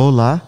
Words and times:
Olá. 0.00 0.40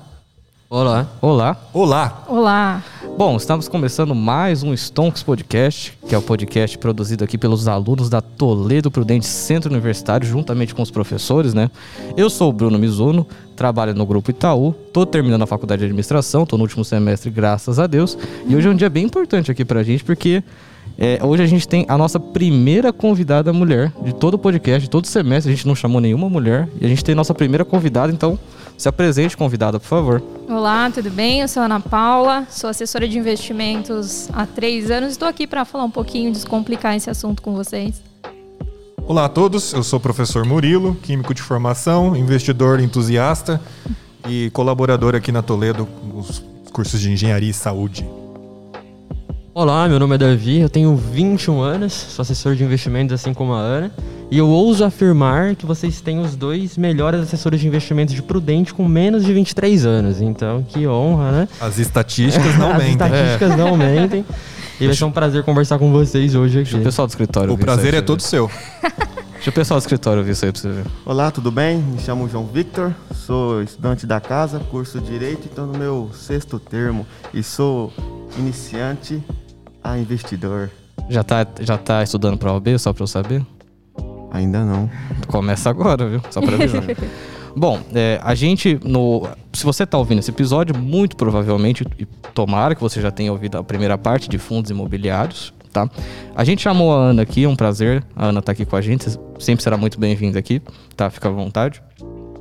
Olá. 0.71 1.07
Olá. 1.21 1.57
Olá. 1.75 2.25
Olá. 2.27 2.85
Bom, 3.19 3.37
estamos 3.37 3.69
começando 3.69 4.15
mais 4.15 4.63
um 4.63 4.73
Stonks 4.73 5.23
Podcast, 5.23 5.93
que 6.09 6.15
é 6.15 6.19
o 6.19 6.23
podcast 6.23 6.79
produzido 6.79 7.23
aqui 7.23 7.37
pelos 7.37 7.69
alunos 7.69 8.09
da 8.09 8.23
Toledo 8.23 8.91
Prudente 8.91 9.27
Centro 9.27 9.71
Universitário, 9.71 10.27
juntamente 10.27 10.75
com 10.75 10.81
os 10.81 10.91
professores, 10.91 11.53
né? 11.53 11.71
Eu 12.17 12.31
sou 12.31 12.49
o 12.49 12.53
Bruno 12.55 12.79
Mizuno, 12.79 13.27
trabalho 13.55 13.95
no 13.95 14.07
Grupo 14.07 14.31
Itaú, 14.31 14.73
tô 14.91 15.05
terminando 15.05 15.43
a 15.43 15.47
faculdade 15.47 15.81
de 15.81 15.85
administração, 15.85 16.47
tô 16.47 16.57
no 16.57 16.63
último 16.63 16.83
semestre, 16.83 17.31
graças 17.31 17.79
a 17.79 17.87
Deus. 17.87 18.17
E 18.49 18.57
hoje 18.57 18.69
é 18.69 18.71
um 18.71 18.75
dia 18.75 18.89
bem 18.89 19.05
importante 19.05 19.51
aqui 19.51 19.67
pra 19.67 19.83
gente, 19.83 20.03
porque 20.03 20.43
é, 20.99 21.21
hoje 21.23 21.43
a 21.43 21.47
gente 21.47 21.69
tem 21.69 21.85
a 21.89 21.99
nossa 21.99 22.19
primeira 22.19 22.91
convidada 22.91 23.53
mulher 23.53 23.93
de 24.03 24.15
todo 24.15 24.35
o 24.35 24.39
podcast, 24.39 24.83
de 24.83 24.91
todo 24.91 25.05
o 25.05 25.09
semestre. 25.09 25.53
A 25.53 25.55
gente 25.55 25.67
não 25.67 25.75
chamou 25.75 26.01
nenhuma 26.01 26.29
mulher. 26.29 26.69
E 26.81 26.87
a 26.87 26.89
gente 26.89 27.05
tem 27.05 27.15
nossa 27.15 27.35
primeira 27.35 27.65
convidada, 27.65 28.13
então 28.13 28.39
se 28.77 28.89
apresente, 28.89 29.37
convidada, 29.37 29.79
por 29.79 29.87
favor. 29.87 30.23
Olá, 30.49 30.91
tudo 30.91 31.11
bem? 31.11 31.41
Eu 31.41 31.49
sou 31.49 31.63
Ana 31.63 31.81
Paula, 31.81 32.47
sou 32.51 32.69
assessora 32.69 33.07
de 33.09 33.19
investimentos 33.19 34.29
há 34.33 34.47
três 34.47 34.91
anos. 34.91 35.13
Estou 35.13 35.29
aqui 35.29 35.47
para 35.47 35.65
falar 35.65 35.85
um 35.85 35.91
pouquinho, 35.91 36.33
descomplicar 36.33 36.97
esse 36.97 37.09
assunto 37.09 37.43
com 37.43 37.55
vocês. 37.55 38.03
Olá 39.07 39.25
a 39.25 39.29
todos, 39.29 39.73
eu 39.73 39.83
sou 39.83 39.99
o 39.99 40.03
professor 40.03 40.47
Murilo, 40.47 40.95
químico 40.95 41.35
de 41.35 41.43
formação, 41.43 42.17
investidor 42.17 42.81
entusiasta 42.81 43.61
e 44.29 44.49
colaborador 44.51 45.15
aqui 45.15 45.33
na 45.33 45.43
Toledo 45.43 45.89
nos 46.05 46.43
cursos 46.73 47.01
de 47.01 47.11
engenharia 47.11 47.51
e 47.51 47.55
saúde. 47.55 48.07
Olá, 49.55 49.87
meu 49.87 49.99
nome 49.99 50.15
é 50.15 50.19
Davi, 50.19 50.61
eu 50.61 50.69
tenho 50.71 50.97
21 50.97 51.61
anos, 51.61 51.93
sou 51.93 52.23
assessor 52.23 52.55
de 52.55 52.65
investimentos 52.65 53.13
assim 53.13 53.35
como 53.35 53.53
a 53.53 53.59
Ana, 53.59 53.93
e 54.31 54.39
eu 54.39 54.49
ouso 54.49 54.83
afirmar 54.83 55.55
que 55.57 55.67
vocês 55.67 56.01
têm 56.01 56.21
os 56.21 56.35
dois 56.35 56.79
melhores 56.79 57.21
assessores 57.21 57.61
de 57.61 57.67
investimentos 57.69 58.15
de 58.15 58.23
Prudente 58.23 58.73
com 58.73 58.89
menos 58.89 59.23
de 59.27 59.33
23 59.35 59.85
anos. 59.85 60.23
Então, 60.23 60.63
que 60.67 60.87
honra, 60.89 61.33
né? 61.33 61.49
As 61.61 61.79
estatísticas 61.79 62.57
não 62.57 62.73
As 62.73 62.79
mentem. 62.79 62.93
estatísticas 62.93 63.51
É. 63.51 63.57
não 63.57 63.77
mentem. 63.77 64.25
E 64.81 64.87
vai 64.87 64.97
ser 64.97 65.05
um 65.05 65.13
prazer 65.13 65.43
conversar 65.45 65.79
com 65.79 65.93
vocês 65.93 66.35
hoje 66.35 66.61
aqui. 66.61 66.71
Deixa 66.73 66.79
o 66.81 66.85
pessoal 66.85 67.07
do 67.07 67.11
escritório 67.11 67.53
O 67.53 67.59
prazer 67.59 67.93
aí, 67.93 67.99
é 67.99 68.03
todo 68.03 68.23
seu. 68.23 68.51
Deixa 69.35 69.51
o 69.51 69.53
pessoal 69.53 69.79
do 69.79 69.83
escritório 69.83 70.25
ver 70.25 70.33
isso 70.33 70.47
aí 70.47 70.53
pra 70.53 70.61
você 70.63 70.69
ver. 70.71 70.85
Olá, 71.05 71.31
tudo 71.31 71.51
bem? 71.51 71.77
Me 71.77 71.99
chamo 71.99 72.27
João 72.27 72.47
Victor, 72.47 72.95
sou 73.15 73.63
estudante 73.63 74.07
da 74.07 74.19
casa, 74.19 74.61
curso 74.71 74.99
Direito 74.99 75.43
e 75.45 75.49
estou 75.49 75.67
no 75.67 75.77
meu 75.79 76.11
sexto 76.15 76.59
termo 76.59 77.07
e 77.35 77.43
sou 77.43 77.93
iniciante 78.39 79.23
a 79.83 79.99
investidor. 79.99 80.71
Já 81.09 81.23
tá, 81.23 81.47
já 81.61 81.77
tá 81.79 82.03
estudando 82.03 82.39
pra 82.39 82.53
OAB, 82.53 82.79
só 82.79 82.93
pra 82.93 83.03
eu 83.03 83.07
saber? 83.07 83.45
Ainda 84.31 84.65
não. 84.65 84.91
Começa 85.29 85.69
agora, 85.69 86.09
viu? 86.09 86.21
Só 86.31 86.41
pra 86.41 86.55
avisar. 86.55 86.83
Bom, 87.55 87.79
é, 87.95 88.19
a 88.23 88.35
gente, 88.35 88.81
no, 88.83 89.29
se 89.53 89.65
você 89.65 89.83
está 89.83 89.99
ouvindo 89.99 90.21
esse 90.21 90.31
episódio, 90.31 90.77
muito 90.77 91.17
provavelmente, 91.17 91.85
e 91.99 92.07
tomara 92.33 92.75
que 92.75 92.81
você 92.81 93.01
já 93.01 93.11
tenha 93.11 93.31
ouvido 93.31 93.59
a 93.59 93.65
primeira 93.65 93.99
parte 93.99 94.29
de 94.29 94.39
fundos 94.39 94.71
imobiliários, 94.71 95.53
tá? 95.71 95.89
A 96.35 96.45
gente 96.45 96.63
chamou 96.63 96.95
a 96.95 96.97
Ana 96.97 97.23
aqui, 97.23 97.45
é 97.45 97.49
um 97.49 97.55
prazer. 97.55 98.03
A 98.17 98.27
Ana 98.27 98.41
tá 98.41 98.53
aqui 98.53 98.65
com 98.65 98.75
a 98.75 98.81
gente, 98.81 99.07
sempre 99.39 99.63
será 99.63 99.77
muito 99.77 100.01
bem-vinda 100.01 100.39
aqui, 100.39 100.63
tá? 100.97 101.11
Fica 101.11 101.29
à 101.29 101.33
vontade. 101.33 101.83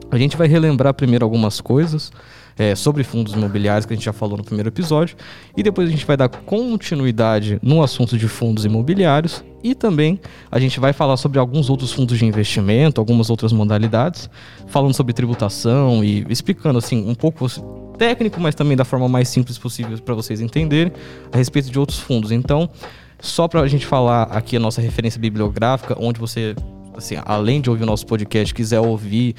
A 0.09 0.17
gente 0.17 0.37
vai 0.37 0.47
relembrar 0.47 0.93
primeiro 0.93 1.25
algumas 1.25 1.59
coisas 1.59 2.11
é, 2.57 2.75
sobre 2.75 3.03
fundos 3.03 3.33
imobiliários 3.33 3.85
que 3.85 3.93
a 3.93 3.95
gente 3.95 4.05
já 4.05 4.13
falou 4.13 4.37
no 4.37 4.43
primeiro 4.43 4.69
episódio 4.69 5.15
e 5.55 5.63
depois 5.63 5.87
a 5.87 5.91
gente 5.91 6.05
vai 6.05 6.17
dar 6.17 6.29
continuidade 6.29 7.59
no 7.61 7.81
assunto 7.81 8.17
de 8.17 8.27
fundos 8.27 8.65
imobiliários 8.65 9.43
e 9.63 9.75
também 9.75 10.19
a 10.51 10.59
gente 10.59 10.79
vai 10.79 10.93
falar 10.93 11.17
sobre 11.17 11.39
alguns 11.39 11.69
outros 11.69 11.91
fundos 11.91 12.17
de 12.17 12.25
investimento, 12.25 12.99
algumas 12.99 13.29
outras 13.29 13.53
modalidades, 13.53 14.29
falando 14.67 14.93
sobre 14.93 15.13
tributação 15.13 16.03
e 16.03 16.25
explicando 16.29 16.79
assim 16.79 17.07
um 17.07 17.15
pouco 17.15 17.47
técnico, 17.97 18.39
mas 18.39 18.55
também 18.55 18.75
da 18.75 18.83
forma 18.83 19.07
mais 19.07 19.29
simples 19.29 19.57
possível 19.57 19.97
para 19.99 20.15
vocês 20.15 20.41
entenderem 20.41 20.91
a 21.31 21.37
respeito 21.37 21.69
de 21.69 21.77
outros 21.77 21.99
fundos. 21.99 22.31
Então, 22.31 22.69
só 23.19 23.47
para 23.47 23.61
a 23.61 23.67
gente 23.67 23.85
falar 23.85 24.23
aqui 24.23 24.57
a 24.57 24.59
nossa 24.59 24.81
referência 24.81 25.21
bibliográfica, 25.21 25.95
onde 25.99 26.19
você 26.19 26.55
assim, 26.95 27.15
além 27.25 27.61
de 27.61 27.69
ouvir 27.69 27.83
o 27.83 27.85
nosso 27.85 28.05
podcast, 28.05 28.53
quiser 28.53 28.79
ouvir, 28.79 29.35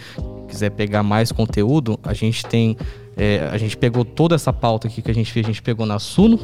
quiser 0.48 0.70
pegar 0.70 1.02
mais 1.02 1.32
conteúdo, 1.32 1.98
a 2.02 2.14
gente 2.14 2.44
tem. 2.46 2.76
É, 3.16 3.48
a 3.50 3.58
gente 3.58 3.76
pegou 3.76 4.04
toda 4.04 4.34
essa 4.34 4.52
pauta 4.52 4.88
aqui 4.88 5.02
que 5.02 5.10
a 5.10 5.14
gente 5.14 5.32
fez, 5.32 5.46
a 5.46 5.48
gente 5.48 5.62
pegou 5.62 5.86
na 5.86 5.98
Suno. 5.98 6.38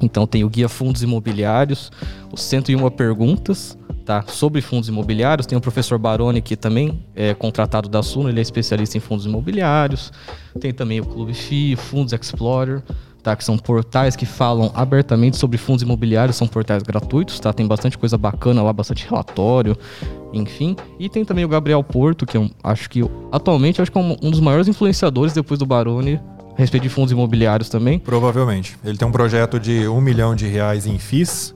Então 0.00 0.26
tem 0.26 0.44
o 0.44 0.48
Guia 0.48 0.68
Fundos 0.68 1.02
Imobiliários, 1.02 1.90
os 2.32 2.42
101 2.42 2.90
perguntas, 2.90 3.78
tá? 4.04 4.24
Sobre 4.26 4.60
fundos 4.60 4.88
imobiliários. 4.88 5.46
Tem 5.46 5.56
o 5.56 5.60
professor 5.60 5.98
Baroni, 5.98 6.40
que 6.40 6.56
também 6.56 7.02
é 7.14 7.34
contratado 7.34 7.88
da 7.88 8.02
Suno, 8.02 8.28
ele 8.28 8.38
é 8.38 8.42
especialista 8.42 8.96
em 8.96 9.00
fundos 9.00 9.26
imobiliários. 9.26 10.12
Tem 10.60 10.72
também 10.72 11.00
o 11.00 11.04
Clube 11.04 11.34
FI, 11.34 11.76
Fundos 11.76 12.12
Explorer, 12.12 12.82
tá? 13.26 13.34
Que 13.34 13.42
são 13.44 13.58
portais 13.58 14.14
que 14.14 14.24
falam 14.24 14.70
abertamente 14.72 15.36
sobre 15.36 15.58
fundos 15.58 15.82
imobiliários, 15.82 16.36
são 16.36 16.46
portais 16.46 16.80
gratuitos, 16.84 17.40
tá? 17.40 17.52
Tem 17.52 17.66
bastante 17.66 17.98
coisa 17.98 18.16
bacana 18.16 18.62
lá, 18.62 18.72
bastante 18.72 19.04
relatório, 19.04 19.76
enfim. 20.32 20.76
E 20.96 21.08
tem 21.08 21.24
também 21.24 21.44
o 21.44 21.48
Gabriel 21.48 21.82
Porto, 21.82 22.24
que 22.24 22.36
eu 22.36 22.48
acho 22.62 22.88
que 22.88 23.02
atualmente 23.32 23.82
acho 23.82 23.90
que 23.90 23.98
é 23.98 24.00
um, 24.00 24.16
um 24.22 24.30
dos 24.30 24.38
maiores 24.38 24.68
influenciadores 24.68 25.32
depois 25.32 25.58
do 25.58 25.66
Baroni 25.66 26.20
a 26.56 26.58
respeito 26.58 26.84
de 26.84 26.88
fundos 26.88 27.10
imobiliários 27.10 27.68
também. 27.68 27.98
Provavelmente. 27.98 28.76
Ele 28.84 28.96
tem 28.96 29.08
um 29.08 29.10
projeto 29.12 29.58
de 29.58 29.88
um 29.88 30.00
milhão 30.00 30.36
de 30.36 30.46
reais 30.46 30.86
em 30.86 30.96
FIIs 30.96 31.52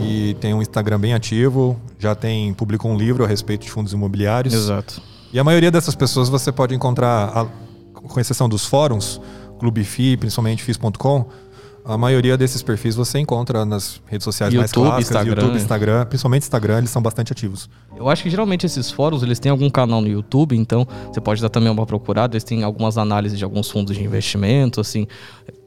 e 0.00 0.36
tem 0.40 0.52
um 0.52 0.60
Instagram 0.60 0.98
bem 0.98 1.14
ativo, 1.14 1.78
já 1.96 2.16
tem 2.16 2.52
publicou 2.54 2.90
um 2.90 2.96
livro 2.98 3.22
a 3.24 3.28
respeito 3.28 3.62
de 3.62 3.70
fundos 3.70 3.92
imobiliários. 3.92 4.52
Exato. 4.52 5.00
E 5.32 5.38
a 5.38 5.44
maioria 5.44 5.70
dessas 5.70 5.94
pessoas 5.94 6.28
você 6.28 6.50
pode 6.50 6.74
encontrar, 6.74 7.30
a- 7.34 7.46
com 7.94 8.20
exceção 8.20 8.48
dos 8.48 8.66
fóruns, 8.66 9.20
Clube 9.64 9.82
FI, 9.82 10.18
principalmente 10.18 10.62
FIS.com, 10.62 11.24
a 11.86 11.96
maioria 11.96 12.36
desses 12.36 12.62
perfis 12.62 12.94
você 12.94 13.18
encontra 13.18 13.64
nas 13.64 13.98
redes 14.04 14.24
sociais 14.24 14.52
mais 14.52 14.70
YouTube, 14.70 14.88
clássicas, 14.88 15.10
Instagram. 15.10 15.42
YouTube, 15.42 15.56
Instagram, 15.56 16.06
principalmente 16.06 16.42
Instagram, 16.42 16.78
eles 16.78 16.90
são 16.90 17.00
bastante 17.00 17.32
ativos. 17.32 17.70
Eu 17.96 18.06
acho 18.10 18.22
que 18.22 18.28
geralmente 18.28 18.66
esses 18.66 18.90
fóruns, 18.90 19.22
eles 19.22 19.38
têm 19.38 19.50
algum 19.50 19.70
canal 19.70 20.02
no 20.02 20.08
YouTube, 20.08 20.54
então 20.54 20.86
você 21.10 21.18
pode 21.18 21.40
dar 21.40 21.48
também 21.48 21.70
uma 21.70 21.86
procurada, 21.86 22.34
eles 22.34 22.44
têm 22.44 22.62
algumas 22.62 22.98
análises 22.98 23.38
de 23.38 23.44
alguns 23.44 23.70
fundos 23.70 23.96
de 23.96 24.04
investimento, 24.04 24.82
assim. 24.82 25.06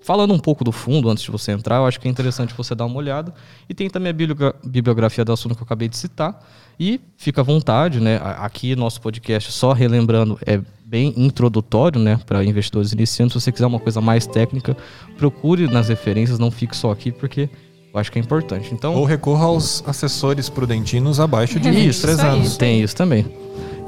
Falando 0.02 0.31
um 0.31 0.40
pouco 0.40 0.63
do 0.63 0.72
fundo 0.72 1.09
antes 1.09 1.24
de 1.24 1.31
você 1.31 1.52
entrar, 1.52 1.78
eu 1.78 1.86
acho 1.88 2.00
que 2.00 2.07
é 2.07 2.12
interessante 2.12 2.53
você 2.56 2.75
dar 2.75 2.86
uma 2.86 2.97
olhada. 2.97 3.34
E 3.68 3.74
tem 3.74 3.90
também 3.90 4.12
a 4.12 4.13
bibliogra- 4.13 4.56
bibliografia 4.63 5.25
da 5.25 5.36
Suno 5.36 5.56
que 5.56 5.62
eu 5.62 5.66
acabei 5.66 5.90
de 5.90 5.97
citar. 5.97 6.40
E 6.80 7.02
fica 7.18 7.41
à 7.41 7.44
vontade, 7.44 8.00
né? 8.00 8.22
Aqui 8.24 8.75
nosso 8.75 9.02
podcast, 9.02 9.52
só 9.52 9.74
relembrando, 9.74 10.38
é 10.46 10.62
bem 10.88 11.14
introdutório, 11.18 12.00
né, 12.00 12.18
para 12.25 12.44
investidores 12.46 12.94
iniciantes. 12.94 13.34
Se 13.34 13.42
você 13.42 13.52
quiser 13.52 13.66
uma 13.66 13.80
coisa 13.80 14.00
mais 14.00 14.25
técnica, 14.25 14.75
procure 15.18 15.68
nas 15.68 15.90
referências, 15.90 16.40
não 16.40 16.50
fique 16.50 16.75
só 16.75 16.92
aqui, 16.92 17.12
porque 17.12 17.50
eu 17.94 18.00
acho 18.00 18.09
que 18.12 18.18
é 18.18 18.22
importante. 18.22 18.74
Então, 18.74 18.96
Ou 18.96 19.03
recorra 19.03 19.46
aos 19.46 19.84
assessores 19.86 20.48
prudentinos 20.50 21.20
abaixo 21.20 21.59
de 21.59 21.70
Isso, 21.70 21.78
23 22.08 22.18
isso 22.18 22.25
anos. 22.25 22.58
Tem 22.58 22.81
isso 22.81 22.96
também. 22.96 23.25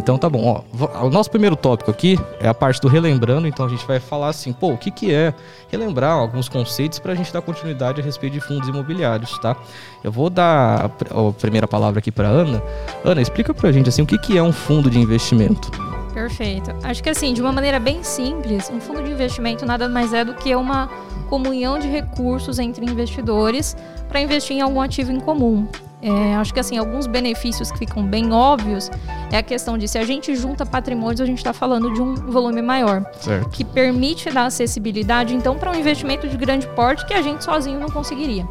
Então 0.02 0.18
tá 0.18 0.30
bom, 0.30 0.64
ó. 0.80 1.06
O 1.06 1.10
nosso 1.10 1.30
primeiro 1.30 1.56
tópico 1.58 1.92
aqui 1.92 2.18
é 2.40 2.48
a 2.48 2.54
parte 2.54 2.80
do 2.82 2.88
relembrando, 2.88 3.48
então 3.48 3.66
a 3.66 3.70
gente 3.70 3.86
vai 3.86 4.00
falar 4.00 4.30
assim, 4.30 4.52
pô, 4.54 4.72
o 4.72 4.78
que 4.78 4.90
que 4.92 5.14
é 5.14 5.34
relembrar 5.70 6.14
alguns 6.14 6.48
conceitos 6.50 7.00
pra 7.00 7.14
gente 7.16 7.31
dar 7.34 7.42
continuidade 7.42 8.00
a 8.00 8.04
respeito 8.04 8.34
de 8.34 8.40
fundos 8.40 8.68
imobiliários, 8.70 9.38
tá? 9.40 9.56
Eu 10.04 10.12
vou 10.12 10.30
dar 10.30 10.86
a, 10.86 10.90
pr- 10.90 11.08
a 11.14 11.31
primeira 11.34 11.68
palavra 11.68 12.00
aqui 12.00 12.12
pra 12.12 12.28
Ana. 12.28 12.64
Ana, 13.04 13.22
explica 13.22 13.54
pra 13.54 13.72
gente 13.74 13.90
assim, 13.90 14.02
o 14.02 14.06
que 14.06 14.18
que 14.18 14.38
é 14.38 14.42
um 14.44 14.54
fundo 14.54 14.90
de 14.90 14.98
investimento? 15.00 15.70
Perfeito. 16.14 16.72
Acho 16.84 17.02
que 17.03 17.09
assim, 17.09 17.34
de 17.34 17.42
uma 17.42 17.52
maneira 17.52 17.80
bem 17.80 18.03
simples, 18.03 18.70
um 18.70 18.80
fundo 18.80 19.03
de 19.03 19.12
investimento 19.12 19.66
nada 19.66 19.88
mais 19.88 20.14
é 20.14 20.25
do 20.25 20.34
que 20.34 20.56
uma 20.56 20.88
comunhão 21.30 21.78
de 21.78 21.88
recursos 21.88 22.59
entre 22.59 22.86
investidores 22.86 23.75
para 24.08 24.19
investir 24.19 24.58
em 24.58 24.62
algum 24.62 24.81
ativo 24.81 25.12
em 25.12 25.19
comum. 25.19 25.68
É, 26.02 26.36
acho 26.36 26.53
que 26.53 26.59
assim, 26.59 26.78
alguns 26.78 27.08
benefícios 27.08 27.72
que 27.72 27.78
ficam 27.78 28.06
bem 28.06 28.31
óbvios 28.31 28.90
é 29.31 29.38
a 29.38 29.44
questão 29.44 29.78
de 29.78 29.86
se 29.88 29.98
a 29.98 30.06
gente 30.06 30.34
junta 30.34 30.66
patrimônios, 30.66 31.19
a 31.19 31.25
gente 31.25 31.40
está 31.40 31.52
falando 31.52 31.94
de 31.94 32.02
um 32.02 32.16
volume 32.16 32.62
maior, 32.62 33.03
Certo. 33.19 33.50
que 33.50 33.66
permite 33.66 34.31
dar 34.31 34.45
acessibilidade, 34.45 35.36
então, 35.36 35.57
para 35.57 35.72
um 35.72 35.75
investimento 35.75 36.28
de 36.28 36.38
grande 36.38 36.68
porte 36.69 37.06
que 37.06 37.13
a 37.13 37.22
gente 37.22 37.44
sozinho 37.44 37.80
não 37.80 37.89
conseguiria. 37.89 38.48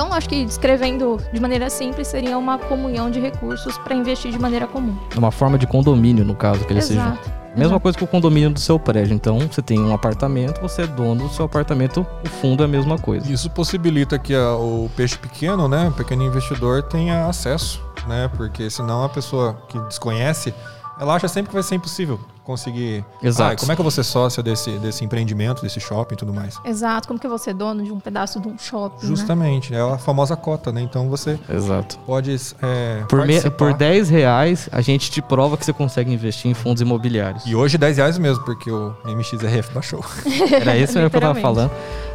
Então, 0.00 0.14
acho 0.14 0.30
que 0.30 0.46
descrevendo 0.46 1.20
de 1.30 1.38
maneira 1.38 1.68
simples, 1.68 2.08
seria 2.08 2.38
uma 2.38 2.56
comunhão 2.56 3.10
de 3.10 3.20
recursos 3.20 3.76
para 3.76 3.94
investir 3.94 4.32
de 4.32 4.38
maneira 4.38 4.66
comum. 4.66 4.96
É 5.14 5.18
uma 5.18 5.30
forma 5.30 5.58
de 5.58 5.66
condomínio, 5.66 6.24
no 6.24 6.34
caso, 6.34 6.64
que 6.64 6.72
ele 6.72 6.80
seja. 6.80 7.00
Exato. 7.02 7.30
Mesma 7.54 7.78
coisa 7.78 7.98
que 7.98 8.04
o 8.04 8.06
condomínio 8.06 8.48
do 8.48 8.58
seu 8.58 8.78
prédio. 8.78 9.12
Então, 9.12 9.38
você 9.40 9.60
tem 9.60 9.78
um 9.78 9.92
apartamento, 9.92 10.58
você 10.62 10.82
é 10.84 10.86
dono 10.86 11.28
do 11.28 11.34
seu 11.34 11.44
apartamento, 11.44 12.06
o 12.24 12.28
fundo 12.30 12.62
é 12.62 12.64
a 12.64 12.68
mesma 12.68 12.96
coisa. 12.96 13.30
Isso 13.30 13.50
possibilita 13.50 14.18
que 14.18 14.34
a- 14.34 14.54
o 14.54 14.90
peixe 14.96 15.18
pequeno, 15.18 15.68
né, 15.68 15.88
o 15.88 15.92
pequeno 15.92 16.22
investidor 16.22 16.82
tenha 16.84 17.26
acesso, 17.26 17.84
né, 18.08 18.30
porque 18.34 18.70
senão 18.70 19.04
a 19.04 19.08
pessoa 19.10 19.54
que 19.68 19.78
desconhece, 19.80 20.54
ela 21.00 21.14
acha 21.14 21.26
sempre 21.28 21.48
que 21.48 21.54
vai 21.54 21.62
ser 21.62 21.76
impossível 21.76 22.20
conseguir. 22.44 23.04
Exato. 23.22 23.52
Ah, 23.52 23.56
como 23.56 23.70
é 23.72 23.74
que 23.76 23.80
eu 23.80 23.84
vou 23.84 23.90
ser 23.90 24.02
sócio 24.02 24.42
desse, 24.42 24.70
desse 24.78 25.04
empreendimento, 25.04 25.62
desse 25.62 25.78
shopping 25.80 26.14
e 26.14 26.18
tudo 26.18 26.34
mais? 26.34 26.58
Exato, 26.64 27.06
como 27.08 27.18
que 27.18 27.24
eu 27.26 27.30
vou 27.30 27.38
ser 27.38 27.54
dono 27.54 27.82
de 27.82 27.92
um 27.92 28.00
pedaço 28.00 28.40
de 28.40 28.48
um 28.48 28.58
shopping, 28.58 29.02
né? 29.06 29.08
Justamente, 29.08 29.74
é 29.74 29.80
a 29.80 29.96
famosa 29.98 30.36
cota, 30.36 30.70
né? 30.72 30.80
Então 30.82 31.08
você 31.08 31.38
Exato. 31.48 31.98
pode. 32.06 32.34
É, 32.62 33.04
Por, 33.08 33.24
me- 33.26 33.50
por 33.50 33.72
10 33.72 34.08
reais, 34.10 34.68
a 34.72 34.80
gente 34.80 35.10
te 35.10 35.22
prova 35.22 35.56
que 35.56 35.64
você 35.64 35.72
consegue 35.72 36.12
investir 36.12 36.50
em 36.50 36.54
fundos 36.54 36.82
imobiliários. 36.82 37.44
E 37.46 37.54
hoje 37.54 37.78
10 37.78 37.96
reais 37.98 38.18
mesmo, 38.18 38.44
porque 38.44 38.70
o 38.70 38.94
MXRF 39.04 39.72
baixou. 39.72 40.04
Era 40.52 40.76
isso 40.76 40.94
mesmo 40.94 41.08
que 41.10 41.16
eu 41.16 41.20
tava 41.20 41.40
falando. 41.40 41.70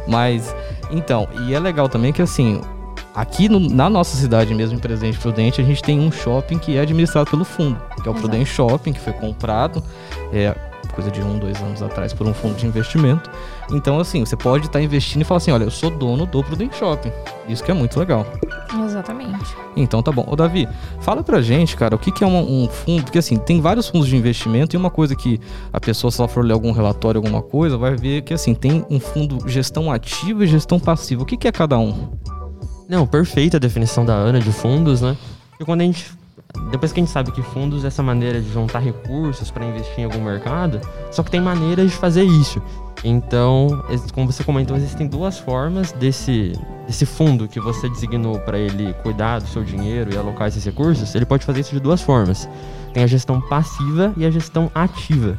Mas, 0.06 0.54
então, 0.90 1.26
e 1.46 1.54
é 1.54 1.58
legal 1.58 1.88
também 1.88 2.12
que 2.12 2.22
assim, 2.22 2.60
aqui 3.16 3.48
no- 3.48 3.58
na 3.58 3.88
nossa 3.90 4.16
cidade 4.16 4.54
mesmo, 4.54 4.76
em 4.76 4.80
Presidente 4.80 5.18
Prudente, 5.18 5.60
a 5.60 5.64
gente 5.64 5.82
tem 5.82 5.98
um 5.98 6.12
shopping 6.12 6.58
que 6.58 6.76
é 6.76 6.80
administrado 6.80 7.28
pelo 7.30 7.44
fundo, 7.44 7.76
que 8.02 8.08
é 8.08 8.10
o 8.10 8.12
Exato. 8.12 8.20
Prudente 8.20 8.50
Shopping, 8.50 8.92
que 8.92 9.00
foi 9.00 9.12
comprado, 9.14 9.82
é 10.32 10.54
coisa 10.94 11.10
de 11.10 11.20
um, 11.20 11.38
dois 11.38 11.60
anos 11.60 11.82
atrás, 11.82 12.14
por 12.14 12.26
um 12.26 12.32
fundo 12.32 12.54
de 12.56 12.66
investimento. 12.66 13.28
Então, 13.70 13.98
assim, 14.00 14.24
você 14.24 14.34
pode 14.34 14.64
estar 14.66 14.80
investindo 14.80 15.20
e 15.20 15.24
falar 15.24 15.36
assim, 15.38 15.50
olha, 15.50 15.64
eu 15.64 15.70
sou 15.70 15.90
dono 15.90 16.24
do 16.24 16.42
Prudente 16.42 16.74
Shopping. 16.76 17.12
Isso 17.48 17.62
que 17.62 17.70
é 17.70 17.74
muito 17.74 17.98
legal. 17.98 18.24
Exatamente. 18.84 19.54
Então 19.76 20.02
tá 20.02 20.10
bom. 20.10 20.24
Ô 20.26 20.34
Davi, 20.34 20.66
fala 21.00 21.22
pra 21.22 21.42
gente, 21.42 21.76
cara, 21.76 21.94
o 21.94 21.98
que, 21.98 22.10
que 22.10 22.24
é 22.24 22.26
uma- 22.26 22.40
um 22.40 22.66
fundo? 22.68 23.02
Porque 23.04 23.18
assim, 23.18 23.36
tem 23.36 23.60
vários 23.60 23.88
fundos 23.88 24.08
de 24.08 24.16
investimento 24.16 24.74
e 24.74 24.78
uma 24.78 24.88
coisa 24.90 25.14
que 25.14 25.38
a 25.70 25.78
pessoa, 25.78 26.10
se 26.10 26.18
ela 26.18 26.28
for 26.28 26.42
ler 26.44 26.54
algum 26.54 26.72
relatório, 26.72 27.18
alguma 27.18 27.42
coisa, 27.42 27.76
vai 27.76 27.94
ver 27.94 28.22
que 28.22 28.32
assim, 28.32 28.54
tem 28.54 28.84
um 28.88 28.98
fundo 28.98 29.46
gestão 29.48 29.92
ativa 29.92 30.44
e 30.44 30.46
gestão 30.46 30.78
passiva. 30.80 31.22
O 31.24 31.26
que, 31.26 31.36
que 31.36 31.46
é 31.46 31.52
cada 31.52 31.78
um? 31.78 32.08
Não, 32.88 33.06
perfeita 33.06 33.56
a 33.56 33.60
definição 33.60 34.04
da 34.04 34.14
Ana 34.14 34.38
de 34.38 34.52
fundos, 34.52 35.00
né? 35.00 35.16
E 35.60 35.64
quando 35.64 35.80
a 35.80 35.84
gente. 35.84 36.12
Depois 36.70 36.92
que 36.92 37.00
a 37.00 37.02
gente 37.02 37.12
sabe 37.12 37.32
que 37.32 37.42
fundos 37.42 37.84
é 37.84 37.88
essa 37.88 38.02
maneira 38.02 38.40
de 38.40 38.50
juntar 38.50 38.78
recursos 38.78 39.50
para 39.50 39.64
investir 39.64 40.00
em 40.00 40.04
algum 40.04 40.22
mercado, 40.22 40.80
só 41.10 41.22
que 41.22 41.30
tem 41.30 41.40
maneiras 41.40 41.90
de 41.90 41.96
fazer 41.96 42.22
isso. 42.22 42.62
Então, 43.04 43.84
como 44.14 44.32
você 44.32 44.42
comentou, 44.42 44.76
existem 44.76 45.06
duas 45.06 45.38
formas 45.38 45.92
desse, 45.92 46.52
desse 46.86 47.04
fundo 47.04 47.46
que 47.46 47.60
você 47.60 47.88
designou 47.90 48.38
para 48.40 48.58
ele 48.58 48.94
cuidar 49.02 49.40
do 49.40 49.48
seu 49.48 49.62
dinheiro 49.62 50.14
e 50.14 50.16
alocar 50.16 50.48
esses 50.48 50.64
recursos. 50.64 51.14
Ele 51.14 51.26
pode 51.26 51.44
fazer 51.44 51.60
isso 51.60 51.72
de 51.72 51.80
duas 51.80 52.00
formas: 52.00 52.48
tem 52.94 53.02
a 53.02 53.06
gestão 53.06 53.40
passiva 53.40 54.14
e 54.16 54.24
a 54.24 54.30
gestão 54.30 54.70
ativa. 54.74 55.38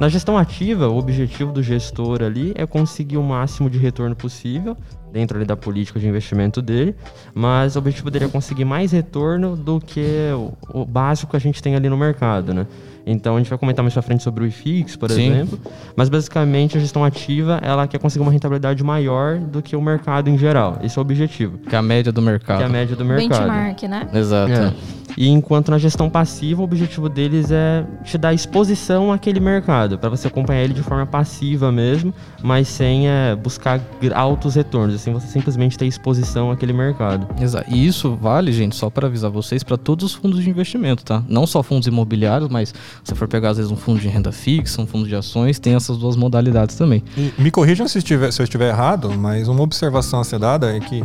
Na 0.00 0.08
gestão 0.08 0.38
ativa, 0.38 0.88
o 0.88 0.96
objetivo 0.96 1.52
do 1.52 1.62
gestor 1.62 2.22
ali 2.22 2.52
é 2.56 2.64
conseguir 2.64 3.16
o 3.16 3.22
máximo 3.22 3.68
de 3.68 3.78
retorno 3.78 4.16
possível 4.16 4.76
dentro 5.14 5.38
ali 5.38 5.46
da 5.46 5.56
política 5.56 6.00
de 6.00 6.08
investimento 6.08 6.60
dele, 6.60 6.96
mas 7.32 7.76
o 7.76 7.78
objetivo 7.78 8.10
dele 8.10 8.24
é 8.24 8.28
conseguir 8.28 8.64
mais 8.64 8.90
retorno 8.90 9.54
do 9.56 9.80
que 9.80 10.02
o, 10.34 10.80
o 10.80 10.84
básico 10.84 11.30
que 11.30 11.36
a 11.36 11.40
gente 11.40 11.62
tem 11.62 11.76
ali 11.76 11.88
no 11.88 11.96
mercado, 11.96 12.52
né? 12.52 12.66
Então 13.06 13.36
a 13.36 13.38
gente 13.38 13.48
vai 13.48 13.58
comentar 13.58 13.82
mais 13.82 13.92
pra 13.92 14.02
frente 14.02 14.22
sobre 14.24 14.42
o 14.42 14.46
IFIX, 14.46 14.96
por 14.96 15.10
Sim. 15.10 15.30
exemplo, 15.30 15.60
mas 15.94 16.08
basicamente 16.08 16.76
a 16.76 16.80
gestão 16.80 17.04
ativa, 17.04 17.60
ela 17.62 17.86
quer 17.86 17.98
conseguir 17.98 18.22
uma 18.22 18.32
rentabilidade 18.32 18.82
maior 18.82 19.38
do 19.38 19.62
que 19.62 19.76
o 19.76 19.80
mercado 19.80 20.28
em 20.28 20.36
geral. 20.38 20.78
Esse 20.82 20.98
é 20.98 21.00
o 21.00 21.02
objetivo, 21.02 21.58
Que 21.58 21.76
é 21.76 21.78
a 21.78 21.82
média 21.82 22.10
do 22.10 22.20
mercado. 22.20 22.56
que 22.58 22.62
é 22.64 22.66
a 22.66 22.68
média 22.68 22.96
do 22.96 23.04
mercado. 23.04 23.28
Benchmark, 23.28 23.82
né? 23.84 24.08
Exato. 24.12 24.52
É. 24.52 24.72
E 25.16 25.28
enquanto 25.28 25.70
na 25.70 25.78
gestão 25.78 26.08
passiva, 26.10 26.60
o 26.60 26.64
objetivo 26.64 27.08
deles 27.08 27.50
é 27.50 27.84
te 28.04 28.18
dar 28.18 28.34
exposição 28.34 29.12
àquele 29.12 29.40
mercado, 29.40 29.98
para 29.98 30.08
você 30.08 30.28
acompanhar 30.28 30.62
ele 30.62 30.74
de 30.74 30.82
forma 30.82 31.06
passiva 31.06 31.70
mesmo, 31.70 32.12
mas 32.42 32.68
sem 32.68 33.08
é, 33.08 33.34
buscar 33.36 33.80
altos 34.14 34.54
retornos, 34.54 34.94
assim 34.94 35.12
você 35.12 35.26
simplesmente 35.26 35.78
ter 35.78 35.86
exposição 35.86 36.50
àquele 36.50 36.72
mercado. 36.72 37.26
Exato. 37.40 37.70
E 37.70 37.86
isso 37.86 38.16
vale, 38.20 38.52
gente, 38.52 38.74
só 38.76 38.90
para 38.90 39.06
avisar 39.06 39.30
vocês, 39.30 39.62
para 39.62 39.76
todos 39.76 40.04
os 40.06 40.14
fundos 40.14 40.42
de 40.42 40.50
investimento, 40.50 41.04
tá? 41.04 41.22
Não 41.28 41.46
só 41.46 41.62
fundos 41.62 41.86
imobiliários, 41.86 42.48
mas 42.50 42.68
se 42.70 42.74
você 43.04 43.14
for 43.14 43.28
pegar 43.28 43.50
às 43.50 43.56
vezes 43.56 43.70
um 43.72 43.76
fundo 43.76 44.00
de 44.00 44.08
renda 44.08 44.32
fixa, 44.32 44.80
um 44.82 44.86
fundo 44.86 45.06
de 45.08 45.14
ações, 45.14 45.58
tem 45.58 45.74
essas 45.74 45.96
duas 45.98 46.16
modalidades 46.16 46.76
também. 46.76 47.02
E 47.16 47.32
me 47.38 47.50
corrijam 47.50 47.86
se, 47.88 47.98
estiver- 47.98 48.32
se 48.32 48.40
eu 48.40 48.44
estiver 48.44 48.68
errado, 48.70 49.10
mas 49.16 49.48
uma 49.48 49.62
observação 49.62 50.20
a 50.20 50.24
ser 50.24 50.38
dada 50.38 50.74
é 50.76 50.80
que 50.80 51.04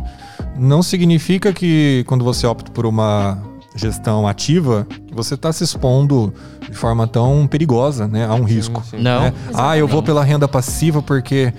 não 0.57 0.81
significa 0.81 1.53
que 1.53 2.03
quando 2.07 2.23
você 2.23 2.45
opta 2.47 2.71
por 2.71 2.85
uma 2.85 3.38
gestão 3.80 4.28
ativa, 4.28 4.86
que 5.08 5.14
você 5.14 5.36
está 5.36 5.52
se 5.52 5.64
expondo 5.64 6.34
de 6.70 6.76
forma 6.76 7.08
tão 7.08 7.48
perigosa 7.48 8.08
né, 8.08 8.26
a 8.26 8.34
um 8.34 8.44
risco. 8.44 8.84
Não. 8.94 9.22
né? 9.22 9.34
Ah, 9.54 9.78
eu 9.78 9.88
vou 9.88 10.04
pela 10.04 10.24
renda 10.24 10.48
passiva 10.48 11.02
porque 11.02 11.54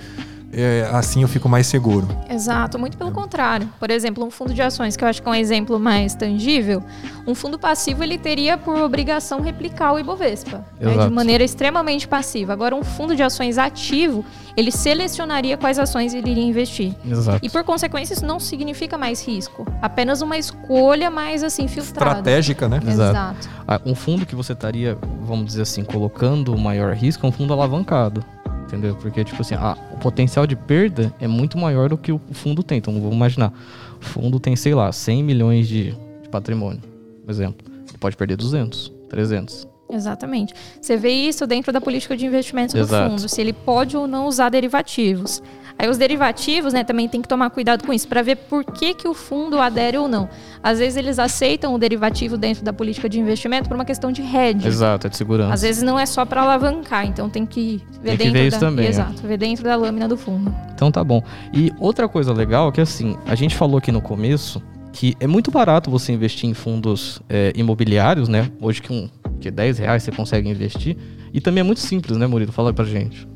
é, 0.53 0.89
assim 0.91 1.21
eu 1.21 1.27
fico 1.27 1.47
mais 1.47 1.67
seguro. 1.67 2.07
Exato, 2.29 2.77
muito 2.77 2.97
pelo 2.97 3.11
contrário. 3.11 3.69
Por 3.79 3.89
exemplo, 3.89 4.25
um 4.25 4.31
fundo 4.31 4.53
de 4.53 4.61
ações, 4.61 4.95
que 4.95 5.03
eu 5.03 5.07
acho 5.07 5.21
que 5.21 5.27
é 5.27 5.31
um 5.31 5.35
exemplo 5.35 5.79
mais 5.79 6.13
tangível, 6.13 6.83
um 7.25 7.33
fundo 7.33 7.57
passivo 7.57 8.03
ele 8.03 8.17
teria 8.17 8.57
por 8.57 8.77
obrigação 8.77 9.41
replicar 9.41 9.93
o 9.93 9.99
Ibovespa, 9.99 10.65
né, 10.79 10.97
de 10.97 11.09
maneira 11.09 11.43
extremamente 11.43 12.07
passiva. 12.07 12.53
Agora, 12.53 12.75
um 12.75 12.83
fundo 12.83 13.15
de 13.15 13.23
ações 13.23 13.57
ativo, 13.57 14.25
ele 14.57 14.71
selecionaria 14.71 15.57
quais 15.57 15.79
ações 15.79 16.13
ele 16.13 16.31
iria 16.31 16.43
investir. 16.43 16.93
Exato. 17.05 17.39
E 17.43 17.49
por 17.49 17.63
consequência, 17.63 18.13
isso 18.13 18.25
não 18.25 18.39
significa 18.39 18.97
mais 18.97 19.25
risco, 19.25 19.65
apenas 19.81 20.21
uma 20.21 20.37
escolha 20.37 21.09
mais 21.09 21.43
assim 21.43 21.67
filtrada. 21.67 22.11
Estratégica, 22.11 22.67
né? 22.67 22.79
Exato. 22.85 23.11
Exato. 23.11 23.49
Ah, 23.67 23.79
um 23.85 23.95
fundo 23.95 24.25
que 24.25 24.35
você 24.35 24.53
estaria, 24.53 24.97
vamos 25.21 25.45
dizer 25.45 25.61
assim, 25.61 25.83
colocando 25.83 26.53
o 26.53 26.59
maior 26.59 26.93
risco 26.93 27.25
é 27.25 27.29
um 27.29 27.31
fundo 27.31 27.53
alavancado. 27.53 28.23
Entendeu? 28.71 28.95
Porque, 28.95 29.21
tipo 29.25 29.41
assim, 29.41 29.53
ah, 29.55 29.77
o 29.91 29.97
potencial 29.97 30.47
de 30.47 30.55
perda 30.55 31.13
é 31.19 31.27
muito 31.27 31.57
maior 31.57 31.89
do 31.89 31.97
que 31.97 32.09
o 32.09 32.21
fundo 32.31 32.63
tem. 32.63 32.77
Então, 32.77 32.93
vamos 32.93 33.13
imaginar. 33.13 33.51
O 33.99 34.05
fundo 34.05 34.39
tem, 34.39 34.55
sei 34.55 34.73
lá, 34.73 34.89
100 34.93 35.23
milhões 35.23 35.67
de, 35.67 35.91
de 36.23 36.29
patrimônio, 36.29 36.81
por 37.25 37.29
exemplo. 37.29 37.67
Ele 37.89 37.97
pode 37.97 38.15
perder 38.15 38.37
200, 38.37 38.89
300. 39.09 39.67
Exatamente. 39.91 40.53
Você 40.79 40.95
vê 40.95 41.11
isso 41.11 41.45
dentro 41.45 41.71
da 41.71 41.81
política 41.81 42.15
de 42.15 42.25
investimentos 42.25 42.73
Exato. 42.73 43.03
do 43.03 43.09
fundo, 43.11 43.29
se 43.29 43.41
ele 43.41 43.53
pode 43.53 43.97
ou 43.97 44.07
não 44.07 44.27
usar 44.27 44.49
derivativos. 44.49 45.41
Aí 45.77 45.89
os 45.89 45.97
derivativos, 45.97 46.73
né, 46.73 46.83
também 46.83 47.07
tem 47.07 47.21
que 47.21 47.27
tomar 47.27 47.49
cuidado 47.49 47.83
com 47.83 47.91
isso, 47.91 48.07
para 48.07 48.21
ver 48.21 48.35
por 48.35 48.63
que, 48.63 48.93
que 48.93 49.07
o 49.07 49.15
fundo 49.15 49.57
adere 49.59 49.97
ou 49.97 50.07
não. 50.07 50.29
Às 50.61 50.77
vezes 50.77 50.95
eles 50.95 51.17
aceitam 51.17 51.73
o 51.73 51.77
derivativo 51.79 52.37
dentro 52.37 52.63
da 52.63 52.71
política 52.71 53.09
de 53.09 53.19
investimento 53.19 53.67
por 53.67 53.73
uma 53.73 53.85
questão 53.85 54.11
de 54.11 54.21
hedge. 54.21 54.67
Exato, 54.67 55.07
é 55.07 55.09
de 55.09 55.17
segurança. 55.17 55.53
Às 55.53 55.63
vezes 55.63 55.81
não 55.81 55.99
é 55.99 56.05
só 56.05 56.23
para 56.23 56.43
alavancar, 56.43 57.07
então 57.07 57.29
tem 57.29 57.47
que 57.47 57.81
ver 58.01 58.09
Tem 58.09 58.17
que 58.17 58.23
dentro 58.25 58.33
ver 58.33 58.39
da 58.39 58.47
isso 58.47 58.59
também, 58.59 58.85
é. 58.85 58.89
Exato, 58.89 59.27
ver 59.27 59.37
dentro 59.37 59.63
da 59.63 59.75
lâmina 59.75 60.07
do 60.07 60.15
fundo. 60.15 60.53
Então 60.71 60.91
tá 60.91 61.03
bom. 61.03 61.23
E 61.51 61.73
outra 61.79 62.07
coisa 62.07 62.31
legal 62.31 62.69
é 62.69 62.71
que 62.71 62.81
assim, 62.81 63.17
a 63.25 63.33
gente 63.33 63.55
falou 63.55 63.77
aqui 63.79 63.91
no 63.91 64.01
começo 64.01 64.61
que 64.93 65.15
é 65.19 65.25
muito 65.25 65.49
barato 65.49 65.89
você 65.89 66.11
investir 66.11 66.49
em 66.49 66.53
fundos 66.53 67.21
é, 67.29 67.53
imobiliários, 67.55 68.27
né? 68.27 68.51
Hoje 68.61 68.81
que 68.81 68.91
um 68.91 69.09
que 69.41 69.51
10 69.51 69.79
reais 69.79 70.03
você 70.03 70.11
consegue 70.11 70.49
investir. 70.49 70.95
E 71.33 71.41
também 71.41 71.61
é 71.61 71.63
muito 71.63 71.81
simples, 71.81 72.17
né, 72.17 72.27
Murilo? 72.27 72.51
Fala 72.51 72.71
pra 72.73 72.85
gente. 72.85 73.27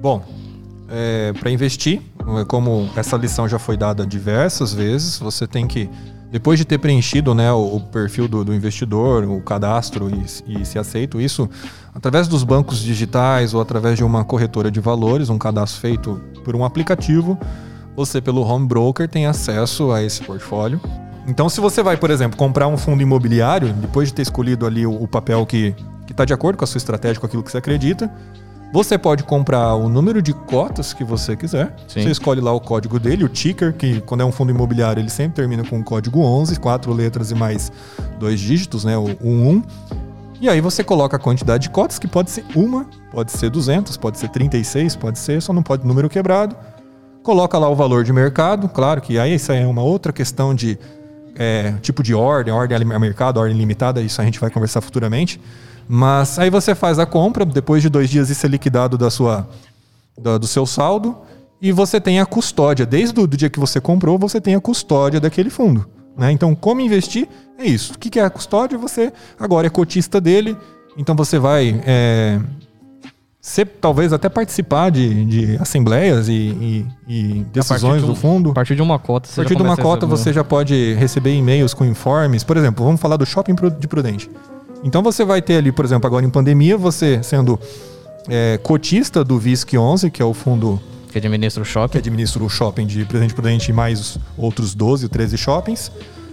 Bom, 0.00 0.24
para 1.38 1.50
investir, 1.50 2.00
é 2.40 2.44
como 2.44 2.88
essa 2.96 3.16
lição 3.16 3.48
já 3.48 3.58
foi 3.58 3.76
dada 3.76 4.06
diversas 4.06 4.74
vezes, 4.74 5.18
você 5.18 5.46
tem 5.46 5.66
que, 5.66 5.88
depois 6.30 6.58
de 6.58 6.64
ter 6.64 6.78
preenchido 6.78 7.34
né, 7.34 7.52
o, 7.52 7.76
o 7.76 7.80
perfil 7.80 8.26
do, 8.26 8.44
do 8.44 8.54
investidor, 8.54 9.24
o 9.24 9.40
cadastro 9.40 10.10
e, 10.10 10.60
e 10.60 10.64
se 10.64 10.78
aceito 10.78 11.20
isso, 11.20 11.48
através 11.94 12.26
dos 12.26 12.42
bancos 12.42 12.80
digitais 12.80 13.54
ou 13.54 13.60
através 13.60 13.96
de 13.96 14.04
uma 14.04 14.24
corretora 14.24 14.70
de 14.70 14.80
valores, 14.80 15.28
um 15.28 15.38
cadastro 15.38 15.80
feito 15.80 16.20
por 16.44 16.56
um 16.56 16.64
aplicativo, 16.64 17.38
você 17.94 18.20
pelo 18.20 18.42
home 18.42 18.66
broker 18.66 19.08
tem 19.08 19.26
acesso 19.26 19.92
a 19.92 20.02
esse 20.02 20.22
portfólio. 20.22 20.80
Então, 21.30 21.48
se 21.48 21.60
você 21.60 21.80
vai, 21.80 21.96
por 21.96 22.10
exemplo, 22.10 22.36
comprar 22.36 22.66
um 22.66 22.76
fundo 22.76 23.00
imobiliário, 23.00 23.72
depois 23.72 24.08
de 24.08 24.14
ter 24.14 24.22
escolhido 24.22 24.66
ali 24.66 24.84
o, 24.84 24.92
o 24.92 25.06
papel 25.06 25.46
que 25.46 25.76
está 26.10 26.24
de 26.24 26.34
acordo 26.34 26.56
com 26.56 26.64
a 26.64 26.66
sua 26.66 26.78
estratégia, 26.78 27.20
com 27.20 27.26
aquilo 27.26 27.40
que 27.40 27.52
você 27.52 27.58
acredita, 27.58 28.10
você 28.72 28.98
pode 28.98 29.22
comprar 29.22 29.76
o 29.76 29.88
número 29.88 30.20
de 30.20 30.32
cotas 30.32 30.92
que 30.92 31.04
você 31.04 31.36
quiser. 31.36 31.72
Sim. 31.86 32.02
Você 32.02 32.10
escolhe 32.10 32.40
lá 32.40 32.52
o 32.52 32.60
código 32.60 32.98
dele, 32.98 33.22
o 33.22 33.28
ticker, 33.28 33.72
que 33.72 34.00
quando 34.00 34.22
é 34.22 34.24
um 34.24 34.32
fundo 34.32 34.50
imobiliário 34.50 35.00
ele 35.00 35.08
sempre 35.08 35.36
termina 35.36 35.62
com 35.64 35.78
o 35.78 35.84
código 35.84 36.20
11, 36.20 36.58
quatro 36.58 36.92
letras 36.92 37.30
e 37.30 37.34
mais 37.36 37.70
dois 38.18 38.40
dígitos, 38.40 38.84
né, 38.84 38.98
o 38.98 39.16
11. 39.22 39.62
E 40.40 40.48
aí 40.48 40.60
você 40.60 40.82
coloca 40.82 41.16
a 41.16 41.20
quantidade 41.20 41.64
de 41.64 41.70
cotas, 41.70 41.96
que 41.96 42.08
pode 42.08 42.30
ser 42.32 42.44
uma, 42.56 42.86
pode 43.12 43.30
ser 43.30 43.50
200, 43.50 43.96
pode 43.96 44.18
ser 44.18 44.30
36, 44.30 44.96
pode 44.96 45.18
ser, 45.18 45.40
só 45.40 45.52
não 45.52 45.62
pode 45.62 45.86
número 45.86 46.08
quebrado. 46.08 46.56
Coloca 47.22 47.56
lá 47.56 47.68
o 47.68 47.76
valor 47.76 48.02
de 48.02 48.12
mercado, 48.12 48.68
claro 48.68 49.00
que 49.00 49.16
aí 49.16 49.34
isso 49.34 49.52
é 49.52 49.64
uma 49.64 49.82
outra 49.82 50.12
questão 50.12 50.54
de 50.54 50.78
é, 51.36 51.72
tipo 51.82 52.02
de 52.02 52.14
ordem, 52.14 52.52
ordem 52.52 52.76
a 52.76 52.98
mercado, 52.98 53.38
ordem 53.38 53.56
limitada, 53.56 54.00
isso 54.00 54.20
a 54.20 54.24
gente 54.24 54.38
vai 54.40 54.50
conversar 54.50 54.80
futuramente. 54.80 55.40
Mas 55.88 56.38
aí 56.38 56.50
você 56.50 56.74
faz 56.74 56.98
a 56.98 57.06
compra, 57.06 57.44
depois 57.44 57.82
de 57.82 57.88
dois 57.88 58.08
dias 58.08 58.30
isso 58.30 58.46
é 58.46 58.48
liquidado 58.48 58.96
da 58.96 59.10
sua, 59.10 59.48
da- 60.20 60.38
do 60.38 60.46
seu 60.46 60.64
saldo, 60.66 61.16
e 61.60 61.72
você 61.72 62.00
tem 62.00 62.20
a 62.20 62.26
custódia. 62.26 62.86
Desde 62.86 63.18
o 63.20 63.26
dia 63.26 63.50
que 63.50 63.58
você 63.60 63.80
comprou, 63.80 64.18
você 64.18 64.40
tem 64.40 64.54
a 64.54 64.60
custódia 64.60 65.20
daquele 65.20 65.50
fundo. 65.50 65.86
né? 66.16 66.30
Então, 66.32 66.54
como 66.54 66.80
investir 66.80 67.26
é 67.58 67.64
isso. 67.64 67.94
O 67.94 67.98
que 67.98 68.10
que 68.10 68.18
é 68.20 68.24
a 68.24 68.28
custódia? 68.30 68.76
Você 68.78 69.12
agora 69.38 69.66
é 69.66 69.70
cotista 69.70 70.20
dele, 70.20 70.56
então 70.96 71.14
você 71.14 71.38
vai 71.38 71.80
é, 71.86 72.38
ser, 73.40 73.66
talvez 73.80 74.12
até 74.12 74.28
participar 74.28 74.90
de, 74.90 75.24
de 75.24 75.56
assembleias 75.60 76.28
e, 76.28 76.32
e- 76.32 76.86
e 77.08 77.46
decisões 77.52 78.02
de 78.02 78.06
do 78.06 78.14
fundo. 78.14 78.50
A 78.50 78.54
partir 78.54 78.76
de 78.76 78.82
uma 78.82 78.98
cota, 78.98 79.28
A 79.28 79.30
você 79.32 79.36
partir 79.40 79.54
já 79.54 79.58
de 79.58 79.62
uma 79.62 79.74
a 79.74 79.76
cota 79.76 80.06
receber- 80.06 80.16
você 80.22 80.32
já 80.32 80.44
pode 80.44 80.94
receber 80.94 81.34
e-mails 81.34 81.72
com 81.72 81.84
informes. 81.84 82.44
Por 82.44 82.56
exemplo, 82.56 82.84
vamos 82.84 83.00
falar 83.00 83.16
do 83.16 83.24
shopping 83.24 83.54
de 83.78 83.88
Prudente. 83.88 84.30
Então 84.84 85.02
você 85.02 85.24
vai 85.24 85.40
ter 85.42 85.56
ali, 85.56 85.72
por 85.72 85.84
exemplo, 85.84 86.06
agora 86.06 86.24
em 86.24 86.30
pandemia, 86.30 86.76
você 86.76 87.22
sendo 87.22 87.58
é, 88.28 88.58
cotista 88.62 89.24
do 89.24 89.38
VISC 89.38 89.76
11, 89.76 90.10
que 90.10 90.20
é 90.20 90.24
o 90.24 90.34
fundo 90.34 90.78
Que 91.10 91.18
administra 91.18 91.62
o 91.62 91.64
que 91.66 91.70
shopping. 91.72 91.98
administra 91.98 92.44
o 92.44 92.48
shopping 92.48 92.86
de 92.86 93.04
Presidente 93.06 93.34
Prudente 93.34 93.70
e 93.70 93.74
mais 93.74 93.98
os 94.00 94.18
outros 94.36 94.74
12 94.74 95.04
ou 95.06 95.08
13 95.08 95.36
shoppings. 95.38 95.90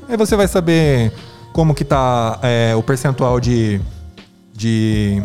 Aí 0.09 0.17
você 0.17 0.35
vai 0.35 0.47
saber 0.47 1.11
como 1.53 1.73
que 1.73 1.83
tá 1.85 2.37
é, 2.43 2.75
o 2.75 2.83
percentual 2.83 3.39
de, 3.39 3.81
de 4.53 5.21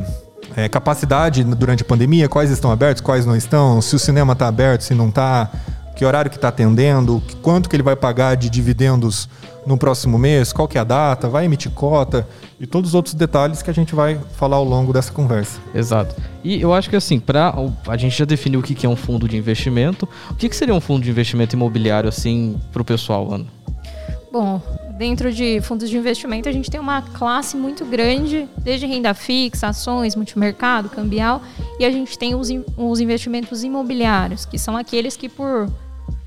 é, 0.56 0.68
capacidade 0.68 1.44
durante 1.44 1.82
a 1.82 1.86
pandemia, 1.86 2.28
quais 2.28 2.50
estão 2.50 2.70
abertos, 2.70 3.00
quais 3.00 3.26
não 3.26 3.36
estão, 3.36 3.80
se 3.80 3.94
o 3.96 3.98
cinema 3.98 4.32
está 4.32 4.48
aberto, 4.48 4.82
se 4.82 4.94
não 4.94 5.08
está, 5.08 5.50
que 5.96 6.04
horário 6.04 6.30
que 6.30 6.36
está 6.36 6.48
atendendo, 6.48 7.22
quanto 7.42 7.68
que 7.68 7.76
ele 7.76 7.82
vai 7.82 7.96
pagar 7.96 8.36
de 8.36 8.48
dividendos 8.48 9.28
no 9.66 9.76
próximo 9.76 10.18
mês, 10.18 10.52
qual 10.52 10.66
que 10.66 10.76
é 10.76 10.80
a 10.80 10.84
data, 10.84 11.28
vai 11.28 11.44
emitir 11.44 11.70
cota 11.70 12.26
e 12.58 12.66
todos 12.66 12.90
os 12.90 12.94
outros 12.94 13.14
detalhes 13.14 13.62
que 13.62 13.70
a 13.70 13.74
gente 13.74 13.94
vai 13.94 14.18
falar 14.36 14.56
ao 14.56 14.64
longo 14.64 14.92
dessa 14.92 15.12
conversa. 15.12 15.60
Exato. 15.74 16.14
E 16.42 16.60
eu 16.60 16.74
acho 16.74 16.90
que 16.90 16.96
assim, 16.96 17.20
para 17.20 17.54
a 17.86 17.96
gente 17.96 18.18
já 18.18 18.24
definiu 18.24 18.60
o 18.60 18.62
que 18.62 18.74
que 18.74 18.86
é 18.86 18.88
um 18.88 18.96
fundo 18.96 19.28
de 19.28 19.36
investimento. 19.36 20.08
O 20.30 20.34
que, 20.34 20.48
que 20.48 20.56
seria 20.56 20.74
um 20.74 20.80
fundo 20.80 21.04
de 21.04 21.10
investimento 21.10 21.54
imobiliário 21.54 22.08
assim 22.08 22.56
para 22.72 22.82
o 22.82 22.84
pessoal, 22.84 23.32
Ana? 23.32 23.46
Bom, 24.32 24.62
dentro 24.96 25.30
de 25.30 25.60
fundos 25.60 25.90
de 25.90 25.98
investimento, 25.98 26.48
a 26.48 26.52
gente 26.52 26.70
tem 26.70 26.80
uma 26.80 27.02
classe 27.02 27.54
muito 27.54 27.84
grande, 27.84 28.48
desde 28.56 28.86
renda 28.86 29.12
fixa, 29.12 29.68
ações, 29.68 30.16
multimercado, 30.16 30.88
cambial, 30.88 31.42
e 31.78 31.84
a 31.84 31.90
gente 31.90 32.18
tem 32.18 32.34
os, 32.34 32.48
os 32.78 32.98
investimentos 32.98 33.62
imobiliários, 33.62 34.46
que 34.46 34.58
são 34.58 34.74
aqueles 34.74 35.18
que, 35.18 35.28
por, 35.28 35.70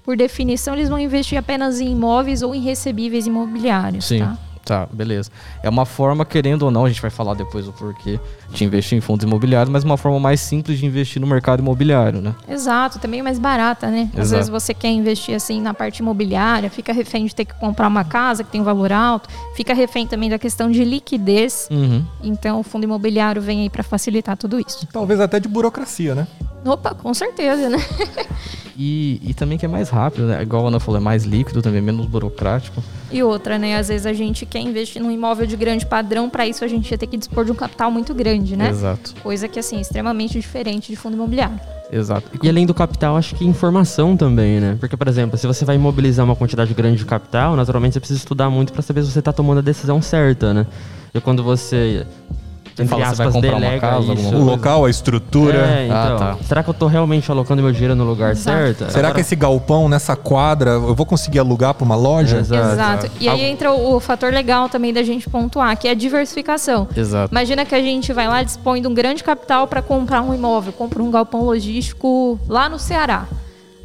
por 0.03 0.15
definição, 0.15 0.75
eles 0.75 0.87
vão 0.87 0.99
investir 0.99 1.35
apenas 1.35 1.81
em 1.81 1.91
imóveis 1.93 2.43
ou 2.43 2.53
em 2.53 2.61
recebíveis 2.61 3.25
imobiliários. 3.25 4.05
Sim. 4.05 4.19
Tá? 4.19 4.37
Tá, 4.65 4.87
beleza. 4.91 5.29
É 5.61 5.69
uma 5.69 5.85
forma, 5.85 6.25
querendo 6.25 6.63
ou 6.63 6.71
não, 6.71 6.85
a 6.85 6.89
gente 6.89 6.99
vai 6.99 7.11
falar 7.11 7.35
depois 7.35 7.67
o 7.67 7.71
porquê 7.71 8.19
de 8.49 8.65
investir 8.65 8.97
em 8.97 9.01
fundos 9.01 9.23
imobiliários, 9.23 9.71
mas 9.71 9.83
uma 9.83 9.95
forma 9.95 10.19
mais 10.19 10.39
simples 10.39 10.79
de 10.79 10.87
investir 10.87 11.21
no 11.21 11.27
mercado 11.27 11.59
imobiliário, 11.59 12.19
né? 12.19 12.33
Exato, 12.49 12.97
também 12.97 13.21
mais 13.21 13.37
barata, 13.37 13.91
né? 13.91 14.09
Às 14.13 14.21
Exato. 14.21 14.35
vezes 14.37 14.49
você 14.49 14.73
quer 14.73 14.89
investir 14.89 15.35
assim 15.35 15.61
na 15.61 15.71
parte 15.71 15.99
imobiliária, 15.99 16.67
fica 16.67 16.91
refém 16.91 17.27
de 17.27 17.35
ter 17.35 17.45
que 17.45 17.53
comprar 17.53 17.87
uma 17.87 18.03
casa 18.03 18.43
que 18.43 18.51
tem 18.51 18.59
um 18.59 18.63
valor 18.63 18.91
alto, 18.91 19.29
fica 19.55 19.71
refém 19.71 20.07
também 20.07 20.31
da 20.31 20.39
questão 20.39 20.71
de 20.71 20.83
liquidez. 20.83 21.67
Uhum. 21.69 22.03
Então 22.23 22.59
o 22.59 22.63
fundo 22.63 22.85
imobiliário 22.85 23.39
vem 23.41 23.61
aí 23.61 23.69
para 23.69 23.83
facilitar 23.83 24.35
tudo 24.35 24.59
isso. 24.59 24.87
Talvez 24.91 25.19
até 25.19 25.39
de 25.39 25.47
burocracia, 25.47 26.15
né? 26.15 26.27
Opa, 26.65 26.95
com 26.95 27.13
certeza, 27.13 27.69
né? 27.69 27.77
E, 28.77 29.21
e 29.23 29.33
também 29.33 29.57
que 29.57 29.65
é 29.65 29.69
mais 29.69 29.89
rápido, 29.89 30.27
né? 30.27 30.41
Igual 30.41 30.65
a 30.65 30.67
Ana 30.67 30.79
falou, 30.79 30.99
é 30.99 31.03
mais 31.03 31.23
líquido 31.23 31.61
também, 31.61 31.81
menos 31.81 32.05
burocrático. 32.05 32.83
E 33.09 33.23
outra, 33.23 33.57
né? 33.57 33.77
Às 33.77 33.87
vezes 33.87 34.05
a 34.05 34.11
gente 34.11 34.45
quer 34.55 34.61
investir 34.61 35.01
num 35.01 35.11
imóvel 35.11 35.45
de 35.45 35.57
grande 35.57 35.85
padrão, 35.85 36.29
para 36.29 36.47
isso 36.47 36.63
a 36.63 36.67
gente 36.67 36.89
ia 36.89 36.97
ter 36.97 37.07
que 37.07 37.17
dispor 37.17 37.43
de 37.43 37.51
um 37.51 37.55
capital 37.55 37.91
muito 37.91 38.13
grande, 38.13 38.55
né? 38.55 38.69
Exato, 38.69 39.13
Coisa 39.21 39.49
que 39.49 39.59
assim, 39.59 39.77
é 39.77 39.81
extremamente 39.81 40.39
diferente 40.39 40.87
de 40.89 40.95
fundo 40.95 41.15
imobiliário. 41.15 41.59
exato. 41.91 42.25
E 42.41 42.47
além 42.47 42.65
do 42.65 42.73
capital, 42.73 43.17
acho 43.17 43.35
que 43.35 43.43
informação 43.43 44.15
também, 44.15 44.61
né? 44.61 44.77
Porque, 44.79 44.95
por 44.95 45.09
exemplo, 45.09 45.37
se 45.37 45.45
você 45.45 45.65
vai 45.65 45.75
imobilizar 45.75 46.25
uma 46.25 46.37
quantidade 46.37 46.73
grande 46.73 46.99
de 46.99 47.05
capital, 47.05 47.57
naturalmente 47.57 47.93
você 47.95 47.99
precisa 47.99 48.17
estudar 48.19 48.49
muito 48.49 48.71
para 48.71 48.81
saber 48.81 49.03
se 49.03 49.11
você 49.11 49.19
está 49.19 49.33
tomando 49.33 49.57
a 49.57 49.61
decisão 49.61 50.01
certa, 50.01 50.53
né? 50.53 50.65
E 51.13 51.19
quando 51.19 51.43
você. 51.43 52.07
Entre 52.83 52.87
fala, 52.87 53.05
você 53.05 53.15
vai 53.15 53.27
aspas, 53.27 53.33
comprar 53.41 53.57
uma 53.57 53.79
casa, 53.79 54.13
isso- 54.13 54.35
O 54.35 54.43
local, 54.43 54.85
a 54.85 54.89
estrutura. 54.89 55.57
É, 55.57 55.85
então. 55.85 55.97
Ah, 55.97 56.15
tá. 56.17 56.37
Será 56.43 56.63
que 56.63 56.69
eu 56.69 56.73
tô 56.73 56.87
realmente 56.87 57.29
alocando 57.31 57.61
meu 57.61 57.71
dinheiro 57.71 57.95
no 57.95 58.03
lugar 58.03 58.31
Exato. 58.31 58.57
certo? 58.57 58.77
Será 58.91 59.07
Agora- 59.07 59.13
que 59.15 59.21
esse 59.21 59.35
galpão 59.35 59.87
nessa 59.87 60.15
quadra 60.15 60.71
eu 60.71 60.93
vou 60.95 61.05
conseguir 61.05 61.39
alugar 61.39 61.73
para 61.73 61.85
uma 61.85 61.95
loja? 61.95 62.37
Exato. 62.39 62.73
Exato. 62.73 63.11
E 63.19 63.29
aí 63.29 63.43
entra 63.43 63.71
o, 63.71 63.95
o 63.95 63.99
fator 63.99 64.31
legal 64.33 64.67
também 64.69 64.91
da 64.93 65.03
gente 65.03 65.29
pontuar, 65.29 65.77
que 65.77 65.87
é 65.87 65.91
a 65.91 65.95
diversificação. 65.95 66.87
Exato. 66.95 67.33
Imagina 67.33 67.65
que 67.65 67.75
a 67.75 67.81
gente 67.81 68.11
vai 68.13 68.27
lá, 68.27 68.43
dispõe 68.43 68.81
de 68.81 68.87
um 68.87 68.93
grande 68.93 69.23
capital 69.23 69.67
para 69.67 69.81
comprar 69.81 70.21
um 70.21 70.33
imóvel, 70.33 70.73
compra 70.73 71.01
um 71.01 71.11
galpão 71.11 71.43
logístico 71.43 72.39
lá 72.47 72.67
no 72.69 72.77
Ceará. 72.79 73.25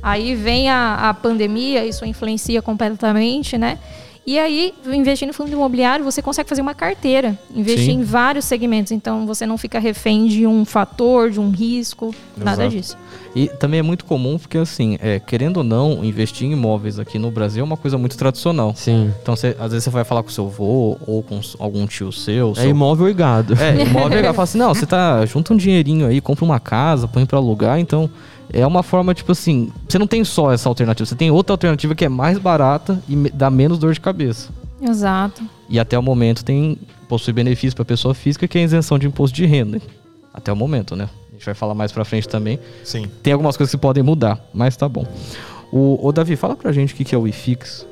Aí 0.02 0.34
vem 0.34 0.70
a, 0.70 1.10
a 1.10 1.14
pandemia, 1.14 1.84
isso 1.84 2.04
influencia 2.06 2.62
completamente, 2.62 3.58
né? 3.58 3.78
E 4.26 4.38
aí, 4.38 4.74
investindo 4.86 5.30
em 5.30 5.32
fundo 5.32 5.50
imobiliário, 5.50 6.04
você 6.04 6.20
consegue 6.20 6.48
fazer 6.48 6.60
uma 6.60 6.74
carteira, 6.74 7.36
investir 7.54 7.86
Sim. 7.86 8.00
em 8.00 8.02
vários 8.02 8.44
segmentos. 8.44 8.92
Então, 8.92 9.26
você 9.26 9.46
não 9.46 9.56
fica 9.58 9.78
refém 9.78 10.26
de 10.26 10.46
um 10.46 10.64
fator, 10.64 11.30
de 11.30 11.40
um 11.40 11.50
risco, 11.50 12.14
nada 12.36 12.62
Exato. 12.64 12.76
disso. 12.76 12.96
E 13.34 13.48
também 13.48 13.80
é 13.80 13.82
muito 13.82 14.04
comum 14.04 14.38
porque, 14.38 14.58
assim, 14.58 14.98
é, 15.00 15.18
querendo 15.18 15.58
ou 15.58 15.64
não, 15.64 16.04
investir 16.04 16.46
em 16.46 16.52
imóveis 16.52 16.98
aqui 16.98 17.18
no 17.18 17.30
Brasil 17.30 17.62
é 17.62 17.64
uma 17.64 17.76
coisa 17.76 17.96
muito 17.96 18.16
tradicional. 18.16 18.72
Sim. 18.76 19.12
Então, 19.22 19.34
você- 19.34 19.56
às 19.58 19.72
vezes 19.72 19.84
você 19.84 19.90
vai 19.90 20.04
falar 20.04 20.22
com 20.22 20.28
seu 20.28 20.46
avô 20.46 20.98
ou 21.06 21.22
com 21.22 21.40
algum 21.58 21.86
tio 21.86 22.12
seu. 22.12 22.52
É 22.52 22.62
seu- 22.62 22.70
imóvel 22.70 23.08
e 23.08 23.14
gado. 23.14 23.54
É, 23.54 23.82
imóvel 23.82 24.12
é 24.12 24.16
legal. 24.16 24.34
Fala 24.34 24.44
assim, 24.44 24.58
não, 24.58 24.74
você 24.74 24.84
tá, 24.86 25.24
junta 25.26 25.54
um 25.54 25.56
dinheirinho 25.56 26.06
aí, 26.06 26.20
compra 26.20 26.44
uma 26.44 26.60
casa, 26.60 27.08
põe 27.08 27.24
pra 27.24 27.38
alugar, 27.38 27.78
então 27.80 28.08
é 28.52 28.66
uma 28.66 28.82
forma, 28.82 29.14
tipo 29.14 29.32
assim, 29.32 29.72
você 29.88 29.98
não 29.98 30.06
tem 30.06 30.24
só 30.24 30.52
essa 30.52 30.68
alternativa, 30.68 31.06
você 31.06 31.14
tem 31.14 31.30
outra 31.30 31.54
alternativa 31.54 31.94
que 31.94 32.04
é 32.04 32.08
mais 32.08 32.38
barata 32.38 33.02
e 33.08 33.16
dá 33.30 33.50
menos 33.50 33.78
dor 33.78 33.92
de 33.92 34.00
cabeça. 34.00 34.50
Exato. 34.80 35.42
E 35.68 35.78
até 35.78 35.98
o 35.98 36.02
momento 36.02 36.44
tem, 36.44 36.78
possui 37.08 37.32
benefício 37.32 37.76
pra 37.76 37.84
pessoa 37.84 38.14
física, 38.14 38.48
que 38.48 38.58
é 38.58 38.62
a 38.62 38.64
isenção 38.64 38.98
de 38.98 39.06
imposto 39.06 39.36
de 39.36 39.46
renda. 39.46 39.80
Até 40.32 40.52
o 40.52 40.56
momento, 40.56 40.96
né? 40.96 41.08
A 41.28 41.32
gente 41.32 41.44
vai 41.44 41.54
falar 41.54 41.74
mais 41.74 41.92
pra 41.92 42.04
frente 42.04 42.28
também. 42.28 42.58
Sim. 42.84 43.06
Tem 43.22 43.32
algumas 43.32 43.56
coisas 43.56 43.70
que 43.70 43.80
podem 43.80 44.02
mudar, 44.02 44.40
mas 44.52 44.76
tá 44.76 44.88
bom. 44.88 45.06
O, 45.72 46.06
o 46.06 46.12
Davi, 46.12 46.34
fala 46.36 46.56
pra 46.56 46.72
gente 46.72 46.94
o 46.94 46.96
que 46.96 47.04
que 47.04 47.14
é 47.14 47.18
o 47.18 47.28
IFIX. 47.28 47.86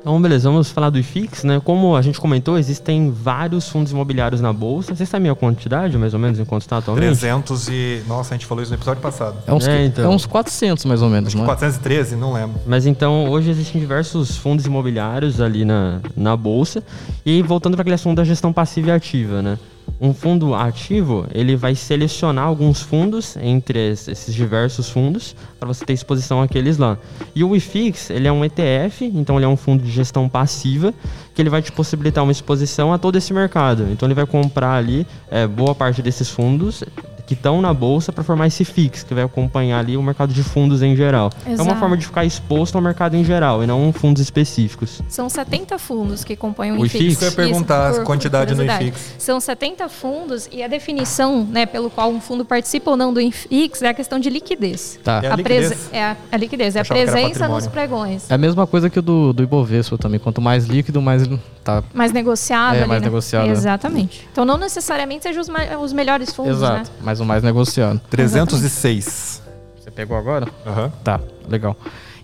Então, 0.00 0.20
beleza, 0.20 0.48
vamos 0.50 0.70
falar 0.70 0.88
do 0.88 0.98
IFIX, 0.98 1.44
né? 1.44 1.60
Como 1.62 1.94
a 1.94 2.00
gente 2.00 2.18
comentou, 2.18 2.58
existem 2.58 3.10
vários 3.10 3.68
fundos 3.68 3.92
imobiliários 3.92 4.40
na 4.40 4.50
bolsa. 4.50 4.94
Vocês 4.94 5.06
sabem 5.06 5.30
a 5.30 5.34
quantidade, 5.34 5.98
mais 5.98 6.14
ou 6.14 6.18
menos, 6.20 6.38
em 6.40 6.44
quanto 6.46 6.62
está 6.62 6.78
atualmente? 6.78 7.04
300 7.18 7.68
e. 7.68 8.02
Nossa, 8.08 8.32
a 8.34 8.36
gente 8.38 8.46
falou 8.46 8.62
isso 8.62 8.72
no 8.72 8.78
episódio 8.78 9.02
passado. 9.02 9.36
É 9.46 9.52
uns, 9.52 9.68
É, 9.68 9.84
então. 9.84 10.10
é 10.10 10.14
uns 10.14 10.24
400 10.24 10.86
mais 10.86 11.02
ou 11.02 11.10
menos, 11.10 11.34
não 11.34 11.42
é? 11.42 11.46
413, 11.46 12.16
não 12.16 12.32
lembro. 12.32 12.58
Mas 12.66 12.86
então, 12.86 13.28
hoje 13.28 13.50
existem 13.50 13.78
diversos 13.78 14.38
fundos 14.38 14.64
imobiliários 14.64 15.38
ali 15.38 15.66
na, 15.66 16.00
na 16.16 16.34
bolsa. 16.34 16.82
E 17.24 17.42
voltando 17.42 17.74
para 17.74 17.82
aquele 17.82 17.94
assunto 17.96 18.16
da 18.16 18.24
gestão 18.24 18.54
passiva 18.54 18.88
e 18.88 18.92
ativa, 18.92 19.42
né? 19.42 19.58
Um 20.02 20.14
fundo 20.14 20.54
ativo, 20.54 21.26
ele 21.34 21.54
vai 21.56 21.74
selecionar 21.74 22.46
alguns 22.46 22.80
fundos 22.80 23.36
entre 23.36 23.90
es- 23.90 24.08
esses 24.08 24.34
diversos 24.34 24.88
fundos 24.88 25.36
para 25.58 25.68
você 25.68 25.84
ter 25.84 25.92
exposição 25.92 26.40
àqueles 26.40 26.78
lá. 26.78 26.96
E 27.34 27.44
o 27.44 27.54
IFIX, 27.54 28.08
ele 28.08 28.26
é 28.26 28.32
um 28.32 28.42
ETF, 28.42 29.04
então 29.14 29.36
ele 29.36 29.44
é 29.44 29.48
um 29.48 29.58
fundo 29.58 29.82
de 29.84 29.90
gestão 29.90 30.26
passiva 30.26 30.94
que 31.34 31.42
ele 31.42 31.50
vai 31.50 31.60
te 31.60 31.70
possibilitar 31.70 32.24
uma 32.24 32.32
exposição 32.32 32.94
a 32.94 32.98
todo 32.98 33.16
esse 33.16 33.34
mercado. 33.34 33.88
Então 33.92 34.06
ele 34.06 34.14
vai 34.14 34.24
comprar 34.24 34.72
ali 34.76 35.06
é, 35.30 35.46
boa 35.46 35.74
parte 35.74 36.00
desses 36.00 36.30
fundos 36.30 36.82
que 37.30 37.34
estão 37.34 37.62
na 37.62 37.72
bolsa 37.72 38.10
para 38.12 38.24
formar 38.24 38.48
esse 38.48 38.64
FIX, 38.64 39.04
que 39.04 39.14
vai 39.14 39.22
acompanhar 39.22 39.78
ali 39.78 39.96
o 39.96 40.02
mercado 40.02 40.32
de 40.34 40.42
fundos 40.42 40.82
em 40.82 40.96
geral. 40.96 41.30
É 41.46 41.50
uma 41.50 41.54
Exato. 41.62 41.76
forma 41.78 41.96
de 41.96 42.04
ficar 42.04 42.24
exposto 42.24 42.74
ao 42.74 42.82
mercado 42.82 43.14
em 43.14 43.22
geral 43.22 43.62
e 43.62 43.68
não 43.68 43.92
fundos 43.92 44.20
específicos. 44.20 45.00
São 45.08 45.28
70 45.28 45.78
fundos 45.78 46.24
que 46.24 46.34
compõem 46.34 46.72
o, 46.72 46.80
O 46.80 46.86
IFIX. 46.86 46.94
IFIX? 47.04 47.12
Isso 47.12 47.24
eu 47.24 47.30
ia 47.30 47.36
perguntar, 47.36 47.92
por- 47.92 48.00
a 48.00 48.04
quantidade 48.04 48.52
no. 48.52 48.64
IFIX. 48.64 49.14
São 49.16 49.38
70 49.38 49.88
fundos 49.88 50.48
e 50.50 50.60
a 50.60 50.66
definição 50.66 51.44
né, 51.44 51.66
pelo 51.66 51.88
qual 51.88 52.10
um 52.10 52.20
fundo 52.20 52.44
participa 52.44 52.90
ou 52.90 52.96
não 52.96 53.14
do 53.14 53.20
IFIX 53.20 53.80
é 53.82 53.88
a 53.90 53.94
questão 53.94 54.18
de 54.18 54.28
liquidez. 54.28 54.98
Tá. 55.04 55.20
É 55.22 55.30
a 55.30 55.38
prese- 55.38 55.68
liquidez? 55.74 55.88
É 55.92 56.02
a, 56.02 56.16
a 56.32 56.36
liquidez, 56.36 56.74
é 56.74 56.80
a 56.80 56.84
presença 56.84 57.46
nos 57.46 57.68
pregões. 57.68 58.28
É 58.28 58.34
a 58.34 58.38
mesma 58.38 58.66
coisa 58.66 58.90
que 58.90 58.98
o 58.98 59.02
do, 59.02 59.32
do 59.32 59.44
Ibovespa 59.44 59.96
também. 59.96 60.18
Quanto 60.18 60.40
mais 60.40 60.64
líquido, 60.66 61.00
mais 61.00 61.22
tá. 61.62 61.84
Mais 61.94 62.10
negociado. 62.12 62.74
É, 62.74 62.78
ali, 62.80 62.88
mais 62.88 63.00
né? 63.02 63.06
negociado? 63.06 63.48
Exatamente. 63.50 64.28
Então 64.32 64.44
não 64.44 64.58
necessariamente 64.58 65.22
sejam 65.22 65.42
os, 65.42 65.48
os 65.84 65.92
melhores 65.92 66.32
fundos, 66.34 66.56
Exato. 66.56 66.74
né? 66.90 66.96
Mas 67.02 67.19
mais 67.24 67.42
negociado. 67.42 68.00
306. 68.10 69.42
Você 69.80 69.90
pegou 69.90 70.16
agora? 70.16 70.48
Aham. 70.66 70.92
Tá, 71.02 71.20
legal. 71.48 71.76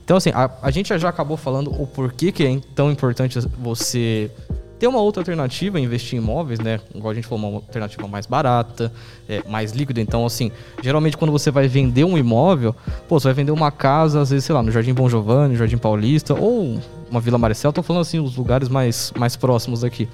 Então, 0.05 0.17
assim, 0.17 0.31
a, 0.33 0.51
a 0.63 0.71
gente 0.71 0.97
já 0.97 1.09
acabou 1.09 1.37
falando 1.37 1.71
o 1.71 1.87
porquê 1.87 2.31
que 2.31 2.45
é 2.45 2.61
tão 2.75 2.91
importante 2.93 3.39
você 3.59 4.31
ter 4.79 4.87
uma 4.87 5.01
outra 5.01 5.21
alternativa, 5.21 5.81
investir 5.81 6.19
em 6.19 6.23
imóveis, 6.23 6.61
né? 6.61 6.81
Igual 6.95 7.11
a 7.11 7.15
gente 7.15 7.27
falou, 7.27 7.49
uma 7.49 7.57
alternativa 7.57 8.07
mais 8.07 8.27
barata, 8.27 8.93
é, 9.29 9.43
mais 9.49 9.73
líquida. 9.73 10.01
Então, 10.01 10.25
assim, 10.27 10.53
geralmente 10.83 11.17
quando 11.17 11.33
você 11.33 11.51
vai 11.51 11.67
vender 11.67 12.05
um 12.05 12.17
imóvel, 12.17 12.75
pô, 13.09 13.19
você 13.19 13.29
vai 13.29 13.35
vender 13.35 13.53
uma 13.53 13.71
casa, 13.71 14.21
às 14.21 14.31
vezes, 14.31 14.45
sei 14.45 14.55
lá, 14.55 14.63
no 14.63 14.71
Jardim 14.71 14.93
Bom 14.93 15.09
Giovanni, 15.09 15.57
Jardim 15.57 15.79
Paulista, 15.79 16.35
ou 16.35 16.79
uma 17.11 17.21
Vila 17.21 17.39
Maricel, 17.39 17.73
tô 17.73 17.83
falando 17.83 18.03
assim, 18.03 18.19
os 18.21 18.37
lugares 18.37 18.69
mais, 18.69 19.13
mais 19.17 19.35
próximos 19.35 19.83
aqui. 19.83 20.09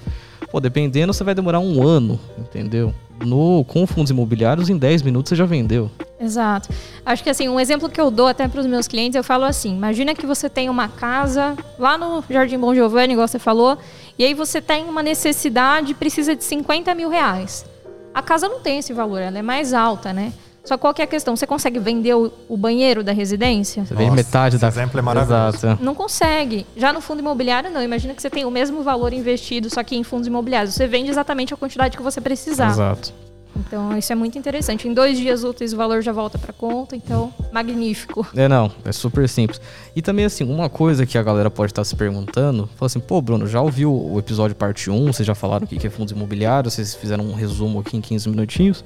Pô, 0.51 0.59
dependendo, 0.59 1.13
você 1.13 1.23
vai 1.23 1.35
demorar 1.35 1.59
um 1.59 1.85
ano, 1.85 2.19
entendeu? 2.37 2.93
No, 3.23 3.63
com 3.65 3.87
fundos 3.87 4.11
imobiliários, 4.11 4.69
em 4.69 4.77
10 4.77 5.01
minutos 5.01 5.29
você 5.29 5.35
já 5.35 5.45
vendeu. 5.45 5.89
Exato. 6.19 6.69
Acho 7.05 7.23
que 7.23 7.29
assim, 7.29 7.47
um 7.49 7.59
exemplo 7.59 7.89
que 7.89 7.99
eu 7.99 8.11
dou 8.11 8.27
até 8.27 8.47
para 8.47 8.59
os 8.59 8.65
meus 8.65 8.87
clientes, 8.87 9.15
eu 9.15 9.23
falo 9.23 9.43
assim: 9.43 9.75
imagina 9.75 10.13
que 10.13 10.25
você 10.25 10.49
tem 10.49 10.69
uma 10.69 10.87
casa 10.87 11.55
lá 11.77 11.97
no 11.97 12.23
Jardim 12.29 12.57
Bom 12.57 12.73
Giovanni, 12.73 13.13
igual 13.13 13.27
você 13.27 13.39
falou, 13.39 13.77
e 14.17 14.23
aí 14.23 14.33
você 14.33 14.61
tem 14.61 14.85
uma 14.85 15.03
necessidade, 15.03 15.93
precisa 15.93 16.35
de 16.35 16.43
50 16.43 16.93
mil 16.95 17.09
reais. 17.09 17.65
A 18.13 18.21
casa 18.21 18.47
não 18.47 18.59
tem 18.59 18.77
esse 18.77 18.93
valor, 18.93 19.19
ela 19.19 19.39
é 19.39 19.41
mais 19.41 19.73
alta, 19.73 20.13
né? 20.13 20.31
Só 20.63 20.77
qual 20.77 20.93
que 20.93 21.01
é 21.01 21.05
a 21.05 21.07
questão? 21.07 21.35
Você 21.35 21.45
consegue 21.45 21.77
vender 21.77 22.13
o, 22.15 22.31
o 22.47 22.55
banheiro 22.55 23.03
da 23.03 23.11
residência? 23.11 23.85
Você 23.85 23.93
vende 23.93 24.15
metade 24.15 24.55
esse 24.55 24.61
da. 24.61 24.67
exemplo 24.69 24.97
é 24.97 25.01
maravilhoso. 25.01 25.57
Exato. 25.57 25.83
Não 25.83 25.93
consegue. 25.93 26.65
Já 26.77 26.93
no 26.93 27.01
fundo 27.01 27.19
imobiliário, 27.19 27.69
não. 27.69 27.83
Imagina 27.83 28.13
que 28.13 28.21
você 28.21 28.29
tem 28.29 28.45
o 28.45 28.51
mesmo 28.51 28.81
valor 28.81 29.11
investido, 29.11 29.69
só 29.69 29.83
que 29.83 29.95
em 29.95 30.03
fundos 30.03 30.27
imobiliários. 30.27 30.73
Você 30.73 30.87
vende 30.87 31.09
exatamente 31.09 31.53
a 31.53 31.57
quantidade 31.57 31.97
que 31.97 32.03
você 32.03 32.21
precisar. 32.21 32.69
Exato. 32.69 33.13
Então, 33.55 33.95
isso 33.97 34.11
é 34.11 34.15
muito 34.15 34.37
interessante. 34.37 34.87
Em 34.87 34.93
dois 34.93 35.17
dias 35.17 35.43
úteis, 35.43 35.73
o 35.73 35.77
valor 35.77 36.01
já 36.01 36.11
volta 36.11 36.37
para 36.37 36.51
conta. 36.51 36.95
Então, 36.95 37.33
magnífico. 37.51 38.25
É, 38.35 38.47
não, 38.47 38.71
é 38.83 38.91
super 38.91 39.27
simples. 39.29 39.61
E 39.95 40.01
também, 40.01 40.25
assim, 40.25 40.43
uma 40.43 40.69
coisa 40.69 41.05
que 41.05 41.17
a 41.17 41.23
galera 41.23 41.49
pode 41.51 41.71
estar 41.71 41.83
se 41.83 41.95
perguntando, 41.95 42.67
fala 42.75 42.87
assim, 42.87 42.99
pô, 42.99 43.21
Bruno, 43.21 43.47
já 43.47 43.61
ouviu 43.61 43.93
o 43.93 44.17
episódio 44.17 44.55
parte 44.55 44.89
1, 44.89 45.13
vocês 45.13 45.25
já 45.25 45.35
falaram 45.35 45.65
o 45.65 45.67
que 45.67 45.77
que 45.77 45.87
é 45.87 45.89
fundos 45.89 46.11
imobiliários, 46.11 46.73
vocês 46.73 46.95
fizeram 46.95 47.25
um 47.25 47.33
resumo 47.33 47.79
aqui 47.79 47.95
em 47.97 48.01
15 48.01 48.29
minutinhos. 48.29 48.83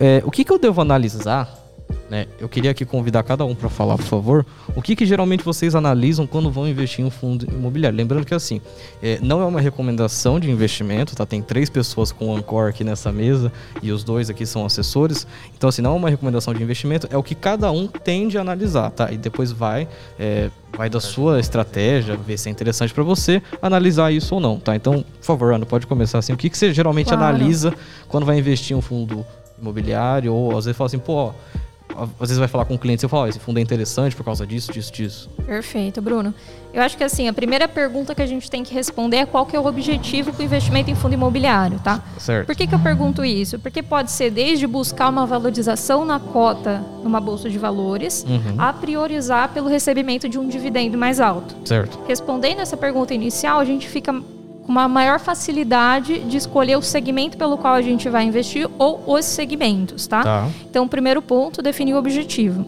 É, 0.00 0.22
o 0.24 0.30
que 0.30 0.44
que 0.44 0.52
eu 0.52 0.58
devo 0.58 0.80
analisar, 0.80 1.67
né? 2.10 2.26
Eu 2.38 2.48
queria 2.48 2.70
aqui 2.70 2.84
convidar 2.84 3.22
cada 3.22 3.44
um 3.44 3.54
para 3.54 3.68
falar, 3.68 3.96
por 3.96 4.04
favor, 4.06 4.46
o 4.74 4.80
que 4.80 4.96
que 4.96 5.04
geralmente 5.04 5.44
vocês 5.44 5.74
analisam 5.74 6.26
quando 6.26 6.50
vão 6.50 6.66
investir 6.66 7.04
em 7.04 7.08
um 7.08 7.10
fundo 7.10 7.46
imobiliário. 7.52 7.96
Lembrando 7.96 8.24
que, 8.24 8.34
assim, 8.34 8.60
é, 9.02 9.18
não 9.20 9.42
é 9.42 9.44
uma 9.44 9.60
recomendação 9.60 10.40
de 10.40 10.50
investimento, 10.50 11.14
tá? 11.14 11.26
Tem 11.26 11.42
três 11.42 11.68
pessoas 11.68 12.10
com 12.10 12.28
o 12.28 12.36
Ancor 12.36 12.68
aqui 12.68 12.82
nessa 12.82 13.12
mesa 13.12 13.52
e 13.82 13.92
os 13.92 14.02
dois 14.02 14.30
aqui 14.30 14.46
são 14.46 14.64
assessores. 14.64 15.26
Então, 15.56 15.68
assim, 15.68 15.82
não 15.82 15.92
é 15.92 15.96
uma 15.96 16.10
recomendação 16.10 16.54
de 16.54 16.62
investimento, 16.62 17.06
é 17.10 17.16
o 17.16 17.22
que 17.22 17.34
cada 17.34 17.70
um 17.70 17.86
tende 17.86 18.38
a 18.38 18.40
analisar, 18.40 18.90
tá? 18.90 19.12
E 19.12 19.18
depois 19.18 19.52
vai, 19.52 19.86
é, 20.18 20.50
vai 20.76 20.88
da 20.88 21.00
sua 21.00 21.40
estratégia, 21.40 22.16
ver 22.16 22.38
se 22.38 22.48
é 22.48 22.52
interessante 22.52 22.94
para 22.94 23.04
você 23.04 23.42
analisar 23.60 24.12
isso 24.12 24.34
ou 24.34 24.40
não, 24.40 24.58
tá? 24.58 24.74
Então, 24.74 25.04
por 25.20 25.24
favor, 25.26 25.52
Ana, 25.52 25.66
pode 25.66 25.86
começar 25.86 26.18
assim. 26.18 26.32
O 26.32 26.36
que, 26.36 26.48
que 26.48 26.56
você 26.56 26.72
geralmente 26.72 27.08
Claro. 27.08 27.22
analisa 27.24 27.74
quando 28.08 28.24
vai 28.24 28.38
investir 28.38 28.74
em 28.74 28.78
um 28.78 28.82
fundo 28.82 29.26
imobiliário? 29.60 30.32
Ou 30.32 30.56
às 30.56 30.64
vezes 30.64 30.76
fala 30.76 30.86
assim, 30.86 30.98
pô, 30.98 31.12
ó, 31.12 31.32
às 31.96 32.28
vezes 32.28 32.38
vai 32.38 32.48
falar 32.48 32.64
com 32.64 32.74
o 32.74 32.78
cliente, 32.78 33.00
você 33.00 33.08
fala, 33.08 33.24
ó, 33.24 33.26
esse 33.28 33.38
fundo 33.38 33.58
é 33.58 33.62
interessante 33.62 34.14
por 34.14 34.24
causa 34.24 34.46
disso, 34.46 34.72
disso, 34.72 34.92
disso. 34.92 35.30
Perfeito, 35.46 36.00
Bruno. 36.00 36.32
Eu 36.72 36.82
acho 36.82 36.96
que 36.96 37.02
assim, 37.02 37.28
a 37.28 37.32
primeira 37.32 37.66
pergunta 37.66 38.14
que 38.14 38.22
a 38.22 38.26
gente 38.26 38.50
tem 38.50 38.62
que 38.62 38.72
responder 38.74 39.16
é 39.18 39.26
qual 39.26 39.46
que 39.46 39.56
é 39.56 39.60
o 39.60 39.66
objetivo 39.66 40.32
com 40.32 40.42
o 40.42 40.44
investimento 40.44 40.90
em 40.90 40.94
fundo 40.94 41.14
imobiliário, 41.14 41.80
tá? 41.80 42.02
Certo. 42.18 42.46
Por 42.46 42.54
que, 42.54 42.66
que 42.66 42.74
eu 42.74 42.78
pergunto 42.78 43.24
isso? 43.24 43.58
Porque 43.58 43.82
pode 43.82 44.10
ser 44.10 44.30
desde 44.30 44.66
buscar 44.66 45.08
uma 45.08 45.26
valorização 45.26 46.04
na 46.04 46.20
cota 46.20 46.82
numa 47.02 47.20
bolsa 47.20 47.48
de 47.48 47.58
valores, 47.58 48.24
Uhum. 48.28 48.54
a 48.58 48.72
priorizar 48.72 49.48
pelo 49.52 49.68
recebimento 49.68 50.28
de 50.28 50.38
um 50.38 50.46
dividendo 50.48 50.96
mais 50.98 51.20
alto. 51.20 51.54
Certo. 51.64 51.98
Respondendo 52.06 52.60
essa 52.60 52.76
pergunta 52.76 53.14
inicial, 53.14 53.58
a 53.58 53.64
gente 53.64 53.88
fica 53.88 54.12
uma 54.68 54.86
maior 54.86 55.18
facilidade 55.18 56.20
de 56.20 56.36
escolher 56.36 56.76
o 56.76 56.82
segmento 56.82 57.38
pelo 57.38 57.56
qual 57.56 57.72
a 57.72 57.80
gente 57.80 58.08
vai 58.10 58.24
investir 58.24 58.68
ou 58.78 59.02
os 59.06 59.24
segmentos, 59.24 60.06
tá? 60.06 60.22
Tá. 60.22 60.48
Então, 60.68 60.84
o 60.84 60.88
primeiro 60.88 61.22
ponto, 61.22 61.62
definir 61.62 61.94
o 61.94 61.96
objetivo. 61.96 62.66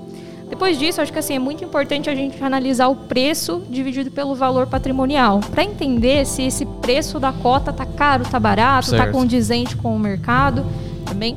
Depois 0.49 0.79
disso, 0.79 1.01
acho 1.01 1.13
que 1.13 1.19
assim 1.19 1.37
é 1.37 1.39
muito 1.39 1.63
importante 1.63 2.11
a 2.11 2.15
gente 2.15 2.43
analisar 2.43 2.89
o 2.89 2.97
preço 2.97 3.63
dividido 3.71 4.11
pelo 4.11 4.35
valor 4.35 4.67
patrimonial, 4.67 5.41
para 5.51 5.63
entender 5.63 6.27
se 6.27 6.43
esse 6.43 6.67
preço 6.67 7.21
da 7.21 7.33
cota 7.33 7.73
tá 7.73 7.85
caro, 7.87 8.25
tá 8.25 8.41
barato, 8.41 8.91
tá 8.91 8.97
Certo. 8.97 9.13
condizente 9.13 9.77
com 9.77 9.95
o 9.95 9.99
mercado, 9.99 10.65
também. 11.05 11.37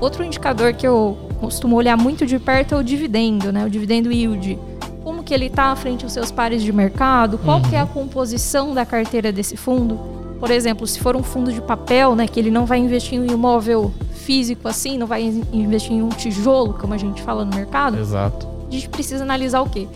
Outro 0.00 0.24
indicador 0.24 0.74
que 0.74 0.86
eu 0.86 1.16
costumo 1.40 1.76
olhar 1.76 1.96
muito 1.96 2.26
de 2.26 2.38
perto 2.38 2.74
é 2.74 2.78
o 2.78 2.82
dividendo, 2.82 3.50
né? 3.50 3.64
O 3.64 3.70
dividendo 3.70 4.12
yield. 4.12 4.58
Como 5.02 5.22
que 5.22 5.32
ele 5.32 5.46
está 5.46 5.74
frente 5.76 6.04
aos 6.04 6.12
seus 6.12 6.30
pares 6.30 6.62
de 6.62 6.72
mercado? 6.72 7.38
Qual 7.38 7.60
que 7.62 7.74
é 7.74 7.80
a 7.80 7.86
composição 7.86 8.74
da 8.74 8.84
carteira 8.84 9.32
desse 9.32 9.56
fundo? 9.56 9.98
Por 10.38 10.50
exemplo, 10.50 10.86
se 10.86 10.98
for 11.00 11.16
um 11.16 11.22
fundo 11.22 11.52
de 11.52 11.60
papel, 11.60 12.14
né, 12.14 12.26
que 12.26 12.38
ele 12.40 12.50
não 12.50 12.64
vai 12.66 12.78
investir 12.78 13.14
em 13.18 13.20
um 13.20 13.26
imóvel 13.26 13.92
físico 14.14 14.68
assim, 14.68 14.96
não 14.98 15.06
vai 15.06 15.22
in- 15.22 15.44
investir 15.52 15.92
em 15.92 16.02
um 16.02 16.08
tijolo, 16.08 16.74
como 16.74 16.94
a 16.94 16.96
gente 16.98 17.22
fala 17.22 17.44
no 17.44 17.54
mercado, 17.54 17.98
Exato. 17.98 18.46
a 18.68 18.72
gente 18.72 18.88
precisa 18.88 19.22
analisar 19.24 19.60
o 19.62 19.68
quê? 19.68 19.86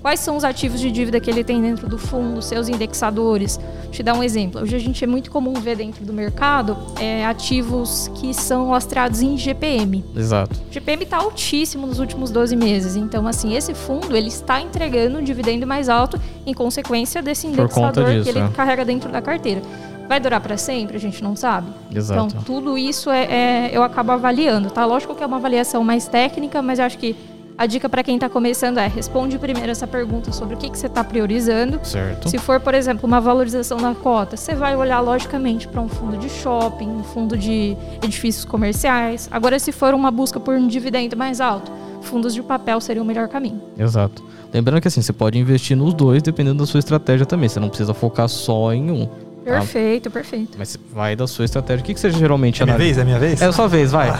Quais 0.00 0.20
são 0.20 0.36
os 0.36 0.44
ativos 0.44 0.80
de 0.80 0.90
dívida 0.90 1.18
que 1.18 1.28
ele 1.28 1.42
tem 1.42 1.60
dentro 1.60 1.88
do 1.88 1.98
fundo, 1.98 2.40
seus 2.40 2.68
indexadores? 2.68 3.58
Vou 3.82 3.90
te 3.90 4.02
dar 4.02 4.14
um 4.14 4.22
exemplo. 4.22 4.60
Hoje 4.62 4.76
a 4.76 4.78
gente 4.78 5.02
é 5.02 5.06
muito 5.06 5.30
comum 5.30 5.54
ver 5.54 5.76
dentro 5.76 6.04
do 6.04 6.12
mercado 6.12 6.76
é, 7.00 7.26
ativos 7.26 8.10
que 8.14 8.32
são 8.32 8.70
lastreados 8.70 9.20
em 9.22 9.36
GPM. 9.36 10.04
Exato. 10.14 10.54
O 10.70 10.72
GPM 10.72 11.02
está 11.02 11.16
altíssimo 11.18 11.86
nos 11.86 11.98
últimos 11.98 12.30
12 12.30 12.54
meses. 12.54 12.96
Então, 12.96 13.26
assim, 13.26 13.54
esse 13.56 13.74
fundo 13.74 14.16
ele 14.16 14.28
está 14.28 14.60
entregando 14.60 15.18
um 15.18 15.22
dividendo 15.22 15.66
mais 15.66 15.88
alto 15.88 16.20
em 16.46 16.54
consequência 16.54 17.20
desse 17.22 17.46
indexador 17.46 18.04
disso, 18.04 18.24
que 18.24 18.28
ele 18.30 18.38
é. 18.38 18.48
carrega 18.48 18.84
dentro 18.84 19.10
da 19.10 19.20
carteira. 19.20 19.62
Vai 20.08 20.20
durar 20.20 20.40
para 20.40 20.56
sempre? 20.56 20.96
A 20.96 21.00
gente 21.00 21.22
não 21.22 21.34
sabe. 21.34 21.68
Exato. 21.92 22.26
Então, 22.28 22.42
tudo 22.42 22.78
isso 22.78 23.10
é, 23.10 23.24
é- 23.24 23.70
eu 23.72 23.82
acabo 23.82 24.12
avaliando, 24.12 24.70
tá? 24.70 24.84
Lógico 24.84 25.14
que 25.14 25.22
é 25.22 25.26
uma 25.26 25.36
avaliação 25.38 25.82
mais 25.82 26.06
técnica, 26.06 26.62
mas 26.62 26.78
eu 26.78 26.84
acho 26.84 26.96
que 26.96 27.16
a 27.58 27.66
dica 27.66 27.88
para 27.88 28.02
quem 28.02 28.16
está 28.16 28.28
começando 28.28 28.78
é 28.78 28.86
responde 28.86 29.38
primeiro 29.38 29.70
essa 29.70 29.86
pergunta 29.86 30.30
sobre 30.32 30.54
o 30.54 30.58
que, 30.58 30.68
que 30.68 30.78
você 30.78 30.86
está 30.86 31.02
priorizando. 31.02 31.80
Certo. 31.82 32.28
Se 32.28 32.38
for, 32.38 32.60
por 32.60 32.74
exemplo, 32.74 33.06
uma 33.06 33.20
valorização 33.20 33.78
na 33.78 33.94
cota, 33.94 34.36
você 34.36 34.54
vai 34.54 34.76
olhar 34.76 35.00
logicamente 35.00 35.66
para 35.66 35.80
um 35.80 35.88
fundo 35.88 36.16
de 36.18 36.28
shopping, 36.28 36.88
um 36.88 37.02
fundo 37.02 37.36
de 37.36 37.76
edifícios 38.02 38.44
comerciais. 38.44 39.28
Agora, 39.30 39.58
se 39.58 39.72
for 39.72 39.94
uma 39.94 40.10
busca 40.10 40.38
por 40.38 40.54
um 40.54 40.66
dividendo 40.66 41.16
mais 41.16 41.40
alto, 41.40 41.72
fundos 42.02 42.34
de 42.34 42.42
papel 42.42 42.80
seria 42.80 43.02
o 43.02 43.06
melhor 43.06 43.28
caminho. 43.28 43.60
Exato. 43.78 44.22
Lembrando 44.52 44.80
que 44.80 44.88
assim, 44.88 45.02
você 45.02 45.12
pode 45.12 45.38
investir 45.38 45.76
nos 45.76 45.92
dois 45.94 46.22
dependendo 46.22 46.58
da 46.58 46.66
sua 46.66 46.78
estratégia 46.78 47.26
também. 47.26 47.48
Você 47.48 47.60
não 47.60 47.68
precisa 47.68 47.92
focar 47.94 48.28
só 48.28 48.72
em 48.72 48.90
um. 48.90 49.08
Tá? 49.50 49.58
Perfeito, 49.60 50.10
perfeito. 50.10 50.56
Mas 50.58 50.78
vai 50.92 51.14
da 51.16 51.26
sua 51.26 51.44
estratégia. 51.44 51.82
O 51.82 51.86
que, 51.86 51.94
que 51.94 52.00
você 52.00 52.10
geralmente 52.10 52.62
É 52.62 52.64
minha 52.66 52.74
analisa? 52.76 52.94
vez? 52.94 52.98
É 52.98 53.04
minha 53.04 53.18
vez? 53.18 53.42
É 53.42 53.46
a 53.46 53.52
sua 53.52 53.68
vez, 53.68 53.90
vai. 53.92 54.10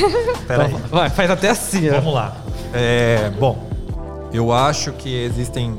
Peraí. 0.46 0.74
Vai, 0.90 1.10
faz 1.10 1.30
até 1.30 1.50
assim, 1.50 1.88
ó. 1.90 1.94
Vamos 1.94 2.14
lá. 2.14 2.36
É, 2.72 3.30
bom, 3.38 3.68
eu 4.32 4.52
acho 4.52 4.92
que 4.92 5.14
existem 5.24 5.74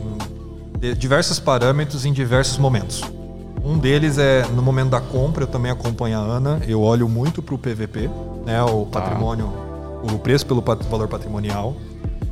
diversos 0.98 1.40
parâmetros 1.40 2.06
em 2.06 2.14
diversos 2.14 2.58
momentos. 2.58 3.02
Um 3.64 3.78
deles 3.78 4.18
é 4.18 4.46
no 4.56 4.62
momento 4.62 4.90
da 4.92 5.02
compra, 5.02 5.44
eu 5.44 5.48
também 5.48 5.72
acompanho 5.72 6.18
a 6.20 6.22
Ana, 6.22 6.62
eu 6.68 6.82
olho 6.82 7.10
muito 7.10 7.42
para 7.42 7.56
o 7.56 7.58
PVP, 7.58 8.10
né, 8.46 8.62
o 8.64 8.86
Tá. 8.86 9.02
patrimônio, 9.02 9.52
o 10.04 10.20
preço 10.20 10.46
pelo 10.46 10.62
valor 10.62 11.08
patrimonial, 11.08 11.76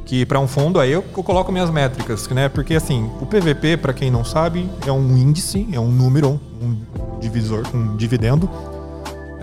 que 0.05 0.25
para 0.25 0.39
um 0.39 0.47
fundo 0.47 0.79
aí 0.79 0.91
eu, 0.91 1.03
eu 1.15 1.23
coloco 1.23 1.51
minhas 1.51 1.69
métricas, 1.69 2.27
né? 2.29 2.49
Porque 2.49 2.75
assim, 2.75 3.09
o 3.21 3.25
PVP, 3.25 3.77
para 3.77 3.93
quem 3.93 4.11
não 4.11 4.23
sabe, 4.23 4.69
é 4.85 4.91
um 4.91 5.17
índice, 5.17 5.67
é 5.71 5.79
um 5.79 5.89
número, 5.89 6.39
um 6.61 6.75
divisor, 7.19 7.63
um 7.73 7.95
dividendo 7.95 8.49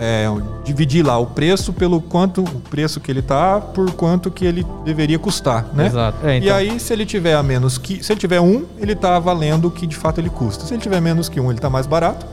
é, 0.01 0.25
dividir 0.63 1.05
lá 1.05 1.19
o 1.19 1.27
preço 1.27 1.71
pelo 1.71 2.01
quanto 2.01 2.41
o 2.41 2.59
preço 2.71 2.99
que 2.99 3.11
ele 3.11 3.21
tá 3.21 3.61
por 3.61 3.91
quanto 3.91 4.31
que 4.31 4.43
ele 4.43 4.65
deveria 4.83 5.19
custar, 5.19 5.67
né? 5.75 5.85
Exato. 5.85 6.25
É, 6.25 6.39
E 6.39 6.43
então, 6.45 6.55
aí, 6.55 6.79
se 6.79 6.91
ele 6.91 7.05
tiver 7.05 7.35
a 7.35 7.43
menos 7.43 7.77
que. 7.77 8.03
Se 8.03 8.11
ele 8.11 8.19
tiver 8.19 8.41
um, 8.41 8.65
ele 8.79 8.95
tá 8.95 9.19
valendo 9.19 9.67
o 9.67 9.71
que 9.71 9.85
de 9.85 9.95
fato 9.95 10.19
ele 10.19 10.31
custa. 10.31 10.65
Se 10.65 10.73
ele 10.73 10.81
tiver 10.81 10.99
menos 10.99 11.29
que 11.29 11.39
um, 11.39 11.51
ele 11.51 11.59
tá 11.59 11.69
mais 11.69 11.85
barato. 11.85 12.25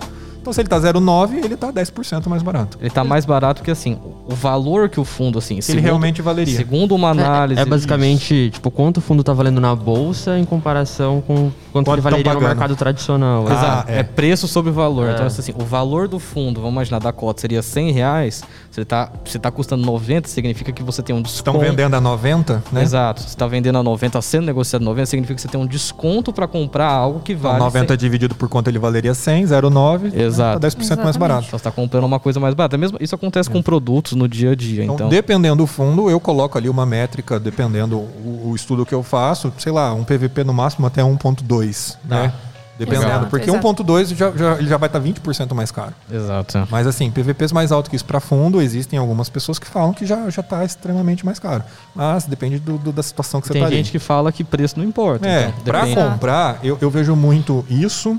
Então, 0.49 0.53
se 0.55 0.61
ele 0.63 0.69
tá 0.69 0.81
0,9, 0.81 1.45
ele 1.45 1.57
tá 1.59 1.71
10% 1.71 2.27
mais 2.29 2.43
barato. 2.43 2.79
ele 2.81 2.89
tá 2.89 3.05
mais 3.05 3.27
barato 3.27 3.63
que 3.63 3.71
assim, 3.71 3.99
o 4.27 4.35
valor 4.35 4.89
que 4.89 4.99
o 4.99 5.05
fundo, 5.05 5.39
assim, 5.39 5.59
Que 5.59 5.73
ele 5.73 5.81
realmente 5.83 6.23
valeria. 6.23 6.57
segundo 6.57 6.95
uma 6.95 7.11
análise. 7.11 7.61
É, 7.61 7.63
é 7.63 7.67
basicamente, 7.67 8.51
tipo, 8.51 8.71
quanto 8.71 8.97
o 8.97 9.01
fundo 9.03 9.23
tá 9.23 9.33
valendo 9.35 9.61
na 9.61 9.75
bolsa 9.77 10.39
em 10.39 10.45
comparação 10.47 11.21
com 11.27 11.51
quanto 11.71 11.85
Quanto 11.85 11.93
ele 11.93 12.01
valeria 12.01 12.33
no 12.35 12.41
mercado 12.41 12.75
tradicional. 12.77 13.45
Ah, 13.47 13.53
Exato. 13.53 13.91
é. 13.93 13.99
É. 13.99 14.03
preço 14.03 14.49
sobre 14.49 14.71
valor. 14.71 15.09
É. 15.09 15.13
Então, 15.15 15.27
assim, 15.27 15.53
o 15.55 15.65
valor 15.65 16.09
do 16.09 16.19
fundo, 16.19 16.61
vamos 16.61 16.73
imaginar, 16.77 16.99
da 16.99 17.13
cota 17.13 17.41
seria 17.43 17.61
100 17.61 17.93
reais. 17.93 18.43
Se 18.71 18.81
ele 18.81 18.85
tá, 18.87 19.11
se 19.27 19.39
tá 19.39 19.51
custando 19.51 19.85
90, 19.85 20.29
significa 20.29 20.73
que 20.73 20.83
você 20.83 21.03
tem 21.03 21.15
um 21.15 21.21
Estão 21.21 21.53
desconto. 21.55 21.59
vendendo 21.71 21.95
a 21.95 22.01
90, 22.01 22.63
né? 22.73 22.83
Exato. 22.83 23.21
Se 23.21 23.29
está 23.29 23.47
vendendo 23.47 23.77
a 23.77 23.83
90, 23.83 24.21
sendo 24.23 24.47
negociado 24.47 24.81
a 24.83 24.85
90, 24.87 25.07
significa 25.07 25.35
que 25.35 25.43
você 25.43 25.49
tem 25.49 25.61
um 25.61 25.67
desconto 25.67 26.33
para 26.33 26.47
comprar 26.49 26.89
algo 26.89 27.21
que 27.21 27.33
Então, 27.33 27.51
vale. 27.51 27.59
90 27.65 27.97
dividido 27.97 28.35
por 28.35 28.49
quanto 28.49 28.69
ele 28.69 28.79
valeria 28.79 29.13
100, 29.15 29.45
0,9, 29.47 30.15
Exato. 30.15 30.38
Tá 30.39 30.59
10% 30.59 30.61
mais 30.77 30.81
Exatamente. 30.91 31.19
barato. 31.19 31.41
Então 31.47 31.51
você 31.59 31.69
está 31.69 31.71
comprando 31.71 32.05
uma 32.05 32.19
coisa 32.19 32.41
mais 32.41 32.55
barata. 32.55 32.77
Mesmo, 32.79 32.99
isso 33.01 33.15
acontece 33.15 33.49
com 33.51 33.61
produtos 33.63 34.13
no 34.13 34.27
dia 34.29 34.53
a 34.53 34.55
dia. 34.55 34.85
Então, 34.85 34.95
Então, 34.95 35.09
dependendo 35.09 35.57
do 35.57 35.67
fundo, 35.67 36.09
eu 36.11 36.19
coloco 36.21 36.57
ali 36.59 36.69
uma 36.69 36.87
métrica, 36.87 37.39
dependendo 37.39 37.97
o, 37.99 38.49
o 38.51 38.57
estudo 38.57 38.85
que 38.87 38.95
eu 38.95 39.03
faço, 39.03 39.53
sei 39.59 39.73
lá, 39.73 39.93
um 39.95 40.05
PVP 40.05 40.45
no 40.45 40.53
máximo 40.55 40.87
até 40.87 41.03
1.2, 41.03 41.97
né? 42.05 42.33
Dependendo, 42.79 43.07
Exato, 43.09 43.27
porque 43.27 43.51
exato. 43.51 43.67
1.2 43.75 44.15
já, 44.15 44.31
já, 44.31 44.53
ele 44.55 44.69
já 44.69 44.77
vai 44.77 44.89
estar 44.89 45.01
20% 45.01 45.53
mais 45.53 45.73
caro. 45.73 45.93
Exato. 46.09 46.65
Mas 46.71 46.87
assim, 46.87 47.11
PVPs 47.11 47.51
mais 47.51 47.73
alto 47.73 47.91
que 47.91 47.97
isso 47.97 48.05
para 48.05 48.21
fundo, 48.21 48.63
existem 48.63 48.97
algumas 49.01 49.29
pessoas 49.29 49.59
que 49.59 49.67
falam 49.67 49.93
que 49.93 50.07
já 50.07 50.31
já 50.31 50.43
está 50.43 50.65
extremamente 50.65 51.27
mais 51.27 51.41
caro. 51.41 51.65
Mas 51.93 52.25
depende 52.27 52.61
do, 52.61 52.79
do- 52.79 52.93
da 52.93 53.03
situação 53.03 53.41
que 53.41 53.49
você 53.49 53.55
Tem 53.55 53.65
está 53.65 53.75
gente 53.75 53.91
que 53.91 53.99
fala 53.99 54.31
que 54.31 54.45
preço 54.45 54.79
não 54.79 54.85
importa. 54.87 55.29
É, 55.29 55.49
então, 55.49 55.65
para 55.65 55.87
comprar, 55.93 56.61
eu, 56.63 56.79
eu 56.81 56.89
vejo 56.89 57.17
muito 57.17 57.67
isso. 57.69 58.17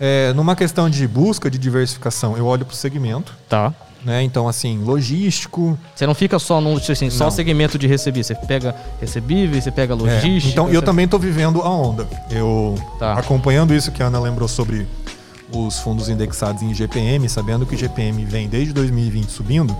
É, 0.00 0.32
numa 0.34 0.56
questão 0.56 0.88
de 0.90 1.06
busca 1.06 1.50
de 1.50 1.58
diversificação, 1.58 2.36
eu 2.36 2.46
olho 2.46 2.64
para 2.64 2.72
o 2.72 2.76
segmento, 2.76 3.32
Tá. 3.48 3.72
né? 4.04 4.22
Então, 4.22 4.48
assim, 4.48 4.78
logístico, 4.82 5.78
Você 5.94 6.06
não 6.06 6.14
fica 6.14 6.38
só 6.38 6.60
no 6.60 6.76
assim, 6.76 7.10
só 7.10 7.30
segmento 7.30 7.78
de 7.78 7.86
receber. 7.86 8.24
Você 8.24 8.34
pega 8.34 8.74
recebíveis, 9.00 9.62
você 9.64 9.70
pega 9.70 9.92
É, 9.92 9.96
logística. 9.96 10.48
então, 10.52 10.68
eu 10.68 10.80
você- 10.80 10.86
também 10.86 11.04
estou 11.04 11.20
vivendo 11.20 11.60
a 11.62 11.68
onda. 11.70 12.08
Eu 12.30 12.74
Tá. 12.98 13.14
acompanhando 13.14 13.74
isso 13.74 13.92
que 13.92 14.02
a 14.02 14.06
Ana 14.06 14.18
lembrou 14.18 14.48
sobre 14.48 14.86
os 15.54 15.78
fundos 15.78 16.08
indexados 16.08 16.62
em 16.62 16.72
GPM, 16.74 17.28
sabendo 17.28 17.66
que 17.66 17.74
o 17.74 17.78
GPM 17.78 18.24
vem 18.24 18.48
desde 18.48 18.72
2020 18.72 19.30
subindo, 19.30 19.76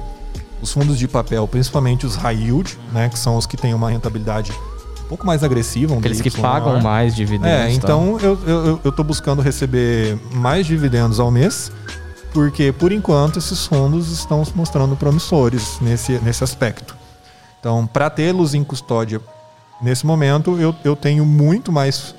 os 0.60 0.70
fundos 0.70 0.98
de 0.98 1.08
papel, 1.08 1.48
principalmente 1.48 2.04
os 2.06 2.14
high 2.14 2.36
yield, 2.44 2.78
né, 2.92 3.08
que 3.08 3.18
são 3.18 3.36
os 3.36 3.46
que 3.46 3.56
têm 3.56 3.72
uma 3.74 3.90
rentabilidade 3.90 4.52
pouco 5.12 5.26
mais 5.26 5.44
agressiva. 5.44 5.92
Um 5.92 5.98
Aqueles 5.98 6.22
que 6.22 6.30
pagam 6.30 6.70
maior. 6.70 6.82
mais 6.82 7.14
dividendos. 7.14 7.46
É, 7.50 7.64
tá? 7.66 7.70
então 7.70 8.18
eu, 8.18 8.38
eu, 8.46 8.80
eu 8.82 8.92
tô 8.92 9.04
buscando 9.04 9.42
receber 9.42 10.18
mais 10.32 10.66
dividendos 10.66 11.20
ao 11.20 11.30
mês, 11.30 11.70
porque 12.32 12.72
por 12.72 12.90
enquanto 12.92 13.38
esses 13.38 13.66
fundos 13.66 14.10
estão 14.10 14.42
se 14.42 14.56
mostrando 14.56 14.96
promissores 14.96 15.78
nesse, 15.82 16.12
nesse 16.20 16.42
aspecto. 16.42 16.96
Então, 17.60 17.86
para 17.86 18.08
tê-los 18.08 18.54
em 18.54 18.64
custódia 18.64 19.20
nesse 19.82 20.06
momento, 20.06 20.58
eu, 20.58 20.74
eu 20.82 20.96
tenho 20.96 21.26
muito 21.26 21.70
mais 21.70 22.14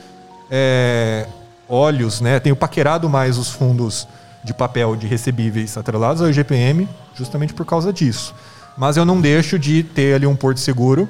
é, 0.51 1.25
olhos, 1.67 2.21
né? 2.21 2.39
Tenho 2.39 2.55
paquerado 2.55 3.09
mais 3.09 3.39
os 3.39 3.49
fundos 3.49 4.07
de 4.43 4.53
papel 4.53 4.95
de 4.95 5.07
recebíveis 5.07 5.75
atrelados 5.77 6.21
ao 6.21 6.29
IGPM, 6.29 6.87
justamente 7.15 7.55
por 7.55 7.65
causa 7.65 7.91
disso. 7.91 8.35
Mas 8.77 8.97
eu 8.97 9.05
não 9.05 9.19
deixo 9.19 9.57
de 9.57 9.81
ter 9.81 10.13
ali 10.13 10.27
um 10.27 10.35
porto 10.35 10.59
seguro 10.59 11.09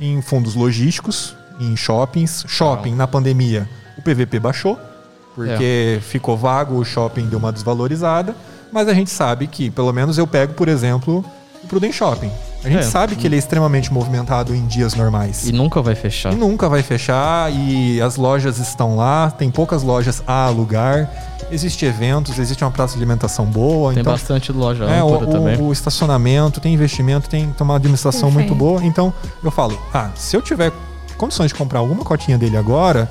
em 0.00 0.20
fundos 0.22 0.54
logísticos, 0.54 1.34
em 1.60 1.76
shoppings. 1.76 2.44
Shopping, 2.48 2.94
na 2.94 3.06
pandemia, 3.06 3.68
o 3.96 4.02
PVP 4.02 4.38
baixou, 4.40 4.78
porque 5.34 5.98
ficou 6.02 6.36
vago, 6.36 6.76
o 6.76 6.84
shopping 6.84 7.26
deu 7.26 7.38
uma 7.38 7.52
desvalorizada. 7.52 8.34
Mas 8.72 8.88
a 8.88 8.94
gente 8.94 9.10
sabe 9.10 9.46
que, 9.46 9.70
pelo 9.70 9.92
menos 9.92 10.18
eu 10.18 10.26
pego, 10.26 10.54
por 10.54 10.68
exemplo, 10.68 11.24
o 11.62 11.66
Prudent 11.66 11.92
Shopping. 11.92 12.30
A 12.64 12.68
gente 12.68 12.80
É. 12.80 12.82
sabe 12.82 13.14
que 13.14 13.26
ele 13.26 13.36
é 13.36 13.38
extremamente 13.38 13.92
movimentado 13.92 14.54
em 14.54 14.66
dias 14.66 14.94
normais. 14.94 15.46
E 15.46 15.52
nunca 15.52 15.80
vai 15.82 15.94
fechar. 15.94 16.32
E 16.32 16.36
nunca 16.36 16.68
vai 16.68 16.82
fechar 16.82 17.52
e 17.52 18.00
as 18.00 18.16
lojas 18.16 18.58
estão 18.58 18.96
lá, 18.96 19.30
tem 19.30 19.50
poucas 19.50 19.82
lojas 19.82 20.22
a 20.26 20.46
alugar, 20.46 21.08
existe 21.50 21.84
eventos, 21.84 22.38
existe 22.38 22.64
uma 22.64 22.70
praça 22.70 22.94
de 22.94 23.00
alimentação 23.00 23.44
boa, 23.44 23.92
Tem 23.92 24.00
então 24.00 24.12
bastante 24.12 24.52
loja 24.52 24.84
é, 24.84 25.02
o, 25.02 25.26
também. 25.26 25.56
o, 25.56 25.66
o 25.66 25.72
estacionamento, 25.72 26.60
tem 26.60 26.74
investimento, 26.74 27.28
tem, 27.28 27.54
uma 27.60 27.76
administração 27.76 28.30
Perfeito. 28.30 28.48
muito 28.48 28.54
boa. 28.58 28.84
Então 28.84 29.12
eu 29.42 29.50
falo, 29.50 29.78
ah, 29.92 30.10
se 30.14 30.36
eu 30.36 30.42
tiver 30.42 30.72
condições 31.16 31.48
de 31.48 31.54
comprar 31.54 31.78
alguma 31.78 32.04
cotinha 32.04 32.36
dele 32.36 32.56
agora, 32.56 33.10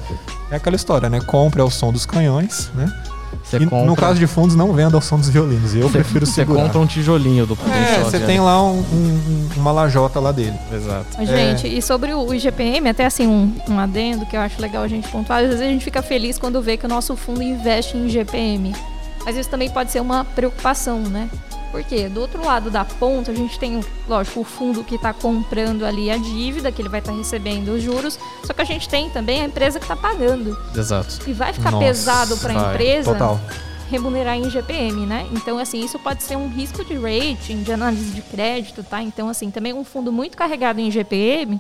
é 0.52 0.56
aquela 0.56 0.76
história, 0.76 1.10
né? 1.10 1.20
Compre 1.22 1.62
ao 1.62 1.70
som 1.70 1.92
dos 1.92 2.06
canhões, 2.06 2.72
né? 2.76 2.92
Você 3.58 3.64
e 3.64 3.68
compra, 3.68 3.86
no 3.86 3.96
caso 3.96 4.20
de 4.20 4.28
fundos, 4.28 4.56
não 4.56 4.74
venda 4.74 4.96
ao 4.96 5.02
som 5.02 5.18
dos 5.18 5.30
violinos. 5.30 5.76
Eu 5.76 5.90
prefiro 5.90 6.26
você 6.26 6.34
segurar. 6.34 6.64
compra 6.64 6.80
um 6.80 6.86
tijolinho 6.86 7.46
do 7.46 7.54
É, 7.54 8.04
você 8.04 8.18
shop, 8.18 8.26
tem 8.26 8.38
né? 8.38 8.44
lá 8.44 8.62
um- 8.64 8.80
um- 8.80 9.50
uma 9.58 9.72
lajota 9.72 10.20
lá 10.20 10.32
dele. 10.32 10.56
Exato. 10.72 11.06
Mas, 11.18 11.30
Gente, 11.30 11.68
e 11.68 11.82
sobre 11.82 12.14
o 12.14 12.34
IGPM, 12.34 12.90
até 12.90 13.06
assim, 13.06 13.28
um, 13.28 13.52
um 13.70 13.80
adendo 13.80 14.26
que 14.26 14.36
eu 14.36 14.42
acho 14.42 14.62
legal 14.62 14.84
a 14.84 14.88
gente 14.88 15.08
pontuar. 15.08 15.40
Às 15.40 15.46
vezes 15.50 15.62
a 15.62 15.66
gente 15.66 15.84
fica 15.84 16.02
feliz 16.02 16.38
quando 16.38 16.62
vê 16.62 16.78
que 16.78 16.86
o 16.86 16.90
nosso 16.90 17.16
fundo 17.16 17.42
investe 17.42 17.98
em 17.98 18.06
IGPM. 18.08 18.74
Mas 19.26 19.38
isso 19.38 19.50
também 19.50 19.70
pode 19.70 19.92
ser 19.92 20.02
uma 20.02 20.26
preocupação, 20.26 21.00
né? 21.00 21.30
Porque 21.74 22.08
do 22.08 22.22
outro 22.22 22.46
lado 22.46 22.70
da 22.70 22.86
ponta, 22.86 23.32
a 23.32 23.34
gente 23.36 23.58
tem, 23.58 23.84
lógico, 24.08 24.42
o 24.42 24.44
fundo 24.44 24.84
que 24.84 24.94
está 24.94 25.12
comprando 25.12 25.84
ali 25.84 26.12
a 26.12 26.18
dívida, 26.18 26.72
que 26.72 26.80
ele 26.80 26.88
vai 26.88 27.00
estar 27.00 27.12
recebendo 27.12 27.70
os 27.70 27.82
juros. 27.82 28.20
Só 28.44 28.54
que 28.54 28.62
a 28.62 28.64
gente 28.64 28.88
tem 28.88 29.10
também 29.10 29.42
a 29.42 29.46
empresa 29.46 29.80
que 29.80 29.86
está 29.86 29.96
pagando. 29.96 30.56
Exato. 30.78 31.20
E 31.26 31.34
vai 31.34 31.52
ficar 31.52 31.72
Nossa, 31.72 31.84
pesado 31.84 32.38
para 32.38 32.54
a 32.54 32.70
empresa 32.70 33.14
Total. 33.14 33.42
remunerar 33.90 34.38
em 34.38 34.48
GPM, 34.52 35.08
né? 35.08 35.28
Então, 35.32 35.58
assim, 35.58 35.84
isso 35.84 35.98
pode 35.98 36.22
ser 36.22 36.36
um 36.36 36.48
risco 36.48 36.86
de 36.86 36.94
rating, 36.94 37.64
de 37.64 37.74
análise 37.74 38.12
de 38.12 38.22
crédito, 38.22 38.84
tá? 38.84 39.02
Então, 39.02 39.28
assim, 39.28 39.50
também 39.50 39.74
um 39.74 39.84
fundo 39.84 40.12
muito 40.12 40.38
carregado 40.38 40.80
em 40.80 40.92
GPM, 40.92 41.60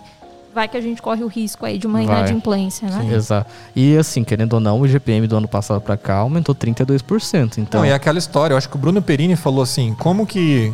vai 0.53 0.67
que 0.67 0.77
a 0.77 0.81
gente 0.81 1.01
corre 1.01 1.23
o 1.23 1.27
risco 1.27 1.65
aí 1.65 1.77
de 1.77 1.87
uma 1.87 2.03
Vai. 2.03 2.19
inadimplência, 2.19 2.87
né? 2.87 3.15
Exato. 3.15 3.49
E 3.75 3.97
assim, 3.97 4.23
querendo 4.23 4.53
ou 4.53 4.59
não, 4.59 4.79
o 4.79 4.87
GPM 4.87 5.27
do 5.27 5.35
ano 5.35 5.47
passado 5.47 5.81
pra 5.81 5.97
cá 5.97 6.17
aumentou 6.17 6.53
32%. 6.53 7.57
Então, 7.57 7.81
Não, 7.81 7.87
e 7.87 7.91
aquela 7.91 8.19
história, 8.19 8.53
eu 8.53 8.57
acho 8.57 8.69
que 8.69 8.75
o 8.75 8.79
Bruno 8.79 9.01
Perini 9.01 9.35
falou 9.35 9.61
assim, 9.63 9.95
como 9.95 10.25
que. 10.25 10.71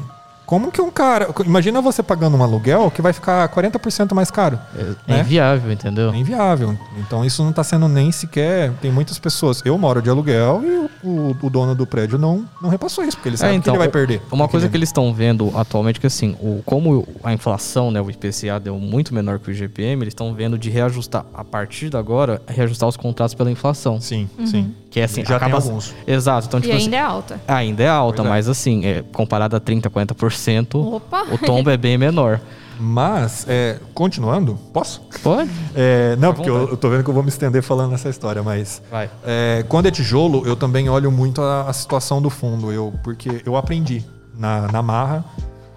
Como 0.49 0.71
que 0.71 0.81
um 0.81 0.89
cara. 0.89 1.29
Imagina 1.45 1.79
você 1.79 2.01
pagando 2.01 2.35
um 2.35 2.41
aluguel 2.41 2.89
que 2.89 3.03
vai 3.03 3.13
ficar 3.13 3.47
40% 3.49 4.15
mais 4.15 4.31
caro. 4.31 4.57
é, 4.75 4.81
é 4.81 5.13
né? 5.17 5.19
inviável, 5.21 5.71
entendeu? 5.71 6.12
É 6.12 6.17
inviável. 6.17 6.75
Então 6.97 7.23
isso 7.23 7.43
não 7.43 7.51
está 7.51 7.63
sendo 7.63 7.88
nem 7.88 8.12
sequer. 8.12 8.71
Tem 8.81 8.91
muitas 8.91 9.19
pessoas. 9.19 9.62
Eu 9.63 9.77
moro 9.77 10.01
de 10.01 10.09
aluguel 10.09 10.63
e 10.63 11.05
o, 11.07 11.09
o- 11.29 11.38
o 11.39 11.49
dono 11.51 11.75
do 11.75 11.85
prédio 11.85 12.17
não, 12.17 12.45
não 12.59 12.67
repassou 12.67 13.03
isso, 13.03 13.15
porque 13.17 13.29
ele 13.29 13.38
sabe 13.38 13.51
É, 13.51 13.55
então, 13.55 13.73
que 13.75 13.77
ele 13.77 13.77
vai 13.77 13.89
perder. 13.89 14.23
Uma 14.31 14.47
coisa 14.47 14.67
que 14.67 14.75
ele 14.75 14.79
eles 14.79 14.89
estão 14.89 15.13
vendo 15.13 15.51
atualmente 15.55 15.97
é 15.97 15.99
que 15.99 16.07
assim, 16.07 16.35
o, 16.41 16.63
como 16.65 17.07
a 17.23 17.31
inflação, 17.31 17.91
né, 17.91 18.01
o 18.01 18.09
IPCA 18.09 18.59
deu 18.59 18.79
muito 18.79 19.13
menor 19.13 19.38
que 19.38 19.49
o 19.49 19.53
IGPM, 19.53 20.01
eles 20.01 20.13
estão 20.13 20.33
vendo 20.33 20.57
de 20.57 20.69
reajustar 20.71 21.25
a 21.31 21.43
partir 21.43 21.89
de 21.91 21.97
agora, 21.97 22.41
reajustar 22.47 22.89
os 22.89 22.97
contratos 22.97 23.35
pela 23.35 23.51
inflação. 23.51 24.01
Sim, 24.01 24.27
sim. 24.45 24.73
Que 24.89 24.99
é 24.99 25.04
assim, 25.04 25.21
Já 25.21 25.38
tem 25.39 25.47
acaba 25.47 25.56
alguns. 25.56 25.93
Exato, 26.08 26.47
então 26.47 26.60
E 26.60 26.63
tipo 26.63 26.73
assim, 26.75 26.86
ainda 26.86 26.95
é 26.97 27.02
alta. 27.02 27.41
ainda 27.47 27.84
é 27.84 27.88
alta, 27.89 28.17
Pois 28.17 28.25
é. 28.28 28.30
mas 28.30 28.49
assim, 28.49 28.86
é, 28.86 29.04
comparado 29.13 29.56
a 29.56 29.60
30, 29.60 29.89
40%, 29.89 30.75
Opa! 30.95 31.23
o 31.32 31.38
tombo 31.38 31.69
é 31.69 31.78
bem 31.78 31.97
menor. 31.97 32.39
Mas, 32.82 33.45
é, 33.49 33.78
continuando, 33.93 34.56
posso? 34.73 35.02
Pode? 35.21 35.49
É, 35.75 36.15
não, 36.15 36.34
porque 36.34 36.49
eu, 36.49 36.69
eu 36.69 36.78
tô 36.78 36.89
vendo 36.89 37.04
que 37.04 37.10
eu 37.10 37.13
vou 37.13 37.21
me 37.21 37.28
estender 37.30 37.62
falando 37.62 37.93
essa 37.93 38.08
história, 38.08 38.41
mas. 38.41 38.82
Vai. 38.89 39.10
É, 39.25 39.65
quando 39.67 39.88
é 39.88 39.91
tijolo, 39.91 40.47
eu 40.47 40.56
também 40.56 40.88
olho 40.89 41.12
muito 41.12 41.41
a, 41.41 41.63
a 41.69 41.73
situação 41.73 42.21
do 42.21 42.30
fundo, 42.30 42.71
eu, 42.71 42.93
porque 43.04 43.41
eu 43.45 43.58
aprendi 43.58 44.04
na, 44.34 44.71
na 44.71 44.82
marra. 44.82 45.25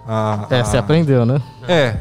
a- 0.07 0.47
É, 0.49 0.61
a- 0.61 0.63
você 0.63 0.77
aprendeu, 0.77 1.25
né? 1.25 1.41
É, 1.67 1.95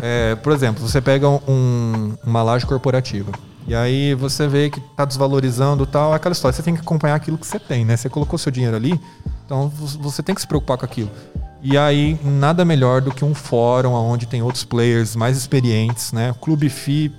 é, 0.00 0.34
por 0.36 0.52
exemplo, 0.52 0.86
você 0.86 1.00
pega 1.00 1.28
um- 1.28 2.14
uma 2.24 2.42
laje 2.44 2.64
corporativa. 2.64 3.32
E 3.66 3.74
aí 3.74 4.14
você 4.14 4.46
vê 4.46 4.70
que 4.70 4.80
tá 4.80 5.04
desvalorizando 5.04 5.84
tal, 5.86 6.12
é 6.12 6.16
aquela 6.16 6.32
história. 6.32 6.54
Você 6.56 6.62
tem 6.62 6.74
que 6.74 6.80
acompanhar 6.80 7.16
aquilo 7.16 7.36
que 7.36 7.46
você 7.46 7.58
tem, 7.58 7.84
né? 7.84 7.96
Você 7.96 8.08
colocou 8.08 8.38
seu 8.38 8.52
dinheiro 8.52 8.76
ali, 8.76 8.98
então 9.44 9.68
vo- 9.68 9.98
você 10.02 10.22
tem 10.22 10.34
que 10.34 10.40
se 10.40 10.46
preocupar 10.46 10.78
com 10.78 10.84
aquilo. 10.84 11.10
E 11.62 11.76
aí, 11.76 12.16
nada 12.22 12.64
melhor 12.64 13.00
do 13.00 13.10
que 13.12 13.24
um 13.24 13.34
fórum 13.34 13.92
onde 13.92 14.26
tem 14.26 14.40
outros 14.40 14.62
players 14.64 15.16
mais 15.16 15.36
experientes, 15.36 16.12
né? 16.12 16.32
Clube 16.40 16.68
FI, 16.68 17.12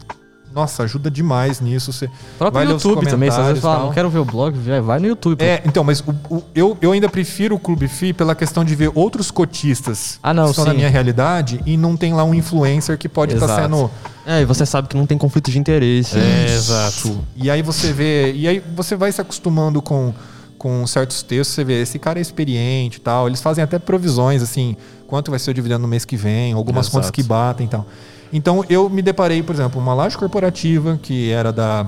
nossa, 0.57 0.83
ajuda 0.83 1.09
demais 1.11 1.61
nisso. 1.61 1.93
Você 1.93 2.09
próprio 2.37 2.59
vai 2.59 2.65
ler 2.65 2.73
os 2.75 2.83
YouTube 2.83 3.05
também, 3.07 3.29
se 3.29 3.39
às 3.39 3.45
vezes 3.47 3.59
comentários 3.59 3.59
e 3.59 3.61
fala, 3.61 3.85
não 3.85 3.93
quero 3.93 4.09
ver 4.09 4.19
o 4.19 4.25
blog, 4.25 4.57
vai- 4.81 4.99
no 4.99 5.05
YouTube. 5.07 5.41
É, 5.43 5.61
então, 5.65 5.83
mas 5.83 6.01
o- 6.01 6.15
o- 6.35 6.43
eu, 6.55 6.75
eu 6.81 6.91
ainda 6.91 7.07
prefiro 7.07 7.55
o 7.55 7.59
Clube 7.59 7.87
FI 7.87 8.11
pela 8.13 8.33
questão 8.33 8.65
de 8.65 8.73
ver 8.75 8.91
outros 8.95 9.29
cotistas 9.29 10.19
Ah, 10.23 10.33
não, 10.33 10.45
que 10.45 10.49
estão 10.51 10.65
na 10.65 10.73
minha 10.73 10.89
realidade 10.89 11.61
e 11.65 11.77
não 11.77 11.95
tem 11.95 12.13
lá 12.13 12.23
um 12.23 12.33
influencer 12.33 12.97
que 12.97 13.07
pode 13.07 13.33
estar 13.35 13.45
Exato. 13.45 13.61
sendo. 13.61 13.91
É, 14.25 14.41
e 14.41 14.45
você 14.45 14.65
sabe 14.65 14.87
que 14.87 14.97
não 14.97 15.05
tem 15.05 15.17
conflito 15.17 15.49
de 15.51 15.57
interesse. 15.59 16.17
É, 16.17 16.45
exato. 16.53 17.19
E 17.35 17.49
aí 17.49 17.61
você 17.61 17.93
vê. 17.93 18.33
E 18.33 18.47
aí 18.47 18.61
você 18.75 18.95
vai 18.95 19.11
se 19.11 19.21
acostumando 19.21 19.81
com, 19.81 20.13
com 20.57 20.85
certos 20.87 21.21
textos, 21.21 21.55
você 21.55 21.63
vê, 21.63 21.81
esse 21.81 21.99
cara 21.99 22.19
é 22.19 22.21
experiente 22.21 22.97
e 22.97 23.01
tal. 23.01 23.27
Eles 23.27 23.41
fazem 23.41 23.63
até 23.63 23.77
provisões, 23.79 24.41
assim, 24.41 24.75
quanto 25.07 25.31
vai 25.31 25.39
ser 25.39 25.51
o 25.51 25.53
dividendo 25.53 25.81
no 25.81 25.87
mês 25.87 26.05
que 26.05 26.17
vem, 26.17 26.53
algumas 26.53 26.87
Exato. 26.87 26.97
contas 26.97 27.11
que 27.11 27.23
batem 27.23 27.67
e 27.67 27.69
tal. 27.69 27.85
Então 28.31 28.63
eu 28.69 28.89
me 28.89 29.01
deparei, 29.01 29.41
por 29.41 29.55
exemplo, 29.55 29.81
uma 29.81 29.93
laje 29.93 30.17
corporativa 30.17 30.99
que 31.01 31.31
era 31.31 31.51
da 31.51 31.87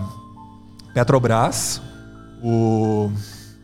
Petrobras, 0.94 1.82
o. 2.44 3.12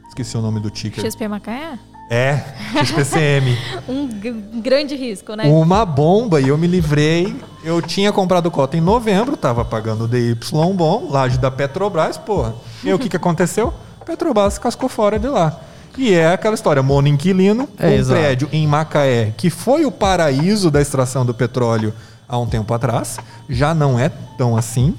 Esqueci 0.08 0.38
o 0.38 0.42
nome 0.42 0.60
do 0.60 0.70
ticker. 0.70 1.04
XP 1.04 1.28
Macaé? 1.28 1.78
É, 2.10 2.40
XPCM. 2.84 3.58
Um 3.90 4.62
grande 4.62 4.96
risco, 4.96 5.36
né? 5.36 5.46
Uma 5.46 5.86
bomba 5.86 6.40
e 6.40 6.48
eu 6.48 6.58
me 6.58 6.68
livrei. 6.68 7.36
Eu 7.64 7.82
tinha 7.82 8.12
comprado 8.12 8.50
cota 8.52 8.78
em 8.78 8.82
novembro, 8.82 9.36
tava 9.36 9.66
pagando 9.66 10.08
DY 10.08 10.38
bom, 10.76 11.08
laje 11.10 11.38
da 11.38 11.50
Petrobras, 11.50 12.18
porra. 12.18 12.54
E 12.84 12.94
o 12.94 13.00
que, 13.00 13.10
que 13.10 13.18
aconteceu? 13.18 13.74
Petrobras 14.06 14.58
cascou 14.58 14.88
fora 14.90 15.18
de 15.20 15.28
lá. 15.28 15.60
E 15.98 16.14
é 16.14 16.34
aquela 16.34 16.56
história, 16.56 16.84
monoinquilino, 16.84 17.70
É, 17.80 17.88
um 17.88 17.92
exato. 17.94 18.20
prédio 18.20 18.50
em 18.52 18.68
Macaé, 18.68 19.34
que 19.38 19.50
foi 19.50 19.86
o 19.86 19.92
paraíso 19.92 20.70
da 20.70 20.82
extração 20.82 21.26
do 21.26 21.34
petróleo 21.34 21.94
há 22.28 22.38
um 22.38 22.46
tempo 22.46 22.74
atrás, 22.74 23.18
já 23.50 23.74
não 23.74 23.98
é 23.98 24.10
tão 24.38 24.58
assim. 24.58 24.94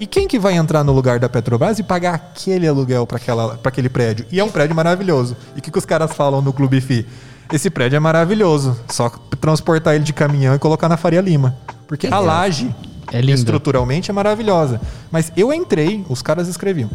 E 0.00 0.06
quem 0.06 0.26
que 0.26 0.38
vai 0.38 0.54
entrar 0.54 0.82
no 0.82 0.92
lugar 0.92 1.18
da 1.18 1.28
Petrobras 1.28 1.78
e 1.78 1.82
pagar 1.82 2.14
aquele 2.14 2.66
aluguel 2.66 3.06
para 3.06 3.18
aquele 3.64 3.88
prédio? 3.88 4.24
E 4.32 4.40
é 4.40 4.44
um 4.44 4.48
prédio 4.48 4.74
maravilhoso. 4.74 5.36
E 5.54 5.58
o 5.58 5.62
que, 5.62 5.70
que 5.70 5.78
os 5.78 5.84
caras 5.84 6.12
falam 6.12 6.40
no 6.40 6.52
Clube 6.52 6.80
FI? 6.80 7.06
Esse 7.52 7.68
prédio 7.68 7.96
é 7.96 8.00
maravilhoso. 8.00 8.76
Só 8.88 9.10
transportar 9.40 9.94
ele 9.94 10.04
de 10.04 10.12
caminhão 10.14 10.54
e 10.54 10.58
colocar 10.58 10.88
na 10.88 10.96
Faria 10.96 11.20
Lima. 11.20 11.54
Porque 11.86 12.06
a 12.06 12.18
laje, 12.18 12.74
É 13.12 13.20
estruturalmente, 13.20 14.10
é 14.10 14.14
maravilhosa. 14.14 14.80
Mas 15.10 15.30
eu 15.36 15.52
entrei, 15.52 16.04
os 16.08 16.22
caras 16.22 16.48
escreviam. 16.48 16.88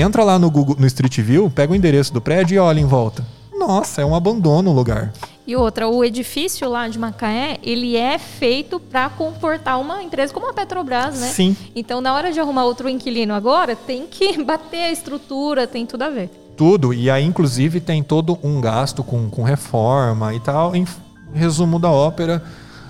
Entra 0.00 0.22
lá 0.22 0.38
no 0.38 0.48
Google, 0.48 0.76
no 0.78 0.86
Street 0.86 1.18
View, 1.18 1.50
pega 1.50 1.72
o 1.72 1.74
endereço 1.74 2.14
do 2.14 2.20
prédio 2.20 2.54
e 2.54 2.58
olha 2.60 2.78
em 2.78 2.86
volta. 2.86 3.26
Nossa, 3.52 4.00
é 4.00 4.04
um 4.04 4.14
abandono 4.14 4.70
o 4.70 4.72
lugar. 4.72 5.12
E 5.44 5.56
outra, 5.56 5.88
o 5.88 6.04
edifício 6.04 6.70
lá 6.70 6.86
de 6.86 6.96
Macaé, 6.96 7.58
ele 7.64 7.96
é 7.96 8.16
feito 8.16 8.78
para 8.78 9.08
comportar 9.08 9.80
uma 9.80 10.00
empresa 10.00 10.32
como 10.32 10.48
a 10.48 10.54
Petrobras, 10.54 11.18
né? 11.18 11.26
Sim. 11.26 11.56
Então, 11.74 12.00
na 12.00 12.14
hora 12.14 12.30
de 12.30 12.38
arrumar 12.38 12.64
outro 12.64 12.88
inquilino 12.88 13.34
agora, 13.34 13.74
tem 13.74 14.06
que 14.06 14.38
bater 14.44 14.84
a 14.84 14.92
estrutura, 14.92 15.66
tem 15.66 15.84
tudo 15.84 16.02
a 16.02 16.10
ver. 16.10 16.30
Tudo. 16.56 16.94
E 16.94 17.10
aí, 17.10 17.24
inclusive, 17.24 17.80
tem 17.80 18.00
todo 18.00 18.38
um 18.40 18.60
gasto 18.60 19.02
com, 19.02 19.28
com 19.28 19.42
reforma 19.42 20.32
e 20.32 20.38
tal. 20.38 20.76
Em 20.76 20.86
resumo 21.34 21.76
da 21.80 21.90
ópera, 21.90 22.40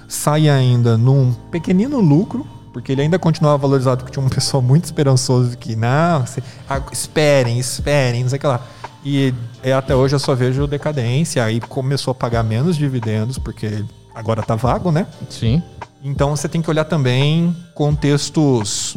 sai 0.06 0.50
ainda 0.50 0.98
num 0.98 1.32
pequenino 1.50 2.00
lucro, 2.00 2.46
porque 2.72 2.92
ele 2.92 3.02
ainda 3.02 3.18
continuava 3.18 3.56
valorizado, 3.58 3.98
porque 4.04 4.12
tinha 4.12 4.24
um 4.24 4.28
pessoal 4.28 4.62
muito 4.62 4.84
esperançoso 4.84 5.56
que, 5.56 5.74
não, 5.76 6.26
se- 6.26 6.42
ah, 6.68 6.80
esperem, 6.92 7.58
esperem, 7.58 8.22
não 8.22 8.30
sei 8.30 8.36
o 8.38 8.40
que 8.40 8.46
lá. 8.46 8.60
E 9.04 9.32
é, 9.62 9.72
até 9.72 9.94
hoje 9.94 10.14
eu 10.14 10.18
só 10.18 10.34
vejo 10.34 10.66
decadência. 10.66 11.42
Aí 11.44 11.60
começou 11.60 12.12
a 12.12 12.14
pagar 12.14 12.42
menos 12.42 12.76
dividendos, 12.76 13.38
porque 13.38 13.84
agora 14.14 14.42
tá 14.42 14.54
vago, 14.54 14.90
né? 14.90 15.06
Sim. 15.30 15.62
Então 16.02 16.30
você 16.36 16.48
tem 16.48 16.60
que 16.62 16.68
olhar 16.70 16.84
também 16.84 17.56
contextos 17.74 18.96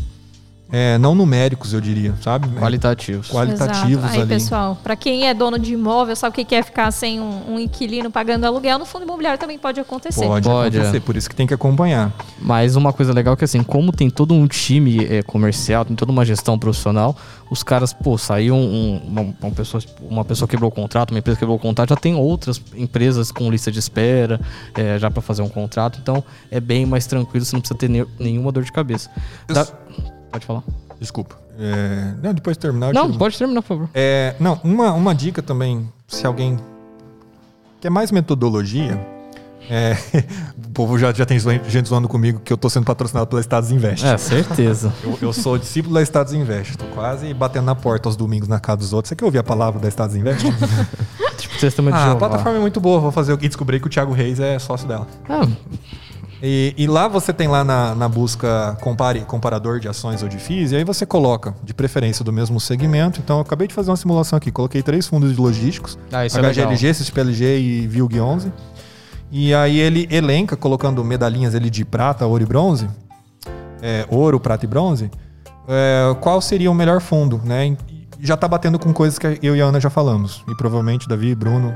é, 0.72 0.98
não 0.98 1.14
numéricos, 1.14 1.74
eu 1.74 1.82
diria, 1.82 2.14
sabe? 2.22 2.48
Qualitativos. 2.50 3.28
Qualitativos 3.30 4.04
Exato. 4.06 4.14
Aí, 4.16 4.20
ali. 4.22 4.30
pessoal, 4.30 4.78
para 4.82 4.96
quem 4.96 5.28
é 5.28 5.34
dono 5.34 5.60
de 5.60 5.74
imóvel, 5.74 6.16
sabe 6.16 6.42
o 6.42 6.46
que 6.46 6.56
é 6.56 6.64
ficar 6.64 6.90
sem 6.92 7.20
um, 7.20 7.54
um 7.56 7.60
inquilino 7.60 8.10
pagando 8.10 8.46
aluguel, 8.46 8.80
no 8.80 8.86
fundo 8.86 9.04
imobiliário 9.04 9.40
também 9.40 9.58
pode 9.60 9.80
acontecer. 9.80 10.26
Pode, 10.26 10.48
Pode, 10.48 10.78
acontecer, 10.78 10.98
é. 10.98 11.00
por 11.02 11.16
isso 11.18 11.30
que 11.30 11.36
tem 11.36 11.46
que 11.46 11.54
acompanhar. 11.54 12.14
Mas 12.40 12.76
uma 12.76 12.94
coisa 12.94 13.12
legal 13.14 13.34
é 13.34 13.38
que 13.38 13.44
assim, 13.44 13.62
como 13.64 13.92
tem 13.92 14.10
todo 14.10 14.34
um 14.34 14.48
time 14.48 15.04
é, 15.06 15.22
comercial, 15.22 15.84
tem 15.84 15.96
toda 15.96 16.12
uma 16.12 16.24
gestão 16.26 16.58
profissional, 16.58 17.16
os 17.50 17.64
caras, 17.64 17.92
pô, 17.92 18.18
saiu 18.18 18.56
um- 18.56 19.02
uma, 19.06 19.22
uma 19.42 19.52
pessoa, 19.52 19.84
uma 20.10 20.24
pessoa 20.24 20.48
quebrou 20.48 20.70
o 20.70 20.74
contrato, 20.74 21.12
uma 21.12 21.20
empresa 21.20 21.38
quebrou 21.38 21.58
o 21.58 21.60
contrato, 21.60 21.90
já 21.90 21.98
tem 21.98 22.16
outras 22.16 22.62
empresas 22.76 23.30
com 23.30 23.50
lista 23.52 23.70
de 23.70 23.80
espera 23.80 24.40
é, 24.76 24.98
já 24.98 25.12
para 25.12 25.22
fazer 25.22 25.42
um 25.42 25.50
contrato, 25.50 26.00
então 26.02 26.24
é 26.50 26.62
bem 26.62 26.86
mais 26.86 27.06
tranquilo, 27.08 27.44
você 27.44 27.54
não 27.56 27.60
precisa 27.60 27.78
ter 27.78 27.90
ne- 27.90 28.06
nenhuma 28.18 28.54
dor 28.54 28.64
de 28.64 28.72
cabeça. 28.72 29.10
Da- 29.48 29.68
Pode 30.32 30.46
falar? 30.46 30.64
Desculpa. 31.00 31.36
É, 31.60 32.14
não, 32.24 32.34
depois 32.34 32.56
de 32.56 32.62
terminar. 32.62 32.94
Não, 32.94 33.08
tiro- 33.08 33.18
pode 33.20 33.38
terminar, 33.38 33.62
por 33.62 33.68
favor. 33.68 33.90
É, 33.94 34.36
não, 34.40 34.60
uma, 34.64 34.94
uma 34.94 35.14
dica 35.14 35.42
também, 35.42 35.88
se 36.08 36.26
alguém 36.26 36.58
quer 37.80 37.90
mais 37.90 38.12
metodologia, 38.12 39.00
é, 39.70 39.96
o 40.66 40.70
povo 40.70 40.98
já, 40.98 41.12
já 41.14 41.26
tem 41.26 41.38
gente 41.40 41.90
zoando 41.90 42.08
comigo 42.08 42.40
que 42.44 42.52
eu 42.52 42.58
tô 42.58 42.70
sendo 42.70 42.86
patrocinado 42.86 43.28
pela 43.28 43.42
Estados 43.42 43.72
Invest. 43.72 44.06
É, 44.06 44.18
certeza. 44.18 44.94
Eu, 45.04 45.18
eu 45.22 45.34
sou 45.34 45.58
discípulo 45.58 45.96
da 45.96 46.02
Estados 46.02 46.34
Invest. 46.34 46.78
Tô 46.78 46.86
quase 46.86 47.34
batendo 47.34 47.66
na 47.66 47.76
porta 47.76 48.08
aos 48.10 48.16
domingos 48.16 48.48
na 48.48 48.60
casa 48.60 48.78
dos 48.78 48.94
outros. 48.94 49.10
Você 49.10 49.16
quer 49.16 49.26
ouvir 49.26 49.40
a 49.40 49.44
palavra 49.44 49.80
da 49.80 49.88
Estados 49.88 50.16
Invest? 50.16 50.46
tipo, 51.38 51.58
testemunho 51.60 51.96
de 51.96 52.02
ah, 52.02 52.12
a 52.12 52.16
plataforma 52.16 52.58
é 52.58 52.62
muito 52.62 52.80
boa. 52.80 53.00
Vou 53.00 53.12
fazer 53.12 53.34
o 53.34 53.38
que 53.38 53.48
descobri 53.48 53.80
que 53.80 53.88
o 53.88 53.90
Thiago 53.90 54.14
Reis 54.14 54.40
é 54.40 54.58
sócio 54.60 54.88
dela. 54.88 55.08
Ah, 55.30 55.48
E, 56.44 56.74
e 56.76 56.88
lá 56.88 57.08
você 57.08 57.32
tem 57.32 57.48
lá 57.48 57.64
na, 57.64 57.94
na 57.94 58.10
busca 58.10 58.76
compare, 58.82 59.22
comparador 59.22 59.80
de 59.80 59.88
ações 59.88 60.24
ou 60.24 60.30
de 60.30 60.40
FIIs, 60.40 60.72
e 60.72 60.76
aí 60.76 60.84
você 60.84 61.06
coloca, 61.06 61.54
de 61.64 61.74
preferência 61.74 62.26
do 62.26 62.34
mesmo 62.34 62.60
segmento. 62.60 63.20
Então 63.20 63.38
eu 63.38 63.42
acabei 63.42 63.68
de 63.68 63.74
fazer 63.74 63.92
uma 63.92 63.98
simulação 63.98 64.38
aqui, 64.38 64.52
coloquei 64.52 64.82
três 64.82 65.08
fundos 65.08 65.36
de 65.36 65.40
logísticos, 65.40 66.00
Ah, 66.12 66.26
é. 66.26 66.28
HGLG, 66.28 66.94
CSPLG 66.94 67.60
e 67.60 67.88
VILG 67.88 68.20
11. 68.20 68.52
E 69.32 69.54
aí 69.54 69.80
ele 69.80 70.08
elenca, 70.12 70.58
colocando 70.58 71.04
medalhinhas 71.06 71.54
ali 71.54 71.70
de 71.70 71.86
prata, 71.86 72.26
ouro 72.26 72.44
e 72.44 72.46
bronze, 72.46 72.90
é, 73.82 74.06
ouro, 74.10 74.40
prata 74.40 74.66
e 74.66 74.68
bronze, 74.68 75.12
é, 75.68 76.16
qual 76.20 76.42
seria 76.42 76.70
o 76.72 76.74
melhor 76.74 77.00
fundo, 77.00 77.40
né? 77.46 77.78
Já 78.20 78.36
tá 78.36 78.48
batendo 78.48 78.78
com 78.78 78.92
coisas 78.92 79.18
que 79.18 79.40
eu 79.42 79.56
e 79.56 79.62
a 79.62 79.66
Ana 79.66 79.80
já 79.80 79.90
falamos. 79.90 80.44
E 80.48 80.56
provavelmente 80.56 81.08
Davi, 81.08 81.34
Bruno 81.34 81.74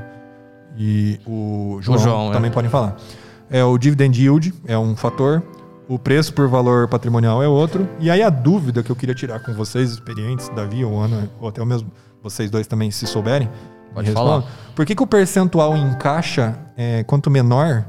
e 0.76 1.18
o 1.26 1.78
João, 1.80 1.98
João, 1.98 2.30
é. 2.30 2.32
também 2.34 2.50
podem 2.50 2.70
falar. 2.70 2.96
É 3.50 3.62
o 3.64 3.76
dividend 3.78 4.20
yield 4.20 4.52
é 4.66 4.76
um 4.78 4.96
fator, 4.96 5.42
o 5.88 5.98
preço 5.98 6.34
por 6.34 6.48
valor 6.48 6.88
patrimonial 6.88 7.42
é 7.42 7.48
outro. 7.48 7.88
E 8.00 8.10
aí 8.10 8.22
a 8.22 8.30
dúvida 8.30 8.82
que 8.82 8.90
eu 8.90 8.96
queria 8.96 9.14
tirar 9.14 9.38
com 9.40 9.52
vocês, 9.54 9.90
experientes, 9.92 10.48
Davi 10.48 10.84
ou 10.84 10.98
Ana, 11.00 11.30
ou 11.40 11.48
até 11.48 11.64
mesmo 11.64 11.90
vocês 12.22 12.50
dois 12.50 12.66
também, 12.66 12.90
se 12.90 13.06
souberem, 13.06 13.48
Pode 13.94 14.10
falar. 14.12 14.42
Por 14.74 14.84
que, 14.84 14.94
que 14.94 15.02
o 15.02 15.06
percentual 15.06 15.74
em 15.76 15.94
caixa, 15.94 16.54
é, 16.76 17.02
quanto 17.04 17.30
menor, 17.30 17.86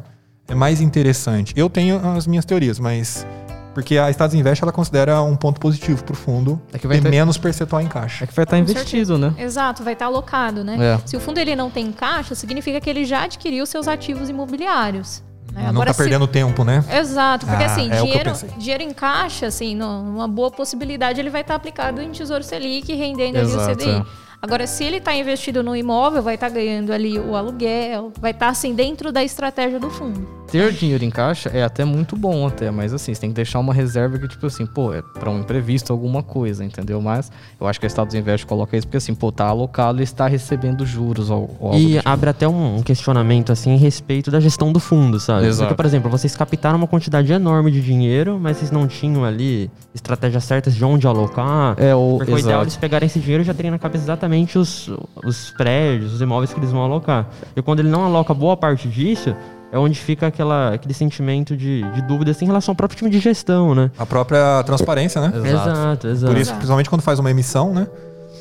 é 0.48 0.56
mais 0.56 0.80
interessante? 0.80 1.54
Eu 1.58 1.70
tenho 1.70 2.00
as 2.16 2.26
minhas 2.28 2.46
teorias, 2.46 2.80
mas 2.80 3.26
porque 3.74 3.98
a 3.98 4.10
Estados 4.10 4.34
Invest 4.34 4.64
ela 4.64 4.72
considera 4.72 5.22
um 5.22 5.36
ponto 5.36 5.60
positivo 5.60 6.04
para 6.04 6.14
o 6.14 6.16
fundo 6.16 6.62
É 6.72 6.80
que 6.80 6.88
vai 6.88 6.98
ter 6.98 7.04
ter- 7.04 7.10
menos 7.10 7.38
percentual 7.38 7.82
em 7.82 7.88
caixa. 7.88 8.24
é 8.24 8.28
que 8.28 8.34
vai 8.34 8.44
estar 8.44 8.58
investido, 8.58 9.18
né? 9.18 9.34
Exato, 9.38 9.84
vai 9.84 9.94
estar 9.94 10.06
alocado, 10.06 10.64
né? 10.64 10.78
É. 10.96 11.00
Se 11.06 11.18
o 11.18 11.20
fundo 11.20 11.40
ele 11.40 11.56
não 11.56 11.70
tem 11.70 11.92
caixa, 11.92 12.34
significa 12.36 12.80
que 12.80 12.90
ele 12.90 13.04
já 13.06 13.24
adquiriu 13.26 13.66
seus 13.66 13.88
ativos 13.88 14.30
imobiliários. 14.30 15.22
Né? 15.58 15.72
Não 15.72 15.84
tá 15.84 15.94
se- 15.94 15.98
perdendo 15.98 16.28
tempo, 16.28 16.64
né? 16.64 16.84
Exato, 17.00 17.46
porque 17.46 17.64
Ah, 17.64 17.68
assim, 17.68 17.92
é 17.92 18.02
dinheiro, 18.02 18.32
dinheiro 18.58 18.84
em 18.84 18.94
caixa, 18.94 19.48
assim, 19.48 19.80
uma 19.82 20.28
boa 20.28 20.52
possibilidade 20.52 21.20
ele 21.20 21.30
vai 21.30 21.42
estar 21.42 21.56
aplicado 21.56 22.02
em 22.02 22.12
Tesouro 22.12 22.44
Selic, 22.44 22.94
rendendo 22.94 23.38
ali 23.38 23.46
o 23.48 23.50
Exato, 23.50 23.78
CDI. 23.78 23.90
é. 23.92 24.06
Agora, 24.40 24.68
se 24.68 24.84
ele 24.84 24.98
está 24.98 25.16
investido 25.16 25.64
no 25.64 25.76
imóvel, 25.76 26.22
vai 26.22 26.36
estar 26.36 26.50
ganhando 26.50 26.94
ali 26.94 27.18
o 27.18 27.36
aluguel, 27.36 28.12
vai 28.22 28.30
estar 28.32 28.50
assim 28.50 28.76
dentro 28.76 29.12
da 29.12 29.24
estratégia 29.24 29.80
do 29.80 29.90
fundo. 29.90 30.28
Ter 30.52 30.72
dinheiro 30.72 31.04
em 31.04 31.10
caixa 31.10 31.50
é 31.50 31.64
até 31.64 31.84
muito 31.84 32.16
bom 32.16 32.48
até, 32.48 32.72
mas 32.72 32.94
assim, 32.94 33.14
você 33.14 33.20
tem 33.22 33.30
que 33.30 33.36
deixar 33.36 33.60
uma 33.60 33.74
reserva 33.74 34.18
que, 34.18 34.28
tipo 34.28 34.46
assim, 34.46 34.66
pô, 34.66 34.94
é 34.94 35.02
pra 35.02 35.30
um 35.30 35.40
imprevisto, 35.40 35.92
alguma 35.92 36.24
coisa, 36.24 36.64
entendeu? 36.64 37.02
Mas 37.02 37.32
eu 37.60 37.68
acho 37.68 37.80
que 37.80 37.86
a 37.86 37.88
Estados 37.88 38.16
Invest 38.16 38.46
coloca 38.46 38.76
isso 38.78 38.88
porque 38.88 38.98
assim, 38.98 39.14
pô, 39.14 39.32
tá 39.32 39.46
alocado 39.46 40.00
e 40.00 40.04
está 40.04 40.26
recebendo 40.28 40.86
juros 40.86 41.30
ou, 41.30 41.56
ou 41.60 41.76
E 41.76 41.96
tipo. 41.98 42.10
abre 42.10 42.30
até 42.30 42.48
um 42.48 42.82
questionamento 42.82 43.52
assim 43.52 43.74
a 43.76 43.78
respeito 43.78 44.32
da 44.32 44.40
gestão 44.40 44.72
do 44.72 44.80
fundo, 44.80 45.20
sabe? 45.20 45.48
Exato. 45.48 45.68
Porque, 45.68 45.76
por 45.76 45.86
exemplo, 45.86 46.10
vocês 46.10 46.36
captaram 46.36 46.78
uma 46.78 46.88
quantidade 46.88 47.32
enorme 47.32 47.70
de 47.72 47.82
dinheiro, 47.82 48.40
mas 48.42 48.58
vocês 48.58 48.72
não 48.72 48.88
tinham 48.88 49.26
ali 49.26 49.70
estratégias 49.94 50.44
certas 50.44 50.74
de 50.76 50.86
onde 50.86 51.06
alocar. 51.08 51.76
É, 51.78 51.94
o, 51.94 52.16
Porque 52.18 52.32
o 52.32 52.38
ideal 52.38 52.50
é 52.50 52.54
exato. 52.54 52.64
eles 52.64 52.78
pegarem 52.78 53.06
esse 53.08 53.20
dinheiro 53.20 53.44
e 53.44 53.46
já 53.46 53.54
terem 53.54 53.72
na 53.72 53.80
cabeça 53.80 54.06
exatamente 54.06 54.58
os, 54.58 54.90
os 55.26 55.52
prédios, 55.52 56.14
os 56.14 56.22
imóveis 56.22 56.54
que 56.54 56.60
eles 56.60 56.72
vão 56.72 56.82
alocar. 56.84 57.28
E 57.56 57.62
quando 57.62 57.80
ele 57.80 57.90
não 57.90 58.06
aloca 58.06 58.34
boa 58.34 58.56
parte 58.56 58.88
disso, 58.88 59.36
é 59.72 59.78
onde 59.78 60.00
fica 60.00 60.28
aquela, 60.28 60.74
aquele 60.74 60.94
sentimento 60.94 61.56
de, 61.56 61.84
de 61.92 62.02
dúvida 62.04 62.32
assim, 62.32 62.46
em 62.46 62.48
relação 62.48 62.72
ao 62.72 62.76
próprio 62.76 62.98
time 62.98 63.10
de 63.10 63.20
gestão, 63.20 63.76
né? 63.76 63.92
A 63.98 64.06
própria 64.06 64.64
transparência, 64.64 65.22
né? 65.22 65.28
Exato. 65.36 65.70
Exato, 65.70 66.08
exato. 66.08 66.34
Por 66.34 66.42
isso, 66.42 66.54
principalmente 66.54 66.90
quando 66.90 67.02
faz 67.02 67.20
uma 67.20 67.30
emissão, 67.30 67.74
né? 67.74 67.88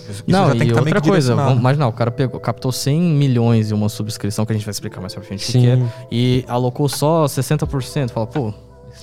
Isso 0.08 0.22
Não, 0.26 0.46
já 0.46 0.52
tem 0.52 0.62
e 0.62 0.64
meio 0.66 0.78
outra 0.78 1.00
que 1.00 1.08
coisa, 1.08 1.34
vamos 1.34 1.58
imaginar, 1.58 1.88
o 1.88 1.92
cara 1.92 2.10
pegou, 2.12 2.38
captou 2.38 2.70
100 2.70 3.00
milhões 3.00 3.72
em 3.72 3.74
uma 3.74 3.88
subscrição, 3.88 4.46
que 4.46 4.52
a 4.52 4.54
gente 4.54 4.64
vai 4.64 4.70
explicar 4.70 5.00
mais 5.00 5.12
pra 5.12 5.22
frente 5.22 5.48
o 5.48 5.52
que 5.52 5.66
é, 5.66 5.76
Sim. 5.76 5.88
e 6.12 6.44
alocou 6.46 6.88
só 6.88 7.24
60%. 7.24 8.10
Fala, 8.10 8.26
pô, 8.26 8.54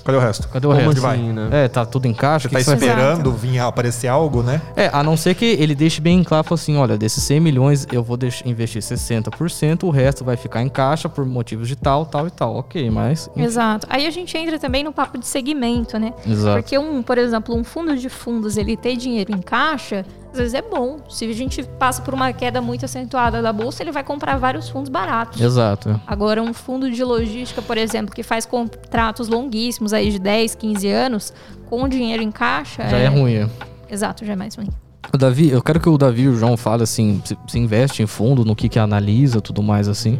Cadê 0.03 0.17
o 0.17 0.21
resto? 0.21 0.47
cadê 0.49 0.67
o 0.67 0.71
Como 0.71 0.81
resto? 0.81 1.05
assim, 1.07 1.31
né? 1.31 1.49
É, 1.51 1.67
tá 1.67 1.85
tudo 1.85 2.07
em 2.07 2.13
caixa, 2.13 2.49
Você 2.49 2.49
que 2.49 2.53
tá 2.55 2.59
que 2.59 2.65
você 2.65 2.75
vai 2.75 2.89
esperando 2.89 3.31
vir 3.31 3.59
aparecer 3.59 4.07
algo, 4.07 4.43
né? 4.43 4.61
É, 4.75 4.89
a 4.91 5.01
não 5.03 5.15
ser 5.15 5.33
que 5.35 5.45
ele 5.45 5.73
deixe 5.73 6.01
bem 6.01 6.23
claro, 6.23 6.43
fala 6.43 6.59
assim, 6.59 6.75
olha, 6.77 6.97
desses 6.97 7.23
100 7.23 7.39
milhões 7.39 7.87
eu 7.91 8.03
vou 8.03 8.17
investir 8.45 8.81
60%, 8.81 9.83
o 9.83 9.89
resto 9.89 10.23
vai 10.23 10.35
ficar 10.35 10.61
em 10.61 10.69
caixa 10.69 11.07
por 11.07 11.25
motivos 11.25 11.67
de 11.67 11.75
tal, 11.75 12.05
tal 12.05 12.27
e 12.27 12.31
tal. 12.31 12.55
Ok, 12.55 12.89
mas... 12.89 13.29
Exato. 13.35 13.87
Aí 13.89 14.05
a 14.05 14.11
gente 14.11 14.37
entra 14.37 14.59
também 14.59 14.83
no 14.83 14.91
papo 14.91 15.17
de 15.17 15.25
segmento, 15.25 15.97
né? 15.97 16.13
Exato. 16.27 16.61
Porque 16.61 16.77
um, 16.77 17.01
por 17.01 17.17
exemplo, 17.17 17.55
um 17.55 17.63
fundo 17.63 17.95
de 17.95 18.09
fundos, 18.09 18.57
ele 18.57 18.75
ter 18.75 18.95
dinheiro 18.95 19.33
em 19.33 19.41
caixa, 19.41 20.05
às 20.33 20.39
vezes 20.39 20.53
é 20.55 20.61
bom. 20.61 20.97
Se 21.07 21.25
a 21.25 21.33
gente 21.33 21.63
passa 21.63 22.01
por 22.01 22.13
uma 22.13 22.33
queda 22.33 22.59
muito 22.59 22.83
acentuada 22.83 23.41
da 23.41 23.53
bolsa, 23.53 23.83
ele 23.83 23.91
vai 23.91 24.03
comprar 24.03 24.37
vários 24.37 24.67
fundos 24.67 24.89
baratos. 24.89 25.39
Exato. 25.39 25.99
Agora, 26.07 26.41
um 26.41 26.53
fundo 26.53 26.89
de 26.91 27.03
logística, 27.03 27.61
por 27.61 27.77
exemplo, 27.77 28.13
que 28.13 28.23
faz 28.23 28.45
contratos 28.45 29.27
longuíssimos 29.27 29.93
aí 29.93 30.09
de 30.11 30.19
10, 30.19 30.55
15 30.55 30.87
anos, 30.89 31.33
com 31.69 31.87
dinheiro 31.87 32.23
em 32.23 32.31
caixa. 32.31 32.87
Já 32.89 32.97
é 32.97 33.07
ruim. 33.07 33.35
é. 33.35 33.49
Exato, 33.89 34.25
já 34.25 34.33
é 34.33 34.35
mais 34.35 34.55
ruim. 34.55 34.69
O 35.13 35.17
Davi, 35.17 35.49
eu 35.49 35.61
quero 35.61 35.79
que 35.79 35.87
o 35.87 35.97
Davi 35.97 36.23
e 36.23 36.27
o 36.29 36.35
João 36.35 36.57
falem 36.57 36.83
assim, 36.83 37.21
se, 37.23 37.37
se 37.47 37.59
investe 37.59 38.01
em 38.01 38.07
fundo, 38.07 38.43
no 38.43 38.55
que 38.55 38.67
que 38.67 38.79
analisa, 38.79 39.39
tudo 39.39 39.61
mais 39.61 39.87
assim. 39.87 40.19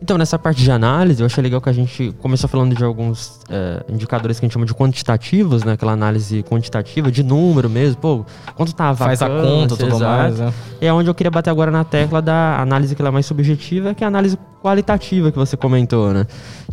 Então, 0.00 0.16
nessa 0.16 0.38
parte 0.38 0.62
de 0.62 0.70
análise, 0.70 1.20
eu 1.20 1.26
achei 1.26 1.42
legal 1.42 1.60
que 1.60 1.68
a 1.68 1.72
gente 1.72 2.14
começou 2.20 2.48
falando 2.48 2.74
de 2.74 2.84
alguns 2.84 3.40
é, 3.50 3.84
indicadores 3.88 4.38
que 4.38 4.44
a 4.44 4.46
gente 4.46 4.52
chama 4.52 4.64
de 4.64 4.72
quantitativos, 4.72 5.64
né? 5.64 5.72
Aquela 5.72 5.92
análise 5.92 6.42
quantitativa, 6.44 7.10
de 7.10 7.24
número 7.24 7.68
mesmo. 7.68 8.00
Pô, 8.00 8.24
quanto 8.54 8.72
tá 8.74 8.90
a 8.90 8.94
Faz 8.94 9.20
a 9.20 9.28
vacância, 9.28 9.50
conta, 9.50 9.76
tudo 9.76 9.96
exato. 9.96 10.04
mais, 10.04 10.38
né? 10.38 10.54
E 10.80 10.86
é 10.86 10.92
onde 10.92 11.10
eu 11.10 11.14
queria 11.14 11.30
bater 11.30 11.50
agora 11.50 11.70
na 11.70 11.82
tecla 11.82 12.22
da 12.22 12.60
análise 12.60 12.94
que 12.94 13.02
ela 13.02 13.08
é 13.08 13.12
mais 13.12 13.26
subjetiva, 13.26 13.92
que 13.92 14.04
é 14.04 14.06
a 14.06 14.08
análise 14.08 14.38
qualitativa 14.62 15.30
que 15.30 15.38
você 15.38 15.56
comentou, 15.56 16.12
né? 16.12 16.26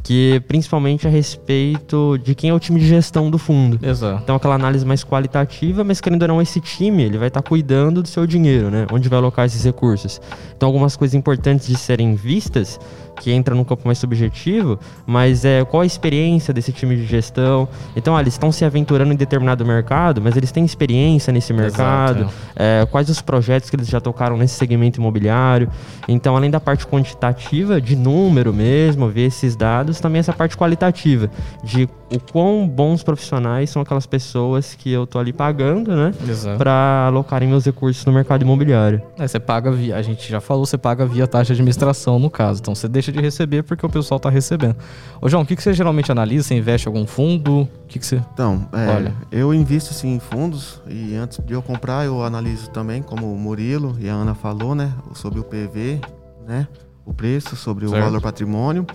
Que 0.03 0.41
principalmente 0.47 1.07
a 1.07 1.09
respeito 1.09 2.17
de 2.23 2.35
quem 2.35 2.51
é 2.51 2.53
o 2.53 2.59
time 2.59 2.79
de 2.79 2.87
gestão 2.87 3.31
do 3.31 3.37
fundo. 3.37 3.79
Exato. 3.81 4.21
Então, 4.23 4.35
aquela 4.35 4.55
análise 4.55 4.85
mais 4.85 5.03
qualitativa, 5.03 5.83
mas 5.83 5.99
querendo 5.99 6.21
ou 6.23 6.27
não, 6.27 6.41
esse 6.41 6.59
time, 6.59 7.03
ele 7.03 7.17
vai 7.17 7.27
estar 7.29 7.41
cuidando 7.41 8.01
do 8.03 8.07
seu 8.07 8.27
dinheiro, 8.27 8.69
né? 8.69 8.85
Onde 8.91 9.09
vai 9.09 9.17
alocar 9.17 9.45
esses 9.45 9.63
recursos. 9.63 10.21
Então, 10.55 10.67
algumas 10.67 10.95
coisas 10.95 11.15
importantes 11.15 11.67
de 11.67 11.75
serem 11.75 12.15
vistas, 12.15 12.79
que 13.19 13.31
entra 13.31 13.55
no 13.55 13.63
campo 13.65 13.83
mais 13.85 13.97
subjetivo, 13.97 14.79
mas 15.05 15.45
é 15.45 15.63
qual 15.65 15.81
a 15.81 15.85
experiência 15.85 16.53
desse 16.53 16.71
time 16.71 16.95
de 16.95 17.05
gestão. 17.05 17.67
Então, 17.95 18.15
ah, 18.15 18.21
eles 18.21 18.33
estão 18.33 18.51
se 18.51 18.65
aventurando 18.65 19.13
em 19.13 19.15
determinado 19.15 19.65
mercado, 19.65 20.21
mas 20.21 20.35
eles 20.35 20.51
têm 20.51 20.65
experiência 20.65 21.31
nesse 21.31 21.53
mercado. 21.53 22.21
Exato, 22.21 22.33
É, 22.55 22.87
quais 22.91 23.09
os 23.09 23.21
projetos 23.21 23.69
que 23.69 23.75
eles 23.75 23.87
já 23.87 23.99
tocaram 23.99 24.37
nesse 24.37 24.55
segmento 24.55 24.99
imobiliário. 24.99 25.69
Então, 26.07 26.35
além 26.35 26.51
da 26.51 26.59
parte 26.59 26.85
quantitativa, 26.85 27.81
de 27.81 27.95
número 27.95 28.53
mesmo, 28.53 29.09
ver 29.09 29.27
esses 29.27 29.55
dados, 29.55 29.99
também 29.99 30.19
essa 30.19 30.33
parte 30.33 30.57
qualitativa, 30.57 31.29
de 31.63 31.87
o 32.15 32.19
quão 32.19 32.67
bons 32.67 33.03
profissionais 33.03 33.69
são 33.69 33.81
aquelas 33.81 34.05
pessoas 34.05 34.75
que 34.75 34.91
eu 34.91 35.05
tô 35.05 35.19
ali 35.19 35.33
pagando, 35.33 35.95
né? 35.95 36.13
Exato. 36.27 36.57
Para 36.57 37.07
alocarem 37.07 37.47
meus 37.47 37.65
recursos 37.65 38.03
no 38.05 38.11
mercado 38.11 38.41
imobiliário. 38.43 39.01
É, 39.17 39.27
você 39.27 39.39
paga 39.39 39.71
via, 39.71 39.95
a 39.95 40.01
gente 40.01 40.29
já 40.29 40.39
falou, 40.39 40.65
você 40.65 40.77
paga 40.77 41.05
via 41.05 41.27
taxa 41.27 41.47
de 41.47 41.53
administração 41.53 42.19
no 42.19 42.29
caso. 42.29 42.61
Então 42.61 42.73
você 42.75 42.87
deixa 42.87 43.11
de 43.11 43.19
receber 43.19 43.63
porque 43.63 43.85
o 43.85 43.89
pessoal 43.89 44.19
tá 44.19 44.29
recebendo. 44.29 44.75
Ô 45.21 45.29
João, 45.29 45.43
o 45.43 45.45
que, 45.45 45.55
que 45.55 45.63
você 45.63 45.73
geralmente 45.73 46.11
analisa? 46.11 46.47
Você 46.47 46.55
investe 46.55 46.87
em 46.87 46.89
algum 46.89 47.05
fundo? 47.05 47.61
O 47.61 47.69
que, 47.87 47.99
que 47.99 48.05
você. 48.05 48.21
Então, 48.33 48.67
é, 48.73 48.89
Olha. 48.95 49.13
eu 49.31 49.53
invisto 49.53 49.93
sim 49.93 50.15
em 50.15 50.19
fundos 50.19 50.81
e 50.87 51.15
antes 51.15 51.39
de 51.45 51.53
eu 51.53 51.61
comprar 51.61 52.05
eu 52.05 52.23
analiso 52.23 52.69
também, 52.69 53.01
como 53.01 53.31
o 53.31 53.37
Murilo 53.37 53.95
e 53.99 54.09
a 54.09 54.13
Ana 54.13 54.33
falou, 54.33 54.75
né, 54.75 54.91
sobre 55.13 55.39
o 55.39 55.43
PV, 55.43 55.99
né, 56.47 56.67
o 57.05 57.13
preço, 57.13 57.55
sobre 57.55 57.87
Certo. 57.87 58.01
o 58.01 58.05
valor 58.05 58.21
patrimônio 58.21 58.85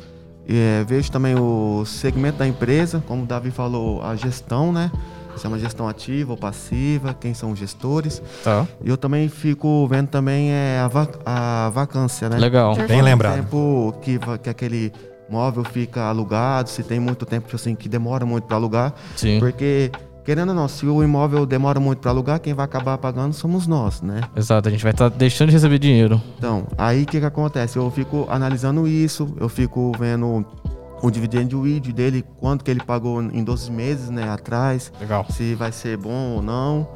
É, 0.48 0.84
vejo 0.86 1.10
também 1.12 1.34
o 1.36 1.84
segmento 1.86 2.38
da 2.38 2.46
empresa, 2.46 3.02
como 3.06 3.22
o 3.22 3.26
Davi 3.26 3.50
falou, 3.50 4.02
a 4.02 4.16
gestão, 4.16 4.72
né? 4.72 4.90
Se 5.36 5.46
é 5.46 5.48
uma 5.48 5.58
gestão 5.58 5.88
ativa 5.88 6.32
ou 6.32 6.36
passiva, 6.36 7.14
quem 7.14 7.32
são 7.32 7.52
os 7.52 7.58
gestores. 7.58 8.20
Tá. 8.42 8.66
E 8.84 8.88
eu 8.90 8.96
também 8.96 9.28
fico 9.28 9.86
vendo 9.86 10.08
também 10.08 10.50
é, 10.50 10.80
a, 10.84 10.88
va- 10.88 11.08
a 11.24 11.70
vacância, 11.72 12.28
né? 12.28 12.36
Legal. 12.36 12.74
Bem 12.74 12.86
Quanto 12.88 13.02
lembrado. 13.04 13.36
tempo 13.36 13.94
que, 14.02 14.18
que 14.42 14.50
aquele 14.50 14.92
móvel 15.30 15.62
fica 15.64 16.02
alugado, 16.02 16.68
se 16.68 16.82
tem 16.82 16.98
muito 16.98 17.24
tempo 17.24 17.46
tipo 17.46 17.56
assim, 17.56 17.74
que 17.76 17.88
demora 17.88 18.26
muito 18.26 18.44
para 18.44 18.56
alugar. 18.56 18.92
Sim. 19.16 19.38
Porque, 19.38 19.90
querendo 20.30 20.50
ou 20.50 20.54
não, 20.54 20.68
se 20.68 20.86
o 20.86 21.02
imóvel 21.02 21.44
demora 21.44 21.80
muito 21.80 21.98
para 21.98 22.12
alugar, 22.12 22.38
quem 22.38 22.54
vai 22.54 22.64
acabar 22.64 22.96
pagando 22.98 23.32
somos 23.32 23.66
nós, 23.66 24.00
né? 24.00 24.20
Exato, 24.36 24.68
a 24.68 24.70
gente 24.70 24.80
vai 24.80 24.92
estar 24.92 25.08
deixando 25.08 25.48
de 25.48 25.54
receber 25.54 25.80
dinheiro. 25.80 26.22
Então, 26.38 26.68
aí 26.78 27.02
o 27.02 27.06
que, 27.06 27.18
que 27.18 27.26
acontece? 27.26 27.76
Eu 27.76 27.90
fico 27.90 28.28
analisando 28.30 28.86
isso, 28.86 29.34
eu 29.40 29.48
fico 29.48 29.90
vendo 29.98 30.46
o 31.02 31.10
dividend 31.10 31.52
yield 31.52 31.92
dele, 31.92 32.24
quanto 32.38 32.64
que 32.64 32.70
ele 32.70 32.78
pagou 32.78 33.20
em 33.20 33.42
12 33.42 33.72
meses 33.72 34.08
né, 34.08 34.30
atrás, 34.30 34.92
Legal. 35.00 35.26
se 35.30 35.56
vai 35.56 35.72
ser 35.72 35.96
bom 35.96 36.36
ou 36.36 36.42
não, 36.42 36.86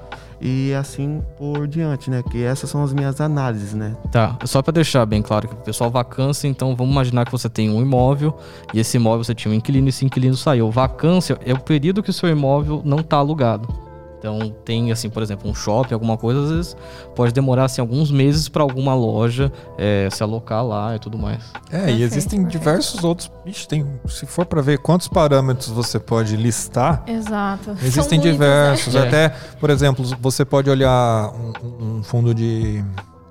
e 0.41 0.73
assim 0.75 1.23
por 1.39 1.67
diante, 1.67 2.11
né? 2.11 2.23
Que 2.31 2.43
essas 2.43 2.71
são 2.71 2.83
as 2.83 2.93
minhas 2.93 3.21
análises, 3.21 3.75
né? 3.75 3.97
Tá, 4.11 4.39
só 4.45 4.63
pra 4.63 4.73
deixar 4.73 5.05
bem 5.07 5.23
claro 5.23 5.49
que 5.49 5.55
o 5.55 5.59
pessoal 5.59 5.91
vacância, 5.91 6.49
então 6.49 6.75
vamos 6.75 6.93
imaginar 6.93 7.25
que 7.25 7.33
você 7.33 7.49
tem 7.49 7.71
um 7.71 7.81
imóvel 7.81 8.37
e 8.73 8.81
esse 8.81 8.97
imóvel 8.97 9.25
você 9.25 9.35
tinha 9.35 9.53
um 9.53 9.55
inquilino 9.55 9.89
e 9.89 9.91
esse 9.91 10.05
inquilino 10.05 10.37
saiu. 10.37 10.71
Vacância 10.71 11.39
é 11.45 11.53
o 11.53 11.61
período 11.61 12.03
que 12.03 12.11
o 12.11 12.13
seu 12.13 12.29
imóvel 12.29 12.83
não 12.85 13.03
tá 13.03 13.17
alugado. 13.17 13.84
Então 14.25 14.39
tem 14.65 14.91
assim, 14.91 15.11
por 15.11 15.23
exemplo, 15.23 15.51
um 15.51 15.55
shopping, 15.55 15.93
alguma 15.93 16.17
coisa, 16.17 16.41
às 16.45 16.51
vezes 16.51 16.77
pode 17.15 17.31
demorar 17.35 17.67
assim 17.67 17.83
alguns 17.83 18.11
meses 18.11 18.49
para 18.49 18.63
alguma 18.63 18.95
loja 18.95 19.53
eh, 19.77 20.09
se 20.11 20.23
alocar 20.23 20.65
lá 20.65 20.97
e 20.97 20.99
tudo 20.99 21.19
mais. 21.19 21.43
É, 21.71 21.77
e 21.77 21.79
Perfeito, 21.81 22.03
existem 22.05 22.43
perfeito. 22.43 22.59
diversos 22.59 23.05
outros. 23.05 23.31
Ixi, 23.45 23.69
tem, 23.69 23.87
se 24.09 24.25
for 24.25 24.47
para 24.47 24.63
ver 24.63 24.79
quantos 24.79 25.09
parâmetros 25.09 25.69
você 25.69 26.01
pode 26.01 26.39
listar, 26.39 27.05
Exato. 27.07 27.65
São 27.65 27.75
existem 27.75 28.19
muitos, 28.19 28.39
né? 28.39 28.47
diversos. 28.47 28.95
É. 28.95 29.07
Até, 29.07 29.29
por 29.61 29.69
exemplo, 29.69 30.03
você 30.19 30.43
pode 30.43 30.71
olhar 30.71 31.31
um, 31.63 31.99
um 31.99 32.03
fundo 32.03 32.35
de 32.35 32.83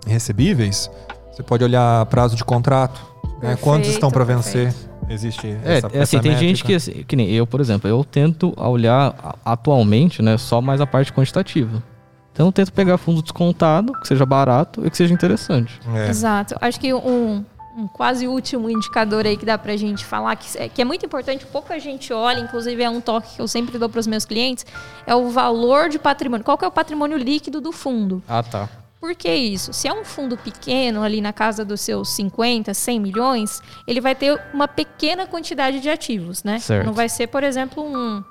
recebíveis, 0.05 0.91
você 1.31 1.41
pode 1.41 1.63
olhar 1.63 2.05
prazo 2.05 2.35
de 2.35 2.43
contrato, 2.45 3.01
né? 3.41 3.57
quantos 3.59 3.89
estão 3.89 4.11
para 4.11 4.23
vencer. 4.23 4.71
Existe 5.09 5.47
É, 5.47 5.77
essa, 5.77 5.87
é 5.87 5.89
assim, 5.89 5.97
essa 5.99 6.19
tem 6.19 6.37
gente 6.37 6.63
que, 6.63 6.73
assim, 6.73 7.03
que 7.07 7.15
nem 7.15 7.29
eu, 7.29 7.45
por 7.45 7.59
exemplo, 7.59 7.89
eu 7.89 8.03
tento 8.03 8.53
olhar 8.57 9.37
atualmente, 9.43 10.21
né, 10.21 10.37
só 10.37 10.61
mais 10.61 10.81
a 10.81 10.87
parte 10.87 11.11
quantitativa. 11.11 11.83
Então 12.31 12.47
eu 12.47 12.51
tento 12.51 12.73
pegar 12.73 12.97
fundo 12.97 13.21
descontado, 13.21 13.93
que 13.93 14.07
seja 14.07 14.25
barato 14.25 14.85
e 14.85 14.89
que 14.89 14.97
seja 14.97 15.13
interessante. 15.13 15.79
É. 15.93 16.09
Exato. 16.09 16.55
Acho 16.59 16.79
que 16.79 16.91
um, 16.91 17.45
um 17.77 17.87
quase 17.87 18.27
último 18.27 18.69
indicador 18.69 19.25
aí 19.25 19.37
que 19.37 19.45
dá 19.45 19.57
pra 19.57 19.77
gente 19.77 20.03
falar, 20.03 20.35
que 20.35 20.57
é, 20.57 20.67
que 20.67 20.81
é 20.81 20.85
muito 20.85 21.05
importante, 21.05 21.45
pouca 21.45 21.79
gente 21.79 22.11
olha, 22.11 22.39
inclusive 22.39 22.81
é 22.81 22.89
um 22.89 23.01
toque 23.01 23.35
que 23.35 23.41
eu 23.41 23.47
sempre 23.47 23.77
dou 23.77 23.87
pros 23.87 24.07
meus 24.07 24.25
clientes, 24.25 24.65
é 25.05 25.13
o 25.13 25.29
valor 25.29 25.89
de 25.89 25.99
patrimônio. 25.99 26.43
Qual 26.43 26.57
que 26.57 26.65
é 26.65 26.67
o 26.67 26.71
patrimônio 26.71 27.17
líquido 27.17 27.61
do 27.61 27.71
fundo? 27.71 28.23
Ah, 28.27 28.41
tá. 28.41 28.69
Por 29.03 29.13
que 29.15 29.29
isso? 29.29 29.73
Se 29.73 29.85
é 29.85 29.93
um 29.93 30.05
fundo 30.05 30.37
pequeno, 30.37 31.03
ali 31.03 31.19
na 31.19 31.33
casa 31.33 31.65
dos 31.65 31.81
seus 31.81 32.07
50, 32.11 32.73
100 32.73 32.99
milhões, 33.01 33.61
ele 33.85 33.99
vai 33.99 34.15
ter 34.15 34.41
uma 34.53 34.65
pequena 34.65 35.27
quantidade 35.27 35.81
de 35.81 35.89
ativos, 35.89 36.41
né? 36.41 36.57
Certo. 36.59 36.85
Não 36.85 36.93
vai 36.93 37.09
ser, 37.09 37.27
por 37.27 37.43
exemplo, 37.43 37.83
um, 37.83 38.23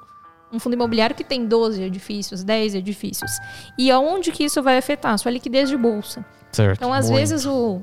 um 0.50 0.58
fundo 0.58 0.72
imobiliário 0.72 1.14
que 1.14 1.24
tem 1.24 1.44
12 1.44 1.82
edifícios, 1.82 2.42
10 2.42 2.76
edifícios. 2.76 3.32
E 3.76 3.90
aonde 3.90 4.32
que 4.32 4.44
isso 4.44 4.62
vai 4.62 4.78
afetar? 4.78 5.18
Sua 5.18 5.30
liquidez 5.30 5.68
de 5.68 5.76
bolsa. 5.76 6.24
Certo. 6.50 6.78
Então, 6.78 6.90
às 6.90 7.04
Muito. 7.10 7.18
vezes, 7.18 7.44
o, 7.44 7.82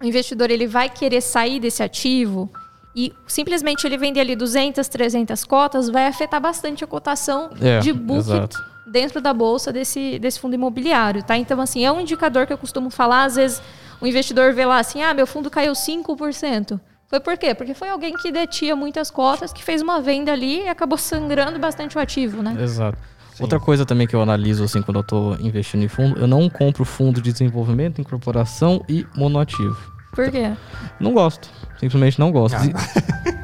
o 0.00 0.04
investidor 0.04 0.48
ele 0.48 0.68
vai 0.68 0.88
querer 0.88 1.22
sair 1.22 1.58
desse 1.58 1.82
ativo 1.82 2.48
e 2.94 3.12
simplesmente 3.26 3.84
ele 3.84 3.98
vender 3.98 4.20
ali 4.20 4.36
200, 4.36 4.86
300 4.86 5.42
cotas, 5.42 5.88
vai 5.88 6.06
afetar 6.06 6.40
bastante 6.40 6.84
a 6.84 6.86
cotação 6.86 7.50
É, 7.60 7.80
de 7.80 7.92
book 7.92 8.20
exato. 8.20 8.71
Dentro 8.92 9.20
da 9.20 9.32
bolsa 9.32 9.72
desse, 9.72 10.18
desse 10.18 10.38
fundo 10.38 10.54
imobiliário, 10.54 11.22
tá? 11.22 11.36
Então, 11.36 11.60
assim, 11.60 11.84
é 11.84 11.90
um 11.90 12.00
indicador 12.00 12.46
que 12.46 12.52
eu 12.52 12.58
costumo 12.58 12.90
falar. 12.90 13.24
Às 13.24 13.36
vezes, 13.36 13.62
o 14.00 14.06
investidor 14.06 14.52
vê 14.52 14.66
lá 14.66 14.78
assim, 14.78 15.02
ah, 15.02 15.14
meu 15.14 15.26
fundo 15.26 15.50
caiu 15.50 15.72
5%. 15.72 16.78
Foi 17.08 17.20
por 17.20 17.36
quê? 17.36 17.54
Porque 17.54 17.74
foi 17.74 17.88
alguém 17.88 18.14
que 18.14 18.30
detinha 18.30 18.76
muitas 18.76 19.10
cotas, 19.10 19.52
que 19.52 19.62
fez 19.62 19.82
uma 19.82 20.00
venda 20.00 20.32
ali 20.32 20.62
e 20.62 20.68
acabou 20.68 20.96
sangrando 20.96 21.58
bastante 21.58 21.96
o 21.96 22.00
ativo, 22.00 22.42
né? 22.42 22.56
Exato. 22.62 22.98
Outra 23.40 23.58
coisa 23.58 23.84
também 23.84 24.06
que 24.06 24.14
eu 24.14 24.22
analiso 24.22 24.62
assim 24.64 24.82
quando 24.82 24.98
eu 24.98 25.02
tô 25.02 25.34
investindo 25.34 25.82
em 25.82 25.88
fundo, 25.88 26.18
eu 26.18 26.26
não 26.26 26.48
compro 26.48 26.84
fundo 26.84 27.20
de 27.20 27.32
desenvolvimento, 27.32 28.00
incorporação 28.00 28.84
e 28.88 29.06
monoativo. 29.16 29.76
Por 30.14 30.30
quê? 30.30 30.52
Não 31.00 31.12
gosto. 31.12 31.50
Simplesmente 31.80 32.18
não 32.18 32.30
gosto. 32.30 32.56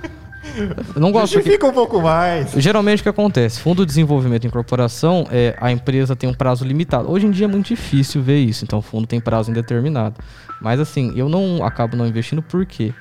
Eu 0.95 1.01
não 1.01 1.11
gosto 1.13 1.33
porque 1.35 1.51
Justifica 1.51 1.67
um 1.67 1.73
pouco 1.73 2.01
mais. 2.01 2.53
Geralmente 2.53 3.01
o 3.01 3.03
que 3.03 3.09
acontece? 3.09 3.61
Fundo 3.61 3.83
de 3.83 3.87
desenvolvimento 3.87 4.45
e 4.45 4.47
incorporação, 4.47 5.27
é, 5.31 5.57
a 5.61 5.71
empresa 5.73 6.15
tem 6.17 6.29
um 6.29 6.35
prazo 6.35 6.65
limitado. 6.65 7.11
Hoje 7.11 7.27
em 7.27 7.31
dia 7.31 7.47
é 7.47 7.49
muito 7.49 7.67
difícil 7.69 8.23
ver 8.23 8.39
isso, 8.39 8.65
então 8.65 8.79
o 8.79 8.83
fundo 8.83 9.07
tem 9.07 9.21
prazo 9.21 9.51
indeterminado. 9.51 10.17
Mas 10.61 10.81
assim, 10.81 11.13
eu 11.17 11.29
não 11.29 11.65
acabo 11.65 11.97
não 11.97 12.07
investindo 12.07 12.43
porque, 12.43 12.93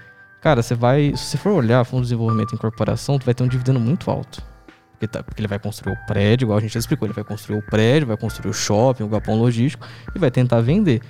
cara, 0.42 0.62
você 0.62 0.76
vai. 0.76 1.14
Se 1.16 1.26
você 1.26 1.38
for 1.38 1.52
olhar 1.54 1.84
fundo 1.86 2.02
de 2.02 2.08
desenvolvimento 2.10 2.52
e 2.52 2.56
incorporação, 2.56 3.18
tu 3.18 3.26
vai 3.26 3.34
ter 3.34 3.44
um 3.44 3.48
dividendo 3.48 3.80
muito 3.80 4.10
alto. 4.12 4.42
Porque, 4.94 5.08
tá- 5.08 5.22
porque 5.24 5.40
ele 5.42 5.48
vai 5.48 5.60
construir 5.60 5.94
o 5.94 6.08
prédio, 6.08 6.46
igual 6.46 6.58
a 6.58 6.62
gente 6.62 6.74
já 6.74 6.80
explicou, 6.80 7.06
ele 7.08 7.14
vai 7.14 7.24
construir 7.24 7.60
o 7.60 7.62
prédio, 7.62 8.08
vai 8.08 8.18
construir 8.18 8.50
o 8.50 8.54
shopping, 8.54 9.04
o 9.04 9.08
galpão 9.08 9.36
logístico 9.40 9.86
e 10.16 10.18
vai 10.20 10.32
tentar 10.32 10.60
vender. 10.62 11.02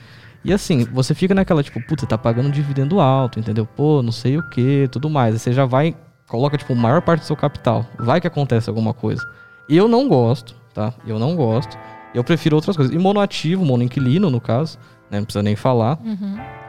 E 0.43 0.51
assim, 0.53 0.85
você 0.85 1.13
fica 1.13 1.33
naquela, 1.33 1.63
tipo, 1.63 1.81
puta, 1.85 2.05
tá 2.05 2.17
pagando 2.17 2.47
um 2.47 2.51
dividendo 2.51 2.99
alto, 2.99 3.39
entendeu? 3.39 3.65
Pô, 3.65 4.01
não 4.03 4.11
sei 4.11 4.37
o 4.37 4.43
que, 4.49 4.87
tudo 4.91 5.09
mais. 5.09 5.33
Aí 5.33 5.39
você 5.39 5.51
já 5.53 5.65
vai, 5.65 5.95
coloca, 6.27 6.57
tipo, 6.57 6.73
a 6.73 6.75
maior 6.75 7.01
parte 7.01 7.21
do 7.21 7.25
seu 7.25 7.35
capital. 7.35 7.85
Vai 7.97 8.19
que 8.21 8.27
acontece 8.27 8.69
alguma 8.69 8.93
coisa. 8.93 9.25
Eu 9.69 9.87
não 9.87 10.07
gosto, 10.07 10.55
tá? 10.73 10.93
Eu 11.05 11.17
não 11.19 11.35
gosto. 11.35 11.77
Eu 12.13 12.23
prefiro 12.23 12.55
outras 12.55 12.75
coisas. 12.75 12.93
E 12.93 12.97
monoativo, 12.97 13.65
monoinquilino, 13.65 14.29
no 14.29 14.39
caso, 14.39 14.77
né? 15.09 15.19
Não 15.19 15.25
precisa 15.25 15.43
nem 15.43 15.55
falar. 15.55 15.99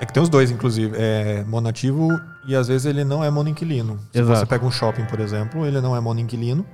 É 0.01 0.07
que 0.07 0.13
tem 0.13 0.23
os 0.23 0.29
dois, 0.29 0.51
inclusive. 0.51 0.97
É 0.97 1.45
monativo 1.45 2.09
e 2.47 2.55
às 2.55 2.69
vezes 2.69 2.87
ele 2.87 3.05
não 3.05 3.23
é 3.23 3.31
monoinquilino. 3.31 3.99
Se 4.13 4.21
Exato. 4.21 4.41
você 4.41 4.47
pega 4.47 4.65
um 4.65 4.71
shopping, 4.71 5.05
por 5.05 5.21
exemplo, 5.21 5.67
ele 5.67 5.81
não 5.81 5.95
é 5.95 6.01
monoinquilino, 6.01 6.65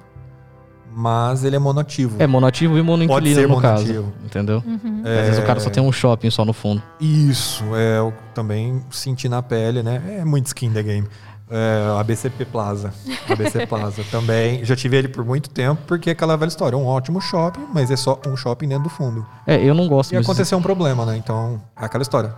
mas 0.95 1.45
ele 1.45 1.57
é 1.57 1.59
monativo. 1.59 2.17
É, 2.23 2.27
monoativo 2.27 2.79
e 2.79 2.83
monoinquilino, 2.83 3.35
ser 3.41 3.49
no 3.49 3.61
caso. 3.61 3.83
monoativo. 3.87 4.13
Entendeu? 4.25 4.63
É, 5.05 5.21
Às 5.21 5.27
vezes 5.27 5.43
o 5.43 5.47
cara 5.47 5.61
só 5.61 5.71
tem 5.71 5.83
um 5.83 5.91
shopping 5.93 6.31
só 6.31 6.45
no 6.45 6.53
fundo. 6.53 6.83
Isso, 7.01 7.65
é 7.75 7.99
eu 7.99 8.15
também 8.35 8.83
senti 8.91 9.29
na 9.29 9.43
pele, 9.43 9.83
né? 9.83 10.19
É 10.21 10.25
muito 10.25 10.47
skin 10.47 10.71
the 10.73 10.83
game. 10.83 11.09
É, 11.51 11.99
ABCP 12.01 12.45
Plaza. 12.47 12.93
ABC 13.29 13.67
Plaza 13.69 14.03
também. 14.11 14.65
Já 14.65 14.75
tive 14.75 14.97
ele 14.97 15.09
por 15.09 15.25
muito 15.25 15.51
tempo, 15.51 15.81
porque 15.87 16.11
é 16.11 16.13
aquela 16.13 16.37
velha 16.37 16.49
história. 16.49 16.77
Um 16.77 16.87
ótimo 16.87 17.21
shopping, 17.21 17.67
mas 17.73 17.91
é 17.91 17.97
só 17.97 18.19
um 18.27 18.37
shopping 18.37 18.69
dentro 18.69 18.85
do 18.85 18.91
fundo. 18.91 19.27
É, 19.47 19.57
eu 19.63 19.75
não 19.75 19.87
gosto 19.89 20.13
E 20.13 20.17
mas- 20.17 20.25
aconteceu 20.25 20.57
um 20.59 20.63
problema, 20.63 21.05
né? 21.05 21.17
Então, 21.17 21.61
é 21.81 21.85
aquela 21.85 22.03
história. 22.03 22.35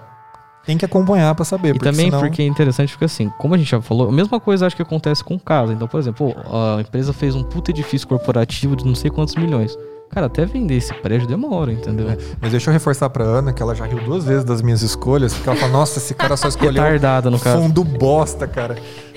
Tem 0.64 0.76
que 0.76 0.84
acompanhar 0.84 1.32
pra 1.36 1.44
saber. 1.44 1.76
E 1.76 1.78
também 1.78 2.06
senão... 2.06 2.18
porque 2.18 2.42
é 2.42 2.46
interessante 2.46 2.90
porque 2.92 3.04
assim, 3.04 3.30
como 3.38 3.54
a 3.54 3.58
gente 3.58 3.70
já 3.70 3.80
falou, 3.80 4.08
a 4.08 4.12
mesma 4.12 4.40
coisa 4.40 4.66
acho 4.66 4.74
que 4.74 4.82
acontece 4.82 5.22
com 5.22 5.38
casa. 5.38 5.72
Então, 5.72 5.86
por 5.86 6.00
exemplo, 6.00 6.34
a 6.76 6.80
empresa 6.80 7.12
fez 7.12 7.36
um 7.36 7.44
puta 7.44 7.70
edifício 7.70 8.08
corporativo 8.08 8.74
de 8.74 8.84
não 8.84 8.96
sei 8.96 9.08
quantos 9.08 9.36
milhões. 9.36 9.78
Cara, 10.10 10.26
até 10.26 10.46
vender 10.46 10.76
esse 10.76 10.94
prédio 10.94 11.26
demora, 11.28 11.70
entendeu? 11.70 12.08
É, 12.08 12.16
Mas 12.40 12.50
deixa 12.50 12.70
eu 12.70 12.72
reforçar 12.72 13.10
pra 13.10 13.22
Ana 13.22 13.52
que 13.52 13.62
ela 13.62 13.74
já 13.74 13.84
riu 13.84 13.98
duas 14.02 14.24
vezes 14.24 14.44
das 14.44 14.62
minhas 14.62 14.80
escolhas, 14.80 15.34
porque 15.34 15.46
ela 15.48 15.58
fala, 15.58 15.72
nossa, 15.72 15.98
esse 15.98 16.14
cara 16.14 16.36
só 16.38 16.48
escolheu 16.48 16.72
Retardada, 16.82 17.30
no 17.30 17.38
caso. 17.38 17.60
fundo 17.60 17.84
bosta, 17.84 18.46
cara. 18.46 18.76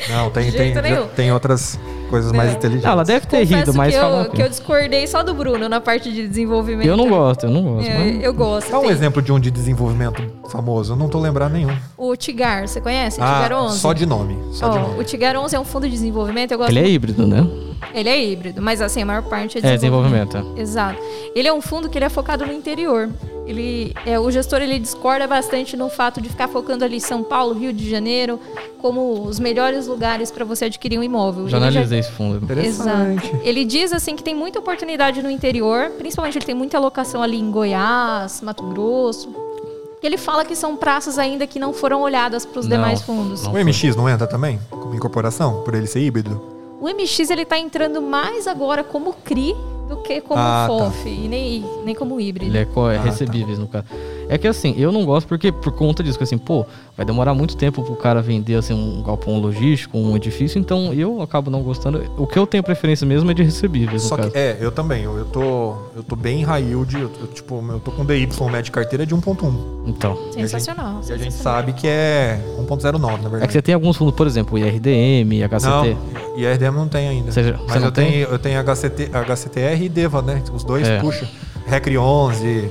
Não, 0.09 0.29
tem, 0.29 0.51
De 0.51 0.57
tem, 0.57 0.73
nenhum. 0.73 1.07
tem 1.15 1.31
outras 1.31 1.79
coisas 2.09 2.31
mais 2.33 2.49
Não. 2.49 2.57
inteligentes. 2.57 2.85
Ah, 2.85 2.91
ela 2.91 3.05
deve 3.05 3.25
ter 3.27 3.39
Confesso 3.41 3.55
rido, 3.59 3.73
mas 3.75 3.93
que, 3.93 3.99
fala 4.01 4.23
eu, 4.23 4.29
que 4.31 4.41
eu 4.41 4.49
discordei 4.49 5.07
só 5.07 5.23
do 5.23 5.33
Bruno 5.33 5.69
na 5.69 5.79
parte 5.79 6.11
de 6.11 6.27
desenvolvimento. 6.27 6.87
Eu 6.87 6.97
não 6.97 7.07
gosto, 7.07 7.45
eu 7.45 7.49
não 7.49 7.63
gosto. 7.63 7.87
É, 7.89 7.97
mas- 7.97 8.23
eu 8.23 8.33
gosto. 8.33 8.69
Dá 8.71 8.79
um 8.79 8.81
Tem 8.81 8.89
exemplo 8.91 9.21
de 9.21 9.31
um 9.31 9.39
de 9.39 9.51
desenvolvimento 9.51 10.21
famoso. 10.49 10.93
Eu 10.93 10.97
não 10.97 11.07
tô 11.07 11.19
lembrando 11.19 11.53
nenhum. 11.53 11.73
O 11.97 12.13
Tigar, 12.17 12.67
você 12.67 12.81
conhece? 12.81 13.21
Ah, 13.21 13.43
Tigar 13.43 13.57
11? 13.63 13.79
só 13.79 13.93
de 13.93 14.05
nome. 14.05 14.37
Só 14.53 14.67
de 14.67 14.77
Ó, 14.77 14.81
nome. 14.81 14.99
o 14.99 15.03
Tigar 15.05 15.35
11 15.37 15.55
é 15.55 15.59
um 15.59 15.65
fundo 15.65 15.85
de 15.85 15.91
desenvolvimento. 15.93 16.51
Eu 16.51 16.57
gosto 16.57 16.71
Ele 16.71 16.79
é 16.79 16.89
híbrido, 16.89 17.25
né? 17.25 17.47
Ele 17.93 18.09
é 18.09 18.23
híbrido, 18.25 18.61
mas 18.61 18.81
assim, 18.81 19.01
a 19.01 19.05
maior 19.05 19.23
parte 19.23 19.57
é 19.57 19.61
É, 19.67 19.75
desenvolvimento. 19.75 20.29
desenvolvimento. 20.33 20.59
é. 20.59 20.61
Exato. 20.61 20.99
Ele 21.35 21.47
é 21.47 21.53
um 21.53 21.61
fundo 21.61 21.89
que 21.89 21.97
ele 21.97 22.05
é 22.05 22.09
focado 22.09 22.45
no 22.45 22.51
interior. 22.53 23.09
Ele, 23.47 23.95
é, 24.05 24.19
o 24.19 24.29
gestor 24.29 24.61
ele 24.61 24.77
discorda 24.77 25.25
bastante 25.25 25.75
no 25.75 25.89
fato 25.89 26.21
de 26.21 26.29
ficar 26.29 26.47
focando 26.47 26.85
ali 26.85 27.01
São 27.01 27.23
Paulo, 27.23 27.53
Rio 27.57 27.73
de 27.73 27.89
Janeiro, 27.89 28.39
como 28.79 29.23
os 29.23 29.39
melhores 29.39 29.87
lugares 29.87 30.29
para 30.29 30.45
você 30.45 30.65
adquirir 30.65 30.99
um 30.99 31.03
imóvel. 31.03 31.49
Já 31.49 31.57
Ele 31.57 31.65
analisei 31.67 31.99
esse 31.99 32.11
fundo. 32.11 32.43
Interessante. 32.43 33.25
Exato. 33.25 33.41
Ele 33.43 33.65
diz 33.65 33.91
assim 33.91 34.15
que 34.15 34.21
tem 34.23 34.35
muita 34.35 34.59
oportunidade 34.59 35.23
no 35.23 35.31
interior, 35.31 35.89
principalmente 35.97 36.37
ele 36.37 36.45
tem 36.45 36.53
muita 36.53 36.77
alocação 36.77 37.23
ali 37.23 37.39
em 37.39 37.49
Goiás, 37.49 38.39
Mato 38.41 38.63
Grosso. 38.67 39.33
Ele 40.03 40.17
fala 40.17 40.45
que 40.45 40.55
são 40.55 40.77
praças 40.77 41.17
ainda 41.17 41.45
que 41.47 41.59
não 41.59 41.73
foram 41.73 42.01
olhadas 42.01 42.45
para 42.45 42.59
os 42.59 42.67
demais 42.67 43.01
fundos. 43.01 43.43
não. 43.43 43.53
O 43.53 43.57
MX 43.65 43.95
não 43.95 44.07
entra 44.07 44.27
também? 44.27 44.59
Como 44.69 44.93
incorporação? 44.95 45.61
Por 45.63 45.73
ele 45.73 45.87
ser 45.87 45.99
híbrido? 46.01 46.39
O 46.79 46.87
MX 46.87 47.29
ele 47.29 47.43
tá 47.43 47.57
entrando 47.57 48.01
mais 48.01 48.47
agora 48.47 48.83
como 48.83 49.11
CRI 49.11 49.53
do 49.89 49.97
que 49.97 50.21
como 50.21 50.39
Ah, 50.39 50.67
tá. 50.69 50.73
FOF 50.91 51.09
e 51.09 51.27
nem, 51.27 51.65
nem 51.83 51.95
como 51.95 52.19
híbrido. 52.21 52.49
Ele 52.51 52.57
é, 52.57 52.61
é 52.61 52.65
Ah, 52.65 52.99
tá. 52.99 53.03
recebíveis, 53.03 53.57
no 53.59 53.67
caso. 53.67 53.85
É 54.29 54.37
que 54.37 54.47
assim, 54.47 54.75
eu 54.77 54.91
não 54.91 55.03
gosto 55.05 55.27
porque 55.27 55.51
por 55.51 55.71
conta 55.73 56.03
disso, 56.03 56.15
que 56.17 56.23
assim, 56.23 56.37
pô, 56.37 56.63
vai 56.95 57.03
demorar 57.03 57.33
muito 57.33 57.57
tempo 57.57 57.81
pro 57.81 57.95
cara 57.95 58.21
vender 58.21 58.53
assim 58.55 58.75
um 58.75 59.01
galpão 59.01 59.39
logístico, 59.39 59.97
um 59.97 60.15
edifício, 60.15 60.59
então 60.59 60.93
eu 60.93 61.19
acabo 61.23 61.49
não 61.49 61.63
gostando. 61.63 62.03
O 62.15 62.27
que 62.27 62.37
eu 62.37 62.45
tenho 62.45 62.63
preferência 62.63 63.07
mesmo 63.07 63.31
é 63.31 63.33
de 63.33 63.41
recebíveis, 63.41 64.03
Só 64.03 64.15
no 64.15 64.23
que, 64.23 64.29
caso. 64.29 64.37
é, 64.37 64.57
eu 64.61 64.71
também. 64.71 65.03
Eu, 65.03 65.17
eu 65.17 65.25
tô, 65.25 65.73
eu 65.95 66.03
tô 66.03 66.15
bem 66.15 66.43
high 66.43 66.63
yield. 66.63 66.93
Eu, 66.95 67.11
eu, 67.21 67.27
tipo, 67.27 67.63
eu 67.71 67.79
tô 67.79 67.91
com 67.91 68.05
DY 68.05 68.27
média 68.45 68.61
de 68.61 68.71
carteira 68.71 69.03
de 69.05 69.15
1.1. 69.15 69.51
Então. 69.87 70.15
Sensacional. 70.31 71.01
E 71.07 71.11
a 71.11 71.17
gente 71.17 71.31
sensacional. 71.31 71.31
sabe 71.61 71.73
que 71.73 71.87
é 71.87 72.39
1.09, 72.59 72.99
na 73.01 73.09
É 73.09 73.17
que 73.17 73.29
verdade. 73.29 73.53
você 73.53 73.61
tem 73.63 73.73
alguns 73.73 73.97
fundos, 73.97 74.13
por 74.13 74.27
exemplo, 74.27 74.53
o 74.55 74.59
IRDM, 74.59 75.43
HCT. 75.43 75.67
Não, 75.67 76.37
e 76.37 76.45
a 76.45 76.53
RDM 76.53 76.75
não 76.75 76.87
tem 76.87 77.07
ainda. 77.07 77.25
Mas 77.25 77.33
você 77.35 77.79
não 77.79 77.87
eu, 77.87 77.91
tem? 77.91 78.11
tenho, 78.11 78.27
eu 78.27 78.37
tenho 78.39 78.59
HCT, 78.63 79.09
HCTR 79.11 79.78
e 79.85 79.89
DEVA, 79.89 80.21
né? 80.21 80.41
Os 80.53 80.63
dois 80.63 80.87
É. 80.87 80.99
puxa. 80.99 81.27
Recre 81.65 81.97
11, 81.97 82.69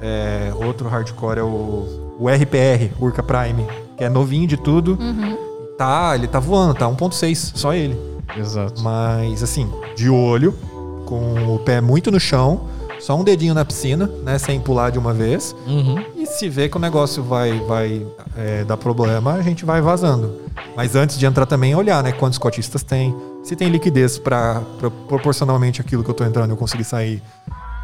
é, 0.00 0.52
outro 0.56 0.88
hardcore 0.88 1.38
é 1.38 1.42
o, 1.42 2.16
o 2.18 2.28
RPR, 2.28 2.90
Urca 2.98 3.22
Prime, 3.22 3.66
que 3.96 4.04
é 4.04 4.08
novinho 4.08 4.46
de 4.46 4.56
tudo. 4.56 4.96
Uhum. 5.00 5.36
Tá, 5.76 6.12
ele 6.14 6.26
tá 6.26 6.40
voando, 6.40 6.74
tá 6.74 6.86
1.6, 6.88 7.52
só 7.54 7.74
ele. 7.74 7.98
Exato. 8.36 8.82
Mas 8.82 9.42
assim, 9.42 9.70
de 9.96 10.08
olho, 10.08 10.54
com 11.06 11.54
o 11.54 11.58
pé 11.60 11.80
muito 11.80 12.10
no 12.10 12.18
chão, 12.20 12.62
só 13.00 13.16
um 13.16 13.24
dedinho 13.24 13.54
na 13.54 13.64
piscina, 13.64 14.06
né? 14.24 14.38
Sem 14.38 14.60
pular 14.60 14.90
de 14.90 14.98
uma 14.98 15.12
vez. 15.12 15.54
Uhum. 15.66 16.02
E 16.16 16.26
se 16.26 16.48
vê 16.48 16.68
que 16.68 16.76
o 16.76 16.80
negócio 16.80 17.22
vai, 17.22 17.58
vai 17.60 18.06
é, 18.36 18.64
dar 18.64 18.76
problema, 18.76 19.34
a 19.34 19.42
gente 19.42 19.64
vai 19.64 19.80
vazando. 19.80 20.40
Mas 20.76 20.94
antes 20.94 21.18
de 21.18 21.26
entrar 21.26 21.46
também, 21.46 21.74
olhar, 21.74 22.02
né? 22.02 22.12
Quantos 22.12 22.38
cotistas 22.38 22.82
tem, 22.82 23.14
se 23.42 23.56
tem 23.56 23.68
liquidez 23.68 24.18
para 24.18 24.62
proporcionalmente 25.06 25.80
aquilo 25.80 26.02
que 26.02 26.10
eu 26.10 26.14
tô 26.14 26.24
entrando 26.24 26.50
eu 26.50 26.56
conseguir 26.56 26.84
sair 26.84 27.22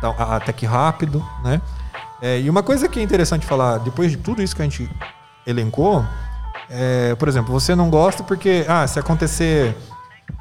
até 0.03 0.53
que 0.53 0.67
rápido, 0.67 1.25
né? 1.43 1.61
É, 2.21 2.41
e 2.41 2.49
uma 2.49 2.63
coisa 2.63 2.89
que 2.89 2.99
é 2.99 3.03
interessante 3.03 3.45
falar, 3.47 3.79
depois 3.79 4.11
de 4.11 4.17
tudo 4.17 4.43
isso 4.43 4.55
que 4.55 4.63
a 4.63 4.65
gente 4.65 4.91
elencou, 5.47 6.05
é, 6.71 7.15
por 7.17 7.29
exemplo, 7.29 7.53
você 7.53 7.75
não 7.75 7.91
gosta 7.91 8.23
porque, 8.23 8.65
ah, 8.69 8.87
se 8.87 8.99
acontecer 8.99 9.77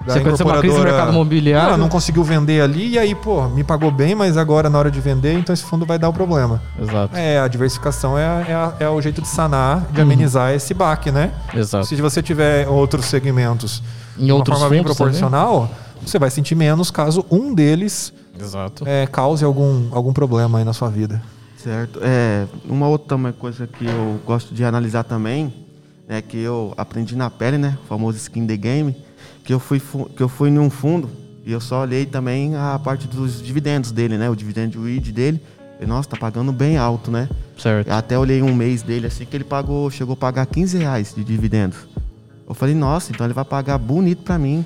da 0.05 0.13
Se 0.13 0.19
acontecer 0.19 0.43
uma 0.43 0.57
crise 0.59 0.77
no 0.77 0.83
mercado 0.83 1.11
imobiliário- 1.11 1.67
Ela 1.69 1.77
não 1.77 1.87
conseguiu 1.89 2.23
vender 2.23 2.61
ali 2.61 2.89
e 2.91 2.99
aí, 2.99 3.15
pô, 3.15 3.47
me 3.47 3.63
pagou 3.63 3.89
bem, 3.91 4.13
mas 4.15 4.35
agora 4.37 4.69
na 4.69 4.77
hora 4.77 4.91
de 4.91 4.99
vender, 4.99 5.33
então 5.33 5.53
esse 5.53 5.63
fundo 5.63 5.85
vai 5.85 5.97
dar 5.97 6.09
o 6.09 6.13
problema. 6.13 6.61
Exato. 6.81 7.15
É, 7.15 7.39
a 7.39 7.47
diversificação 7.47 8.17
é, 8.17 8.23
é, 8.79 8.83
é 8.85 8.89
o 8.89 8.99
jeito 9.01 9.21
de 9.21 9.27
sanar, 9.27 9.77
Uhum. 9.77 9.91
de 9.93 10.01
amenizar 10.01 10.51
esse 10.53 10.73
baque, 10.73 11.09
né? 11.11 11.31
Exato. 11.53 11.85
Se 11.85 11.95
você 12.01 12.21
tiver 12.21 12.67
outros 12.67 13.05
segmentos 13.05 13.81
Em 14.17 14.25
de 14.25 14.31
uma 14.31 14.45
forma 14.45 14.69
bem 14.69 14.83
proporcional, 14.83 15.69
você 16.05 16.19
vai 16.19 16.29
sentir 16.29 16.55
menos 16.55 16.91
caso 16.91 17.25
um 17.31 17.53
deles 17.53 18.11
Exato. 18.39 18.83
é, 18.85 19.07
cause 19.07 19.43
algum, 19.45 19.87
algum 19.91 20.11
problema 20.11 20.57
aí 20.59 20.65
na 20.65 20.73
sua 20.73 20.89
vida. 20.89 21.21
Certo. 21.57 21.99
É, 22.03 22.45
uma 22.67 22.89
outra 22.89 23.07
também 23.09 23.31
coisa 23.31 23.65
que 23.65 23.85
eu 23.85 24.19
gosto 24.25 24.53
de 24.53 24.65
analisar 24.65 25.05
também, 25.05 25.53
é 26.07 26.21
que 26.21 26.37
eu 26.37 26.73
aprendi 26.77 27.15
na 27.15 27.29
pele, 27.29 27.57
né? 27.57 27.77
O 27.83 27.87
famoso 27.87 28.17
skin 28.17 28.45
the 28.45 28.57
game, 28.57 28.95
que 29.43 29.53
eu 29.53 29.59
fui 29.59 29.79
fu- 29.79 30.05
que 30.05 30.21
eu 30.21 30.29
fui 30.29 30.49
num 30.51 30.69
fundo 30.69 31.09
e 31.45 31.51
eu 31.51 31.59
só 31.61 31.81
olhei 31.81 32.05
também 32.05 32.55
a 32.55 32.79
parte 32.79 33.07
dos 33.07 33.41
dividendos 33.41 33.91
dele, 33.91 34.17
né? 34.17 34.29
O 34.29 34.35
dividend 34.35 34.77
yield 34.77 35.11
dele. 35.11 35.41
E, 35.81 35.85
nossa, 35.85 36.09
tá 36.09 36.17
pagando 36.17 36.51
bem 36.51 36.77
alto, 36.77 37.09
né? 37.11 37.27
Certo. 37.57 37.87
Eu 37.87 37.95
até 37.95 38.17
olhei 38.17 38.41
um 38.41 38.53
mês 38.53 38.81
dele 38.83 39.07
assim 39.07 39.25
que 39.25 39.35
ele 39.35 39.43
pagou, 39.43 39.89
chegou 39.89 40.13
a 40.13 40.17
pagar 40.17 40.45
15 40.45 40.77
reais 40.77 41.13
de 41.15 41.23
dividendos. 41.23 41.77
Eu 42.47 42.53
falei, 42.53 42.75
nossa, 42.75 43.11
então 43.11 43.25
ele 43.25 43.33
vai 43.33 43.43
pagar 43.45 43.77
bonito 43.77 44.23
pra 44.23 44.37
mim. 44.37 44.63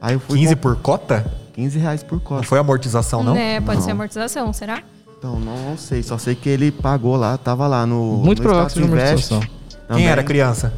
Aí 0.00 0.14
eu 0.14 0.20
fui 0.20 0.38
15 0.38 0.54
comp- 0.54 0.62
por 0.62 0.76
cota? 0.76 1.24
15 1.54 1.78
reais 1.78 2.02
por 2.02 2.16
Não 2.16 2.20
cota. 2.20 2.42
foi 2.42 2.58
amortização, 2.58 3.22
não? 3.22 3.34
É, 3.34 3.60
pode 3.60 3.78
Não. 3.78 3.84
ser 3.84 3.92
amortização, 3.92 4.52
será? 4.52 4.82
Então, 5.18 5.40
não 5.40 5.76
sei, 5.78 6.02
só 6.02 6.18
sei 6.18 6.34
que 6.34 6.48
ele 6.48 6.70
pagou 6.70 7.16
lá, 7.16 7.38
tava 7.38 7.66
lá 7.66 7.86
no 7.86 8.18
Muito 8.18 8.42
no 8.42 8.48
provável 8.48 8.66
que 8.68 8.74
seja 8.74 9.16
Status 9.16 9.48
Amortização. 9.88 9.96
Quem 9.96 9.96
também, 9.96 10.06
era 10.06 10.22
criança? 10.22 10.72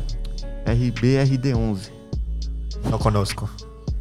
RBRD11. 0.67 1.91
Não 2.91 2.99
conosco. 2.99 3.49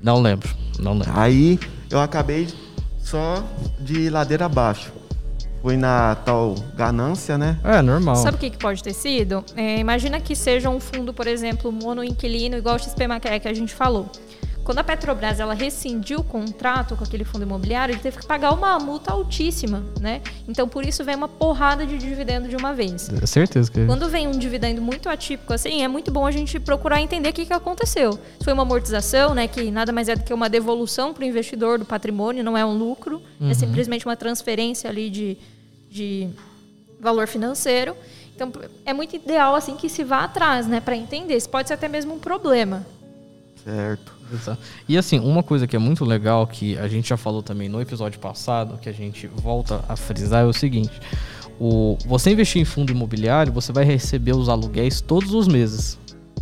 Não 0.02 0.22
lembro. 0.22 0.50
Não 0.80 0.94
lembro. 0.94 1.12
Aí 1.16 1.60
eu 1.90 2.00
acabei 2.00 2.48
só 3.00 3.44
de 3.80 4.10
ladeira 4.10 4.46
abaixo. 4.46 4.92
Fui 5.62 5.76
na 5.76 6.16
tal 6.16 6.56
ganância, 6.76 7.38
né? 7.38 7.58
É, 7.64 7.82
normal. 7.82 8.16
Sabe 8.16 8.38
o 8.38 8.40
que, 8.40 8.50
que 8.52 8.58
pode 8.58 8.84
ter 8.84 8.94
sido? 8.94 9.44
É, 9.56 9.80
imagina 9.80 10.20
que 10.20 10.36
seja 10.36 10.70
um 10.70 10.80
fundo, 10.80 11.14
por 11.14 11.28
exemplo, 11.28 11.72
monoinquilino, 11.72 12.58
igual 12.58 12.76
o 12.76 12.80
XP 12.80 13.08
Macaé 13.08 13.40
que 13.40 13.48
a 13.48 13.54
gente 13.54 13.74
falou. 13.74 14.10
Quando 14.68 14.80
a 14.80 14.84
Petrobras 14.84 15.40
ela 15.40 15.54
rescindiu 15.54 16.20
o 16.20 16.24
contrato 16.26 16.98
com 16.98 17.04
aquele 17.06 17.24
fundo 17.24 17.44
imobiliário, 17.44 17.94
ele 17.94 18.02
teve 18.02 18.18
que 18.18 18.26
pagar 18.26 18.52
uma 18.52 18.78
multa 18.78 19.14
altíssima, 19.14 19.82
né? 19.98 20.22
Então, 20.46 20.68
por 20.68 20.86
isso 20.86 21.06
vem 21.06 21.16
uma 21.16 21.30
porrada 21.30 21.86
de 21.86 21.98
dividendo 21.98 22.50
de 22.50 22.56
uma 22.58 22.74
vez. 22.74 23.10
É 23.10 23.26
certeza 23.26 23.72
que. 23.72 23.86
Quando 23.86 24.10
vem 24.10 24.28
um 24.28 24.32
dividendo 24.32 24.82
muito 24.82 25.08
atípico 25.08 25.54
assim, 25.54 25.84
é 25.84 25.88
muito 25.88 26.12
bom 26.12 26.26
a 26.26 26.32
gente 26.32 26.60
procurar 26.60 27.00
entender 27.00 27.30
o 27.30 27.34
que, 27.34 27.46
que 27.46 27.54
aconteceu. 27.54 28.20
Se 28.40 28.44
foi 28.44 28.52
uma 28.52 28.64
amortização, 28.64 29.34
né, 29.34 29.48
que 29.48 29.72
nada 29.72 29.94
mais 29.94 30.10
é 30.10 30.18
do 30.18 30.24
que 30.26 30.34
uma 30.34 30.50
devolução 30.50 31.14
para 31.14 31.24
o 31.24 31.26
investidor 31.26 31.80
do 31.80 31.86
patrimônio, 31.86 32.44
não 32.44 32.58
é 32.58 32.66
um 32.66 32.78
lucro, 32.78 33.22
é 33.50 33.54
simplesmente 33.54 34.06
uma 34.06 34.18
transferência 34.18 34.90
ali 34.90 35.10
de, 35.10 35.38
de 35.90 36.28
valor 37.00 37.26
financeiro. 37.26 37.96
Então, 38.36 38.52
é 38.86 38.92
muito 38.92 39.16
ideal 39.16 39.56
assim 39.56 39.78
que 39.78 39.88
se 39.88 40.04
vá 40.04 40.26
atrás, 40.26 40.68
né, 40.68 40.82
para 40.82 40.98
entender. 40.98 41.38
Isso 41.38 41.50
pode 41.50 41.70
ser 41.70 41.76
até 41.76 41.88
mesmo 41.88 42.16
um 42.16 42.20
problema. 42.20 42.86
Certo. 43.64 44.17
Exato. 44.34 44.60
E 44.88 44.98
assim, 44.98 45.20
uma 45.20 45.42
coisa 45.44 45.66
que 45.68 45.76
é 45.76 45.80
muito 45.80 46.04
legal, 46.06 46.46
que 46.48 46.78
a 46.78 46.88
gente 46.88 47.10
já 47.10 47.18
falou 47.18 47.42
também 47.44 47.70
no 47.70 47.82
episódio 47.82 48.20
passado, 48.20 48.78
que 48.82 48.90
a 48.90 48.94
gente 48.94 49.28
volta 49.28 49.82
a 49.88 49.96
frisar, 49.96 50.44
é 50.44 50.46
o 50.46 50.54
seguinte: 50.54 50.92
o, 51.60 51.98
você 52.06 52.32
investir 52.32 52.62
em 52.62 52.66
fundo 52.66 52.92
imobiliário, 52.92 53.52
você 53.54 53.72
vai 53.72 53.84
receber 53.84 54.34
os 54.36 54.50
aluguéis 54.50 55.02
todos 55.02 55.34
os 55.34 55.48
meses. 55.48 55.98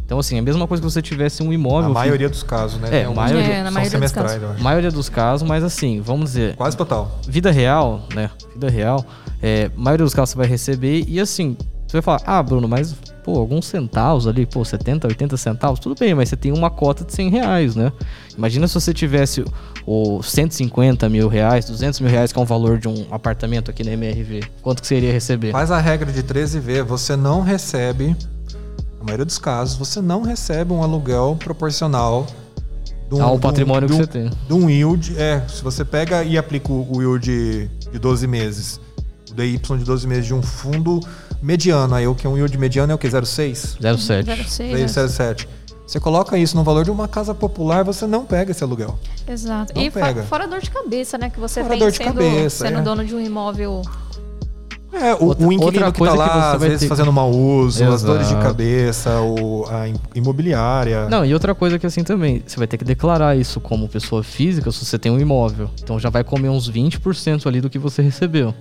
Então, 0.05 0.19
assim, 0.19 0.35
é 0.35 0.39
a 0.39 0.41
mesma 0.43 0.67
coisa 0.67 0.83
que 0.83 0.87
você 0.91 1.01
tivesse 1.01 1.41
um 1.41 1.49
A 1.49 1.53
imóvel. 1.55 1.89
maioria 1.91 2.29
dos 2.29 2.43
casos, 2.43 2.79
né? 2.79 2.89
É, 3.01 3.05
alguns 3.05 3.15
maioria- 3.23 3.41
É, 3.43 3.57
na 3.57 3.63
são 3.65 3.73
maioria 3.73 3.81
dos 3.83 3.91
semestrais, 3.91 4.31
casos. 4.33 4.43
eu 4.43 4.49
acho. 4.51 4.63
maioria 4.63 4.91
dos 4.91 5.09
casos, 5.09 5.47
mas 5.47 5.63
assim, 5.63 5.99
vamos 5.99 6.25
dizer, 6.25 6.55
Quase 6.55 6.77
total. 6.77 7.19
vida 7.27 7.49
real, 7.49 8.07
né? 8.13 8.29
Vida 8.53 8.69
real, 8.69 9.03
é, 9.41 9.71
maioria 9.75 10.03
dos 10.05 10.13
casos 10.13 10.29
você 10.29 10.37
vai 10.37 10.45
receber 10.45 11.05
e 11.07 11.19
assim, 11.19 11.57
você 11.87 11.97
vai 11.97 12.01
falar, 12.01 12.21
ah, 12.25 12.41
Bruno, 12.43 12.67
mas 12.67 12.93
pô, 13.23 13.37
alguns 13.39 13.65
centavos 13.65 14.27
ali, 14.27 14.45
pô, 14.45 14.63
70, 14.63 15.07
80 15.07 15.37
centavos, 15.37 15.79
tudo 15.79 15.95
bem, 15.99 16.13
mas 16.13 16.29
você 16.29 16.35
tem 16.35 16.51
uma 16.51 16.69
cota 16.69 17.03
de 17.03 17.13
100 17.13 17.29
reais, 17.29 17.75
né? 17.75 17.91
Imagina 18.37 18.67
se 18.67 18.73
você 18.75 18.93
tivesse 18.93 19.43
o 19.85 20.21
150 20.21 21.07
mil 21.09 21.27
reais, 21.27 21.65
200 21.65 21.99
mil 22.01 22.09
reais, 22.09 22.31
que 22.31 22.37
é 22.39 22.41
um 22.41 22.45
valor 22.45 22.77
de 22.77 22.87
um 22.87 23.05
apartamento 23.11 23.69
aqui 23.71 23.83
na 23.83 23.91
MRV. 23.91 24.43
Quanto 24.61 24.81
que 24.81 24.87
você 24.87 24.95
iria 24.97 25.11
receber? 25.11 25.51
Faz 25.51 25.71
a 25.71 25.79
regra 25.79 26.11
de 26.11 26.21
13V, 26.23 26.83
você 26.83 27.15
não 27.15 27.41
recebe, 27.41 28.15
na 28.99 29.03
maioria 29.05 29.25
dos 29.25 29.37
casos, 29.37 29.75
você 29.75 30.01
não 30.01 30.21
recebe 30.23 30.73
um 30.73 30.81
aluguel 30.83 31.37
proporcional 31.43 32.25
um- 33.11 33.21
Ao 33.21 33.35
um- 33.35 33.39
patrimônio 33.39 33.87
de 33.87 33.93
que 33.95 33.99
você 34.01 34.07
tem. 34.07 34.29
De 34.47 34.53
um 34.53 34.67
yield, 34.69 35.15
é, 35.17 35.43
se 35.47 35.63
você 35.63 35.85
pega 35.85 36.23
e 36.23 36.37
aplica 36.37 36.71
o 36.73 37.01
yield 37.01 37.69
de 37.91 37.99
12 37.99 38.25
meses, 38.27 38.79
o 39.31 39.33
DY 39.35 39.57
de 39.77 39.83
12 39.83 40.07
meses 40.07 40.25
de 40.25 40.33
um 40.33 40.41
fundo 40.41 40.99
mediano, 41.41 41.95
aí 41.95 42.07
o 42.07 42.15
que 42.15 42.25
é 42.25 42.29
um 42.29 42.35
yield 42.37 42.57
mediano 42.57 42.91
é 42.91 42.95
o 42.95 42.97
que? 42.97 43.07
0,6? 43.07 43.77
07. 43.97 44.49
06, 44.49 44.91
0,07. 44.91 45.47
Você 45.87 45.99
coloca 45.99 46.35
isso 46.37 46.55
no 46.57 46.63
valor 46.63 46.83
de 46.83 46.89
uma 46.89 47.07
casa 47.07 47.33
popular, 47.35 47.83
você 47.83 48.07
não 48.07 48.25
pega 48.25 48.49
esse 48.51 48.63
aluguel. 48.63 48.97
Exato. 49.27 49.73
Não 49.75 49.81
e 49.83 49.91
pega. 49.91 50.23
fora 50.23 50.45
a 50.45 50.47
dor 50.47 50.59
de 50.59 50.71
cabeça, 50.71 51.17
né, 51.17 51.29
que 51.29 51.39
você 51.39 51.61
Fora 51.61 51.67
a 51.75 51.77
tem 51.77 51.79
dor 51.79 51.91
de 51.91 51.97
sendo, 51.97 52.07
cabeça, 52.07 52.67
sendo 52.67 52.79
é. 52.79 52.81
dono 52.81 53.05
de 53.05 53.13
um 53.13 53.19
imóvel 53.19 53.83
É, 54.91 55.13
o, 55.13 55.25
Outra- 55.25 55.45
o 55.47 55.51
inquilino 55.51 55.91
que 55.91 55.91
tá 55.91 55.91
coisa 55.91 56.13
que 56.13 56.17
lá, 56.19 56.27
você 56.51 56.55
às 56.55 56.61
vezes 56.61 56.79
ter- 56.79 56.87
fazendo 56.87 57.11
mau 57.11 57.29
uso, 57.29 57.83
as 57.83 58.01
dores 58.01 58.27
de 58.27 58.33
Exato. 58.33 58.47
cabeça, 58.47 59.19
o, 59.19 59.65
a 59.69 59.87
im- 59.89 59.99
imobiliária. 60.15 61.07
Não, 61.09 61.23
e 61.25 61.33
outra 61.33 61.53
coisa 61.53 61.77
que 61.77 61.85
assim 61.85 62.03
também, 62.03 62.41
você 62.47 62.57
vai 62.57 62.65
ter 62.65 62.77
que 62.77 62.85
declarar 62.85 63.35
isso 63.37 63.59
como 63.59 63.87
pessoa 63.89 64.23
física 64.23 64.71
se 64.71 64.83
você 64.85 64.97
tem 64.97 65.11
um 65.11 65.19
imóvel. 65.19 65.69
Então 65.83 65.99
já 65.99 66.09
vai 66.09 66.23
comer 66.23 66.49
uns 66.49 66.71
20% 66.71 67.45
ali 67.45 67.59
do 67.61 67.69
que 67.69 67.77
você 67.77 68.01
recebeu. 68.01 68.53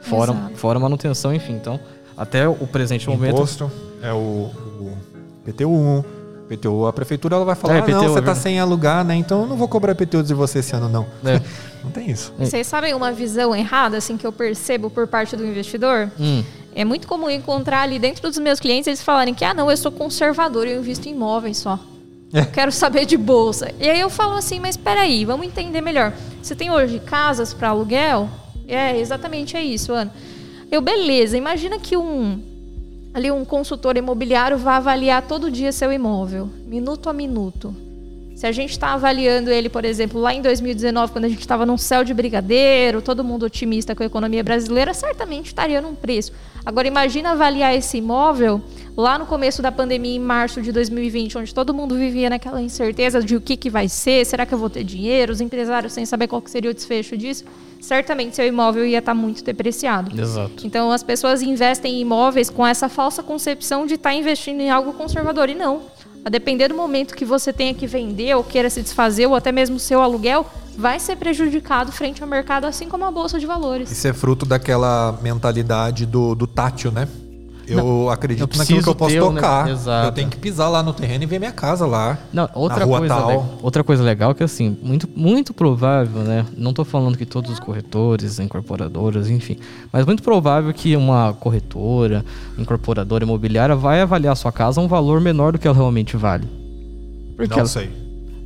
Fora, 0.00 0.32
Exato. 0.32 0.56
fora 0.56 0.80
manutenção, 0.80 1.34
enfim. 1.34 1.52
Então, 1.52 1.78
até 2.16 2.48
o 2.48 2.54
presente 2.66 3.08
momento. 3.08 3.34
Imposto, 3.34 3.70
é 4.02 4.12
o, 4.12 4.16
o 4.16 4.98
PTU. 5.44 6.04
PTU, 6.48 6.86
a 6.86 6.92
prefeitura 6.92 7.36
ela 7.36 7.44
vai 7.44 7.54
falar, 7.54 7.76
É, 7.76 7.78
ah, 7.78 7.86
não, 7.86 7.86
você 8.00 8.04
é 8.04 8.08
tá 8.08 8.14
verdade. 8.14 8.38
sem 8.40 8.60
alugar, 8.60 9.02
né? 9.02 9.14
Então 9.16 9.42
eu 9.42 9.46
não 9.46 9.56
vou 9.56 9.66
cobrar 9.66 9.94
PTU 9.94 10.22
de 10.22 10.34
você 10.34 10.58
esse 10.58 10.76
ano, 10.76 10.88
não. 10.88 11.06
É. 11.24 11.40
Não 11.84 11.90
tem 11.90 12.10
isso. 12.10 12.32
É. 12.40 12.46
Vocês 12.46 12.66
sabem 12.66 12.94
uma 12.94 13.12
visão 13.12 13.54
errada, 13.54 13.98
assim, 13.98 14.16
que 14.16 14.26
eu 14.26 14.32
percebo 14.32 14.88
por 14.88 15.06
parte 15.06 15.36
do 15.36 15.44
investidor? 15.44 16.10
Hum, 16.18 16.42
É 16.74 16.82
muito 16.82 17.06
comum 17.06 17.28
encontrar 17.28 17.82
ali 17.82 17.98
dentro 17.98 18.22
dos 18.22 18.38
meus 18.38 18.58
clientes 18.58 18.86
eles 18.86 19.02
falarem 19.02 19.34
que, 19.34 19.44
ah, 19.44 19.52
não, 19.52 19.70
eu 19.70 19.76
sou 19.76 19.92
conservador, 19.92 20.66
eu 20.66 20.78
invisto 20.80 21.06
em 21.10 21.12
imóveis 21.12 21.58
só. 21.58 21.78
É. 22.32 22.40
Eu 22.40 22.46
quero 22.46 22.72
saber 22.72 23.04
de 23.04 23.18
bolsa. 23.18 23.70
E 23.78 23.86
aí 23.86 24.00
eu 24.00 24.08
falo 24.08 24.32
assim, 24.34 24.58
mas 24.60 24.78
peraí, 24.78 25.26
vamos 25.26 25.46
entender 25.46 25.82
melhor. 25.82 26.14
Você 26.42 26.54
tem 26.56 26.70
hoje 26.70 26.98
casas 27.00 27.52
para 27.52 27.68
aluguel? 27.68 28.30
É, 28.66 28.98
exatamente 28.98 29.54
é 29.54 29.62
isso, 29.62 29.92
Ana. 29.92 30.10
Eu, 30.70 30.80
beleza, 30.80 31.36
imagina 31.36 31.78
que 31.78 31.96
um 31.96 32.42
ali 33.14 33.30
um 33.30 33.44
consultor 33.44 33.96
imobiliário 33.96 34.58
vai 34.58 34.74
avaliar 34.74 35.22
todo 35.22 35.48
dia 35.48 35.70
seu 35.70 35.92
imóvel, 35.92 36.50
minuto 36.66 37.08
a 37.08 37.12
minuto. 37.12 37.74
Se 38.34 38.48
a 38.48 38.50
gente 38.50 38.70
está 38.72 38.94
avaliando 38.94 39.48
ele, 39.48 39.68
por 39.68 39.84
exemplo, 39.84 40.20
lá 40.20 40.34
em 40.34 40.42
2019, 40.42 41.12
quando 41.12 41.26
a 41.26 41.28
gente 41.28 41.38
estava 41.38 41.64
num 41.64 41.78
céu 41.78 42.02
de 42.02 42.12
brigadeiro, 42.12 43.00
todo 43.00 43.22
mundo 43.22 43.46
otimista 43.46 43.94
com 43.94 44.02
a 44.02 44.06
economia 44.06 44.42
brasileira, 44.42 44.92
certamente 44.92 45.46
estaria 45.46 45.80
num 45.80 45.94
preço. 45.94 46.32
Agora 46.66 46.88
imagina 46.88 47.30
avaliar 47.30 47.72
esse 47.72 47.98
imóvel 47.98 48.60
lá 48.96 49.16
no 49.16 49.26
começo 49.26 49.62
da 49.62 49.70
pandemia, 49.70 50.16
em 50.16 50.18
março 50.18 50.60
de 50.60 50.72
2020, 50.72 51.38
onde 51.38 51.54
todo 51.54 51.72
mundo 51.72 51.94
vivia 51.94 52.28
naquela 52.28 52.60
incerteza 52.60 53.22
de 53.22 53.36
o 53.36 53.40
que, 53.40 53.56
que 53.56 53.70
vai 53.70 53.88
ser, 53.88 54.26
será 54.26 54.44
que 54.44 54.52
eu 54.52 54.58
vou 54.58 54.68
ter 54.68 54.82
dinheiro, 54.82 55.32
os 55.32 55.40
empresários 55.40 55.92
sem 55.92 56.04
saber 56.04 56.26
qual 56.26 56.42
seria 56.46 56.72
o 56.72 56.74
desfecho 56.74 57.16
disso, 57.16 57.44
certamente 57.84 58.34
seu 58.34 58.46
imóvel 58.46 58.84
ia 58.86 58.98
estar 58.98 59.14
muito 59.14 59.44
depreciado. 59.44 60.18
Exato. 60.18 60.66
Então 60.66 60.90
as 60.90 61.02
pessoas 61.02 61.42
investem 61.42 61.96
em 61.96 62.00
imóveis 62.00 62.50
com 62.50 62.66
essa 62.66 62.88
falsa 62.88 63.22
concepção 63.22 63.86
de 63.86 63.94
estar 63.94 64.14
investindo 64.14 64.60
em 64.60 64.70
algo 64.70 64.94
conservador 64.94 65.50
e 65.50 65.54
não. 65.54 65.82
A 66.24 66.30
depender 66.30 66.68
do 66.68 66.74
momento 66.74 67.14
que 67.14 67.24
você 67.24 67.52
tenha 67.52 67.74
que 67.74 67.86
vender 67.86 68.34
ou 68.34 68.42
queira 68.42 68.70
se 68.70 68.80
desfazer 68.80 69.26
ou 69.26 69.34
até 69.34 69.52
mesmo 69.52 69.78
seu 69.78 70.00
aluguel, 70.00 70.46
vai 70.76 70.98
ser 70.98 71.16
prejudicado 71.16 71.92
frente 71.92 72.22
ao 72.22 72.28
mercado, 72.28 72.64
assim 72.64 72.88
como 72.88 73.04
a 73.04 73.10
bolsa 73.10 73.38
de 73.38 73.46
valores. 73.46 73.90
Isso 73.90 74.08
é 74.08 74.12
fruto 74.12 74.46
daquela 74.46 75.18
mentalidade 75.22 76.06
do, 76.06 76.34
do 76.34 76.46
tátil, 76.46 76.90
né? 76.90 77.06
Eu 77.66 78.10
acredito 78.10 78.52
eu 78.54 78.58
naquilo 78.58 78.82
que 78.82 78.88
eu 78.88 78.94
posso 78.94 79.16
tocar. 79.18 79.68
Eu 79.68 80.12
tenho 80.12 80.28
que 80.28 80.36
pisar 80.38 80.68
lá 80.68 80.82
no 80.82 80.92
terreno 80.92 81.24
e 81.24 81.26
ver 81.26 81.38
minha 81.38 81.52
casa 81.52 81.86
lá. 81.86 82.18
Não, 82.32 82.48
outra 82.54 82.80
na 82.80 82.84
rua 82.84 82.98
coisa, 82.98 83.14
tal. 83.14 83.28
le- 83.30 83.44
outra 83.62 83.82
coisa 83.84 84.02
legal 84.02 84.32
é 84.32 84.34
que 84.34 84.42
assim, 84.44 84.76
muito, 84.82 85.08
muito 85.16 85.54
provável, 85.54 86.22
né? 86.22 86.44
Não 86.56 86.70
estou 86.70 86.84
falando 86.84 87.16
que 87.16 87.24
todos 87.26 87.50
os 87.50 87.58
corretores, 87.58 88.38
incorporadoras, 88.38 89.30
enfim, 89.30 89.56
mas 89.92 90.04
muito 90.04 90.22
provável 90.22 90.72
que 90.74 90.94
uma 90.96 91.32
corretora, 91.34 92.24
incorporadora 92.58 93.24
imobiliária 93.24 93.74
vai 93.74 94.00
avaliar 94.00 94.32
a 94.32 94.36
sua 94.36 94.52
casa 94.52 94.80
a 94.80 94.84
um 94.84 94.88
valor 94.88 95.20
menor 95.20 95.52
do 95.52 95.58
que 95.58 95.66
ela 95.66 95.76
realmente 95.76 96.16
vale. 96.16 96.48
Porque 97.36 97.50
Não 97.52 97.60
ela- 97.60 97.68
sei. 97.68 97.90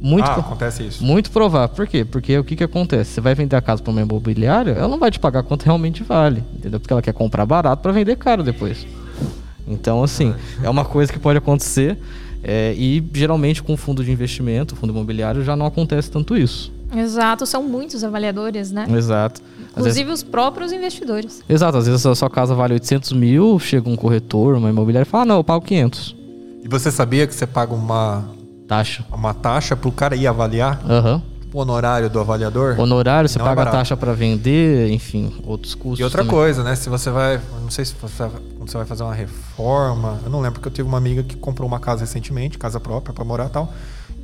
muito 0.00 0.26
ah, 0.30 0.36
acontece 0.36 0.86
isso. 0.86 1.04
Muito 1.04 1.30
provável. 1.30 1.74
Por 1.74 1.86
quê? 1.86 2.04
Porque 2.04 2.38
o 2.38 2.44
que, 2.44 2.56
que 2.56 2.64
acontece? 2.64 3.10
Você 3.12 3.20
vai 3.20 3.34
vender 3.34 3.56
a 3.56 3.60
casa 3.60 3.82
para 3.82 3.90
uma 3.90 4.00
imobiliária, 4.00 4.70
ela 4.72 4.88
não 4.88 4.98
vai 4.98 5.10
te 5.10 5.18
pagar 5.18 5.42
quanto 5.42 5.64
realmente 5.64 6.02
vale, 6.02 6.42
entendeu? 6.56 6.78
Porque 6.80 6.92
ela 6.92 7.02
quer 7.02 7.12
comprar 7.12 7.44
barato 7.44 7.82
para 7.82 7.92
vender 7.92 8.16
caro 8.16 8.42
depois. 8.42 8.86
Então, 9.68 10.02
assim, 10.02 10.34
é 10.62 10.68
uma 10.70 10.84
coisa 10.84 11.12
que 11.12 11.18
pode 11.18 11.38
acontecer. 11.38 11.98
é, 12.42 12.72
e 12.78 13.02
geralmente 13.12 13.60
com 13.64 13.76
fundo 13.76 14.04
de 14.04 14.12
investimento, 14.12 14.76
fundo 14.76 14.92
imobiliário, 14.92 15.42
já 15.42 15.56
não 15.56 15.66
acontece 15.66 16.08
tanto 16.08 16.36
isso. 16.36 16.72
Exato, 16.96 17.44
são 17.44 17.64
muitos 17.64 18.04
avaliadores, 18.04 18.70
né? 18.70 18.86
Exato. 18.96 19.42
Às 19.74 19.84
vezes- 19.84 19.98
Inclusive 19.98 20.10
os 20.12 20.22
próprios 20.22 20.70
investidores. 20.72 21.42
exato, 21.48 21.76
às 21.78 21.86
vezes 21.88 22.06
a 22.06 22.14
sua 22.14 22.30
casa 22.30 22.54
vale 22.54 22.74
800 22.74 23.12
mil, 23.12 23.58
chega 23.58 23.90
um 23.90 23.96
corretor, 23.96 24.54
uma 24.54 24.70
imobiliária 24.70 25.06
e 25.06 25.10
fala: 25.10 25.24
ah, 25.24 25.26
não, 25.26 25.36
eu 25.38 25.44
pago 25.44 25.64
500. 25.64 26.14
E 26.64 26.68
você 26.68 26.90
sabia 26.92 27.26
que 27.26 27.34
você 27.34 27.46
paga 27.46 27.74
uma, 27.74 28.24
Taxa. 28.68 29.04
uma 29.12 29.34
taxa 29.34 29.74
pro 29.76 29.90
cara 29.90 30.14
ir 30.14 30.26
avaliar? 30.28 30.80
Aham. 30.88 31.20
O 31.37 31.37
honorário 31.52 32.10
do 32.10 32.20
avaliador? 32.20 32.78
Honorário, 32.78 33.28
você 33.28 33.38
é 33.38 33.40
paga 33.40 33.52
a 33.52 33.54
barato. 33.56 33.76
taxa 33.76 33.96
para 33.96 34.12
vender, 34.12 34.90
enfim, 34.90 35.34
outros 35.44 35.74
custos. 35.74 36.00
E 36.00 36.04
outra 36.04 36.22
também. 36.22 36.34
coisa, 36.36 36.62
né? 36.62 36.74
Se 36.76 36.88
você 36.88 37.10
vai. 37.10 37.40
Não 37.62 37.70
sei 37.70 37.84
se 37.84 37.94
você, 38.00 38.28
você 38.58 38.76
vai 38.76 38.86
fazer 38.86 39.02
uma 39.02 39.14
reforma. 39.14 40.20
Eu 40.24 40.30
não 40.30 40.40
lembro 40.40 40.60
porque 40.60 40.68
eu 40.68 40.72
tive 40.72 40.88
uma 40.88 40.98
amiga 40.98 41.22
que 41.22 41.36
comprou 41.36 41.66
uma 41.66 41.80
casa 41.80 42.00
recentemente, 42.00 42.58
casa 42.58 42.78
própria, 42.78 43.14
pra 43.14 43.24
morar 43.24 43.46
e 43.46 43.50
tal. 43.50 43.72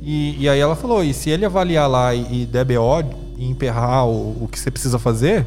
E, 0.01 0.43
e 0.43 0.49
aí 0.49 0.59
ela 0.59 0.75
falou: 0.75 1.03
e 1.03 1.13
se 1.13 1.29
ele 1.29 1.45
avaliar 1.45 1.89
lá 1.89 2.13
e, 2.13 2.43
e 2.43 2.45
der 2.45 2.65
BO 2.65 3.03
e 3.37 3.49
emperrar 3.49 4.05
o, 4.05 4.43
o 4.43 4.49
que 4.51 4.59
você 4.59 4.69
precisa 4.69 4.99
fazer. 4.99 5.45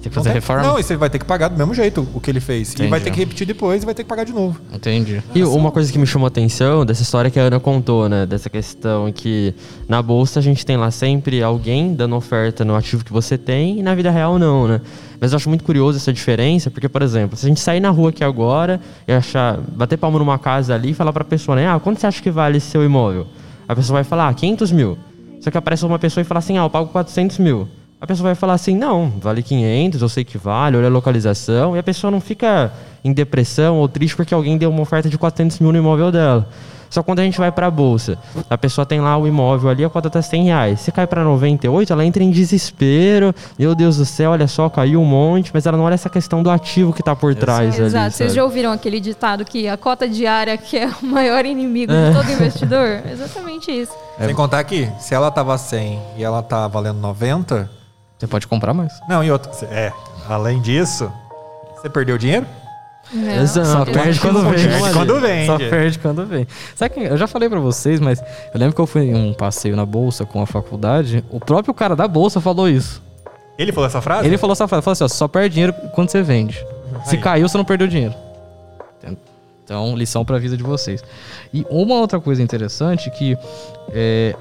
Tem 0.00 0.10
que 0.10 0.16
não 0.16 0.22
fazer 0.22 0.28
tem- 0.30 0.34
reforma? 0.34 0.62
Não, 0.62 0.78
e 0.78 0.82
você 0.82 0.96
vai 0.96 1.10
ter 1.10 1.18
que 1.18 1.24
pagar 1.24 1.48
do 1.48 1.56
mesmo 1.58 1.74
jeito 1.74 2.06
o 2.14 2.20
que 2.20 2.30
ele 2.30 2.38
fez. 2.40 2.70
E 2.70 2.74
Entendi. 2.74 2.88
vai 2.90 3.00
ter 3.00 3.10
que 3.10 3.18
repetir 3.18 3.46
depois 3.46 3.82
e 3.82 3.84
vai 3.86 3.94
ter 3.94 4.04
que 4.04 4.08
pagar 4.08 4.24
de 4.24 4.32
novo. 4.32 4.58
Entendi. 4.72 5.20
E 5.34 5.42
uma 5.42 5.72
coisa 5.72 5.90
que 5.92 5.98
me 5.98 6.06
chamou 6.06 6.26
a 6.26 6.28
atenção 6.28 6.86
dessa 6.86 7.02
história 7.02 7.30
que 7.30 7.38
a 7.38 7.42
Ana 7.42 7.58
contou, 7.58 8.08
né? 8.08 8.24
Dessa 8.24 8.48
questão 8.48 9.10
que 9.12 9.52
na 9.88 10.00
bolsa 10.00 10.38
a 10.38 10.42
gente 10.42 10.64
tem 10.64 10.76
lá 10.76 10.90
sempre 10.92 11.42
alguém 11.42 11.94
dando 11.94 12.14
oferta 12.14 12.64
no 12.64 12.76
ativo 12.76 13.04
que 13.04 13.12
você 13.12 13.36
tem 13.36 13.80
e 13.80 13.82
na 13.82 13.94
vida 13.94 14.10
real 14.10 14.38
não, 14.38 14.68
né? 14.68 14.80
Mas 15.20 15.32
eu 15.32 15.36
acho 15.36 15.48
muito 15.48 15.64
curioso 15.64 15.98
essa 15.98 16.12
diferença, 16.12 16.70
porque, 16.70 16.88
por 16.88 17.02
exemplo, 17.02 17.36
se 17.36 17.44
a 17.44 17.48
gente 17.48 17.58
sair 17.60 17.80
na 17.80 17.90
rua 17.90 18.10
aqui 18.10 18.22
agora 18.22 18.80
e 19.06 19.12
achar, 19.12 19.58
bater 19.58 19.96
palma 19.96 20.16
numa 20.20 20.38
casa 20.38 20.76
ali 20.76 20.90
e 20.90 20.94
falar 20.94 21.12
pra 21.12 21.24
pessoa, 21.24 21.56
né? 21.56 21.66
Ah, 21.68 21.80
quanto 21.80 21.98
você 22.00 22.06
acha 22.06 22.22
que 22.22 22.30
vale 22.30 22.58
esse 22.58 22.70
seu 22.70 22.84
imóvel? 22.84 23.26
A 23.66 23.74
pessoa 23.74 23.96
vai 23.96 24.04
falar, 24.04 24.28
ah, 24.28 24.32
500 24.34 24.70
mil. 24.70 24.96
Só 25.40 25.50
que 25.50 25.58
aparece 25.58 25.84
uma 25.84 25.98
pessoa 25.98 26.22
e 26.22 26.24
fala 26.24 26.38
assim, 26.38 26.56
ah, 26.56 26.62
eu 26.62 26.70
pago 26.70 26.88
400 26.90 27.38
mil. 27.38 27.68
A 28.00 28.06
pessoa 28.06 28.28
vai 28.28 28.34
falar 28.36 28.54
assim, 28.54 28.76
não, 28.76 29.12
vale 29.20 29.42
500, 29.42 30.00
eu 30.02 30.08
sei 30.08 30.24
que 30.24 30.38
vale, 30.38 30.76
olha 30.76 30.86
a 30.86 30.90
localização. 30.90 31.74
E 31.74 31.80
a 31.80 31.82
pessoa 31.82 32.10
não 32.12 32.20
fica 32.20 32.72
em 33.04 33.12
depressão 33.12 33.76
ou 33.78 33.88
triste 33.88 34.14
porque 34.14 34.32
alguém 34.32 34.56
deu 34.56 34.70
uma 34.70 34.82
oferta 34.82 35.08
de 35.08 35.18
400 35.18 35.58
mil 35.58 35.72
no 35.72 35.78
imóvel 35.78 36.12
dela. 36.12 36.48
Só 36.88 37.02
quando 37.02 37.18
a 37.18 37.22
gente 37.22 37.36
vai 37.36 37.52
pra 37.52 37.70
bolsa, 37.70 38.16
a 38.48 38.56
pessoa 38.56 38.86
tem 38.86 38.98
lá 39.00 39.18
o 39.18 39.26
imóvel 39.26 39.68
ali, 39.68 39.84
a 39.84 39.90
cota 39.90 40.08
tá 40.08 40.22
100 40.22 40.44
reais. 40.44 40.80
Se 40.80 40.90
cai 40.92 41.06
pra 41.06 41.22
98, 41.22 41.92
ela 41.92 42.02
entra 42.04 42.22
em 42.22 42.30
desespero. 42.30 43.34
Meu 43.58 43.74
Deus 43.74 43.98
do 43.98 44.06
céu, 44.06 44.30
olha 44.30 44.46
só, 44.46 44.70
caiu 44.70 45.02
um 45.02 45.04
monte. 45.04 45.50
Mas 45.52 45.66
ela 45.66 45.76
não 45.76 45.84
olha 45.84 45.94
essa 45.94 46.08
questão 46.08 46.42
do 46.42 46.50
ativo 46.50 46.92
que 46.94 47.02
tá 47.02 47.14
por 47.14 47.34
trás 47.34 47.74
ali. 47.74 47.84
Exato. 47.88 48.16
Vocês 48.16 48.32
já 48.32 48.42
ouviram 48.42 48.72
aquele 48.72 49.00
ditado 49.00 49.44
que 49.44 49.68
a 49.68 49.76
cota 49.76 50.08
diária 50.08 50.56
que 50.56 50.78
é 50.78 50.86
o 51.02 51.04
maior 51.04 51.44
inimigo 51.44 51.92
É. 51.92 52.08
de 52.10 52.16
todo 52.16 52.30
investidor? 52.32 53.02
Exatamente 53.10 53.70
isso. 53.70 53.92
Sem 54.18 54.34
contar 54.34 54.64
que, 54.64 54.88
se 54.98 55.14
ela 55.14 55.30
tava 55.30 55.58
100 55.58 55.98
e 56.16 56.24
ela 56.24 56.42
tá 56.42 56.66
valendo 56.68 57.00
90. 57.00 57.68
Você 58.18 58.26
pode 58.26 58.46
comprar 58.46 58.74
mais. 58.74 58.92
Não, 59.08 59.22
e 59.22 59.30
outra. 59.30 59.50
É, 59.66 59.92
além 60.28 60.60
disso, 60.60 61.10
você 61.76 61.88
perdeu 61.88 62.18
dinheiro? 62.18 62.46
Não. 63.12 63.42
Exato. 63.42 63.68
Só 63.68 63.84
perde 63.84 64.20
quando 64.20 64.42
vem. 64.42 64.68
Perde 64.68 64.92
quando 64.92 65.20
vende. 65.20 65.46
Só 65.46 65.58
perde 65.58 65.98
quando 65.98 66.26
vem. 66.26 66.46
Sabe 66.74 66.94
que 66.94 67.00
eu 67.00 67.16
já 67.16 67.26
falei 67.26 67.48
pra 67.48 67.60
vocês, 67.60 68.00
mas 68.00 68.20
eu 68.20 68.60
lembro 68.60 68.74
que 68.74 68.80
eu 68.80 68.86
fui 68.86 69.02
em 69.02 69.14
um 69.14 69.32
passeio 69.32 69.76
na 69.76 69.86
bolsa 69.86 70.26
com 70.26 70.42
a 70.42 70.46
faculdade. 70.46 71.24
O 71.30 71.40
próprio 71.40 71.72
cara 71.72 71.96
da 71.96 72.06
bolsa 72.06 72.40
falou 72.40 72.68
isso. 72.68 73.02
Ele 73.56 73.72
falou 73.72 73.86
essa 73.86 74.00
frase? 74.00 74.26
Ele 74.26 74.36
falou 74.36 74.52
essa 74.52 74.68
frase, 74.68 74.84
falou 74.84 74.92
assim, 74.92 75.04
ó, 75.04 75.08
só 75.08 75.26
perde 75.26 75.54
dinheiro 75.54 75.72
quando 75.94 76.10
você 76.10 76.22
vende. 76.22 76.64
Se 77.04 77.16
Aí. 77.16 77.22
caiu, 77.22 77.48
você 77.48 77.56
não 77.56 77.64
perdeu 77.64 77.86
dinheiro. 77.86 78.14
Então, 79.64 79.94
lição 79.94 80.24
pra 80.24 80.38
vida 80.38 80.56
de 80.56 80.62
vocês. 80.62 81.04
E 81.52 81.66
uma 81.68 81.96
outra 81.96 82.18
coisa 82.18 82.42
interessante 82.42 83.10
que 83.10 83.36
é, 83.92 84.34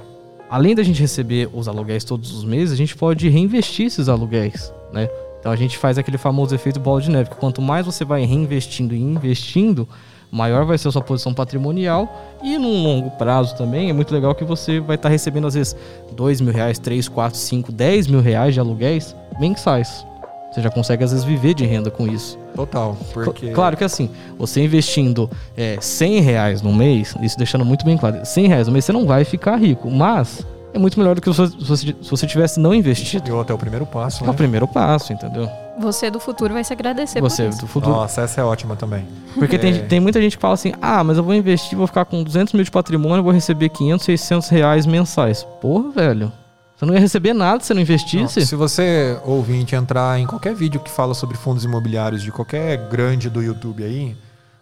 além 0.49 0.75
da 0.75 0.83
gente 0.83 1.01
receber 1.01 1.49
os 1.53 1.67
aluguéis 1.67 2.03
todos 2.03 2.31
os 2.31 2.43
meses, 2.43 2.73
a 2.73 2.77
gente 2.77 2.95
pode 2.95 3.27
reinvestir 3.29 3.87
esses 3.87 4.09
aluguéis, 4.09 4.71
né? 4.91 5.09
Então 5.39 5.51
a 5.51 5.55
gente 5.55 5.77
faz 5.77 5.97
aquele 5.97 6.17
famoso 6.17 6.53
efeito 6.53 6.79
bola 6.79 7.01
de 7.01 7.09
neve, 7.09 7.29
que 7.29 7.35
quanto 7.35 7.61
mais 7.61 7.85
você 7.85 8.03
vai 8.03 8.25
reinvestindo 8.25 8.93
e 8.93 8.99
investindo, 8.99 9.87
maior 10.31 10.65
vai 10.65 10.77
ser 10.77 10.89
a 10.89 10.91
sua 10.91 11.01
posição 11.01 11.33
patrimonial 11.33 12.37
e 12.43 12.57
num 12.57 12.83
longo 12.83 13.11
prazo 13.11 13.55
também 13.55 13.89
é 13.89 13.93
muito 13.93 14.13
legal 14.13 14.35
que 14.35 14.43
você 14.43 14.79
vai 14.79 14.95
estar 14.95 15.09
recebendo 15.09 15.47
às 15.47 15.53
vezes 15.53 15.75
dois 16.11 16.41
mil 16.41 16.53
reais, 16.53 16.79
três, 16.79 17.07
quatro, 17.07 17.39
cinco, 17.39 17.71
dez 17.71 18.07
mil 18.07 18.19
reais 18.19 18.53
de 18.53 18.59
aluguéis 18.59 19.15
mensais. 19.39 20.05
Você 20.51 20.61
já 20.61 20.69
consegue 20.69 21.03
às 21.03 21.11
vezes 21.11 21.25
viver 21.25 21.53
de 21.53 21.65
renda 21.65 21.91
com 21.91 22.07
isso. 22.07 22.37
Total. 22.55 22.97
Porque. 23.13 23.49
Claro 23.51 23.75
que 23.77 23.83
assim, 23.83 24.09
você 24.39 24.63
investindo 24.63 25.29
é, 25.55 25.77
100 25.79 26.21
reais 26.21 26.61
no 26.61 26.73
mês, 26.73 27.15
isso 27.21 27.37
deixando 27.37 27.63
muito 27.65 27.85
bem 27.85 27.97
claro, 27.97 28.25
100 28.25 28.47
reais 28.47 28.67
no 28.67 28.73
mês 28.73 28.85
você 28.85 28.93
não 28.93 29.05
vai 29.05 29.23
ficar 29.23 29.57
rico, 29.57 29.91
mas 29.91 30.45
é 30.73 30.79
muito 30.79 30.97
melhor 30.99 31.15
do 31.15 31.21
que 31.21 31.31
se 31.31 31.37
você, 31.37 31.51
se 31.59 31.65
você- 31.65 31.95
se 32.01 32.09
você 32.09 32.25
tivesse 32.25 32.59
não 32.59 32.73
investido. 32.73 33.27
E 33.29 33.31
outro 33.31 33.53
é 33.53 33.55
o 33.55 33.59
primeiro 33.59 33.85
passo, 33.85 34.23
É 34.23 34.27
o 34.27 34.31
né? 34.31 34.37
primeiro 34.37 34.67
passo, 34.67 35.13
entendeu? 35.13 35.49
Você 35.79 36.09
do 36.09 36.19
futuro 36.19 36.55
vai 36.55 36.63
se 36.63 36.73
agradecer 36.73 37.21
Você 37.21 37.43
por 37.43 37.49
isso. 37.49 37.61
do 37.61 37.67
futuro. 37.67 37.93
Nossa, 37.95 38.21
essa 38.21 38.41
é 38.41 38.43
ótima 38.43 38.75
também. 38.75 39.05
Porque 39.35 39.57
É. 39.57 39.59
tem, 39.59 39.85
tem 39.85 39.99
muita 39.99 40.19
gente 40.19 40.35
que 40.35 40.41
fala 40.41 40.55
assim: 40.55 40.73
ah, 40.81 41.03
mas 41.03 41.17
eu 41.17 41.23
vou 41.23 41.35
investir, 41.35 41.77
vou 41.77 41.85
ficar 41.85 42.03
com 42.05 42.23
200 42.23 42.53
mil 42.53 42.63
de 42.63 42.71
patrimônio, 42.71 43.21
vou 43.21 43.31
receber 43.31 43.69
500, 43.69 44.03
600 44.05 44.49
reais 44.49 44.87
mensais. 44.87 45.43
Porra, 45.61 45.91
velho. 45.91 46.31
Você 46.77 46.85
não 46.85 46.93
ia 46.93 46.99
receber 46.99 47.33
nada 47.33 47.59
se 47.59 47.67
você 47.67 47.73
não 47.73 47.81
investisse? 47.81 48.39
Não, 48.39 48.45
se 48.45 48.55
você, 48.55 49.19
ouvinte, 49.25 49.75
entrar 49.75 50.19
em 50.19 50.27
qualquer 50.27 50.53
vídeo 50.53 50.79
que 50.79 50.91
fala 50.91 51.15
sobre 51.15 51.35
fundos 51.35 51.65
imobiliários 51.65 52.21
de 52.21 52.31
qualquer 52.31 52.77
grande 52.87 53.31
do 53.31 53.41
YouTube 53.41 53.83
aí, 53.83 54.15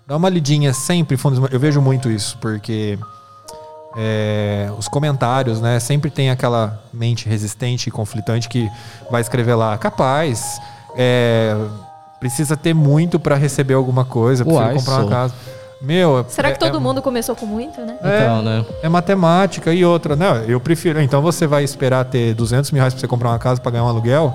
dá 0.07 0.15
uma 0.15 0.29
lidinha 0.29 0.73
sempre 0.73 1.15
em 1.15 1.17
fundos 1.17 1.51
Eu 1.51 1.59
vejo 1.59 1.81
muito 1.81 2.09
isso, 2.09 2.37
porque 2.39 2.97
é, 3.97 4.71
os 4.77 4.87
comentários, 4.87 5.59
né? 5.59 5.77
Sempre 5.81 6.09
tem 6.09 6.29
aquela 6.29 6.81
mente 6.93 7.27
resistente 7.27 7.89
e 7.89 7.91
conflitante 7.91 8.47
que 8.47 8.69
vai 9.11 9.19
escrever 9.19 9.55
lá, 9.55 9.77
capaz, 9.77 10.57
é, 10.95 11.53
precisa 12.17 12.55
ter 12.55 12.73
muito 12.73 13.19
para 13.19 13.35
receber 13.35 13.73
alguma 13.73 14.05
coisa, 14.05 14.45
prefiro 14.45 14.65
Uai, 14.65 14.75
comprar 14.75 15.01
uma 15.01 15.09
casa. 15.09 15.33
Meu, 15.81 16.25
Será 16.29 16.49
é- 16.49 16.51
que 16.53 16.59
todo 16.59 16.77
é- 16.77 16.79
mundo 16.79 17.01
começou 17.01 17.35
com 17.35 17.45
muito, 17.45 17.79
né? 17.81 17.95
Então, 17.99 18.41
né? 18.41 18.65
é 18.81 18.89
matemática 18.89 19.73
e 19.73 19.83
outra, 19.85 20.15
né? 20.15 20.45
Eu 20.47 20.59
prefiro. 20.59 21.01
Então 21.01 21.21
você 21.21 21.45
vai 21.45 21.63
esperar 21.63 22.05
ter 22.05 22.33
200 22.33 22.71
mil 22.71 22.79
reais 22.81 22.93
pra 22.93 23.01
você 23.01 23.07
comprar 23.07 23.29
uma 23.29 23.39
casa 23.39 23.59
pra 23.61 23.71
ganhar 23.71 23.83
um 23.83 23.87
aluguel 23.89 24.33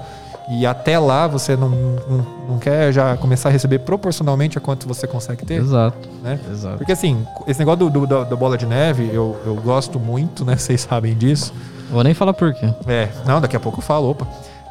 e 0.53 0.67
até 0.67 0.99
lá 0.99 1.27
você 1.27 1.57
não, 1.57 1.69
não, 1.69 2.27
não 2.51 2.59
quer 2.59 2.93
já 2.93 3.17
começar 3.17 3.49
a 3.49 3.53
receber 3.53 3.79
proporcionalmente 3.81 4.59
a 4.59 4.61
quanto 4.61 4.87
você 4.87 5.07
consegue 5.07 5.45
ter, 5.47 5.55
Exato. 5.61 5.97
né? 6.23 6.39
Exato. 6.51 6.77
Porque 6.79 6.93
assim, 6.93 7.27
esse 7.47 7.59
negócio 7.59 7.89
do, 7.89 8.01
do- 8.01 8.07
da, 8.07 8.25
da 8.25 8.37
bola 8.37 8.59
de 8.59 8.67
neve, 8.67 9.09
eu, 9.13 9.37
eu 9.47 9.55
gosto 9.57 9.99
muito, 9.99 10.45
né? 10.45 10.55
Vocês 10.59 10.83
sabem 10.83 11.15
disso. 11.15 11.53
Vou 11.91 12.05
nem 12.05 12.15
falar 12.15 12.33
por 12.35 12.53
quê. 12.55 12.73
É, 12.87 13.09
não, 13.27 13.41
daqui 13.41 13.57
a 13.57 13.61
pouco 13.61 13.79
eu 13.79 13.83
falo, 13.83 14.11
opa. 14.11 14.27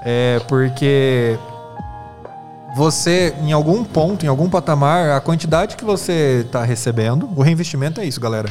É 0.05 0.39
porque 0.47 1.37
você, 2.75 3.33
em 3.41 3.51
algum 3.51 3.83
ponto, 3.83 4.25
em 4.25 4.29
algum 4.29 4.49
patamar, 4.49 5.11
a 5.11 5.21
quantidade 5.21 5.75
que 5.75 5.83
você 5.83 6.43
está 6.45 6.63
recebendo, 6.63 7.29
o 7.35 7.41
reinvestimento 7.41 7.99
é 7.99 8.05
isso, 8.05 8.19
galera. 8.19 8.49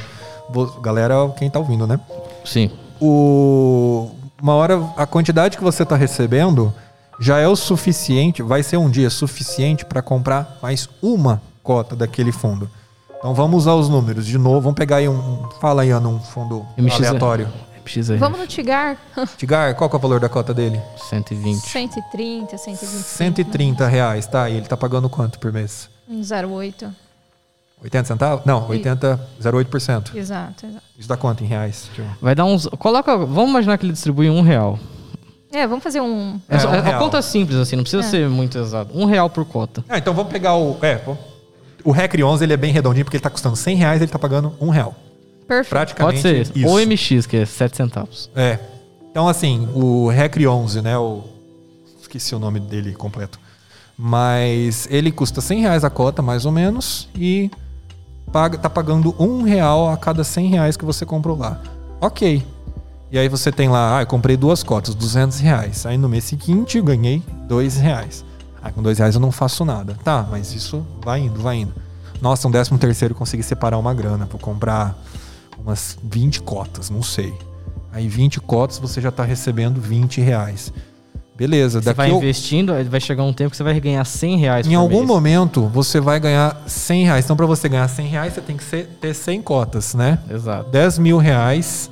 Galera, 0.82 1.14
quem 1.36 1.50
tá 1.50 1.58
ouvindo, 1.58 1.86
né? 1.86 2.00
Sim. 2.44 2.70
o 3.00 4.10
uma 4.40 4.54
hora 4.54 4.80
a 4.96 5.04
quantidade 5.04 5.56
que 5.56 5.64
você 5.64 5.82
está 5.82 5.96
recebendo 5.96 6.72
já 7.20 7.38
é 7.38 7.48
o 7.48 7.56
suficiente, 7.56 8.42
vai 8.42 8.62
ser 8.62 8.76
um 8.76 8.88
dia 8.88 9.10
suficiente 9.10 9.84
para 9.84 10.00
comprar 10.00 10.58
mais 10.62 10.88
uma 11.02 11.42
cota 11.62 11.96
daquele 11.96 12.30
fundo. 12.30 12.70
Então 13.18 13.34
vamos 13.34 13.62
usar 13.62 13.74
os 13.74 13.88
números 13.88 14.24
de 14.24 14.38
novo. 14.38 14.60
Vamos 14.60 14.76
pegar 14.76 14.96
aí 14.96 15.08
um. 15.08 15.48
Fala 15.60 15.82
aí, 15.82 15.90
Ana, 15.90 16.08
um 16.08 16.20
fundo 16.20 16.64
MXR. 16.76 16.96
aleatório. 16.98 17.48
MXR. 17.97 18.16
Vamos 18.18 18.39
no 18.39 18.47
Tigar. 18.47 18.97
Tigar, 19.36 19.74
qual 19.74 19.89
que 19.89 19.97
é 19.97 19.99
o 19.99 20.03
valor 20.03 20.20
da 20.20 20.28
cota 20.28 20.53
dele? 20.53 20.80
120. 21.09 21.61
130, 21.68 22.59
125. 22.59 23.03
130 23.03 23.86
reais, 23.86 24.26
tá? 24.26 24.49
E 24.51 24.57
ele 24.57 24.66
tá 24.66 24.76
pagando 24.76 25.09
quanto 25.09 25.39
por 25.39 25.53
mês? 25.53 25.89
Um 26.09 26.20
0,8. 26.20 26.91
80 27.82 28.05
centavos? 28.09 28.45
Não, 28.45 28.66
80, 28.68 29.20
0,8%. 29.41 30.14
Exato, 30.16 30.66
exato. 30.66 30.82
Isso 30.99 31.09
dá 31.09 31.16
quanto 31.16 31.45
em 31.45 31.47
reais? 31.47 31.89
Tio? 31.95 32.05
Vai 32.20 32.34
dar 32.34 32.45
uns. 32.45 32.66
Coloca. 32.78 33.16
Vamos 33.16 33.51
imaginar 33.51 33.78
que 33.78 33.86
ele 33.86 33.93
distribui 33.93 34.28
um 34.28 34.41
real. 34.43 34.78
É, 35.53 35.66
vamos 35.66 35.82
fazer 35.84 36.01
um. 36.01 36.41
É, 36.49 36.57
É, 36.57 36.59
um 36.59 36.61
é 36.62 36.66
uma 36.66 36.80
real. 36.82 37.01
conta 37.01 37.22
simples, 37.22 37.57
assim, 37.59 37.76
não 37.76 37.82
precisa 37.84 38.03
É. 38.03 38.11
ser 38.11 38.28
muito 38.28 38.59
exato. 38.59 38.91
Um 38.99 39.05
real 39.05 39.30
por 39.30 39.45
cota. 39.45 39.84
Ah, 39.89 39.97
então 39.97 40.12
vamos 40.12 40.30
pegar 40.32 40.57
o. 40.57 40.76
É, 40.82 41.01
o 41.84 41.91
REC 41.93 42.20
11 42.22 42.45
ele 42.45 42.53
é 42.53 42.57
bem 42.57 42.72
redondinho 42.72 43.05
porque 43.05 43.16
ele 43.16 43.22
tá 43.22 43.30
custando 43.30 43.55
100 43.55 43.76
reais 43.76 44.03
ele 44.03 44.11
tá 44.11 44.18
pagando 44.18 44.53
um 44.61 44.70
real. 44.70 44.95
Perfeito. 45.49 45.70
Praticamente 45.70 46.22
Pode 46.22 46.46
ser. 46.46 46.57
isso. 46.57 46.68
Ou 46.68 46.78
MX, 46.78 47.26
que 47.26 47.38
é 47.38 47.46
7 47.46 47.76
centavos. 47.76 48.30
É. 48.36 48.59
Então, 49.11 49.26
assim, 49.26 49.66
o 49.74 50.09
REC 50.09 50.46
11, 50.46 50.82
né? 50.82 50.99
O... 50.99 51.24
Esqueci 52.01 52.34
o 52.34 52.38
nome 52.38 52.61
dele 52.61 52.92
completo. 52.92 53.40
Mas 53.96 54.86
ele 54.90 55.11
custa 55.11 55.40
100 55.40 55.61
reais 55.62 55.84
a 55.84 55.90
cota, 55.90 56.22
mais 56.22 56.44
ou 56.46 56.53
menos, 56.53 57.09
e 57.16 57.51
paga, 58.30 58.57
tá 58.57 58.70
pagando 58.70 59.14
um 59.18 59.42
real 59.42 59.90
a 59.90 59.96
cada 59.96 60.22
100 60.22 60.51
reais 60.51 60.76
que 60.76 60.84
você 60.84 61.05
comprou 61.05 61.36
lá. 61.36 61.61
Ok. 62.01 62.46
E 63.11 63.18
aí 63.18 63.28
você 63.28 63.51
tem 63.51 63.68
lá, 63.68 63.99
ah, 63.99 64.03
eu 64.03 64.07
comprei 64.07 64.36
duas 64.36 64.62
cotas, 64.62 64.94
200 64.94 65.40
reais. 65.40 65.86
Aí 65.86 65.96
no 65.96 66.09
mês 66.09 66.24
seguinte 66.24 66.78
eu 66.78 66.84
ganhei 66.84 67.22
2 67.49 67.78
reais. 67.78 68.24
Ah, 68.62 68.70
com 68.70 68.82
2 68.82 68.99
reais 68.99 69.14
eu 69.14 69.20
não 69.20 69.32
faço 69.32 69.64
nada. 69.64 69.96
Tá, 70.05 70.26
mas 70.30 70.55
isso 70.55 70.86
vai 71.03 71.20
indo, 71.20 71.40
vai 71.40 71.57
indo. 71.57 71.74
Nossa, 72.20 72.46
um 72.46 72.51
décimo 72.51 72.78
terceiro 72.78 73.14
eu 73.14 73.18
consegui 73.18 73.42
separar 73.42 73.78
uma 73.78 73.94
grana 73.94 74.26
pra 74.26 74.38
comprar 74.38 74.96
umas 75.62 75.98
20 76.02 76.40
cotas, 76.42 76.90
não 76.90 77.02
sei. 77.02 77.32
Aí 77.92 78.09
20 78.09 78.40
cotas 78.40 78.78
você 78.78 79.00
já 79.00 79.11
tá 79.11 79.24
recebendo 79.24 79.80
20 79.80 80.20
reais. 80.20 80.72
Beleza, 81.36 81.80
Você 81.80 81.92
vai 81.94 82.11
investindo, 82.11 82.72
vai 82.90 83.00
chegar 83.00 83.22
um 83.22 83.32
tempo 83.32 83.50
que 83.52 83.56
você 83.56 83.62
vai 83.62 83.78
ganhar 83.78 84.04
100 84.04 84.38
reais 84.38 84.66
em 84.66 84.74
algum 84.74 84.96
mês. 84.96 85.06
momento 85.06 85.66
você 85.68 86.00
vai 86.00 86.18
ganhar 86.18 86.61
100 86.66 87.04
reais. 87.04 87.24
Então, 87.24 87.36
para 87.36 87.46
você 87.46 87.68
ganhar 87.68 87.86
100 87.86 88.09
reais, 88.09 88.32
você 88.34 88.40
tem 88.40 88.56
que 88.56 88.64
ser- 88.64 88.88
ter 89.00 89.14
100 89.14 89.40
cotas, 89.40 89.94
né? 89.94 90.18
Exato. 90.28 90.68
10 90.70 90.98
mil 90.98 91.16
reais, 91.16 91.88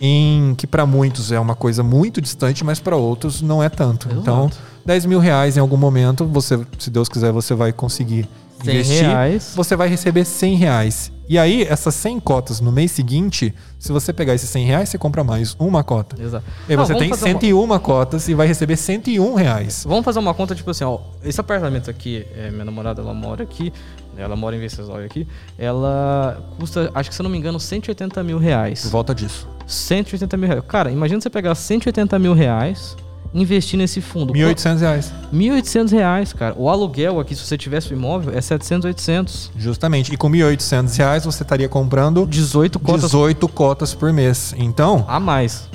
em 0.00 0.54
que 0.56 0.66
para 0.66 0.86
muitos 0.86 1.30
é 1.30 1.38
uma 1.38 1.54
coisa 1.54 1.82
muito 1.82 2.22
distante, 2.22 2.64
mas 2.64 2.80
para 2.80 2.96
outros 2.96 3.42
não 3.42 3.62
é 3.62 3.68
tanto. 3.68 4.08
Exato. 4.08 4.20
Então, 4.22 4.50
10 4.86 5.04
mil 5.04 5.18
reais 5.18 5.58
em 5.58 5.60
algum 5.60 5.76
momento, 5.76 6.24
você, 6.24 6.58
se 6.78 6.88
Deus 6.88 7.06
quiser, 7.06 7.32
você 7.32 7.54
vai 7.54 7.74
conseguir 7.74 8.26
100 8.64 8.74
investir. 8.74 9.02
reais. 9.02 9.52
Você 9.54 9.76
vai 9.76 9.88
receber 9.88 10.24
100 10.24 10.56
reais. 10.56 11.12
E 11.28 11.38
aí, 11.38 11.62
essas 11.64 11.94
100 11.96 12.20
cotas 12.20 12.60
no 12.60 12.70
mês 12.70 12.92
seguinte, 12.92 13.52
se 13.80 13.90
você 13.90 14.12
pegar 14.12 14.34
esses 14.34 14.48
100 14.48 14.64
reais, 14.64 14.88
você 14.88 14.96
compra 14.96 15.24
mais 15.24 15.56
uma 15.58 15.82
cota. 15.82 16.20
Exato. 16.22 16.44
E 16.68 16.76
Não, 16.76 16.86
você 16.86 16.94
tem 16.94 17.08
fazer 17.08 17.24
uma- 17.32 17.40
101 17.40 17.78
cotas 17.80 18.28
e 18.28 18.34
vai 18.34 18.46
receber 18.46 18.76
101 18.76 19.34
reais. 19.34 19.84
Vamos 19.88 20.04
fazer 20.04 20.20
uma 20.20 20.32
conta, 20.34 20.54
tipo 20.54 20.70
assim, 20.70 20.84
ó. 20.84 20.98
Esse 21.24 21.40
apartamento 21.40 21.90
aqui, 21.90 22.24
é, 22.36 22.50
minha 22.50 22.64
namorada, 22.64 23.02
ela 23.02 23.12
mora 23.14 23.42
aqui. 23.42 23.72
né, 24.16 24.22
Ela 24.22 24.34
mora 24.36 24.56
em 24.56 24.60
Venceslau 24.60 24.96
aqui. 24.98 25.26
Ela 25.58 26.40
custa, 26.58 26.90
acho 26.94 27.10
que 27.10 27.14
se 27.14 27.20
eu 27.20 27.24
não 27.24 27.30
me 27.30 27.36
engano, 27.36 27.58
180 27.60 28.22
mil 28.22 28.38
Por 28.38 28.44
reais. 28.44 28.88
volta 28.88 29.14
disso. 29.14 29.46
180 29.66 30.36
mil 30.36 30.48
reais. 30.48 30.64
Cara, 30.66 30.90
imagina 30.90 31.20
você 31.20 31.28
pegar 31.28 31.54
180 31.54 32.18
mil 32.18 32.32
reais 32.32 32.96
investir 33.36 33.78
nesse 33.78 34.00
fundo. 34.00 34.32
1.800 34.32 34.78
reais. 34.80 35.12
1.800 35.32 35.90
reais, 35.92 36.32
cara. 36.32 36.54
O 36.56 36.68
aluguel 36.68 37.20
aqui, 37.20 37.34
se 37.34 37.42
você 37.44 37.56
tivesse 37.58 37.92
o 37.92 37.96
imóvel, 37.96 38.36
é 38.36 38.40
700, 38.40 38.84
800. 38.86 39.50
Justamente. 39.56 40.12
E 40.12 40.16
com 40.16 40.30
1.800 40.30 40.96
reais 40.96 41.24
você 41.24 41.42
estaria 41.42 41.68
comprando 41.68 42.26
18 42.26 42.78
cotas 42.78 43.02
18 43.02 43.48
cotas 43.48 43.94
por 43.94 44.12
mês. 44.12 44.54
Então, 44.56 45.04
a 45.08 45.20
mais. 45.20 45.68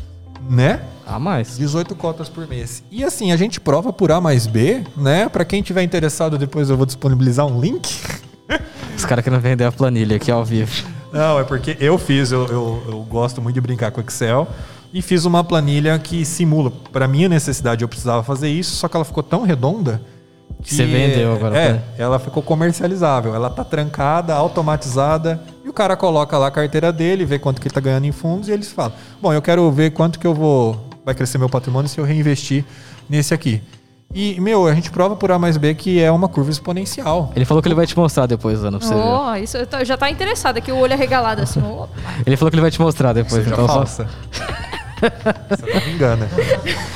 né? 0.50 0.82
A 1.06 1.20
mais. 1.20 1.58
18 1.58 1.94
cotas 1.96 2.30
por 2.30 2.48
mês. 2.48 2.84
E 2.90 3.04
assim, 3.04 3.32
a 3.32 3.38
gente 3.38 3.60
prova 3.60 3.92
por 3.92 4.12
A 4.12 4.22
mais 4.22 4.48
B, 4.48 4.84
né? 4.96 5.28
Pra 5.28 5.44
quem 5.44 5.62
tiver 5.62 5.84
interessado, 5.84 6.38
depois 6.38 6.70
eu 6.70 6.78
vou 6.78 6.86
disponibilizar 6.86 7.46
um 7.46 7.60
link. 7.60 8.00
Os 8.96 9.06
caras 9.06 9.24
querem 9.24 9.40
vender 9.40 9.66
a 9.66 9.72
planilha 9.72 10.16
aqui 10.16 10.32
ao 10.32 10.44
vivo. 10.46 10.72
Não, 11.12 11.40
é 11.40 11.44
porque 11.44 11.76
eu 11.80 11.98
fiz, 11.98 12.32
eu, 12.32 12.46
eu, 12.48 12.84
eu 12.88 13.04
gosto 13.04 13.42
muito 13.42 13.56
de 13.56 13.62
brincar 13.62 13.92
com 13.92 14.00
Excel. 14.00 14.48
E 14.94 15.02
fiz 15.02 15.24
uma 15.26 15.44
planilha 15.44 15.98
que 16.00 16.26
simula. 16.26 16.72
Para 16.92 17.08
minha 17.08 17.30
necessidade, 17.30 17.82
eu 17.84 17.88
precisava 17.88 18.24
fazer 18.24 18.50
isso, 18.50 18.76
só 18.76 18.88
que 18.88 18.96
ela 18.96 19.06
ficou 19.06 19.24
tão 19.24 19.44
redonda 19.44 20.02
que. 20.62 20.74
Você 20.76 20.86
vendeu 20.86 21.34
agora, 21.34 21.58
É, 21.58 21.74
né? 21.74 21.82
ela 21.98 22.20
ficou 22.20 22.44
comercializável. 22.44 23.34
Ela 23.34 23.50
tá 23.50 23.64
trancada, 23.64 24.34
automatizada. 24.36 25.42
E 25.64 25.70
o 25.70 25.74
cara 25.74 25.96
coloca 25.96 26.38
lá 26.38 26.48
a 26.48 26.52
carteira 26.52 26.92
dele, 26.92 27.24
vê 27.24 27.40
quanto 27.40 27.62
que 27.62 27.68
ele 27.68 27.74
tá 27.74 27.80
ganhando 27.80 28.06
em 28.06 28.12
fundos 28.12 28.50
e 28.50 28.52
eles 28.52 28.72
falam: 28.72 28.92
Bom, 29.22 29.32
eu 29.34 29.42
quero 29.42 29.72
ver 29.72 29.92
quanto 29.92 30.20
que 30.20 30.28
eu 30.28 30.34
vou. 30.34 30.78
Vai 31.06 31.16
crescer 31.16 31.38
meu 31.38 31.50
patrimônio 31.50 31.88
se 31.90 31.98
eu 31.98 32.04
reinvestir 32.06 32.64
nesse 33.10 33.34
aqui. 33.34 33.62
E, 34.14 34.40
meu, 34.42 34.68
a 34.68 34.74
gente 34.76 34.92
prova 34.92 35.16
por 35.16 35.32
A 35.32 35.40
mais 35.40 35.56
B 35.56 35.74
que 35.74 36.02
é 36.02 36.12
uma 36.12 36.28
curva 36.28 36.52
exponencial. 36.52 37.32
Ele 37.34 37.46
falou 37.46 37.62
que 37.64 37.70
ele 37.70 37.76
vai 37.76 37.88
te 37.88 37.98
mostrar 37.98 38.26
depois, 38.26 38.62
Ana, 38.62 38.78
pra 38.78 38.86
você 38.86 38.94
ver. 38.94 39.02
Oh, 39.02 39.36
isso 39.36 39.56
eu 39.58 39.66
tô- 39.66 39.86
já 39.86 39.96
tá 39.96 40.10
interessado 40.12 40.58
aqui, 40.58 40.70
o 40.70 40.76
olho 40.78 40.92
arregalado 40.94 41.42
assim. 41.42 41.62
ó. 41.66 41.88
Ele 42.26 42.36
falou 42.36 42.50
que 42.52 42.56
ele 42.56 42.62
vai 42.62 42.70
te 42.72 42.82
mostrar 42.82 43.14
depois. 43.14 43.42
Seja 43.46 43.54
Então 43.56 43.66
só- 43.66 43.74
falsa. 43.74 44.10
Você 45.50 45.90
engana. 45.90 46.28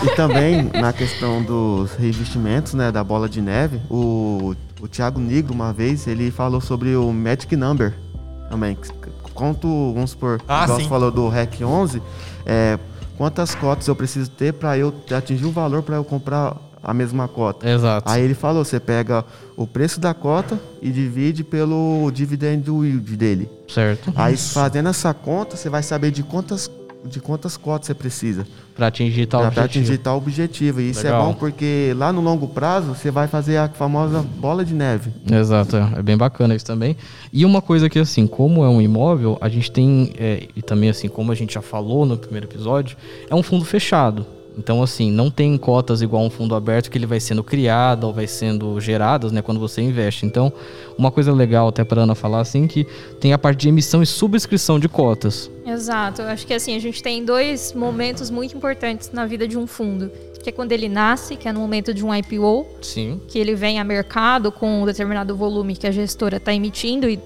E 0.04 0.16
também, 0.16 0.64
na 0.74 0.94
questão 0.94 1.42
dos 1.42 1.94
revestimentos, 1.96 2.74
né, 2.74 2.92
da 2.92 3.04
bola 3.04 3.28
de 3.28 3.42
neve, 3.42 3.82
o, 3.90 4.56
o 4.82 4.88
Thiago 4.88 5.20
Negro, 5.20 5.54
uma 5.54 5.74
vez, 5.74 6.08
ele 6.08 6.32
falou 6.32 6.62
sobre 6.62 6.96
o 6.96 7.12
Magic 7.12 7.56
Number 7.56 7.94
também. 8.50 8.78
Quanto, 9.34 9.68
vamos 9.94 10.12
supor, 10.12 10.42
Ah, 10.48 10.66
você 10.66 10.88
falou 10.88 11.12
do 11.12 11.28
REC 11.28 11.62
11, 11.62 12.02
é, 12.46 12.80
quantas 13.18 13.54
cotas 13.54 13.88
eu 13.88 13.96
preciso 13.96 14.30
ter 14.32 14.54
para 14.54 14.78
eu 14.78 14.94
atingir 15.16 15.46
o 15.46 15.52
valor 15.52 15.84
para 15.84 15.96
eu 15.98 16.04
comprar 16.06 16.56
a 16.82 16.94
mesma 16.94 17.28
cota. 17.28 17.68
Exato. 17.68 18.10
Aí 18.10 18.24
ele 18.24 18.36
falou, 18.36 18.64
você 18.64 18.80
pega 18.80 19.26
o 19.58 19.66
preço 19.66 20.00
da 20.00 20.14
cota 20.14 20.60
e 20.82 20.92
divide 20.92 21.44
pelo 21.44 22.10
dividend 22.14 22.70
yield 22.70 23.18
dele. 23.18 23.50
Certo. 23.68 24.14
Aí 24.16 24.38
fazendo 24.38 24.90
essa 24.90 25.14
conta, 25.14 25.58
você 25.58 25.68
vai 25.70 25.82
saber 25.82 26.12
de 26.12 26.22
quantas, 26.22 26.70
de 27.06 27.20
quantas 27.20 27.56
cotas 27.56 27.88
você 27.88 27.94
precisa 27.94 28.46
Pra 28.76 28.88
atingir 28.88 29.26
tal 29.28 29.40
para 29.42 29.48
objetivo. 29.50 29.84
atingir 29.84 29.98
tal 30.00 30.18
objetivo. 30.18 30.82
E 30.82 30.90
isso 30.90 31.04
Legal. 31.04 31.22
é 31.22 31.26
bom 31.26 31.34
porque 31.34 31.94
lá 31.96 32.12
no 32.12 32.20
longo 32.20 32.48
prazo 32.48 32.94
você 32.94 33.10
vai 33.10 33.26
fazer 33.28 33.56
a 33.58 33.70
famosa 33.70 34.22
bola 34.22 34.66
de 34.66 34.74
neve. 34.74 35.12
Exato, 35.32 35.78
é 35.78 35.94
é 36.00 36.02
bem 36.04 36.18
bacana 36.18 36.54
isso 36.56 36.66
também. 36.66 36.98
E 37.32 37.46
uma 37.46 37.62
coisa 37.62 37.90
que, 37.90 37.98
assim, 38.00 38.28
como 38.28 38.66
é 38.66 38.68
um 38.70 38.82
imóvel, 38.82 39.38
a 39.40 39.48
gente 39.48 39.72
tem, 39.72 40.12
é, 40.18 40.48
e 40.56 40.62
também, 40.62 40.90
assim, 40.90 41.08
como 41.08 41.32
a 41.32 41.36
gente 41.36 41.54
já 41.54 41.62
falou 41.62 42.06
no 42.06 42.18
primeiro 42.18 42.48
episódio, 42.48 42.98
é 43.30 43.34
um 43.36 43.42
fundo 43.44 43.64
fechado. 43.64 44.26
Então, 44.58 44.82
assim, 44.82 45.12
não 45.12 45.30
tem 45.30 45.58
cotas 45.58 46.02
igual 46.02 46.24
um 46.24 46.30
fundo 46.30 46.56
aberto 46.56 46.90
que 46.90 46.98
ele 46.98 47.06
vai 47.06 47.20
sendo 47.20 47.44
criado 47.44 48.06
ou 48.06 48.14
vai 48.14 48.28
sendo 48.28 48.80
geradas, 48.80 49.32
né, 49.32 49.42
quando 49.42 49.60
você 49.60 49.82
investe. 49.82 50.26
Então, 50.26 50.52
uma 50.98 51.12
coisa 51.12 51.34
legal 51.34 51.68
até 51.68 51.84
para 51.84 52.04
Ana 52.04 52.16
falar, 52.16 52.42
assim, 52.42 52.68
que 52.68 52.86
tem 53.20 53.34
a 53.34 53.38
parte 53.38 53.62
de 53.62 53.70
emissão 53.70 54.02
e 54.02 54.06
subscrição 54.06 54.80
de 54.80 54.88
cotas. 54.88 55.50
Exato. 55.66 56.22
Eu 56.22 56.28
acho 56.28 56.46
que 56.46 56.54
assim, 56.54 56.76
a 56.76 56.80
gente 56.80 57.02
tem 57.02 57.26
dois 57.26 57.74
momentos 57.74 58.30
muito 58.30 58.56
importantes 58.56 59.12
na 59.12 59.26
vida 59.26 59.48
de 59.48 59.58
um 59.58 59.66
fundo. 59.66 60.12
Que 60.44 60.50
é 60.50 60.52
quando 60.52 60.72
ele 60.72 60.88
nasce, 60.88 61.36
que 61.36 61.48
é 61.48 61.52
no 61.52 61.60
momento 61.60 61.92
de 61.92 62.06
um 62.06 62.14
IPO, 62.14 62.68
Sim. 62.80 63.20
que 63.28 63.40
ele 63.40 63.56
vem 63.56 63.80
a 63.80 63.84
mercado 63.84 64.52
com 64.52 64.84
um 64.84 64.86
determinado 64.86 65.36
volume 65.36 65.76
que 65.76 65.88
a 65.88 65.92
gestora 65.92 66.38
está 66.38 66.54
emitindo 66.54 67.10
e 67.10 67.20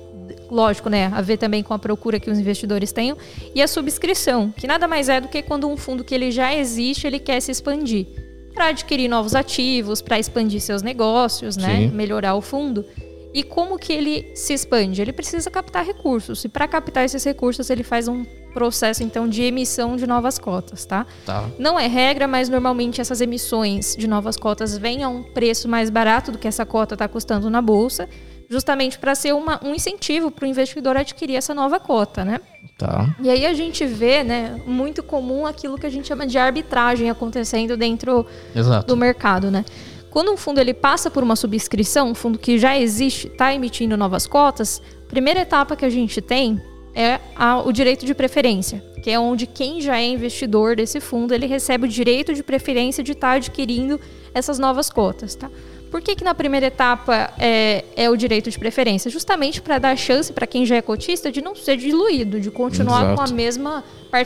lógico, 0.49 0.89
né, 0.89 1.11
a 1.13 1.21
ver 1.21 1.37
também 1.37 1.63
com 1.63 1.73
a 1.73 1.79
procura 1.79 2.19
que 2.19 2.29
os 2.29 2.39
investidores 2.39 2.91
tenham 2.91 3.17
e 3.53 3.61
a 3.61 3.67
subscrição, 3.67 4.51
que 4.55 4.67
nada 4.67 4.87
mais 4.87 5.09
é 5.09 5.21
do 5.21 5.27
que 5.27 5.41
quando 5.41 5.67
um 5.67 5.77
fundo 5.77 6.03
que 6.03 6.13
ele 6.13 6.31
já 6.31 6.53
existe, 6.53 7.07
ele 7.07 7.19
quer 7.19 7.39
se 7.41 7.51
expandir 7.51 8.07
para 8.53 8.67
adquirir 8.67 9.07
novos 9.07 9.35
ativos, 9.35 10.01
para 10.01 10.19
expandir 10.19 10.59
seus 10.59 10.81
negócios, 10.81 11.55
né, 11.55 11.77
Sim. 11.77 11.87
melhorar 11.89 12.35
o 12.35 12.41
fundo. 12.41 12.85
E 13.33 13.43
como 13.43 13.77
que 13.77 13.93
ele 13.93 14.31
se 14.35 14.53
expande? 14.53 15.01
Ele 15.01 15.13
precisa 15.13 15.51
captar 15.51 15.85
recursos. 15.85 16.43
E 16.43 16.49
para 16.49 16.67
captar 16.67 17.05
esses 17.05 17.23
recursos, 17.23 17.69
ele 17.69 17.83
faz 17.83 18.07
um 18.07 18.25
processo 18.53 19.03
então 19.03 19.27
de 19.27 19.43
emissão 19.43 19.95
de 19.95 20.07
novas 20.07 20.39
cotas, 20.39 20.83
tá? 20.83 21.05
Tá. 21.25 21.47
Não 21.59 21.79
é 21.79 21.85
regra, 21.85 22.27
mas 22.27 22.49
normalmente 22.49 22.99
essas 22.99 23.21
emissões 23.21 23.95
de 23.95 24.07
novas 24.07 24.35
cotas 24.35 24.75
vêm 24.75 25.03
a 25.03 25.09
um 25.09 25.21
preço 25.21 25.67
mais 25.69 25.91
barato 25.91 26.31
do 26.31 26.39
que 26.39 26.47
essa 26.47 26.65
cota 26.65 26.95
está 26.95 27.07
custando 27.07 27.49
na 27.49 27.61
bolsa, 27.61 28.09
justamente 28.49 28.97
para 28.97 29.13
ser 29.13 29.33
uma- 29.33 29.59
um 29.63 29.75
incentivo 29.75 30.31
para 30.31 30.45
o 30.45 30.47
investidor 30.47 30.97
adquirir 30.97 31.35
essa 31.35 31.53
nova 31.53 31.79
cota, 31.79 32.25
né? 32.25 32.39
Tá. 32.77 33.15
E 33.21 33.29
aí 33.29 33.45
a 33.45 33.53
gente 33.53 33.85
vê, 33.85 34.23
né, 34.23 34.59
muito 34.65 35.03
comum 35.03 35.45
aquilo 35.45 35.77
que 35.77 35.85
a 35.85 35.89
gente 35.89 36.07
chama 36.07 36.25
de 36.25 36.37
arbitragem 36.37 37.09
acontecendo 37.09 37.77
dentro 37.77 38.25
Exato. 38.55 38.87
do 38.87 38.97
mercado, 38.97 39.51
né? 39.51 39.63
Quando 40.09 40.31
um 40.31 40.37
fundo 40.37 40.59
ele 40.59 40.73
passa 40.73 41.11
por 41.11 41.21
uma 41.23 41.35
subscrição, 41.35 42.09
um 42.09 42.15
fundo 42.15 42.39
que 42.39 42.57
já 42.57 42.75
existe, 42.77 43.27
está 43.27 43.53
emitindo 43.53 43.95
novas 43.95 44.25
cotas, 44.25 44.81
a 45.05 45.09
primeira 45.09 45.41
etapa 45.41 45.75
que 45.75 45.85
a 45.85 45.89
gente 45.89 46.19
tem 46.19 46.59
é 46.95 47.19
a, 47.35 47.59
o 47.59 47.71
direito 47.71 48.05
de 48.05 48.15
preferência, 48.15 48.83
que 49.03 49.11
é 49.11 49.19
onde 49.19 49.45
quem 49.45 49.79
já 49.79 49.97
é 49.99 50.07
investidor 50.07 50.75
desse 50.75 50.99
fundo, 50.99 51.33
ele 51.35 51.45
recebe 51.45 51.85
o 51.85 51.87
direito 51.87 52.33
de 52.33 52.41
preferência 52.41 53.03
de 53.03 53.11
estar 53.11 53.33
adquirindo 53.33 53.99
essas 54.33 54.57
novas 54.57 54.89
cotas, 54.89 55.35
tá? 55.35 55.49
Por 55.91 56.01
que, 56.01 56.15
que 56.15 56.23
na 56.23 56.35
primeira 56.35 56.67
etapa 56.67 57.33
é, 57.39 57.83
é 57.95 58.09
o 58.09 58.15
direito 58.15 58.49
de 58.51 58.59
preferência? 58.59 59.09
Justamente 59.09 59.59
para 59.61 59.79
dar 59.79 59.97
chance 59.97 60.31
para 60.31 60.45
quem 60.45 60.65
já 60.65 60.75
é 60.75 60.81
cotista 60.81 61.31
de 61.31 61.41
não 61.41 61.55
ser 61.55 61.77
diluído, 61.77 62.39
de 62.39 62.51
continuar 62.51 63.01
Exato. 63.01 63.15
com 63.15 63.21
a 63.21 63.27
mesma 63.35 63.83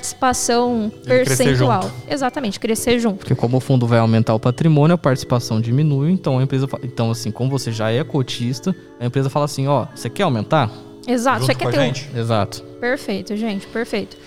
participação 0.07 0.91
crescer 1.05 1.43
percentual. 1.45 1.83
junto. 1.83 1.93
Exatamente, 2.09 2.59
crescer 2.59 2.99
junto. 2.99 3.19
Porque 3.19 3.35
como 3.35 3.57
o 3.57 3.59
fundo 3.59 3.87
vai 3.87 3.99
aumentar 3.99 4.33
o 4.33 4.39
patrimônio, 4.39 4.93
a 4.95 4.97
participação 4.97 5.61
diminui, 5.61 6.11
então 6.11 6.37
a 6.39 6.43
empresa, 6.43 6.67
fa- 6.67 6.79
então 6.83 7.09
assim, 7.09 7.31
como 7.31 7.49
você 7.49 7.71
já 7.71 7.89
é 7.91 8.03
cotista, 8.03 8.75
a 8.99 9.05
empresa 9.05 9.29
fala 9.29 9.45
assim, 9.45 9.67
ó, 9.67 9.85
você 9.95 10.09
quer 10.09 10.23
aumentar? 10.23 10.69
Exato, 11.07 11.39
Junto 11.41 11.45
você 11.47 11.53
com 11.53 11.59
quer 11.71 11.79
a 11.79 11.93
ter 11.93 12.15
um. 12.15 12.19
Exato. 12.19 12.61
Perfeito, 12.79 13.35
gente, 13.35 13.67
perfeito. 13.67 14.17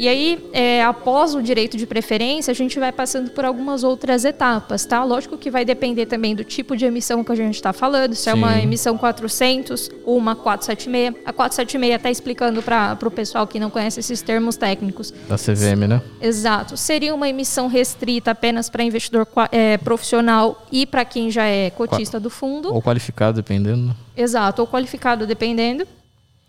E 0.00 0.08
aí, 0.08 0.48
é, 0.54 0.82
após 0.82 1.34
o 1.34 1.42
direito 1.42 1.76
de 1.76 1.86
preferência, 1.86 2.50
a 2.50 2.54
gente 2.54 2.80
vai 2.80 2.90
passando 2.90 3.32
por 3.32 3.44
algumas 3.44 3.84
outras 3.84 4.24
etapas, 4.24 4.86
tá? 4.86 5.04
Lógico 5.04 5.36
que 5.36 5.50
vai 5.50 5.62
depender 5.62 6.06
também 6.06 6.34
do 6.34 6.42
tipo 6.42 6.74
de 6.74 6.86
emissão 6.86 7.22
que 7.22 7.30
a 7.30 7.34
gente 7.34 7.56
está 7.56 7.70
falando, 7.70 8.14
se 8.14 8.30
é 8.30 8.32
uma 8.32 8.54
Sim. 8.54 8.62
emissão 8.62 8.96
400 8.96 9.90
ou 10.06 10.16
uma 10.16 10.34
476. 10.34 11.22
A 11.26 11.34
476 11.34 11.94
está 11.96 12.10
explicando 12.10 12.62
para 12.62 12.96
o 13.04 13.10
pessoal 13.10 13.46
que 13.46 13.60
não 13.60 13.68
conhece 13.68 14.00
esses 14.00 14.22
termos 14.22 14.56
técnicos. 14.56 15.12
Da 15.28 15.36
CVM, 15.36 15.86
né? 15.86 16.00
Exato. 16.18 16.78
Seria 16.78 17.14
uma 17.14 17.28
emissão 17.28 17.66
restrita 17.68 18.30
apenas 18.30 18.70
para 18.70 18.82
investidor 18.82 19.26
qua- 19.26 19.50
é, 19.52 19.76
profissional 19.76 20.66
e 20.72 20.86
para 20.86 21.04
quem 21.04 21.30
já 21.30 21.44
é 21.44 21.68
cotista 21.68 22.18
do 22.18 22.30
fundo. 22.30 22.72
Ou 22.72 22.80
qualificado, 22.80 23.36
dependendo. 23.36 23.88
né? 23.88 23.94
Exato, 24.16 24.62
ou 24.62 24.66
qualificado, 24.66 25.26
dependendo. 25.26 25.86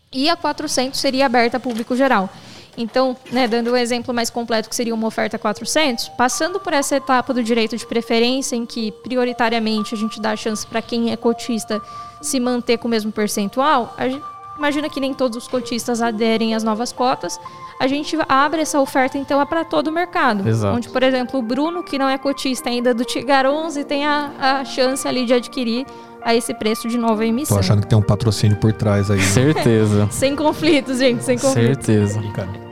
E 0.09 0.29
a 0.29 0.37
400 0.37 0.97
seria 0.97 1.25
aberta 1.25 1.57
a 1.57 1.59
público 1.59 1.97
geral. 1.97 2.29
Então, 2.77 3.15
né, 3.31 3.47
dando 3.47 3.71
um 3.71 3.75
exemplo 3.75 4.13
mais 4.13 4.29
completo, 4.29 4.69
que 4.69 4.75
seria 4.75 4.93
uma 4.93 5.07
oferta 5.07 5.37
400, 5.37 6.09
passando 6.09 6.59
por 6.59 6.73
essa 6.73 6.95
etapa 6.95 7.33
do 7.33 7.43
direito 7.43 7.75
de 7.75 7.85
preferência, 7.85 8.55
em 8.55 8.65
que 8.65 8.91
prioritariamente 9.03 9.93
a 9.93 9.97
gente 9.97 10.21
dá 10.21 10.31
a 10.31 10.35
chance 10.35 10.65
para 10.65 10.81
quem 10.81 11.11
é 11.11 11.17
cotista 11.17 11.81
se 12.21 12.39
manter 12.39 12.77
com 12.77 12.87
o 12.87 12.91
mesmo 12.91 13.11
percentual, 13.11 13.93
a 13.97 14.07
gente, 14.07 14.23
imagina 14.57 14.89
que 14.89 14.99
nem 14.99 15.13
todos 15.13 15.37
os 15.37 15.47
cotistas 15.47 16.01
aderem 16.01 16.53
às 16.53 16.63
novas 16.63 16.91
cotas, 16.91 17.39
a 17.79 17.87
gente 17.87 18.15
abre 18.29 18.61
essa 18.61 18.79
oferta 18.79 19.17
então 19.17 19.41
é 19.41 19.45
para 19.45 19.65
todo 19.65 19.87
o 19.87 19.91
mercado. 19.91 20.47
Exato. 20.47 20.77
Onde, 20.77 20.89
por 20.89 21.01
exemplo, 21.01 21.39
o 21.39 21.41
Bruno, 21.41 21.83
que 21.83 21.97
não 21.97 22.07
é 22.07 22.15
cotista 22.15 22.69
ainda 22.69 22.93
do 22.93 23.03
Tigar 23.03 23.47
11, 23.47 23.83
tem 23.85 24.05
a, 24.05 24.59
a 24.59 24.65
chance 24.65 25.07
ali 25.07 25.25
de 25.25 25.33
adquirir 25.33 25.87
a 26.23 26.35
esse 26.35 26.53
preço 26.53 26.87
de 26.87 26.97
nova 26.97 27.25
emissão. 27.25 27.57
Tô 27.57 27.59
achando 27.61 27.81
que 27.81 27.87
tem 27.87 27.97
um 27.97 28.01
patrocínio 28.01 28.57
por 28.57 28.71
trás 28.73 29.09
aí. 29.09 29.17
né? 29.17 29.23
Certeza. 29.23 30.07
Sem 30.11 30.35
conflitos, 30.35 30.99
gente, 30.99 31.23
sem 31.23 31.37
conflitos. 31.37 31.85
Certeza. 31.85 32.19
Brincadeira. 32.19 32.71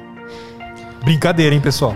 Brincadeira, 1.04 1.56
hein, 1.56 1.62
pessoal? 1.62 1.96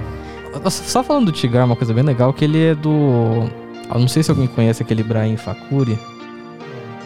Só 0.69 1.03
falando 1.03 1.25
do 1.27 1.31
Tigar, 1.31 1.65
uma 1.65 1.75
coisa 1.75 1.93
bem 1.93 2.03
legal, 2.03 2.31
que 2.33 2.45
ele 2.45 2.63
é 2.63 2.75
do. 2.75 3.49
Eu 3.93 3.99
não 3.99 4.07
sei 4.07 4.23
se 4.23 4.31
alguém 4.31 4.47
conhece 4.47 4.81
aquele 4.83 5.03
Brian 5.03 5.35
Facuri. 5.37 5.97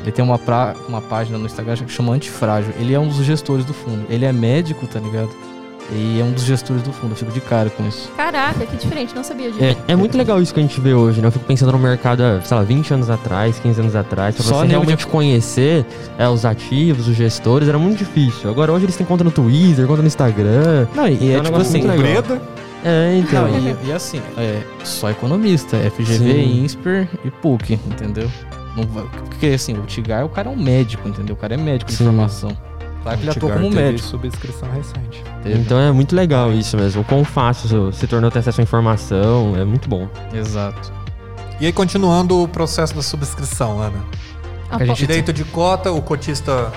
Ele 0.02 0.12
tem 0.12 0.24
uma, 0.24 0.38
pra... 0.38 0.74
uma 0.88 1.02
página 1.02 1.38
no 1.38 1.46
Instagram 1.46 1.76
que 1.76 1.92
chama 1.92 2.14
Antifrágil. 2.14 2.74
Ele 2.80 2.94
é 2.94 3.00
um 3.00 3.08
dos 3.08 3.18
gestores 3.26 3.66
do 3.66 3.74
fundo. 3.74 4.06
Ele 4.10 4.26
é 4.26 4.32
médico, 4.32 4.86
tá 4.88 5.00
ligado? 5.00 5.30
E 5.92 6.20
é 6.20 6.24
um 6.24 6.32
dos 6.32 6.44
gestores 6.44 6.82
do 6.84 6.92
fundo. 6.92 7.12
Eu 7.12 7.16
fico 7.16 7.32
de 7.32 7.40
cara 7.40 7.70
com 7.70 7.88
isso. 7.88 8.12
Caraca, 8.18 8.66
que 8.66 8.76
diferente, 8.76 9.16
não 9.16 9.24
sabia 9.24 9.50
disso. 9.52 9.64
É, 9.64 9.76
é 9.88 9.96
muito 9.96 10.18
legal 10.18 10.42
isso 10.42 10.54
que 10.54 10.60
a 10.60 10.64
gente 10.64 10.80
vê 10.82 10.94
hoje, 10.94 11.22
né? 11.22 11.28
Eu 11.28 11.32
fico 11.32 11.46
pensando 11.46 11.72
no 11.72 11.80
mercado, 11.80 12.22
há, 12.24 12.42
sei 12.42 12.58
lá, 12.58 12.64
20 12.64 12.94
anos 12.94 13.10
atrás, 13.10 13.58
15 13.60 13.80
anos 13.82 13.96
atrás, 13.96 14.36
pra 14.36 14.44
Só 14.44 14.60
você 14.62 14.68
realmente 14.68 15.08
conhecer 15.08 15.86
é, 16.18 16.28
os 16.28 16.44
ativos, 16.46 17.08
os 17.08 17.16
gestores, 17.16 17.70
era 17.70 17.78
muito 17.80 17.98
difícil. 18.00 18.50
Agora 18.50 18.72
hoje 18.74 18.86
eles 18.86 18.98
têm 18.98 19.06
conta 19.06 19.24
no 19.24 19.32
Twitter, 19.32 19.88
conta 19.88 20.02
no 20.02 20.08
Instagram. 20.08 20.88
Não, 20.94 21.08
e 21.08 21.32
é 21.32 21.40
um 21.40 21.44
tipo 21.44 21.58
assim. 21.58 21.80
muito 21.84 21.88
legal. 22.02 22.22
Breda, 22.24 22.42
É, 22.84 23.18
então. 23.18 23.48
Não, 23.48 23.58
e, 23.58 23.76
e 23.88 23.92
assim, 23.94 24.22
é 24.38 24.62
só 24.84 25.10
economista, 25.10 25.78
FGV, 25.92 26.18
Sim. 26.34 26.64
INSPER 26.66 27.08
e 27.24 27.32
PUC, 27.32 27.74
entendeu? 27.88 28.30
Não 28.76 28.84
vai- 28.84 29.06
porque 29.30 29.48
assim, 29.48 29.74
o 29.74 29.82
Tigar, 29.84 30.26
o 30.26 30.30
cara 30.30 30.50
é 30.50 30.52
um 30.52 30.56
médico, 30.62 31.08
entendeu? 31.08 31.34
O 31.34 31.38
cara 31.38 31.54
é 31.56 31.58
médico 31.58 31.90
de 31.92 31.98
Sim. 31.98 32.04
formação. 32.04 32.52
Claro 33.04 33.18
que 33.18 33.24
ele 33.24 33.32
atua 33.32 33.50
Tigar 33.50 33.64
como 33.64 33.76
médico. 33.76 34.08
subscrição 34.08 34.70
recente. 34.72 35.24
Então 35.46 35.80
é 35.80 35.92
muito 35.92 36.16
legal 36.16 36.52
isso 36.52 36.76
mesmo. 36.76 37.02
O 37.02 37.06
quão 37.06 37.24
fácil 37.24 37.92
se 37.94 38.06
tornou 38.08 38.30
ter 38.30 38.40
acesso 38.40 38.60
à 38.60 38.64
informação, 38.64 39.56
é 39.56 39.64
muito 39.64 39.88
bom. 39.88 40.08
Exato. 40.34 40.92
E 41.60 41.66
aí, 41.66 41.74
continuando 41.74 42.44
o 42.44 42.48
processo 42.48 42.94
da 42.94 43.02
subscrição, 43.02 43.80
Ana. 43.82 43.98
A 44.70 44.84
gente- 44.86 44.98
Direito 44.98 45.32
de 45.34 45.44
cota, 45.46 45.92
o 45.92 46.02
cotista, 46.02 46.72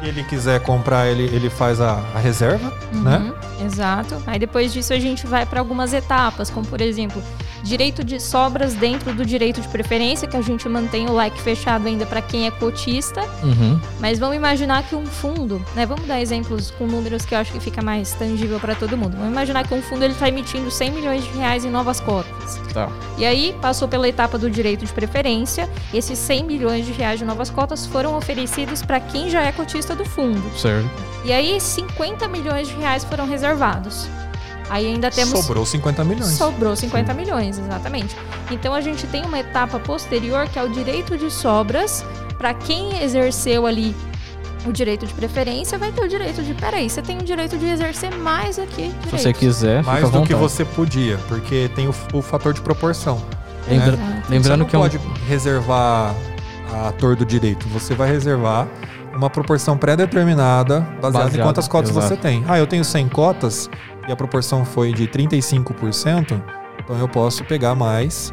se 0.00 0.06
ele 0.08 0.22
quiser 0.24 0.60
comprar, 0.60 1.06
ele, 1.08 1.24
ele 1.34 1.48
faz 1.48 1.80
a, 1.80 2.00
a 2.14 2.18
reserva, 2.18 2.72
né? 2.92 3.32
Exato. 3.60 4.22
Aí 4.26 4.38
depois 4.38 4.72
disso 4.72 4.92
a 4.92 4.98
gente 4.98 5.26
vai 5.26 5.46
para 5.46 5.60
algumas 5.60 5.92
etapas, 5.92 6.50
como 6.50 6.66
por 6.66 6.80
exemplo, 6.80 7.22
direito 7.62 8.02
de 8.02 8.20
sobras 8.20 8.74
dentro 8.74 9.14
do 9.14 9.24
direito 9.24 9.60
de 9.60 9.68
preferência, 9.68 10.26
que 10.26 10.36
a 10.36 10.42
gente 10.42 10.68
mantém 10.68 11.08
o 11.08 11.12
like 11.12 11.40
fechado 11.40 11.86
ainda 11.86 12.04
para 12.04 12.20
quem 12.20 12.46
é 12.46 12.50
cotista. 12.50 13.20
Uhum. 13.42 13.80
Mas 14.00 14.18
vamos 14.18 14.36
imaginar 14.36 14.82
que 14.82 14.94
um 14.94 15.06
fundo, 15.06 15.64
né? 15.74 15.86
Vamos 15.86 16.06
dar 16.06 16.20
exemplos 16.20 16.70
com 16.72 16.86
números 16.86 17.24
que 17.24 17.34
eu 17.34 17.38
acho 17.38 17.52
que 17.52 17.60
fica 17.60 17.82
mais 17.82 18.12
tangível 18.12 18.58
para 18.58 18.74
todo 18.74 18.96
mundo. 18.96 19.16
Vamos 19.16 19.32
imaginar 19.32 19.66
que 19.66 19.74
um 19.74 19.82
fundo 19.82 20.04
ele 20.04 20.12
está 20.12 20.28
emitindo 20.28 20.70
100 20.70 20.90
milhões 20.90 21.24
de 21.24 21.30
reais 21.30 21.64
em 21.64 21.70
novas 21.70 22.00
cotas. 22.00 22.60
Tá. 22.72 22.90
E 23.16 23.24
aí 23.24 23.54
passou 23.60 23.86
pela 23.86 24.08
etapa 24.08 24.38
do 24.38 24.50
direito 24.50 24.84
de 24.84 24.92
preferência. 24.92 25.68
Esses 25.94 26.18
100 26.18 26.44
milhões 26.44 26.86
de 26.86 26.92
reais 26.92 27.18
de 27.18 27.24
novas 27.24 27.50
cotas 27.50 27.86
foram 27.86 28.16
oferecidos 28.16 28.82
para 28.82 28.98
quem 28.98 29.30
já 29.30 29.42
é 29.42 29.52
cotista 29.52 29.94
do 29.94 30.04
fundo. 30.04 30.42
Certo. 30.58 31.12
E 31.24 31.32
aí 31.32 31.60
50 31.60 32.26
milhões 32.26 32.66
de 32.66 32.74
reais 32.74 33.04
foram 33.04 33.26
reservados. 33.26 33.51
Aí 34.70 34.86
ainda 34.86 35.10
temos 35.10 35.38
Sobrou 35.44 35.66
50 35.66 36.04
milhões. 36.04 36.32
Sobrou 36.32 36.74
50 36.74 37.12
milhões, 37.12 37.58
exatamente. 37.58 38.16
Então 38.50 38.74
a 38.74 38.80
gente 38.80 39.06
tem 39.06 39.24
uma 39.24 39.38
etapa 39.38 39.78
posterior 39.78 40.48
que 40.48 40.58
é 40.58 40.62
o 40.62 40.68
direito 40.68 41.18
de 41.18 41.30
sobras. 41.30 42.04
Para 42.38 42.54
quem 42.54 43.02
exerceu 43.02 43.66
ali 43.66 43.94
o 44.66 44.72
direito 44.72 45.06
de 45.06 45.12
preferência, 45.12 45.76
vai 45.76 45.92
ter 45.92 46.02
o 46.02 46.08
direito 46.08 46.42
de. 46.42 46.54
Peraí, 46.54 46.88
você 46.88 47.02
tem 47.02 47.18
o 47.18 47.22
direito 47.22 47.58
de 47.58 47.66
exercer 47.66 48.14
mais 48.16 48.58
aqui. 48.58 48.84
Se 48.84 48.88
direitos. 48.88 49.10
você 49.20 49.32
quiser, 49.32 49.82
Mais 49.82 50.08
do 50.08 50.22
que 50.22 50.34
você 50.34 50.64
podia, 50.64 51.18
porque 51.28 51.70
tem 51.74 51.88
o, 51.88 51.94
o 52.12 52.22
fator 52.22 52.52
de 52.52 52.60
proporção. 52.60 53.22
Lembra- 53.68 53.94
Exato. 53.94 54.30
Lembrando 54.30 54.42
você 54.42 54.56
não 54.56 54.66
que 54.66 54.76
é 54.76 54.78
um... 54.78 54.82
pode 54.82 55.00
reservar 55.28 56.14
a 56.72 56.88
ator 56.88 57.14
do 57.16 57.24
direito. 57.24 57.68
Você 57.68 57.94
vai 57.94 58.10
reservar 58.10 58.66
uma 59.14 59.30
proporção 59.30 59.76
pré-determinada 59.76 60.80
baseada 61.00 61.36
em 61.36 61.42
quantas 61.42 61.68
cotas 61.68 61.90
exato. 61.90 62.08
você 62.08 62.16
tem. 62.16 62.44
Ah, 62.48 62.58
eu 62.58 62.66
tenho 62.66 62.84
100 62.84 63.08
cotas 63.08 63.70
e 64.08 64.12
a 64.12 64.16
proporção 64.16 64.64
foi 64.64 64.92
de 64.92 65.06
35%, 65.06 66.42
então 66.82 66.98
eu 66.98 67.08
posso 67.08 67.44
pegar 67.44 67.74
mais 67.74 68.32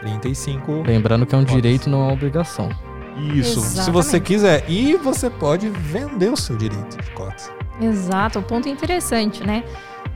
35. 0.00 0.82
Lembrando 0.86 1.26
que 1.26 1.34
é 1.34 1.38
um 1.38 1.42
Cotas. 1.42 1.54
direito, 1.54 1.88
não 1.88 2.02
é 2.02 2.04
uma 2.04 2.12
obrigação. 2.12 2.68
Isso, 3.16 3.60
se 3.60 3.66
Exatamente. 3.78 3.90
você 3.92 4.20
quiser. 4.20 4.64
E 4.68 4.96
você 4.96 5.30
pode 5.30 5.68
vender 5.68 6.30
o 6.30 6.36
seu 6.36 6.56
direito 6.56 7.00
de 7.00 7.10
cotas. 7.12 7.50
Exato, 7.80 8.38
um 8.38 8.42
ponto 8.42 8.68
interessante, 8.68 9.44
né? 9.44 9.64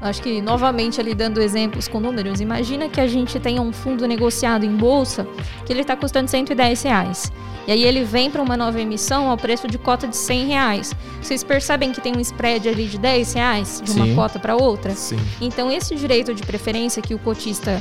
Acho 0.00 0.22
que, 0.22 0.40
novamente, 0.40 1.00
ali 1.00 1.14
dando 1.14 1.40
exemplos 1.40 1.88
com 1.88 1.98
números, 1.98 2.40
imagina 2.40 2.88
que 2.88 3.00
a 3.00 3.06
gente 3.06 3.38
tenha 3.40 3.60
um 3.60 3.72
fundo 3.72 4.06
negociado 4.06 4.64
em 4.64 4.76
bolsa 4.76 5.26
que 5.66 5.72
ele 5.72 5.80
está 5.80 5.96
custando 5.96 6.30
110 6.30 6.82
reais. 6.82 7.32
E 7.66 7.72
aí 7.72 7.84
ele 7.84 8.04
vem 8.04 8.30
para 8.30 8.40
uma 8.40 8.56
nova 8.56 8.80
emissão 8.80 9.28
ao 9.28 9.36
preço 9.36 9.66
de 9.68 9.76
cota 9.76 10.06
de 10.06 10.16
100 10.16 10.46
reais. 10.46 10.96
Vocês 11.20 11.44
percebem 11.44 11.92
que 11.92 12.00
tem 12.00 12.16
um 12.16 12.20
spread 12.20 12.66
ali 12.68 12.86
de 12.86 12.96
10 12.96 13.32
reais 13.34 13.82
de 13.84 13.90
uma 13.92 14.06
Sim. 14.06 14.14
cota 14.14 14.38
para 14.38 14.56
outra? 14.56 14.92
Sim. 14.92 15.18
Então, 15.40 15.70
esse 15.70 15.94
direito 15.94 16.32
de 16.32 16.42
preferência 16.44 17.02
que 17.02 17.12
o 17.12 17.18
cotista 17.18 17.78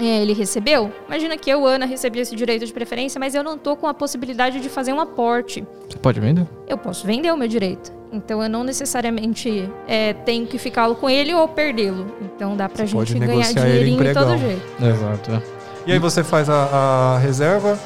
é, 0.00 0.22
ele 0.22 0.32
recebeu, 0.32 0.90
imagina 1.06 1.36
que 1.36 1.50
eu, 1.50 1.66
Ana, 1.66 1.86
recebi 1.86 2.18
esse 2.20 2.34
direito 2.34 2.66
de 2.66 2.72
preferência, 2.72 3.18
mas 3.18 3.34
eu 3.34 3.42
não 3.42 3.58
tô 3.58 3.76
com 3.76 3.86
a 3.86 3.94
possibilidade 3.94 4.60
de 4.60 4.68
fazer 4.68 4.92
um 4.92 5.00
aporte 5.00 5.64
Você 5.88 5.98
pode 5.98 6.20
vender? 6.20 6.46
eu 6.66 6.78
posso 6.78 7.06
vender 7.06 7.32
o 7.32 7.36
meu 7.36 7.48
direito. 7.48 7.92
Então 8.12 8.42
eu 8.42 8.48
não 8.48 8.64
necessariamente 8.64 9.70
é, 9.86 10.12
tenho 10.12 10.44
que 10.44 10.58
ficar 10.58 10.92
com 10.96 11.08
ele 11.08 11.32
ou 11.32 11.46
perdê-lo. 11.46 12.06
Então 12.20 12.56
dá 12.56 12.68
pra 12.68 12.84
Você 12.84 12.90
gente 12.90 13.14
ganhar 13.14 13.26
negociar 13.28 13.68
ele 13.68 13.90
em 13.90 13.96
dinheirinho 13.96 14.04
de 14.04 14.12
todo 14.14 14.38
jeito. 14.38 14.62
Exato. 14.82 15.30
é. 15.30 15.42
E 15.86 15.92
aí 15.92 15.98
você 16.00 16.24
faz 16.24 16.50
a, 16.50 17.14
a 17.14 17.18
reserva 17.18 17.78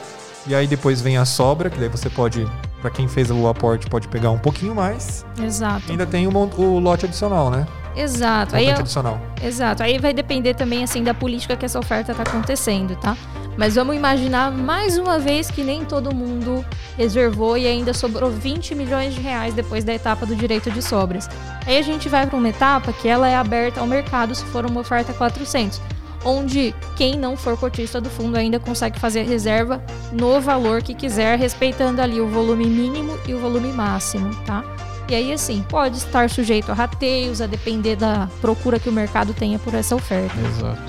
e 0.47 0.55
aí 0.55 0.67
depois 0.67 1.03
vem 1.03 1.19
a 1.19 1.27
sobra, 1.27 1.69
que 1.69 1.79
daí 1.79 1.89
você 1.89 2.09
pode, 2.09 2.47
Pra 2.85 2.91
quem 2.91 3.09
fez 3.09 3.31
o 3.31 3.49
aporte, 3.49 3.87
pode 3.89 4.07
pegar 4.09 4.31
um 4.31 4.39
pouquinho 4.39 4.75
mais. 4.75 5.25
Exato. 5.43 5.85
E 5.89 5.93
ainda 5.93 6.05
tem 6.05 6.27
o, 6.27 6.31
o 6.31 6.79
lote 6.79 7.07
adicional, 7.07 7.51
né? 7.51 7.67
Exato. 7.97 8.57
Aí 8.57 8.67
eu- 8.69 8.77
adicional. 8.77 9.21
Exato. 9.43 9.83
Aí 9.83 9.99
vai 9.99 10.13
depender 10.13 10.55
também 10.55 10.83
assim 10.83 11.03
da 11.03 11.15
política 11.15 11.57
que 11.57 11.65
essa 11.65 11.79
oferta 11.79 12.13
está 12.13 12.23
acontecendo, 12.25 12.97
tá? 12.97 13.17
Mas 13.57 13.77
vamos 13.77 13.95
imaginar 13.95 14.51
mais 14.51 14.99
uma 14.99 15.19
vez 15.19 15.49
que 15.49 15.63
nem 15.63 15.85
todo 15.85 16.13
mundo 16.15 16.65
reservou 16.99 17.57
e 17.57 17.67
ainda 17.69 17.95
sobrou 17.95 18.29
20 18.31 18.75
milhões 18.75 19.15
de 19.15 19.21
reais 19.21 19.55
depois 19.55 19.85
da 19.85 19.95
etapa 19.95 20.27
do 20.27 20.35
direito 20.35 20.71
de 20.73 20.83
sobras. 20.83 21.29
Aí 21.65 21.79
a 21.79 21.83
gente 21.83 22.09
vai 22.09 22.27
para 22.27 22.37
uma 22.37 22.49
etapa 22.49 22.93
que 22.93 23.07
ela 23.09 23.29
é 23.29 23.37
aberta 23.37 23.81
ao 23.81 23.87
mercado 23.87 24.35
se 24.35 24.45
for 24.47 24.67
uma 24.67 24.81
oferta 24.81 25.13
400, 25.13 25.81
onde 26.25 26.75
quem 26.97 27.17
não 27.17 27.37
for 27.37 27.57
cotista 27.57 28.01
do 28.01 28.11
fundo 28.11 28.37
ainda 28.37 28.59
consegue 28.59 28.99
fazer 28.99 29.21
a 29.21 29.25
reserva 29.25 29.81
no 30.11 30.41
valor 30.41 30.83
que 30.83 30.93
quiser, 30.95 31.39
respeitando 31.39 32.03
ali 32.03 32.21
o 32.21 32.27
volume 32.27 32.67
mínimo 32.67 33.17
e 33.25 33.35
o 33.35 33.39
volume 33.39 33.73
máximo, 33.73 34.35
tá? 34.45 34.65
E 35.09 35.15
aí, 35.15 35.33
assim, 35.33 35.65
pode 35.69 35.99
estar 35.99 36.31
sujeito 36.31 36.71
a 36.71 36.75
rateios, 36.75 37.41
a 37.41 37.47
depender 37.47 37.97
da 37.97 38.29
procura 38.41 38.79
que 38.79 38.89
o 38.89 38.93
mercado 38.93 39.35
tenha 39.35 39.59
por 39.59 39.75
essa 39.75 39.95
oferta. 39.95 40.35
Exato. 40.41 40.83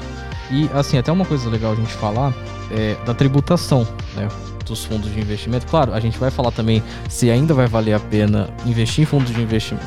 E, 0.50 0.70
assim, 0.74 0.98
até 0.98 1.12
uma 1.12 1.26
coisa 1.26 1.50
legal 1.50 1.74
a 1.74 1.76
gente 1.76 1.94
falar 1.94 2.34
é 2.72 2.96
da 3.06 3.14
tributação, 3.14 3.88
né? 4.16 4.28
Dos 4.66 4.86
fundos 4.86 5.14
de 5.14 5.20
investimento. 5.20 5.68
Claro, 5.68 5.94
a 5.94 6.00
gente 6.00 6.18
vai 6.18 6.32
falar 6.32 6.52
também 6.52 6.82
se 7.10 7.30
ainda 7.30 7.54
vai 7.54 7.68
valer 7.68 7.94
a 7.94 8.00
pena 8.00 8.50
investir 8.66 9.04
em 9.04 9.06
fundos 9.06 9.34
de 9.34 9.42
investimento. 9.42 9.86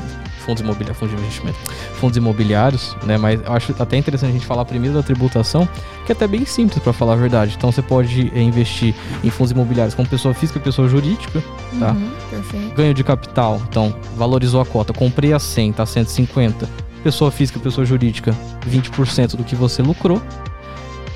Fundos 0.49 0.63
imobiliários, 0.63 0.97
fundos 0.97 1.15
de 1.15 1.21
investimento, 1.21 1.59
fundos 1.93 2.17
imobiliários, 2.17 2.97
né? 3.03 3.17
Mas 3.17 3.39
eu 3.39 3.53
acho 3.53 3.75
até 3.77 3.97
interessante 3.97 4.31
a 4.31 4.33
gente 4.33 4.45
falar 4.47 4.65
primeiro 4.65 4.95
da 4.95 5.03
tributação, 5.03 5.69
que 6.07 6.11
é 6.11 6.15
até 6.15 6.25
bem 6.25 6.43
simples 6.43 6.81
para 6.81 6.91
falar 6.91 7.13
a 7.13 7.15
verdade. 7.15 7.53
Então 7.55 7.71
você 7.71 7.83
pode 7.83 8.31
é, 8.33 8.41
investir 8.41 8.95
em 9.23 9.29
fundos 9.29 9.51
imobiliários 9.51 9.93
como 9.93 10.07
pessoa 10.07 10.33
física 10.33 10.57
e 10.57 10.61
pessoa 10.61 10.89
jurídica, 10.89 11.43
tá? 11.79 11.91
Uhum, 11.91 12.11
perfeito. 12.31 12.75
ganho 12.75 12.93
de 12.95 13.03
capital, 13.03 13.61
então 13.69 13.95
valorizou 14.17 14.59
a 14.59 14.65
cota, 14.65 14.91
comprei 14.91 15.33
a 15.33 15.39
100, 15.39 15.73
tá 15.73 15.85
150. 15.85 16.67
Pessoa 17.03 17.31
física, 17.31 17.59
pessoa 17.59 17.85
jurídica, 17.85 18.35
20% 18.67 19.35
do 19.35 19.43
que 19.43 19.55
você 19.55 19.81
lucrou. 19.83 20.21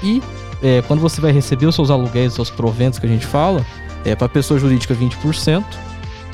E 0.03 0.21
é, 0.61 0.84
quando 0.84 0.99
você 0.99 1.19
vai 1.19 1.31
receber 1.31 1.65
os 1.65 1.73
seus 1.73 1.89
aluguéis, 1.89 2.29
os 2.29 2.36
seus 2.36 2.49
proventos 2.51 2.99
que 2.99 3.05
a 3.05 3.09
gente 3.09 3.25
fala, 3.25 3.65
é 4.05 4.15
para 4.15 4.29
pessoa 4.29 4.59
jurídica 4.59 4.93
20%. 4.93 5.63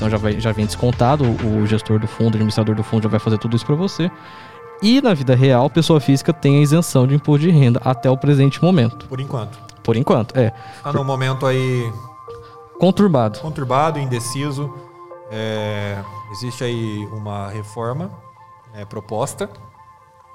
Então 0.00 0.08
já, 0.08 0.16
vai, 0.16 0.40
já 0.40 0.50
vem 0.50 0.64
descontado, 0.64 1.24
o, 1.24 1.66
gestor 1.66 1.98
do 1.98 2.08
fundo, 2.08 2.32
o 2.32 2.36
administrador 2.36 2.74
do 2.74 2.82
fundo 2.82 3.02
já 3.02 3.08
vai 3.10 3.20
fazer 3.20 3.36
tudo 3.36 3.54
isso 3.54 3.66
para 3.66 3.74
você. 3.74 4.10
E 4.82 4.98
na 5.02 5.12
vida 5.12 5.34
real, 5.34 5.68
pessoa 5.68 6.00
física 6.00 6.32
tem 6.32 6.58
a 6.58 6.62
isenção 6.62 7.06
de 7.06 7.14
imposto 7.14 7.46
de 7.46 7.50
renda 7.50 7.82
até 7.84 8.08
o 8.08 8.16
presente 8.16 8.62
momento. 8.62 9.06
Por 9.06 9.20
enquanto. 9.20 9.58
Por 9.82 9.96
enquanto, 9.96 10.34
é. 10.38 10.54
Tá 10.82 10.90
num 10.90 11.04
momento 11.04 11.44
aí 11.44 11.92
Conturbado. 12.78 13.40
conturbado, 13.40 13.98
indeciso. 13.98 14.72
É, 15.30 15.98
existe 16.32 16.64
aí 16.64 17.06
uma 17.12 17.48
reforma 17.48 18.10
é, 18.72 18.86
proposta. 18.86 19.50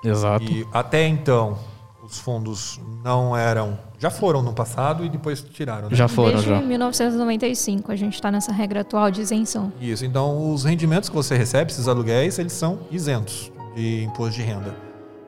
Exato. 0.04 0.44
E 0.44 0.68
até 0.72 1.08
então, 1.08 1.58
os 2.06 2.20
fundos 2.20 2.80
não 3.04 3.36
eram. 3.36 3.78
Já 3.98 4.10
foram 4.12 4.42
no 4.44 4.54
passado 4.54 5.04
e 5.06 5.10
depois 5.10 5.42
tiraram. 5.42 5.90
Né? 5.90 5.96
Já 5.96 6.08
foram, 6.08 6.34
Desde 6.34 6.50
já. 6.50 6.62
1995 6.62 7.92
a 7.92 7.96
gente 7.96 8.14
está 8.14 8.32
nessa 8.32 8.52
regra 8.52 8.82
atual 8.82 9.10
de 9.12 9.22
isenção. 9.22 9.72
Isso. 9.82 10.06
Então, 10.06 10.54
os 10.54 10.64
rendimentos 10.64 11.10
que 11.10 11.16
você 11.16 11.36
recebe, 11.36 11.72
esses 11.72 11.88
aluguéis, 11.88 12.38
eles 12.40 12.54
são 12.54 12.80
isentos 12.92 13.52
de 13.76 14.04
imposto 14.04 14.36
de 14.36 14.42
renda. 14.44 14.76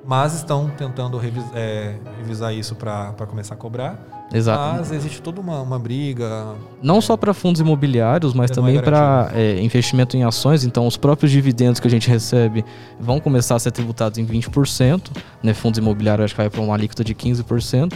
Mas 0.06 0.34
estão 0.36 0.70
tentando 0.70 1.18
revis- 1.18 1.44
é, 1.54 1.98
revisar 2.18 2.54
isso 2.54 2.76
para 2.76 3.12
começar 3.28 3.56
a 3.56 3.58
cobrar. 3.58 4.27
Exato. 4.34 4.78
Mas 4.78 4.92
existe 4.92 5.22
toda 5.22 5.40
uma, 5.40 5.62
uma 5.62 5.80
briga. 5.80 6.56
Não 6.82 7.00
só 7.00 7.16
para 7.16 7.34
fundos 7.34 7.62
imobiliários, 7.62 8.34
mas 8.34 8.52
é 8.52 8.54
também 8.54 8.80
para 8.82 9.32
investimento 9.62 10.18
em 10.18 10.24
ações. 10.24 10.66
Então, 10.66 10.86
os 10.86 10.98
próprios 10.98 11.32
dividendos 11.32 11.80
que 11.80 11.88
a 11.88 11.92
gente 11.92 12.10
recebe 12.10 12.66
vão 13.00 13.20
começar 13.20 13.56
a 13.56 13.60
ser 13.60 13.72
tributados 13.72 14.18
em 14.18 14.26
20%. 14.26 15.10
Né? 15.42 15.54
Fundos 15.54 15.78
imobiliários 15.78 16.26
acho 16.26 16.36
que 16.36 16.42
vai 16.42 16.50
para 16.50 16.62
uma 16.62 16.74
alíquota 16.74 17.04
de 17.04 17.16
15%. 17.16 17.94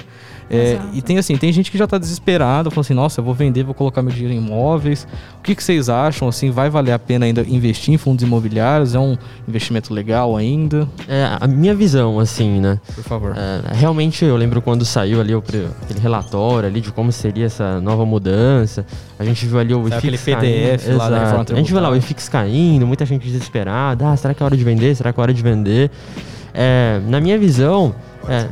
É, 0.53 0.77
e 0.93 1.01
tem 1.01 1.17
assim, 1.17 1.37
tem 1.37 1.51
gente 1.53 1.71
que 1.71 1.77
já 1.77 1.85
está 1.85 1.97
desesperada, 1.97 2.69
falando 2.69 2.85
assim, 2.85 2.93
nossa, 2.93 3.21
eu 3.21 3.23
vou 3.23 3.33
vender, 3.33 3.63
vou 3.63 3.73
colocar 3.73 4.01
meu 4.01 4.11
dinheiro 4.11 4.33
em 4.33 4.37
imóveis. 4.37 5.07
O 5.39 5.41
que, 5.41 5.55
que 5.55 5.63
vocês 5.63 5.87
acham? 5.87 6.27
Assim, 6.27 6.51
vai 6.51 6.69
valer 6.69 6.91
a 6.91 6.99
pena 6.99 7.25
ainda 7.25 7.41
investir 7.47 7.93
em 7.93 7.97
fundos 7.97 8.21
imobiliários? 8.21 8.93
É 8.93 8.99
um 8.99 9.17
investimento 9.47 9.93
legal 9.93 10.35
ainda? 10.35 10.89
É, 11.07 11.37
a 11.39 11.47
minha 11.47 11.73
visão, 11.73 12.19
assim, 12.19 12.59
né? 12.59 12.81
Por 12.93 13.03
favor. 13.03 13.33
É, 13.37 13.73
realmente 13.73 14.25
eu 14.25 14.35
lembro 14.35 14.61
quando 14.61 14.83
saiu 14.83 15.21
ali 15.21 15.33
o, 15.33 15.39
aquele 15.39 15.99
relatório 16.01 16.20
ali 16.65 16.81
de 16.81 16.91
como 16.91 17.11
seria 17.11 17.45
essa 17.45 17.79
nova 17.81 18.05
mudança. 18.05 18.85
A 19.17 19.23
gente 19.23 19.45
viu 19.45 19.59
ali 19.59 19.73
o 19.73 19.87
aquele 19.87 20.15
IFIX 20.15 20.39
PDF 20.39 20.83
caindo. 20.85 20.97
lá 20.97 21.09
da 21.09 21.19
reforma 21.19 21.35
Exato. 21.35 21.53
A 21.53 21.55
gente 21.57 21.71
viu 21.71 21.81
lá 21.81 21.89
o. 21.89 21.95
IFIX 21.95 22.29
caindo, 22.29 22.87
muita 22.87 23.05
gente 23.05 23.25
desesperada. 23.25 24.09
Ah, 24.09 24.17
será 24.17 24.33
que 24.33 24.41
é 24.41 24.45
hora 24.45 24.57
de 24.57 24.63
vender? 24.63 24.95
Será 24.95 25.13
que 25.13 25.19
é 25.19 25.23
hora 25.23 25.33
de 25.33 25.41
vender? 25.41 25.91
É, 26.53 26.99
na 27.07 27.21
minha 27.21 27.37
visão, 27.37 27.95
é, 28.27 28.47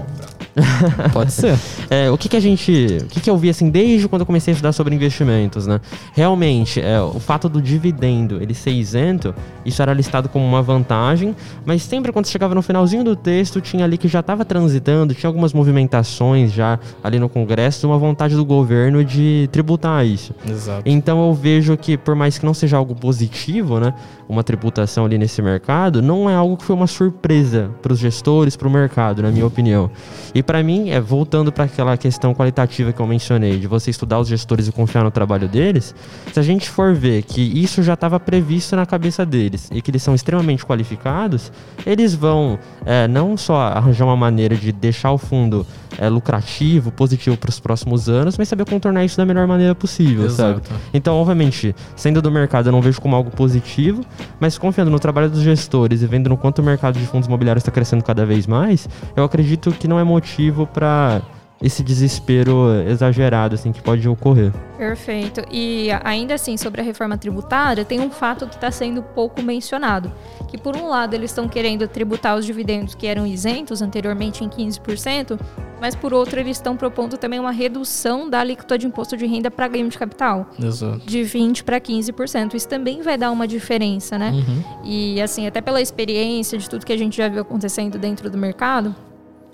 Pode 1.14 1.32
ser. 1.32 1.58
é, 1.90 2.10
o 2.10 2.18
que, 2.18 2.30
que 2.30 2.38
a 2.38 2.40
gente. 2.40 2.98
O 3.04 3.06
que, 3.06 3.20
que 3.20 3.30
eu 3.30 3.38
vi 3.38 3.50
assim 3.50 3.70
desde 3.70 4.08
quando 4.08 4.22
eu 4.22 4.26
comecei 4.26 4.52
a 4.52 4.54
estudar 4.54 4.72
sobre 4.72 4.96
investimentos, 4.96 5.68
né? 5.68 5.80
Realmente, 6.14 6.82
é, 6.82 7.02
o 7.02 7.20
fato 7.20 7.48
do 7.48 7.62
dividendo 7.62 8.42
ele 8.42 8.54
ser 8.54 8.72
isento, 8.72 9.34
isso 9.66 9.82
era 9.82 9.94
listado 9.94 10.30
como 10.30 10.46
uma 10.46 10.62
vantagem, 10.62 11.36
mas 11.66 11.82
sempre 11.84 12.12
quando 12.12 12.28
chegava 12.28 12.56
no 12.56 12.62
finalzinho 12.62 13.04
do 13.04 13.16
texto, 13.16 13.62
tinha 13.62 13.86
ali 13.86 13.98
que 13.98 14.08
já 14.08 14.20
estava 14.20 14.44
transitando, 14.46 15.14
tinha 15.14 15.30
algumas 15.30 15.54
movimentações 15.54 16.52
já 16.52 16.80
ali 17.04 17.20
no 17.20 17.30
Congresso, 17.30 17.88
uma 17.88 17.98
vontade 17.98 18.36
do 18.36 18.46
governo 18.46 19.04
de 19.04 19.50
tributar 19.52 20.06
isso. 20.06 20.34
Exato. 20.48 20.84
Então 20.86 21.28
eu 21.28 21.34
vejo 21.34 21.76
que, 21.78 21.98
por 21.98 22.16
mais 22.16 22.38
que 22.38 22.46
não 22.46 22.54
seja 22.54 22.78
algo 22.78 22.96
positivo, 22.96 23.80
né, 23.80 23.94
uma 24.30 24.44
tributação 24.44 25.06
ali 25.06 25.18
nesse 25.18 25.42
mercado, 25.42 26.04
não 26.04 26.30
é 26.30 26.36
algo 26.36 26.56
que 26.56 26.64
foi 26.64 26.76
uma 26.76 26.86
surpresa 26.86 27.72
para 27.82 27.92
os 27.92 27.98
gestores, 27.98 28.56
para 28.56 28.68
o 28.68 28.72
mercado, 28.72 29.24
na 29.24 29.32
minha 29.32 29.46
opinião. 29.46 29.90
E 30.36 30.44
para 30.44 30.62
mim, 30.62 30.92
é 30.92 31.02
voltando 31.02 31.52
para 31.52 31.64
aquela 31.64 31.98
questão 31.98 32.34
qualitativa 32.34 32.94
que 32.94 33.00
eu 33.00 33.08
mencionei, 33.08 33.58
de 33.58 33.66
você 33.66 33.90
estudar 33.90 34.20
os 34.20 34.28
gestores 34.28 34.68
e 34.68 34.72
confiar 34.72 35.04
no 35.04 35.10
trabalho 35.10 35.48
deles, 35.48 35.96
se 36.32 36.40
a 36.40 36.44
gente 36.44 36.70
for 36.70 36.94
ver 36.94 37.24
que 37.24 37.42
isso 37.42 37.82
já 37.82 37.96
estava 37.96 38.20
previsto 38.20 38.76
na 38.76 38.86
cabeça 38.86 39.26
deles 39.26 39.68
e 39.74 39.82
que 39.82 39.90
eles 39.90 40.04
são 40.04 40.14
extremamente 40.14 40.64
qualificados, 40.64 41.52
eles 41.84 42.14
vão 42.14 42.60
é, 42.86 43.08
não 43.08 43.36
só 43.36 43.60
arranjar 43.62 44.06
uma 44.06 44.16
maneira 44.16 44.56
de 44.56 44.72
deixar 44.72 45.12
o 45.12 45.18
fundo 45.18 45.66
é, 45.98 46.08
lucrativo, 46.08 46.92
positivo 46.92 47.36
para 47.36 47.50
os 47.50 47.60
próximos 47.60 48.08
anos, 48.08 48.38
mas 48.38 48.48
saber 48.48 48.66
contornar 48.66 49.04
isso 49.04 49.18
da 49.18 49.26
melhor 49.26 49.48
maneira 49.48 49.74
possível, 49.74 50.30
sabe? 50.30 50.62
Exato. 50.62 50.72
Então, 50.94 51.16
obviamente, 51.16 51.76
sendo 51.96 52.22
do 52.22 52.32
mercado, 52.32 52.68
eu 52.68 52.72
não 52.72 52.82
vejo 52.82 53.02
como 53.02 53.16
algo 53.16 53.32
positivo, 53.32 54.06
mas 54.40 54.58
confiando 54.58 54.92
no 54.92 55.00
trabalho 55.00 55.30
dos 55.30 55.42
gestores 55.42 56.02
e 56.02 56.08
vendo 56.08 56.30
no 56.30 56.38
quanto 56.38 56.60
o 56.60 56.64
mercado 56.64 57.00
de 57.00 57.06
fundos 57.06 57.28
imobiliários 57.28 57.62
está 57.62 57.72
crescendo 57.72 58.04
cada 58.04 58.26
vez 58.26 58.48
mais, 58.48 58.88
eu 59.16 59.24
acredito 59.24 59.72
que 59.72 59.88
não 59.88 60.00
é 60.00 60.04
motivo 60.04 60.68
para 60.68 61.22
esse 61.62 61.84
desespero 61.84 62.82
exagerado 62.88 63.56
assim 63.56 63.72
que 63.72 63.82
pode 63.82 64.08
ocorrer. 64.08 64.52
Perfeito. 64.78 65.42
E 65.52 65.90
ainda 66.04 66.36
assim, 66.36 66.56
sobre 66.56 66.80
a 66.80 66.84
reforma 66.84 67.18
tributária, 67.18 67.84
tem 67.84 68.00
um 68.00 68.10
fato 68.10 68.48
que 68.48 68.56
está 68.56 68.72
sendo 68.72 69.04
pouco 69.04 69.42
mencionado. 69.42 70.12
Que 70.48 70.58
por 70.58 70.76
um 70.78 70.88
lado 70.88 71.14
eles 71.14 71.32
estão 71.32 71.50
querendo 71.50 71.86
tributar 71.88 72.38
os 72.38 72.46
dividendos 72.46 72.96
que 72.96 73.06
eram 73.06 73.28
isentos 73.28 73.82
anteriormente 73.82 74.44
em 74.44 74.48
15%, 74.48 75.38
mas 75.82 75.96
por 75.96 76.14
outro 76.14 76.40
eles 76.40 76.58
estão 76.58 76.78
propondo 76.78 77.18
também 77.18 77.40
uma 77.40 77.52
redução 77.52 78.30
da 78.30 78.40
alíquota 78.40 78.78
de 78.78 78.88
imposto 78.88 79.18
de 79.18 79.26
renda 79.26 79.52
para 79.52 79.68
ganho 79.68 79.90
de 79.90 79.98
capital, 79.98 80.50
Exato. 80.58 81.00
de 81.06 81.20
20% 81.20 81.64
para 81.64 81.80
15%. 81.80 82.54
Isso 82.54 82.68
também 82.68 83.02
vai 83.02 83.18
dar 83.18 83.32
uma 83.32 83.48
diferença, 83.48 84.18
né? 84.18 84.32
Uhum. 84.32 84.64
E 84.86 85.22
assim, 85.22 85.46
até 85.46 85.60
pela 85.60 85.82
experiência 85.82 86.58
de 86.58 86.70
tudo 86.70 86.86
que 86.86 86.94
a 86.94 86.98
gente 86.98 87.18
já 87.18 87.28
viu 87.28 87.42
acontecendo 87.42 87.98
dentro 87.98 88.30
do 88.30 88.38
mercado, 88.38 88.96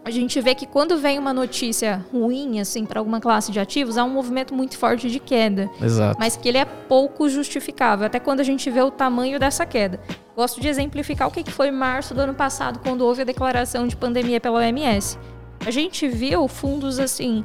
a 0.06 0.12
gente 0.12 0.40
vê 0.40 0.54
que 0.54 0.68
quando 0.68 1.00
vem 1.00 1.18
uma 1.18 1.34
notícia 1.34 2.06
ruim 2.14 2.60
assim 2.60 2.86
para 2.86 3.00
alguma 3.00 3.20
classe 3.20 3.52
de 3.52 3.60
ativos, 3.60 3.98
há 3.98 4.04
um 4.04 4.10
movimento 4.12 4.54
muito 4.54 4.78
forte 4.78 5.10
de 5.10 5.20
queda, 5.20 5.68
Exato. 5.82 6.16
mas 6.20 6.38
que 6.38 6.48
ele 6.48 6.60
é 6.60 6.64
pouco 6.64 7.28
justificável, 7.28 8.06
até 8.06 8.20
quando 8.20 8.40
a 8.40 8.44
gente 8.44 8.70
vê 8.70 8.84
o 8.84 8.92
tamanho 8.92 9.40
dessa 9.40 9.66
queda. 9.66 10.00
Gosto 10.36 10.62
de 10.62 10.68
exemplificar 10.68 11.28
o 11.28 11.32
que 11.32 11.50
foi 11.50 11.72
março 11.72 12.14
do 12.14 12.22
ano 12.22 12.36
passado, 12.36 12.80
quando 12.84 13.02
houve 13.02 13.24
a 13.24 13.26
declaração 13.26 13.88
de 13.88 13.96
pandemia 13.96 14.40
pela 14.40 14.60
OMS. 14.60 15.18
A 15.66 15.72
gente 15.72 16.08
viu 16.08 16.48
fundos 16.48 17.00
assim 17.00 17.44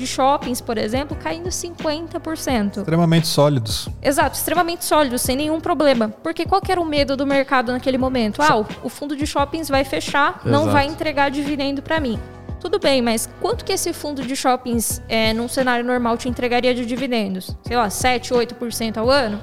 de 0.00 0.06
shoppings, 0.06 0.60
por 0.60 0.78
exemplo, 0.78 1.16
caindo 1.16 1.48
50%. 1.48 2.78
Extremamente 2.78 3.28
sólidos. 3.28 3.88
Exato, 4.02 4.36
extremamente 4.36 4.84
sólido, 4.84 5.18
sem 5.18 5.36
nenhum 5.36 5.60
problema. 5.60 6.08
Porque 6.22 6.44
qual 6.46 6.60
que 6.60 6.72
era 6.72 6.80
o 6.80 6.84
medo 6.84 7.16
do 7.16 7.26
mercado 7.26 7.70
naquele 7.70 7.98
momento? 7.98 8.42
Ah, 8.42 8.56
o, 8.82 8.88
fundo 8.88 9.14
de 9.14 9.26
shoppings 9.26 9.68
vai 9.68 9.84
fechar, 9.84 10.40
não 10.44 10.62
Exato. 10.62 10.72
vai 10.72 10.86
entregar 10.86 11.30
dividendo 11.30 11.82
para 11.82 12.00
mim. 12.00 12.18
Tudo 12.58 12.78
bem, 12.78 13.00
mas 13.00 13.28
quanto 13.40 13.64
que 13.64 13.72
esse 13.72 13.92
fundo 13.92 14.22
de 14.22 14.34
shoppings, 14.34 15.00
é, 15.08 15.32
num 15.32 15.48
cenário 15.48 15.84
normal, 15.84 16.16
te 16.16 16.28
entregaria 16.28 16.74
de 16.74 16.84
dividendos? 16.84 17.56
Sei 17.62 17.76
lá, 17.76 17.88
7, 17.88 18.34
8% 18.34 18.96
ao 18.96 19.10
ano? 19.10 19.40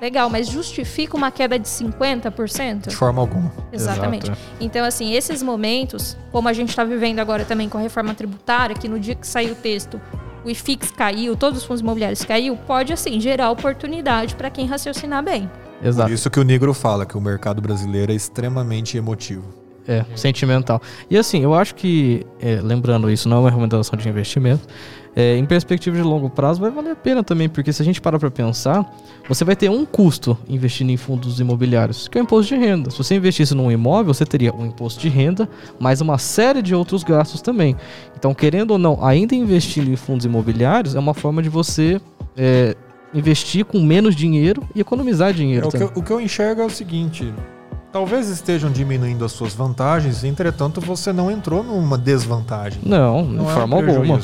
Legal, 0.00 0.28
mas 0.28 0.46
justifica 0.48 1.16
uma 1.16 1.30
queda 1.30 1.58
de 1.58 1.66
50%? 1.66 2.88
De 2.88 2.96
forma 2.96 3.20
alguma. 3.20 3.50
Exatamente. 3.72 4.26
Exato. 4.26 4.40
Então, 4.60 4.84
assim, 4.84 5.14
esses 5.14 5.42
momentos, 5.42 6.16
como 6.30 6.48
a 6.48 6.52
gente 6.52 6.68
está 6.68 6.84
vivendo 6.84 7.18
agora 7.18 7.44
também 7.44 7.68
com 7.68 7.78
a 7.78 7.80
reforma 7.80 8.14
tributária, 8.14 8.76
que 8.76 8.88
no 8.88 9.00
dia 9.00 9.14
que 9.14 9.26
saiu 9.26 9.52
o 9.52 9.56
texto, 9.56 10.00
o 10.44 10.50
IFIX 10.50 10.90
caiu, 10.90 11.34
todos 11.34 11.60
os 11.60 11.64
fundos 11.64 11.80
imobiliários 11.80 12.24
caiu, 12.24 12.56
pode, 12.56 12.92
assim, 12.92 13.18
gerar 13.18 13.50
oportunidade 13.50 14.34
para 14.36 14.50
quem 14.50 14.66
raciocinar 14.66 15.24
bem. 15.24 15.50
Exato. 15.82 16.08
Por 16.08 16.14
isso 16.14 16.30
que 16.30 16.40
o 16.40 16.44
Negro 16.44 16.72
fala 16.74 17.06
que 17.06 17.16
o 17.16 17.20
mercado 17.20 17.62
brasileiro 17.62 18.12
é 18.12 18.14
extremamente 18.14 18.96
emotivo. 18.96 19.44
É, 19.88 20.04
sentimental. 20.16 20.82
E 21.08 21.16
assim, 21.16 21.42
eu 21.42 21.54
acho 21.54 21.74
que, 21.74 22.26
é, 22.40 22.60
lembrando 22.60 23.08
isso, 23.08 23.28
não 23.28 23.36
é 23.36 23.40
uma 23.40 23.50
recomendação 23.50 23.96
de 23.96 24.08
investimento, 24.08 24.66
é, 25.18 25.36
em 25.38 25.46
perspectiva 25.46 25.96
de 25.96 26.02
longo 26.02 26.28
prazo 26.28 26.60
vai 26.60 26.70
valer 26.70 26.90
a 26.90 26.94
pena 26.96 27.24
também, 27.24 27.48
porque 27.48 27.72
se 27.72 27.80
a 27.80 27.84
gente 27.84 28.02
parar 28.02 28.18
para 28.18 28.30
pensar, 28.30 28.84
você 29.26 29.44
vai 29.46 29.56
ter 29.56 29.70
um 29.70 29.86
custo 29.86 30.36
investindo 30.46 30.90
em 30.90 30.96
fundos 30.98 31.40
imobiliários, 31.40 32.06
que 32.06 32.18
é 32.18 32.20
o 32.20 32.24
imposto 32.24 32.54
de 32.54 32.60
renda. 32.60 32.90
Se 32.90 32.98
você 32.98 33.14
investisse 33.16 33.54
num 33.54 33.72
imóvel, 33.72 34.12
você 34.12 34.26
teria 34.26 34.54
um 34.54 34.66
imposto 34.66 35.00
de 35.00 35.08
renda, 35.08 35.48
mais 35.80 36.02
uma 36.02 36.18
série 36.18 36.60
de 36.60 36.74
outros 36.74 37.02
gastos 37.02 37.40
também. 37.40 37.74
Então, 38.14 38.34
querendo 38.34 38.72
ou 38.72 38.78
não, 38.78 39.02
ainda 39.02 39.34
investindo 39.34 39.90
em 39.90 39.96
fundos 39.96 40.26
imobiliários 40.26 40.94
é 40.94 40.98
uma 40.98 41.14
forma 41.14 41.42
de 41.42 41.48
você 41.48 41.98
é, 42.36 42.76
investir 43.14 43.64
com 43.64 43.80
menos 43.80 44.14
dinheiro 44.14 44.62
e 44.74 44.80
economizar 44.80 45.32
dinheiro. 45.32 45.64
É, 45.64 45.68
o, 45.68 45.72
que, 45.72 45.82
eu- 45.82 45.92
o 45.94 46.02
que 46.02 46.10
eu 46.12 46.20
enxergo 46.20 46.60
é 46.60 46.64
o 46.66 46.70
seguinte: 46.70 47.32
talvez 47.90 48.28
estejam 48.28 48.70
diminuindo 48.70 49.24
as 49.24 49.32
suas 49.32 49.54
vantagens, 49.54 50.22
entretanto, 50.24 50.78
você 50.80 51.10
não 51.12 51.30
entrou 51.30 51.62
numa 51.64 51.96
desvantagem. 51.96 52.80
Não, 52.84 53.24
de 53.24 53.32
Não 53.32 53.48
é 53.48 53.52
um 53.52 53.54
forma 53.56 53.76
alguma. 53.76 54.20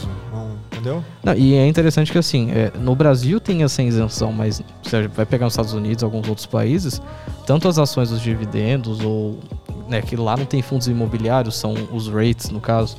Entendeu? 0.82 1.04
Não, 1.22 1.34
e 1.34 1.54
é 1.54 1.66
interessante 1.66 2.10
que 2.10 2.18
assim, 2.18 2.50
é, 2.50 2.72
no 2.78 2.94
Brasil 2.94 3.40
tem 3.40 3.62
essa 3.62 3.82
isenção, 3.82 4.32
mas 4.32 4.60
você 4.82 5.06
vai 5.08 5.24
pegar 5.24 5.46
nos 5.46 5.52
Estados 5.54 5.72
Unidos, 5.72 6.02
alguns 6.02 6.28
outros 6.28 6.46
países, 6.46 7.00
tanto 7.46 7.68
as 7.68 7.78
ações 7.78 8.10
dos 8.10 8.20
dividendos 8.20 9.00
ou 9.00 9.38
né, 9.88 10.02
que 10.02 10.16
lá 10.16 10.36
não 10.36 10.44
tem 10.44 10.60
fundos 10.60 10.88
imobiliários, 10.88 11.56
são 11.56 11.74
os 11.92 12.08
rates 12.08 12.50
no 12.50 12.60
caso, 12.60 12.96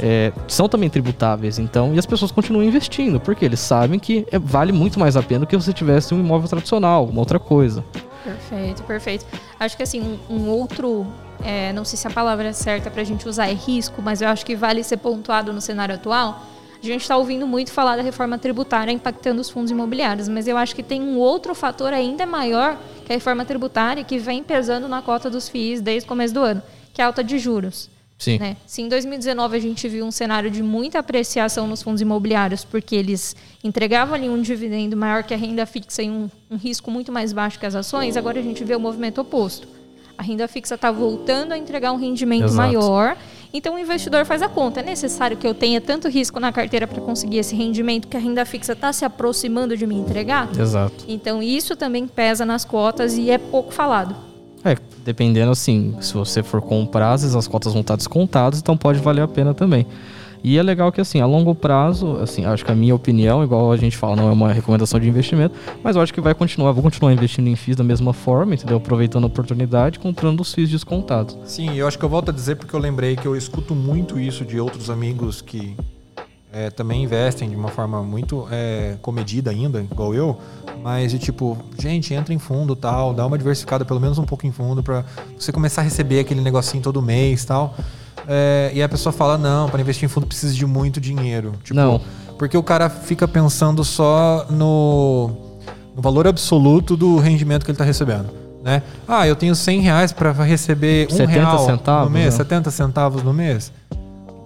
é, 0.00 0.32
são 0.48 0.68
também 0.68 0.88
tributáveis. 0.88 1.58
Então, 1.58 1.94
e 1.94 1.98
as 1.98 2.06
pessoas 2.06 2.30
continuam 2.32 2.64
investindo 2.64 3.20
porque 3.20 3.44
eles 3.44 3.60
sabem 3.60 3.98
que 3.98 4.26
é- 4.30 4.38
vale 4.38 4.72
muito 4.72 4.98
mais 4.98 5.16
a 5.16 5.22
pena 5.22 5.40
do 5.40 5.46
que 5.46 5.56
você 5.56 5.72
tivesse 5.72 6.14
um 6.14 6.20
imóvel 6.20 6.48
tradicional, 6.48 7.06
uma 7.06 7.20
outra 7.20 7.38
coisa. 7.38 7.84
Perfeito, 8.24 8.82
perfeito. 8.82 9.24
Acho 9.60 9.76
que 9.76 9.82
assim, 9.82 10.00
um, 10.00 10.34
um 10.36 10.48
outro, 10.48 11.06
é, 11.44 11.72
não 11.72 11.84
sei 11.84 11.96
se 11.96 12.08
a 12.08 12.10
palavra 12.10 12.52
certa 12.52 12.90
pra 12.90 13.04
gente 13.04 13.28
usar 13.28 13.48
é 13.48 13.52
risco, 13.54 14.02
mas 14.02 14.20
eu 14.20 14.28
acho 14.28 14.44
que 14.44 14.56
vale 14.56 14.82
ser 14.82 14.96
pontuado 14.96 15.52
no 15.52 15.60
cenário 15.60 15.94
atual. 15.94 16.42
A 16.82 16.86
gente 16.86 17.02
está 17.02 17.16
ouvindo 17.16 17.46
muito 17.46 17.72
falar 17.72 17.96
da 17.96 18.02
reforma 18.02 18.38
tributária 18.38 18.92
impactando 18.92 19.40
os 19.40 19.50
fundos 19.50 19.70
imobiliários, 19.70 20.28
mas 20.28 20.46
eu 20.46 20.56
acho 20.56 20.74
que 20.74 20.82
tem 20.82 21.02
um 21.02 21.18
outro 21.18 21.54
fator 21.54 21.92
ainda 21.92 22.26
maior 22.26 22.78
que 23.04 23.12
a 23.12 23.14
reforma 23.14 23.44
tributária 23.44 24.04
que 24.04 24.18
vem 24.18 24.42
pesando 24.42 24.88
na 24.88 25.02
cota 25.02 25.30
dos 25.30 25.48
FIIs 25.48 25.80
desde 25.80 26.06
o 26.06 26.08
começo 26.08 26.34
do 26.34 26.40
ano, 26.40 26.62
que 26.92 27.00
é 27.00 27.04
a 27.04 27.08
alta 27.08 27.24
de 27.24 27.38
juros. 27.38 27.88
Sim. 28.18 28.38
Né? 28.38 28.56
Se 28.66 28.80
em 28.80 28.88
2019 28.88 29.56
a 29.56 29.60
gente 29.60 29.88
viu 29.88 30.04
um 30.04 30.10
cenário 30.10 30.50
de 30.50 30.62
muita 30.62 30.98
apreciação 31.00 31.66
nos 31.66 31.82
fundos 31.82 32.00
imobiliários, 32.00 32.64
porque 32.64 32.96
eles 32.96 33.36
entregavam 33.62 34.14
ali 34.14 34.28
um 34.28 34.40
dividendo 34.40 34.96
maior 34.96 35.22
que 35.22 35.34
a 35.34 35.36
renda 35.36 35.66
fixa 35.66 36.02
e 36.02 36.10
um, 36.10 36.30
um 36.50 36.56
risco 36.56 36.90
muito 36.90 37.12
mais 37.12 37.32
baixo 37.32 37.58
que 37.58 37.66
as 37.66 37.74
ações, 37.74 38.16
agora 38.16 38.40
a 38.40 38.42
gente 38.42 38.64
vê 38.64 38.74
o 38.74 38.80
movimento 38.80 39.20
oposto. 39.20 39.68
A 40.16 40.22
renda 40.22 40.48
fixa 40.48 40.76
está 40.76 40.90
voltando 40.90 41.52
a 41.52 41.58
entregar 41.58 41.92
um 41.92 41.96
rendimento 41.96 42.44
Exato. 42.44 42.56
maior, 42.56 43.18
então 43.56 43.74
o 43.74 43.78
investidor 43.78 44.24
faz 44.24 44.42
a 44.42 44.48
conta. 44.48 44.80
É 44.80 44.82
necessário 44.82 45.36
que 45.36 45.46
eu 45.46 45.54
tenha 45.54 45.80
tanto 45.80 46.08
risco 46.08 46.38
na 46.38 46.52
carteira 46.52 46.86
para 46.86 47.00
conseguir 47.00 47.38
esse 47.38 47.54
rendimento 47.54 48.08
que 48.08 48.16
a 48.16 48.20
renda 48.20 48.44
fixa 48.44 48.72
está 48.72 48.92
se 48.92 49.04
aproximando 49.04 49.76
de 49.76 49.86
me 49.86 49.94
entregar? 49.94 50.48
Exato. 50.58 51.04
Então 51.08 51.42
isso 51.42 51.76
também 51.76 52.06
pesa 52.06 52.44
nas 52.44 52.64
cotas 52.64 53.16
e 53.16 53.30
é 53.30 53.38
pouco 53.38 53.72
falado. 53.72 54.14
É, 54.64 54.76
dependendo 55.04 55.52
assim, 55.52 55.96
se 56.00 56.12
você 56.14 56.42
for 56.42 56.60
comprar, 56.60 57.12
às 57.12 57.22
vezes 57.22 57.36
as 57.36 57.46
cotas 57.46 57.72
vão 57.72 57.82
estar 57.82 57.96
descontadas, 57.96 58.58
então 58.58 58.76
pode 58.76 58.98
valer 58.98 59.22
a 59.22 59.28
pena 59.28 59.54
também. 59.54 59.86
E 60.46 60.56
é 60.56 60.62
legal 60.62 60.92
que 60.92 61.00
assim, 61.00 61.20
a 61.20 61.26
longo 61.26 61.56
prazo, 61.56 62.18
assim, 62.18 62.44
acho 62.44 62.64
que 62.64 62.70
a 62.70 62.74
minha 62.74 62.94
opinião, 62.94 63.42
igual 63.42 63.72
a 63.72 63.76
gente 63.76 63.96
fala, 63.96 64.14
não 64.14 64.28
é 64.28 64.32
uma 64.32 64.52
recomendação 64.52 65.00
de 65.00 65.08
investimento, 65.08 65.56
mas 65.82 65.96
eu 65.96 66.02
acho 66.02 66.14
que 66.14 66.20
vai 66.20 66.36
continuar, 66.36 66.70
vou 66.70 66.84
continuar 66.84 67.12
investindo 67.12 67.48
em 67.48 67.56
FIIs 67.56 67.76
da 67.76 67.82
mesma 67.82 68.12
forma, 68.12 68.54
entendeu? 68.54 68.76
Aproveitando 68.76 69.24
a 69.24 69.26
oportunidade, 69.26 69.98
comprando 69.98 70.40
os 70.42 70.54
FIIs 70.54 70.70
descontados. 70.70 71.36
Sim, 71.46 71.74
eu 71.74 71.88
acho 71.88 71.98
que 71.98 72.04
eu 72.04 72.08
volto 72.08 72.28
a 72.28 72.32
dizer 72.32 72.54
porque 72.54 72.72
eu 72.76 72.78
lembrei 72.78 73.16
que 73.16 73.26
eu 73.26 73.34
escuto 73.34 73.74
muito 73.74 74.20
isso 74.20 74.44
de 74.44 74.60
outros 74.60 74.88
amigos 74.88 75.42
que 75.42 75.76
é, 76.52 76.70
também 76.70 77.02
investem 77.02 77.50
de 77.50 77.56
uma 77.56 77.70
forma 77.70 78.00
muito 78.04 78.46
é, 78.48 78.98
comedida 79.02 79.50
ainda, 79.50 79.80
igual 79.80 80.14
eu, 80.14 80.38
mas 80.80 81.10
de 81.10 81.18
tipo, 81.18 81.58
gente, 81.76 82.14
entra 82.14 82.32
em 82.32 82.38
fundo 82.38 82.76
tal, 82.76 83.12
dá 83.12 83.26
uma 83.26 83.36
diversificada 83.36 83.84
pelo 83.84 83.98
menos 83.98 84.16
um 84.16 84.24
pouco 84.24 84.46
em 84.46 84.52
fundo 84.52 84.80
pra 84.80 85.04
você 85.36 85.50
começar 85.50 85.80
a 85.80 85.84
receber 85.84 86.20
aquele 86.20 86.40
negocinho 86.40 86.84
todo 86.84 87.02
mês 87.02 87.44
tal. 87.44 87.74
É, 88.28 88.70
e 88.74 88.82
a 88.82 88.88
pessoa 88.88 89.12
fala, 89.12 89.38
não, 89.38 89.68
para 89.68 89.80
investir 89.80 90.04
em 90.04 90.08
fundo 90.08 90.26
precisa 90.26 90.54
de 90.54 90.66
muito 90.66 91.00
dinheiro. 91.00 91.52
Tipo, 91.62 91.74
Não. 91.74 92.00
Porque 92.38 92.56
o 92.56 92.62
cara 92.62 92.90
fica 92.90 93.26
pensando 93.26 93.82
só 93.84 94.46
no, 94.50 95.30
no 95.94 96.02
valor 96.02 96.26
absoluto 96.26 96.96
do 96.96 97.18
rendimento 97.18 97.64
que 97.64 97.70
ele 97.70 97.74
está 97.76 97.84
recebendo. 97.84 98.28
Né? 98.62 98.82
Ah, 99.06 99.26
eu 99.26 99.36
tenho 99.36 99.54
100 99.54 99.80
reais 99.80 100.12
para 100.12 100.32
receber 100.32 101.06
um 101.06 101.16
70 101.16 101.30
real 101.32 101.58
centavos, 101.64 102.04
no 102.08 102.10
mês, 102.10 102.34
né? 102.34 102.38
70 102.44 102.70
centavos 102.70 103.22
no 103.22 103.32
mês. 103.32 103.72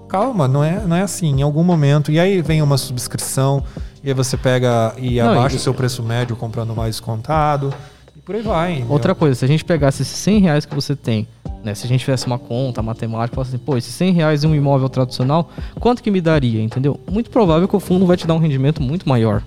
Calma, 0.08 0.46
não 0.46 0.62
é, 0.62 0.80
não 0.86 0.94
é 0.94 1.02
assim. 1.02 1.28
Em 1.38 1.42
algum 1.42 1.64
momento. 1.64 2.12
E 2.12 2.20
aí 2.20 2.42
vem 2.42 2.60
uma 2.60 2.76
subscrição, 2.76 3.62
e 4.04 4.08
aí 4.08 4.14
você 4.14 4.36
pega 4.36 4.92
e 4.98 5.20
Não, 5.20 5.30
abaixa 5.32 5.56
e- 5.56 5.58
o 5.58 5.60
seu 5.60 5.72
preço 5.72 6.02
médio 6.02 6.36
comprando 6.36 6.74
mais 6.76 6.96
descontado. 6.96 7.72
E 8.20 8.22
por 8.22 8.34
aí 8.34 8.42
vai. 8.42 8.72
entendeu? 8.72 8.92
Outra 8.92 9.14
coisa, 9.14 9.34
se 9.34 9.46
a 9.46 9.48
gente 9.48 9.64
pegasse 9.64 10.02
esses 10.02 10.16
100 10.18 10.40
reais 10.40 10.66
que 10.66 10.74
você 10.74 10.94
tem, 10.94 11.26
né? 11.64 11.74
Se 11.74 11.86
a 11.86 11.88
gente 11.88 12.04
fizesse 12.04 12.26
uma 12.26 12.38
conta 12.38 12.82
matemática, 12.82 13.34
falasse 13.34 13.54
assim, 13.54 13.64
pô, 13.64 13.78
esses 13.78 13.94
100 13.94 14.12
reais 14.12 14.44
em 14.44 14.46
um 14.46 14.54
imóvel 14.54 14.90
tradicional, 14.90 15.50
quanto 15.78 16.02
que 16.02 16.10
me 16.10 16.20
daria, 16.20 16.62
entendeu? 16.62 17.00
Muito 17.10 17.30
provável 17.30 17.66
que 17.66 17.74
o 17.74 17.80
fundo 17.80 18.04
vai 18.04 18.18
te 18.18 18.26
dar 18.26 18.34
um 18.34 18.38
rendimento 18.38 18.82
muito 18.82 19.08
maior. 19.08 19.42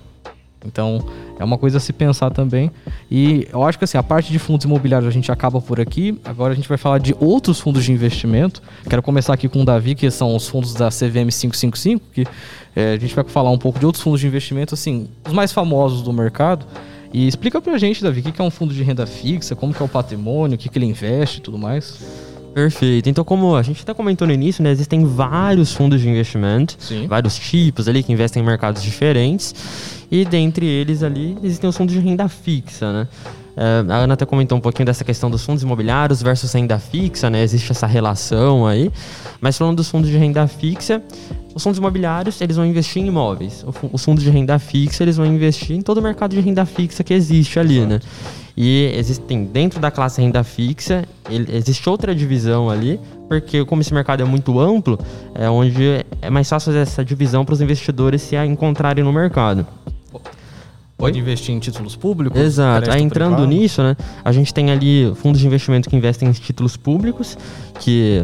Então, 0.66 1.06
é 1.38 1.44
uma 1.44 1.56
coisa 1.56 1.76
a 1.76 1.80
se 1.80 1.92
pensar 1.92 2.30
também. 2.30 2.68
E 3.08 3.46
eu 3.52 3.62
acho 3.62 3.78
que 3.78 3.84
assim, 3.84 3.96
a 3.96 4.02
parte 4.02 4.32
de 4.32 4.40
fundos 4.40 4.64
imobiliários 4.64 5.08
a 5.08 5.12
gente 5.12 5.30
acaba 5.30 5.60
por 5.60 5.78
aqui. 5.78 6.18
Agora 6.24 6.52
a 6.52 6.56
gente 6.56 6.68
vai 6.68 6.78
falar 6.78 6.98
de 6.98 7.14
outros 7.20 7.60
fundos 7.60 7.84
de 7.84 7.92
investimento. 7.92 8.60
Quero 8.90 9.02
começar 9.02 9.34
aqui 9.34 9.48
com 9.48 9.62
o 9.62 9.64
Davi, 9.64 9.94
que 9.94 10.10
são 10.10 10.34
os 10.34 10.48
fundos 10.48 10.74
da 10.74 10.88
CVM 10.88 11.30
555, 11.30 12.04
que 12.12 12.26
eh, 12.74 12.94
a 12.94 12.98
gente 12.98 13.14
vai 13.14 13.22
falar 13.24 13.50
um 13.50 13.58
pouco 13.58 13.78
de 13.78 13.86
outros 13.86 14.02
fundos 14.02 14.20
de 14.20 14.26
investimento, 14.26 14.74
assim, 14.74 15.06
os 15.24 15.32
mais 15.32 15.52
famosos 15.52 16.02
do 16.02 16.12
mercado. 16.12 16.66
E 17.14 17.28
explica 17.28 17.60
pra 17.60 17.78
gente, 17.78 18.02
Davi, 18.02 18.18
o 18.18 18.32
que 18.32 18.42
é 18.42 18.44
um 18.44 18.50
fundo 18.50 18.74
de 18.74 18.82
renda 18.82 19.06
fixa, 19.06 19.54
como 19.54 19.72
que 19.72 19.80
é 19.80 19.84
o 19.86 19.88
patrimônio, 19.88 20.56
o 20.56 20.58
que, 20.58 20.68
que 20.68 20.76
ele 20.76 20.86
investe 20.86 21.38
e 21.38 21.40
tudo 21.40 21.56
mais. 21.56 21.96
Perfeito. 22.52 23.08
Então, 23.08 23.22
como 23.22 23.54
a 23.54 23.62
gente 23.62 23.82
até 23.82 23.94
comentou 23.94 24.26
no 24.26 24.34
início, 24.34 24.64
né, 24.64 24.72
existem 24.72 25.04
vários 25.04 25.72
fundos 25.72 26.00
de 26.00 26.08
investimento, 26.08 26.74
Sim. 26.76 27.06
vários 27.06 27.38
tipos 27.38 27.86
ali 27.86 28.02
que 28.02 28.12
investem 28.12 28.42
em 28.42 28.44
mercados 28.44 28.82
diferentes. 28.82 29.54
E 30.10 30.24
dentre 30.24 30.66
eles 30.66 31.04
ali 31.04 31.38
existem 31.40 31.70
os 31.70 31.76
fundos 31.76 31.94
de 31.94 32.00
renda 32.00 32.28
fixa, 32.28 32.92
né? 32.92 33.08
É, 33.56 33.84
a 33.88 33.96
Ana 33.98 34.14
até 34.14 34.26
comentou 34.26 34.58
um 34.58 34.60
pouquinho 34.60 34.86
dessa 34.86 35.04
questão 35.04 35.30
dos 35.30 35.44
fundos 35.44 35.62
imobiliários 35.62 36.20
versus 36.22 36.52
renda 36.52 36.78
fixa, 36.78 37.30
né? 37.30 37.42
Existe 37.42 37.70
essa 37.70 37.86
relação 37.86 38.66
aí. 38.66 38.90
Mas 39.40 39.56
falando 39.56 39.76
dos 39.76 39.88
fundos 39.88 40.10
de 40.10 40.16
renda 40.16 40.46
fixa, 40.46 41.00
os 41.54 41.62
fundos 41.62 41.78
imobiliários, 41.78 42.40
eles 42.40 42.56
vão 42.56 42.66
investir 42.66 43.02
em 43.02 43.06
imóveis. 43.06 43.64
Os 43.92 44.04
fundos 44.04 44.24
de 44.24 44.30
renda 44.30 44.58
fixa, 44.58 45.04
eles 45.04 45.16
vão 45.16 45.26
investir 45.26 45.76
em 45.76 45.82
todo 45.82 45.98
o 45.98 46.02
mercado 46.02 46.32
de 46.34 46.40
renda 46.40 46.64
fixa 46.66 47.04
que 47.04 47.14
existe 47.14 47.58
ali, 47.60 47.80
né? 47.86 48.00
E 48.56 48.92
existem, 48.96 49.44
dentro 49.44 49.80
da 49.80 49.90
classe 49.90 50.20
renda 50.20 50.42
fixa, 50.44 51.04
ele- 51.28 51.56
existe 51.56 51.88
outra 51.88 52.14
divisão 52.14 52.70
ali, 52.70 53.00
porque 53.28 53.64
como 53.64 53.82
esse 53.82 53.92
mercado 53.92 54.22
é 54.22 54.24
muito 54.24 54.60
amplo, 54.60 54.98
é 55.34 55.50
onde 55.50 56.04
é 56.22 56.30
mais 56.30 56.48
fácil 56.48 56.66
fazer 56.66 56.78
essa 56.80 57.04
divisão 57.04 57.44
para 57.44 57.52
os 57.52 57.60
investidores 57.60 58.22
se 58.22 58.36
a 58.36 58.46
encontrarem 58.46 59.02
no 59.02 59.12
mercado. 59.12 59.66
Pode 60.96 61.18
investir 61.18 61.54
em 61.54 61.58
títulos 61.58 61.96
públicos? 61.96 62.40
Exato. 62.40 62.90
Aí 62.90 63.02
entrando 63.02 63.36
privado? 63.36 63.52
nisso, 63.52 63.82
né, 63.82 63.96
a 64.24 64.32
gente 64.32 64.54
tem 64.54 64.70
ali 64.70 65.12
fundos 65.16 65.40
de 65.40 65.46
investimento 65.46 65.90
que 65.90 65.96
investem 65.96 66.28
em 66.28 66.32
títulos 66.32 66.76
públicos, 66.76 67.36
que 67.80 68.22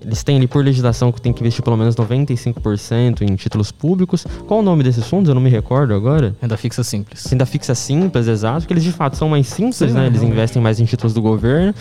eles 0.00 0.22
têm 0.22 0.36
ali 0.36 0.46
por 0.46 0.64
legislação 0.64 1.12
que 1.12 1.20
tem 1.20 1.32
que 1.32 1.40
investir 1.40 1.62
pelo 1.62 1.76
menos 1.76 1.94
95% 1.94 3.20
em 3.22 3.36
títulos 3.36 3.70
públicos. 3.70 4.26
Qual 4.46 4.60
o 4.60 4.62
nome 4.62 4.82
desses 4.82 5.06
fundos? 5.06 5.28
Eu 5.28 5.34
não 5.34 5.42
me 5.42 5.50
recordo 5.50 5.92
agora. 5.92 6.34
Renda 6.40 6.56
fixa 6.56 6.82
simples. 6.82 7.24
Renda 7.26 7.44
fixa 7.44 7.74
simples, 7.74 8.26
exato, 8.26 8.60
porque 8.60 8.72
eles 8.72 8.84
de 8.84 8.92
fato 8.92 9.16
são 9.16 9.28
mais 9.28 9.46
simples, 9.46 9.76
Sim, 9.76 9.86
né? 9.86 10.06
Eles 10.06 10.20
realmente. 10.20 10.32
investem 10.32 10.62
mais 10.62 10.80
em 10.80 10.84
títulos 10.86 11.12
do 11.12 11.20
governo. 11.20 11.74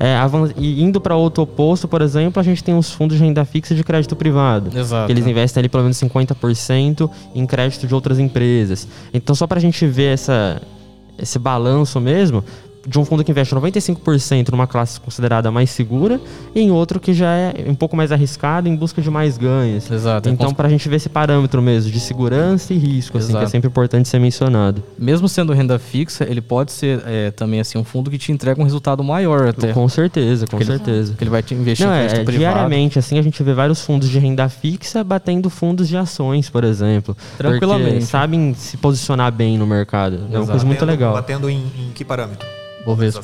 É, 0.00 0.16
e 0.56 0.82
indo 0.82 1.00
para 1.00 1.14
outro 1.14 1.44
oposto, 1.44 1.86
por 1.86 2.02
exemplo, 2.02 2.40
a 2.40 2.42
gente 2.42 2.62
tem 2.64 2.76
os 2.76 2.90
fundos 2.90 3.16
de 3.16 3.22
renda 3.22 3.44
fixa 3.44 3.74
de 3.74 3.84
crédito 3.84 4.16
privado. 4.16 4.76
Exato. 4.76 5.06
Que 5.06 5.12
eles 5.12 5.26
investem 5.26 5.60
ali 5.60 5.68
pelo 5.68 5.84
menos 5.84 5.96
50% 5.98 7.08
em 7.34 7.46
crédito 7.46 7.86
de 7.86 7.94
outras 7.94 8.18
empresas. 8.18 8.88
Então, 9.14 9.34
só 9.34 9.46
para 9.46 9.58
a 9.58 9.60
gente 9.60 9.86
ver 9.86 10.14
essa, 10.14 10.60
esse 11.18 11.38
balanço 11.38 12.00
mesmo, 12.00 12.42
de 12.86 12.98
um 12.98 13.04
fundo 13.04 13.22
que 13.22 13.30
investe 13.30 13.54
95% 13.54 14.48
numa 14.50 14.66
classe 14.66 14.98
considerada 15.00 15.50
mais 15.50 15.68
segura 15.70 16.20
e 16.54 16.60
em 16.60 16.70
outro 16.70 16.98
que 16.98 17.12
já 17.12 17.30
é 17.34 17.54
um 17.66 17.74
pouco 17.74 17.94
mais 17.96 18.10
arriscado 18.10 18.68
em 18.68 18.74
busca 18.74 19.02
de 19.02 19.10
mais 19.10 19.36
ganhos. 19.36 19.90
Exato. 19.90 20.28
Então, 20.28 20.52
para 20.54 20.66
a 20.66 20.70
gente 20.70 20.88
ver 20.88 20.96
esse 20.96 21.08
parâmetro 21.08 21.60
mesmo 21.60 21.90
de 21.92 22.00
segurança 22.00 22.72
e 22.72 22.78
risco, 22.78 23.18
assim, 23.18 23.32
que 23.32 23.38
é 23.44 23.46
sempre 23.46 23.68
importante 23.68 24.08
ser 24.08 24.18
mencionado. 24.18 24.82
mesmo 24.98 25.28
sendo 25.28 25.52
renda 25.52 25.78
fixa, 25.78 26.24
ele 26.28 26.40
pode 26.40 26.72
ser 26.72 27.02
é, 27.06 27.30
também 27.30 27.60
assim 27.60 27.76
um 27.78 27.84
fundo 27.84 28.10
que 28.10 28.16
te 28.18 28.32
entrega 28.32 28.60
um 28.60 28.64
resultado 28.64 29.04
maior 29.04 29.48
até. 29.48 29.72
Com 29.72 29.88
certeza, 29.88 30.46
com 30.46 30.52
Porque 30.56 30.64
ele- 30.64 30.78
certeza. 30.78 31.14
Que 31.14 31.22
ele 31.24 31.30
vai 31.30 31.42
te 31.42 31.54
investir 31.54 31.86
Não, 31.86 31.92
em 31.94 31.96
é, 31.98 32.00
crédito 32.00 32.20
é, 32.20 32.24
privado. 32.24 32.38
diariamente, 32.54 32.98
assim, 32.98 33.18
a 33.18 33.22
gente 33.22 33.42
vê 33.42 33.52
vários 33.52 33.82
fundos 33.82 34.08
de 34.08 34.18
renda 34.18 34.48
fixa 34.48 35.04
batendo 35.04 35.50
fundos 35.50 35.88
de 35.88 35.96
ações, 35.96 36.48
por 36.48 36.64
exemplo. 36.64 37.16
Tranquilamente. 37.36 37.90
Porque 37.90 38.06
sabem 38.06 38.54
se 38.54 38.76
posicionar 38.76 39.30
bem 39.32 39.58
no 39.58 39.66
mercado. 39.66 40.20
É 40.32 40.38
uma 40.38 40.46
coisa 40.46 40.64
muito 40.64 40.78
Batendo- 40.80 40.90
legal. 40.90 41.12
Batendo 41.12 41.50
em, 41.50 41.58
em 41.58 41.90
que 41.94 42.04
parâmetro? 42.04 42.46
Bovespa. 42.84 43.22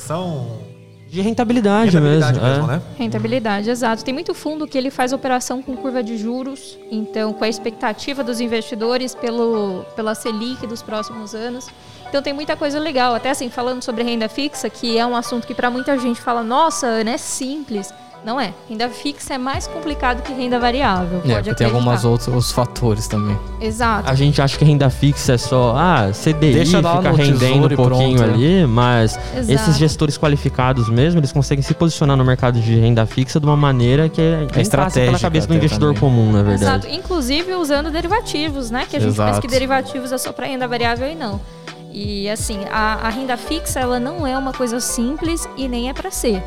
De 1.09 1.21
rentabilidade, 1.21 1.91
Rentabilidade 1.91 2.39
mesmo. 2.39 2.65
é. 2.65 2.67
né? 2.67 2.81
Rentabilidade, 2.97 3.69
exato. 3.69 4.03
Tem 4.03 4.13
muito 4.13 4.33
fundo 4.33 4.67
que 4.67 4.77
ele 4.77 4.91
faz 4.91 5.13
operação 5.13 5.61
com 5.61 5.75
curva 5.77 6.03
de 6.03 6.17
juros, 6.17 6.77
então 6.91 7.31
com 7.31 7.45
a 7.45 7.47
expectativa 7.47 8.23
dos 8.23 8.41
investidores 8.41 9.15
pelo, 9.15 9.85
pela 9.95 10.13
Selic 10.13 10.67
dos 10.67 10.81
próximos 10.81 11.33
anos. 11.33 11.69
Então 12.09 12.21
tem 12.21 12.33
muita 12.33 12.57
coisa 12.57 12.77
legal. 12.77 13.15
Até 13.15 13.29
assim, 13.29 13.49
falando 13.49 13.81
sobre 13.81 14.03
renda 14.03 14.27
fixa, 14.27 14.69
que 14.69 14.97
é 14.97 15.05
um 15.05 15.15
assunto 15.15 15.47
que 15.47 15.55
para 15.55 15.69
muita 15.69 15.97
gente 15.97 16.19
fala, 16.19 16.43
nossa, 16.43 16.87
Ana, 16.87 17.11
é 17.11 17.17
simples. 17.17 17.93
Não 18.25 18.39
é. 18.39 18.53
Renda 18.69 18.89
fixa 18.89 19.35
é 19.35 19.37
mais 19.37 19.67
complicado 19.67 20.21
que 20.21 20.33
renda 20.33 20.59
variável. 20.59 21.19
É, 21.19 21.21
pode 21.21 21.49
porque 21.49 21.55
tem 21.55 21.67
alguns 21.67 22.03
outros 22.03 22.51
fatores 22.51 23.07
também. 23.07 23.37
Exato. 23.61 24.09
A 24.09 24.15
gente 24.15 24.41
acha 24.41 24.57
que 24.57 24.65
renda 24.65 24.89
fixa 24.89 25.33
é 25.33 25.37
só, 25.37 25.75
ah, 25.77 26.11
CDI 26.11 26.53
Deixa 26.53 26.77
fica 26.77 27.11
rendendo 27.11 27.65
um 27.65 27.75
pouquinho 27.75 28.17
pronto, 28.17 28.27
né? 28.27 28.33
ali, 28.33 28.67
mas 28.67 29.17
Exato. 29.35 29.51
esses 29.51 29.77
gestores 29.77 30.17
qualificados 30.17 30.89
mesmo, 30.89 31.19
eles 31.19 31.31
conseguem 31.31 31.61
se 31.61 31.73
posicionar 31.73 32.17
no 32.17 32.25
mercado 32.25 32.59
de 32.59 32.75
renda 32.75 33.05
fixa 33.05 33.39
de 33.39 33.45
uma 33.45 33.57
maneira 33.57 34.09
que 34.09 34.21
é, 34.21 34.47
é 34.55 34.61
estratégica 34.61 35.05
pela 35.05 35.19
cabeça 35.19 35.47
do 35.47 35.55
investidor 35.55 35.93
também. 35.93 36.09
comum, 36.09 36.31
na 36.31 36.43
verdade. 36.43 36.87
Exato. 36.87 36.87
Inclusive 36.87 37.53
usando 37.55 37.89
derivativos, 37.91 38.69
né? 38.69 38.85
Que 38.89 38.97
a 38.97 38.99
gente 38.99 39.09
pensa 39.11 39.23
Exato. 39.23 39.41
que 39.41 39.47
derivativos 39.47 40.11
é 40.11 40.17
só 40.17 40.31
para 40.31 40.47
renda 40.47 40.67
variável 40.67 41.09
e 41.09 41.15
não. 41.15 41.39
E 41.91 42.29
assim, 42.29 42.59
a, 42.69 42.95
a 43.07 43.09
renda 43.09 43.35
fixa 43.37 43.79
ela 43.79 43.99
não 43.99 44.25
é 44.27 44.37
uma 44.37 44.53
coisa 44.53 44.79
simples 44.79 45.47
e 45.57 45.67
nem 45.67 45.89
é 45.89 45.93
para 45.93 46.11
ser. 46.11 46.43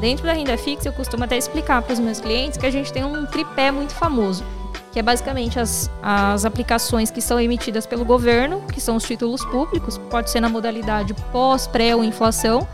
Dentro 0.00 0.24
da 0.24 0.32
renda 0.32 0.56
fixa, 0.56 0.88
eu 0.88 0.92
costumo 0.92 1.24
até 1.24 1.36
explicar 1.36 1.82
para 1.82 1.92
os 1.92 1.98
meus 1.98 2.20
clientes 2.20 2.58
que 2.58 2.66
a 2.66 2.70
gente 2.70 2.92
tem 2.92 3.04
um 3.04 3.26
tripé 3.26 3.70
muito 3.70 3.94
famoso, 3.94 4.44
que 4.92 4.98
é 4.98 5.02
basicamente 5.02 5.58
as, 5.58 5.90
as 6.02 6.44
aplicações 6.44 7.10
que 7.10 7.20
são 7.20 7.40
emitidas 7.40 7.86
pelo 7.86 8.04
governo, 8.04 8.62
que 8.72 8.80
são 8.80 8.96
os 8.96 9.04
títulos 9.04 9.44
públicos, 9.46 9.98
pode 10.10 10.30
ser 10.30 10.40
na 10.40 10.48
modalidade 10.48 11.14
pós, 11.32 11.66
pré 11.66 11.94
ou 11.94 12.04
inflação. 12.04 12.66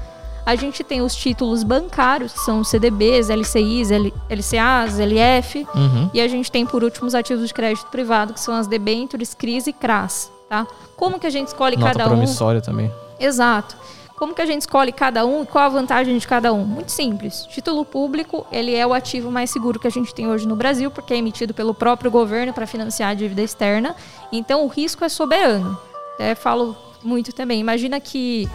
A 0.45 0.57
gente 0.57 0.83
tem 0.83 1.03
os 1.03 1.15
títulos 1.15 1.63
bancários, 1.63 2.33
que 2.33 2.41
são 2.41 2.61
os 2.61 2.69
CDBs, 2.69 3.29
LCIs, 3.29 3.91
L- 3.91 4.13
LCAs, 4.29 4.99
LF. 4.99 5.67
Uhum. 5.75 6.11
E 6.15 6.21
a 6.21 6.27
gente 6.27 6.51
tem, 6.51 6.65
por 6.67 6.83
último, 6.83 7.07
os 7.07 7.15
ativos 7.15 7.47
de 7.47 7.55
crédito 7.55 7.87
privado, 7.89 8.33
que 8.33 8.41
são 8.41 8.55
as 8.55 8.67
debêntures, 8.67 9.35
CRIs 9.35 9.67
e 9.67 9.73
CRAS, 9.73 10.33
tá? 10.51 10.67
Como 10.97 11.21
que 11.21 11.27
a 11.29 11.31
gente 11.31 11.47
escolhe 11.47 11.77
Nota 11.77 11.93
cada 11.93 12.07
um? 12.07 12.09
promissória 12.09 12.61
também. 12.61 12.91
Exato. 13.21 13.77
Como 14.17 14.35
que 14.35 14.43
a 14.43 14.47
gente 14.47 14.63
escolhe 14.63 14.93
cada 14.93 15.25
um 15.25 15.45
e 15.45 15.47
qual 15.47 15.65
a 15.65 15.69
vantagem 15.69 16.19
de 16.19 16.27
cada 16.27 16.53
um? 16.53 16.65
Muito 16.65 16.91
simples. 16.93 17.47
Título 17.47 17.87
público, 17.87 18.47
ele 18.53 18.75
é 18.75 18.87
o 18.87 18.93
ativo 18.93 19.31
mais 19.31 19.49
seguro 19.49 19.79
que 19.79 19.87
a 19.87 19.91
gente 19.91 20.13
tem 20.13 20.29
hoje 20.29 20.47
no 20.47 20.57
Brasil, 20.57 20.91
porque 20.91 21.15
é 21.15 21.17
emitido 21.17 21.55
pelo 21.55 21.73
próprio 21.73 22.11
governo 22.11 22.53
para 22.53 22.67
financiar 22.67 23.11
a 23.11 23.15
dívida 23.15 23.41
externa. 23.41 23.95
Então, 24.31 24.65
o 24.65 24.67
risco 24.67 25.05
é 25.05 25.09
soberano. 25.09 25.79
Até 26.15 26.35
falo 26.35 26.77
muito 27.03 27.33
também. 27.33 27.61
Imagina 27.61 27.99
que 27.99 28.47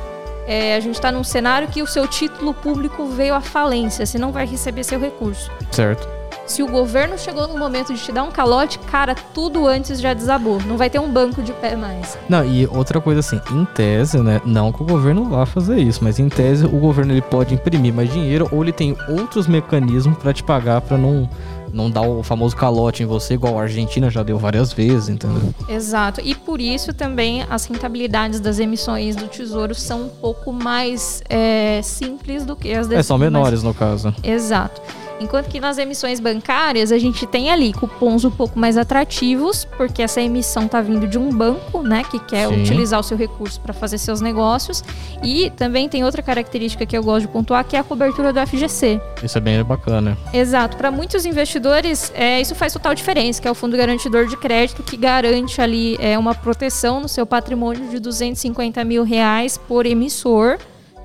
é, 0.46 0.76
a 0.76 0.80
gente 0.80 0.96
está 0.96 1.12
num 1.12 1.24
cenário 1.24 1.68
que 1.70 1.82
o 1.82 1.88
seu 1.88 2.08
título 2.08 2.54
público 2.54 3.08
veio 3.08 3.34
à 3.34 3.42
falência, 3.42 4.06
você 4.06 4.20
não 4.20 4.32
vai 4.32 4.46
receber 4.46 4.84
seu 4.84 5.00
recurso. 5.00 5.50
Certo. 5.72 6.15
Se 6.46 6.62
o 6.62 6.68
governo 6.68 7.18
chegou 7.18 7.48
no 7.48 7.58
momento 7.58 7.94
de 7.94 8.00
te 8.00 8.12
dar 8.12 8.24
um 8.24 8.32
calote, 8.32 8.78
cara, 8.80 9.16
tudo 9.34 9.66
antes 9.68 10.00
já 10.00 10.14
desabou. 10.14 10.62
Não 10.66 10.78
vai 10.78 10.90
ter 10.90 11.00
um 11.00 11.10
banco 11.12 11.42
de 11.42 11.52
pé 11.54 11.76
mais. 11.76 12.18
Não, 12.30 12.46
e 12.46 12.68
outra 12.68 13.02
coisa 13.02 13.20
assim, 13.20 13.42
em 13.52 13.66
tese, 13.66 14.20
né? 14.20 14.40
Não 14.46 14.72
que 14.72 14.82
o 14.84 14.86
governo 14.86 15.26
vá 15.26 15.46
fazer 15.46 15.78
isso, 15.80 16.04
mas 16.04 16.20
em 16.20 16.30
tese 16.30 16.66
o 16.66 16.80
governo 16.80 17.14
ele 17.14 17.22
pode 17.22 17.54
imprimir 17.54 17.94
mais 17.94 18.12
dinheiro 18.12 18.48
ou 18.52 18.62
ele 18.62 18.72
tem 18.72 18.96
outros 19.10 19.48
mecanismos 19.48 20.18
pra 20.18 20.32
te 20.34 20.44
pagar 20.44 20.82
pra 20.82 20.98
não 20.98 21.28
não 21.74 21.92
dar 21.92 22.04
o 22.04 22.24
famoso 22.24 22.56
calote 22.56 23.04
em 23.04 23.06
você, 23.06 23.34
igual 23.34 23.60
a 23.60 23.64
Argentina 23.64 24.10
já 24.10 24.24
deu 24.24 24.38
várias 24.40 24.72
vezes, 24.72 25.10
entendeu? 25.10 25.54
Exato. 25.68 26.22
E 26.24 26.34
por 26.34 26.62
isso 26.62 26.94
também 26.94 27.46
as 27.50 27.66
rentabilidades 27.66 28.40
das 28.40 28.60
emissões 28.60 29.14
do 29.18 29.28
Tesouro 29.28 29.76
são 29.76 30.04
um 30.04 30.10
pouco 30.10 30.54
mais 30.54 31.22
é, 31.28 31.82
simples 31.84 32.46
do 32.46 32.56
que 32.56 32.72
as 32.72 32.90
É, 32.90 33.04
são 33.04 33.18
menores 33.18 33.62
no 33.62 33.74
caso. 33.74 34.16
Exato. 34.24 34.82
Enquanto 35.20 35.48
que 35.48 35.60
nas 35.60 35.78
emissões 35.78 36.20
bancárias 36.20 36.92
a 36.92 36.98
gente 36.98 37.26
tem 37.26 37.50
ali 37.50 37.72
cupons 37.74 38.26
um 38.26 38.32
pouco 38.32 38.60
mais 38.60 38.78
atrativos, 38.78 39.66
porque 39.78 40.02
essa 40.02 40.22
emissão 40.22 40.66
está 40.66 40.82
vindo 40.82 41.08
de 41.08 41.18
um 41.18 41.30
banco, 41.30 41.82
né, 41.82 42.04
que 42.10 42.20
quer 42.20 42.50
Sim. 42.50 42.62
utilizar 42.62 43.00
o 43.00 43.04
seu 43.04 43.18
recurso 43.18 43.60
para 43.62 43.74
fazer 43.74 43.98
seus 43.98 44.22
negócios. 44.22 44.84
E 45.24 45.50
também 45.52 45.88
tem 45.88 46.04
outra 46.04 46.22
característica 46.22 46.86
que 46.86 46.98
eu 46.98 47.04
gosto 47.04 47.28
de 47.28 47.32
pontuar, 47.32 47.64
que 47.64 47.76
é 47.76 47.80
a 47.80 47.84
cobertura 47.84 48.34
do 48.34 48.46
FGC. 48.46 49.00
Isso 49.24 49.38
é 49.38 49.42
bem 49.42 49.64
bacana. 49.64 50.18
Exato. 50.34 50.78
Para 50.78 50.92
muitos 50.92 51.26
investidores, 51.26 52.12
é, 52.16 52.42
isso 52.42 52.54
faz 52.56 52.74
total 52.74 52.94
diferença, 52.94 53.42
que 53.42 53.48
é 53.48 53.52
o 53.52 53.56
Fundo 53.56 53.78
Garantidor 53.78 54.28
de 54.28 54.38
Crédito, 54.38 54.84
que 54.84 54.98
garante 54.98 55.62
ali 55.62 55.98
é, 56.00 56.18
uma 56.18 56.36
proteção 56.36 57.00
no 57.00 57.08
seu 57.08 57.26
patrimônio 57.26 57.90
de 57.90 58.00
250 58.00 58.84
mil 58.84 59.04
reais 59.04 59.58
por 59.58 59.86
emissor, 59.86 60.58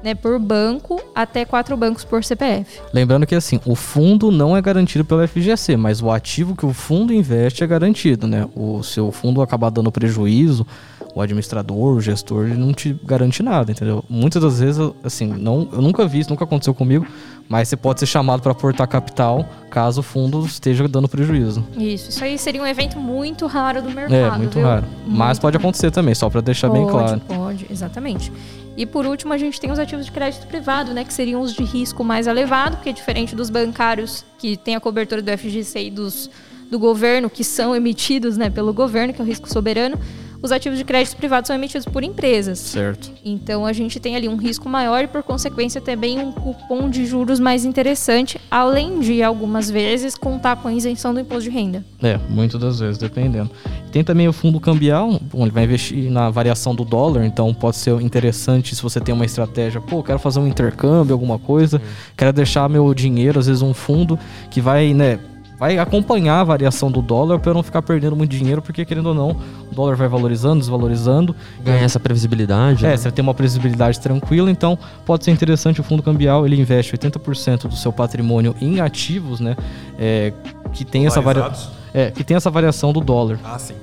né, 0.03 0.15
por 0.15 0.39
banco, 0.39 1.01
até 1.15 1.45
quatro 1.45 1.77
bancos 1.77 2.05
por 2.05 2.25
CPF. 2.25 2.81
Lembrando 2.93 3.27
que 3.27 3.35
assim, 3.35 3.61
o 3.65 3.75
fundo 3.75 4.31
não 4.31 4.57
é 4.57 4.63
garantido 4.63 5.05
pelo 5.05 5.27
FGC, 5.27 5.77
mas 5.77 6.03
o 6.03 6.11
ativo 6.11 6.57
que 6.57 6.67
o 6.67 6.73
fundo 6.73 7.13
investe 7.13 7.63
é 7.63 7.67
garantido, 7.67 8.27
né? 8.27 8.49
O 8.55 8.83
seu 8.83 9.13
fundo 9.13 9.43
acabar 9.43 9.71
dando 9.71 9.93
prejuízo, 9.93 10.67
o 11.15 11.21
administrador, 11.21 11.97
o 11.97 12.01
gestor, 12.01 12.47
ele 12.47 12.57
não 12.57 12.73
te 12.73 12.99
garante 13.05 13.43
nada, 13.43 13.73
entendeu? 13.73 14.05
Muitas 14.09 14.43
das 14.43 14.61
vezes, 14.61 14.91
assim, 15.03 15.27
não, 15.27 15.69
eu 15.73 15.83
nunca 15.83 16.07
vi 16.07 16.21
isso, 16.21 16.31
nunca 16.31 16.45
aconteceu 16.45 16.73
comigo, 16.73 17.07
mas 17.49 17.69
você 17.69 17.77
pode 17.77 18.01
ser 18.01 18.07
chamado 18.07 18.43
para 18.43 18.53
aportar 18.53 18.87
capital 18.87 19.45
caso 19.71 20.01
o 20.01 20.03
fundo 20.03 20.45
esteja 20.47 20.87
dando 20.87 21.09
prejuízo. 21.09 21.65
Isso, 21.77 22.11
isso 22.11 22.25
aí 22.25 22.39
seria 22.39 22.63
um 22.63 22.67
evento 22.67 22.99
muito 22.99 23.47
raro 23.47 23.83
do 23.83 23.91
mercado. 23.91 24.15
É, 24.15 24.39
muito 24.39 24.55
viu? 24.55 24.67
raro. 24.67 24.85
Mas 25.07 25.31
Muito 25.31 25.41
pode 25.41 25.57
acontecer 25.57 25.91
também, 25.91 26.15
só 26.15 26.31
para 26.31 26.41
deixar 26.41 26.69
bem 26.69 26.83
pode, 26.87 26.93
claro. 26.93 27.21
Pode, 27.21 27.67
exatamente. 27.71 28.33
E 28.77 28.87
por 28.87 29.07
último, 29.07 29.33
a 29.33 29.39
gente 29.39 29.61
tem 29.61 29.71
os 29.71 29.79
ativos 29.79 30.07
de 30.07 30.13
crédito 30.13 30.47
privado, 30.47 30.95
né? 30.95 31.05
Que 31.05 31.13
seriam 31.13 31.41
os 31.41 31.53
de 31.53 31.65
risco 31.65 32.03
mais 32.03 32.27
elevado, 32.27 32.77
porque 32.77 32.93
diferente 32.93 33.35
dos 33.35 33.51
bancários 33.51 34.25
que 34.39 34.57
têm 34.57 34.77
a 34.77 34.81
cobertura 34.81 35.21
do 35.21 35.31
FGC 35.37 35.85
e 35.87 35.91
dos 35.91 36.31
do 36.71 36.79
governo, 36.79 37.29
que 37.29 37.43
são 37.43 37.75
emitidos 37.75 38.37
né, 38.37 38.49
pelo 38.49 38.73
governo, 38.73 39.13
que 39.13 39.21
é 39.21 39.25
o 39.25 39.27
risco 39.27 39.53
soberano, 39.53 39.99
os 40.43 40.53
ativos 40.53 40.79
de 40.79 40.85
crédito 40.85 41.17
privado 41.17 41.47
são 41.47 41.57
emitidos 41.57 41.87
por 41.87 42.03
empresas. 42.03 42.59
Certo. 42.59 43.11
Então 43.25 43.67
a 43.67 43.73
gente 43.73 44.01
tem 44.01 44.17
ali 44.17 44.29
um 44.29 44.37
risco 44.37 44.69
maior 44.69 45.05
e, 45.05 45.07
por 45.07 45.23
consequência, 45.23 45.81
também 45.81 46.19
um 46.19 46.33
cupom 46.33 46.89
de 46.89 47.07
juros 47.07 47.39
mais 47.39 47.65
interessante, 47.65 48.41
além 48.51 49.01
de 49.01 49.23
algumas 49.23 49.71
vezes 49.71 50.15
contar 50.15 50.57
com 50.57 50.69
a 50.69 50.73
isenção 50.73 51.13
do 51.13 51.21
imposto 51.21 51.45
de 51.45 51.51
renda. 51.51 51.85
É, 52.03 52.19
muitas 52.29 52.61
das 52.61 52.81
vezes, 52.81 52.99
dependendo. 52.99 53.51
Tem 53.93 54.05
também 54.05 54.29
o 54.29 54.33
fundo 54.33 54.61
cambial, 54.61 55.21
bom, 55.33 55.43
ele 55.43 55.51
vai 55.51 55.65
investir 55.65 56.11
na 56.11 56.31
variação 56.31 56.75
do 56.75 56.85
dólar, 56.85 57.25
então 57.25 57.53
pode 57.53 57.77
ser 57.77 58.01
interessante 58.01 58.75
se 58.77 58.83
você 58.83 59.01
tem 59.01 59.15
uma 59.15 59.25
estratégia, 59.25 59.81
pô, 59.81 60.03
quero 60.03 60.19
fazer 60.19 60.39
um 60.39 60.47
intercâmbio, 60.47 61.13
alguma 61.13 61.39
coisa, 61.39 61.83
quero 62.17 62.33
deixar 62.33 62.69
meu 62.69 62.93
dinheiro, 62.95 63.39
às 63.39 63.47
vezes 63.47 63.63
um 63.63 63.75
fundo 63.75 64.19
que 64.51 64.61
vai, 64.61 64.95
né, 64.95 65.19
vai 65.61 65.79
acompanhar 65.79 66.41
a 66.41 66.45
variação 66.45 66.91
do 66.91 67.03
dólar 67.03 67.39
para 67.39 67.51
eu 67.51 67.55
não 67.55 67.63
ficar 67.63 67.83
perdendo 67.83 68.17
muito 68.17 68.31
dinheiro, 68.31 68.63
porque 68.63 68.83
querendo 68.83 69.09
ou 69.09 69.15
não, 69.15 69.37
o 69.71 69.75
dólar 69.75 69.95
vai 69.95 70.09
valorizando, 70.09 70.59
desvalorizando. 70.59 71.37
Ganha 71.63 71.85
essa 71.85 72.01
previsibilidade. 72.01 72.87
É, 72.87 72.89
né? 72.89 72.97
você 72.97 73.11
tem 73.11 73.23
uma 73.23 73.35
previsibilidade 73.35 74.01
tranquila, 74.01 74.51
então 74.51 74.79
pode 75.05 75.23
ser 75.23 75.33
interessante 75.33 75.79
o 75.79 75.85
fundo 75.85 76.03
cambial, 76.03 76.47
ele 76.47 76.59
investe 76.59 76.97
80% 76.97 77.69
do 77.69 77.77
seu 77.77 77.93
patrimônio 77.93 78.57
em 78.59 78.81
ativos, 78.81 79.39
né, 79.39 79.55
é, 79.99 80.33
que 80.73 80.83
tem 80.83 81.07
essa 81.07 81.21
variação. 81.21 81.73
É, 81.93 82.11
que 82.11 82.25
tem 82.25 82.37
essa 82.39 82.51
variação 82.51 82.91
do 82.91 83.01
dólar, 83.03 83.39
Ah, 83.45 83.59
sim. 83.59 83.75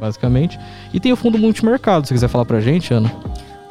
basicamente. 0.00 0.56
E 0.92 1.00
tem 1.00 1.12
o 1.12 1.16
fundo 1.16 1.36
multimercado, 1.36 2.06
se 2.06 2.10
você 2.10 2.14
quiser 2.14 2.28
falar 2.28 2.44
pra 2.44 2.60
gente, 2.60 2.94
Ana. 2.94 3.10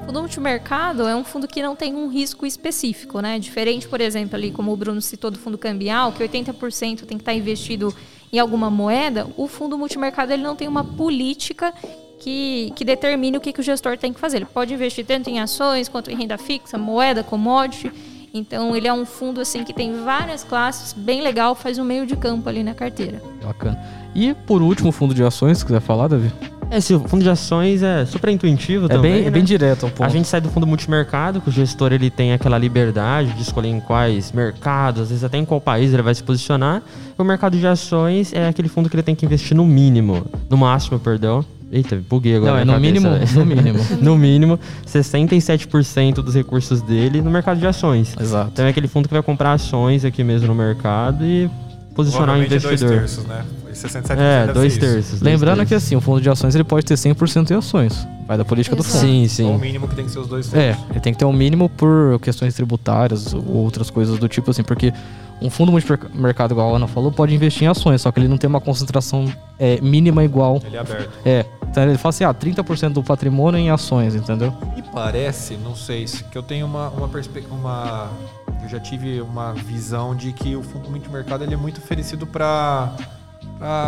Fundo 0.06 0.20
multimercado 0.20 1.08
é 1.08 1.16
um 1.16 1.24
fundo 1.24 1.48
que 1.48 1.62
não 1.62 1.76
tem 1.76 1.96
um 1.96 2.10
risco 2.10 2.46
específico, 2.46 3.20
né? 3.22 3.40
Diferente, 3.40 3.88
por 3.88 4.02
exemplo, 4.02 4.36
ali 4.36 4.52
como 4.52 4.72
o 4.72 4.76
Bruno 4.76 5.02
citou 5.02 5.32
do 5.32 5.40
fundo 5.40 5.58
cambial, 5.58 6.12
que 6.12 6.24
80% 6.24 7.06
tem 7.06 7.18
que 7.18 7.22
estar 7.22 7.34
investido 7.34 7.94
em 8.32 8.40
alguma 8.40 8.70
moeda, 8.70 9.28
o 9.38 9.48
fundo 9.48 9.78
multimercado 9.78 10.34
ele 10.34 10.42
não 10.42 10.56
tem 10.56 10.68
uma 10.68 10.84
política 10.84 11.74
que, 12.20 12.74
que 12.76 12.84
determine 12.84 13.38
o 13.38 13.42
que, 13.42 13.54
que 13.54 13.60
o 13.60 13.64
gestor 13.64 13.98
tem 13.98 14.12
que 14.12 14.20
fazer. 14.20 14.38
Ele 14.38 14.46
pode 14.46 14.74
investir 14.74 15.06
tanto 15.06 15.30
em 15.30 15.40
ações 15.40 15.88
quanto 15.88 16.10
em 16.10 16.16
renda 16.16 16.38
fixa, 16.38 16.78
moeda, 16.78 17.24
commodity. 17.24 17.92
Então 18.34 18.76
ele 18.76 18.88
é 18.88 18.94
um 18.94 19.06
fundo 19.06 19.40
assim 19.40 19.64
que 19.64 19.72
tem 19.72 20.04
várias 20.04 20.44
classes, 20.44 20.94
bem 20.94 21.22
legal, 21.22 21.54
faz 21.54 21.78
um 21.78 21.84
meio 21.84 22.08
de 22.08 22.16
campo 22.16 22.50
ali 22.50 22.64
na 22.64 22.74
carteira. 22.74 23.22
Bacana. 23.44 23.80
E 24.16 24.34
por 24.34 24.62
último, 24.62 24.90
o 24.90 24.92
fundo 24.92 25.14
de 25.14 25.24
ações, 25.24 25.60
se 25.60 25.66
quiser 25.66 25.82
falar, 25.82 26.08
Davi. 26.08 26.32
Esse 26.78 26.98
fundo 27.08 27.24
de 27.24 27.30
ações 27.30 27.84
é 27.84 28.06
super 28.06 28.30
intuitivo 28.30 28.86
É 28.86 28.90
também. 28.90 29.12
bem, 29.12 29.22
é 29.22 29.26
né? 29.26 29.32
bem 29.32 29.44
direto 29.44 29.86
ao 29.86 29.92
ponto. 29.92 30.04
A 30.08 30.10
gente 30.10 30.28
sai 30.28 30.42
do 30.42 30.50
fundo 30.50 30.66
multimercado, 30.66 31.40
que 31.42 31.50
o 31.50 31.52
gestor 31.52 31.94
ele 31.94 32.10
tem 32.10 32.34
aquela 32.34 32.58
liberdade 32.58 33.32
de 33.34 33.42
escolher 33.42 33.70
em 33.70 33.80
quais 33.80 34.32
mercados, 34.32 35.04
às 35.04 35.10
vezes 35.10 35.24
até 35.24 35.38
em 35.38 35.46
qual 35.46 35.62
país 35.62 35.94
ele 35.94 36.02
vai 36.02 36.16
se 36.16 36.24
posicionar. 36.24 36.82
E 37.18 37.22
o 37.22 37.26
mercado 37.26 37.58
de 37.58 37.66
ações 37.68 38.34
é 38.34 38.48
aquele 38.48 38.68
fundo 38.68 38.90
que 38.90 38.96
ele 38.96 39.04
tem 39.04 39.14
que 39.16 39.26
investir 39.26 39.56
no 39.56 39.66
mínimo, 39.66 40.26
no 40.50 40.58
máximo, 40.58 41.00
perdão. 41.00 41.46
Eita, 41.72 42.00
buguei 42.08 42.36
agora. 42.36 42.52
Não, 42.52 42.60
é 42.60 42.66
na 42.66 42.74
no 42.80 42.82
cabeça, 42.86 42.92
mínimo, 42.94 43.10
né? 43.10 43.26
no 43.34 43.46
mínimo. 43.46 43.80
no 44.02 44.18
mínimo, 44.18 44.60
67% 44.86 46.16
dos 46.16 46.36
recursos 46.36 46.82
dele 46.82 47.22
no 47.22 47.32
mercado 47.32 47.60
de 47.60 47.66
ações. 47.68 48.16
Exato. 48.20 48.52
Então 48.54 48.66
é 48.66 48.70
aquele 48.70 48.88
fundo 48.88 49.08
que 49.08 49.14
vai 49.14 49.24
comprar 49.24 49.54
ações 49.54 50.06
aqui 50.06 50.24
mesmo 50.24 50.48
no 50.48 50.56
mercado 50.56 51.26
e 51.26 51.50
posicionar 51.96 52.36
o 52.36 52.40
Provavelmente 52.40 52.56
é 52.56 52.60
dois 52.60 52.82
investidor. 52.82 52.98
terços, 53.00 53.26
né? 53.26 53.44
67% 53.74 54.18
É, 54.20 54.48
dois 54.54 54.78
terços. 54.78 55.10
dois 55.20 55.22
Lembrando 55.22 55.66
que 55.66 55.74
assim, 55.76 55.96
o 55.96 56.02
fundo 56.02 56.22
de 56.22 56.30
ações 56.30 56.56
ele 56.56 56.64
pode 56.64 56.86
ter 56.86 56.96
100% 56.96 57.52
em 57.52 57.56
ações. 57.56 58.08
Vai 58.28 58.38
da 58.38 58.46
política 58.46 58.76
do 58.76 58.82
Exato. 58.82 59.00
fundo. 59.00 59.08
Sim, 59.08 59.28
Só 59.28 59.44
o 59.44 59.56
sim. 59.56 59.58
mínimo 59.62 59.88
que 59.88 59.96
tem 59.96 60.06
que 60.06 60.12
ser 60.12 60.20
os 60.20 60.28
dois 60.28 60.54
É, 60.54 60.68
terços. 60.74 60.86
ele 60.92 61.00
tem 61.02 61.14
que 61.14 61.20
ter 61.20 61.26
um 61.26 61.34
mínimo 61.34 61.68
por 61.70 62.20
questões 62.22 62.54
tributárias 62.56 63.34
ou 63.34 63.44
outras 63.58 63.90
coisas 63.90 64.18
do 64.18 64.28
tipo 64.30 64.50
assim, 64.52 64.64
porque 64.64 64.94
um 65.42 65.50
fundo 65.50 65.72
multimercado, 65.74 66.54
igual 66.54 66.74
a 66.74 66.78
Ana 66.78 66.88
falou, 66.88 67.12
pode 67.12 67.36
investir 67.36 67.64
em 67.64 67.68
ações, 67.68 68.02
só 68.02 68.12
que 68.12 68.20
ele 68.22 68.30
não 68.30 68.38
tem 68.38 68.50
uma 68.50 68.62
concentração 68.62 69.26
é, 69.60 69.80
mínima 69.82 70.24
igual. 70.24 70.62
Ele 70.66 70.78
é 70.78 70.80
aberto. 70.80 71.10
É, 71.26 71.46
então 71.70 71.84
ele 71.84 71.98
fala 71.98 72.10
assim, 72.12 72.24
ah, 72.24 72.34
30% 72.34 72.94
do 72.94 73.04
patrimônio 73.04 73.60
em 73.60 73.70
ações, 73.70 74.16
entendeu? 74.16 74.54
E 74.78 74.82
parece, 74.82 75.56
não 75.58 75.76
sei, 75.76 76.08
se- 76.08 76.24
que 76.24 76.38
eu 76.38 76.44
tenho 76.44 76.66
uma, 76.66 76.88
uma, 76.90 77.10
perspe- 77.10 77.44
uma 77.52 78.10
Eu 78.64 78.70
já 78.70 78.80
tive 78.80 79.20
uma 79.20 79.52
visão 79.52 80.16
de 80.16 80.32
que 80.32 80.56
o 80.56 80.64
fundo 80.64 80.90
multimercado 80.90 81.44
ele 81.44 81.54
é 81.54 81.58
muito 81.58 81.80
oferecido 81.80 82.26
para 82.26 82.94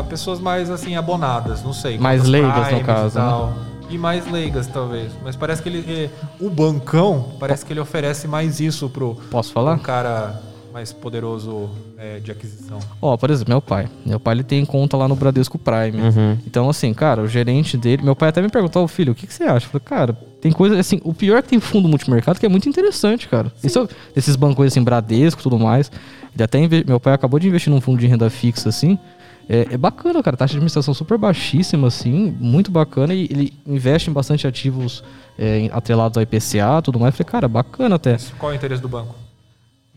pessoas 0.10 0.40
mais 0.40 0.70
assim 0.70 0.96
abonadas, 0.96 1.64
não 1.64 1.74
sei. 1.74 1.98
Mais 1.98 2.24
leigas, 2.26 2.56
no 2.56 2.64
primes 2.64 2.82
e 2.82 2.86
caso, 2.86 3.20
né? 3.20 3.26
tal. 3.26 3.54
E 3.90 3.98
mais 3.98 4.30
leigas, 4.32 4.68
talvez. 4.68 5.12
Mas 5.24 5.36
parece 5.36 5.62
que 5.62 5.70
ele. 5.70 5.86
eh, 5.88 6.10
O 6.40 6.50
bancão, 6.50 7.34
parece 7.40 7.66
que 7.66 7.72
ele 7.74 7.80
oferece 7.80 8.28
mais 8.28 8.60
isso 8.60 8.90
pro 8.90 9.16
Posso 9.30 9.52
falar? 9.52 9.74
um 9.76 9.80
cara 9.80 10.42
mais 10.74 10.92
poderoso 10.92 11.70
eh, 11.98 12.20
de 12.20 12.32
aquisição. 12.32 12.80
Ó, 13.02 13.16
por 13.16 13.30
exemplo, 13.30 13.54
meu 13.54 13.62
pai. 13.62 13.88
Meu 14.06 14.20
pai 14.20 14.34
ele 14.36 14.44
tem 14.44 14.66
conta 14.66 14.98
lá 14.98 15.08
no 15.08 15.16
Bradesco 15.16 15.58
Prime. 15.58 16.02
Uhum. 16.02 16.38
Então, 16.46 16.70
assim, 16.70 16.94
cara, 16.94 17.22
o 17.22 17.28
gerente 17.28 17.78
dele. 17.78 18.02
Meu 18.04 18.16
pai 18.16 18.30
até 18.30 18.42
me 18.42 18.50
perguntou, 18.50 18.84
"Ô, 18.84 18.88
filho, 18.88 19.14
o 19.14 19.16
que, 19.16 19.26
que 19.28 19.34
você 19.34 19.44
acha? 19.44 19.68
Eu 19.68 19.70
falei, 19.70 19.86
cara, 19.86 20.14
tem 20.42 20.52
coisa. 20.52 20.78
Assim, 20.80 21.00
o 21.04 21.14
pior 21.14 21.38
é 21.38 21.42
que 21.44 21.48
tem 21.50 21.60
fundo 21.62 21.88
multimercado 21.88 22.40
que 22.40 22.46
é 22.46 22.50
muito 22.50 22.68
interessante, 22.68 23.30
cara. 23.30 23.52
Isso, 23.64 23.88
esses 24.16 24.36
bancos 24.36 24.66
assim, 24.68 24.84
Bradesco 24.84 25.40
e 25.40 25.44
tudo 25.44 25.58
mais. 25.60 25.90
Ele 26.34 26.44
até 26.44 26.60
inve- 26.60 26.84
Meu 26.86 27.00
pai 27.00 27.14
acabou 27.14 27.40
de 27.40 27.48
investir 27.48 27.72
num 27.72 27.80
fundo 27.80 27.98
de 28.00 28.08
renda 28.08 28.30
fixa, 28.30 28.68
assim. 28.68 29.00
É, 29.48 29.68
é 29.72 29.78
bacana, 29.78 30.22
cara. 30.24 30.36
Taxa 30.36 30.52
de 30.52 30.58
administração 30.58 30.94
super 30.94 31.18
baixíssima, 31.18 31.88
assim. 31.88 32.36
Muito 32.40 32.72
bacana. 32.72 33.14
E 33.14 33.26
ele 33.26 33.54
investe 33.66 34.10
em 34.10 34.14
bastante 34.14 34.48
ativos 34.48 35.04
é, 35.38 35.70
atrelados 35.72 36.18
ao 36.18 36.24
IPCA 36.24 36.82
tudo 36.84 37.00
mais. 37.00 37.14
Eu 37.14 37.18
falei, 37.18 37.32
cara, 37.32 37.48
bacana 37.48 37.96
até. 37.96 38.14
Mas 38.14 38.34
qual 38.38 38.52
é 38.52 38.56
o 38.56 38.58
interesse 38.58 38.82
do 38.82 38.90
banco 38.90 39.16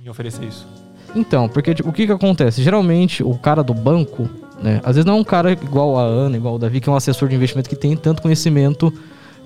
em 0.03 0.09
oferecer 0.09 0.45
isso? 0.45 0.67
Então, 1.15 1.49
porque 1.49 1.75
tipo, 1.75 1.89
o 1.89 1.93
que 1.93 2.07
que 2.07 2.13
acontece? 2.13 2.63
Geralmente, 2.63 3.23
o 3.23 3.37
cara 3.39 3.63
do 3.63 3.73
banco, 3.73 4.29
né? 4.63 4.81
Às 4.85 4.97
vezes 4.97 5.05
não 5.05 5.17
é 5.17 5.21
um 5.21 5.25
cara 5.25 5.53
igual 5.53 5.99
a 5.99 6.03
Ana, 6.03 6.37
igual 6.37 6.57
o 6.57 6.59
Davi, 6.59 6.81
que 6.81 6.89
é 6.89 6.93
um 6.93 6.97
assessor 6.97 7.29
de 7.29 7.35
investimento 7.35 7.69
que 7.69 7.77
tem 7.77 7.97
tanto 7.97 8.21
conhecimento 8.21 8.93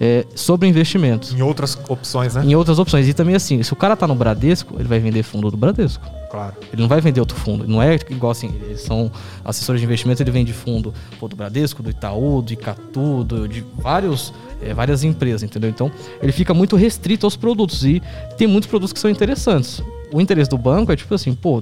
é, 0.05 0.27
sobre 0.35 0.67
investimentos. 0.69 1.33
Em 1.33 1.43
outras 1.43 1.79
opções, 1.89 2.35
né? 2.35 2.45
Em 2.45 2.57
outras 2.57 2.81
opções. 2.81 3.07
E 3.07 3.15
também 3.15 3.37
assim, 3.37 3.63
se 3.63 3.73
o 3.73 3.77
cara 3.77 3.95
tá 3.95 4.05
no 4.05 4.17
Bradesco, 4.17 4.75
ele 4.77 4.89
vai 4.89 4.99
vender 4.99 5.23
fundo 5.23 5.49
do 5.49 5.57
Bradesco. 5.57 6.05
Claro. 6.29 6.55
Ele 6.73 6.83
não 6.83 6.89
vai 6.89 7.01
vender 7.01 7.21
outro 7.21 7.37
fundo. 7.37 7.69
Não 7.69 7.81
é 7.81 7.95
igual 8.11 8.33
assim, 8.33 8.53
eles 8.65 8.81
são 8.81 9.13
assessores 9.45 9.81
de 9.81 9.85
investimento, 9.87 10.21
ele 10.21 10.33
vende 10.33 10.53
fundo 10.53 10.93
pô, 11.21 11.29
do 11.29 11.37
Bradesco, 11.37 11.85
do 11.85 11.91
Itaú, 11.91 12.43
do 12.43 12.53
Icatu, 12.53 13.23
do- 13.23 13.47
de 13.47 13.63
vários, 13.79 14.33
eh, 14.61 14.75
várias 14.75 15.05
empresas, 15.05 15.45
entendeu? 15.45 15.71
Então, 15.71 15.89
ele 16.21 16.33
fica 16.33 16.53
muito 16.53 16.75
restrito 16.75 17.25
aos 17.25 17.37
produtos. 17.37 17.85
E 17.85 18.03
tem 18.37 18.49
muitos 18.49 18.69
produtos 18.69 18.93
que 18.93 18.99
são 18.99 19.09
interessantes. 19.11 19.81
O 20.13 20.21
interesse 20.21 20.51
do 20.51 20.59
banco 20.59 20.91
é 20.91 20.97
tipo 20.97 21.15
assim, 21.15 21.33
pô, 21.33 21.61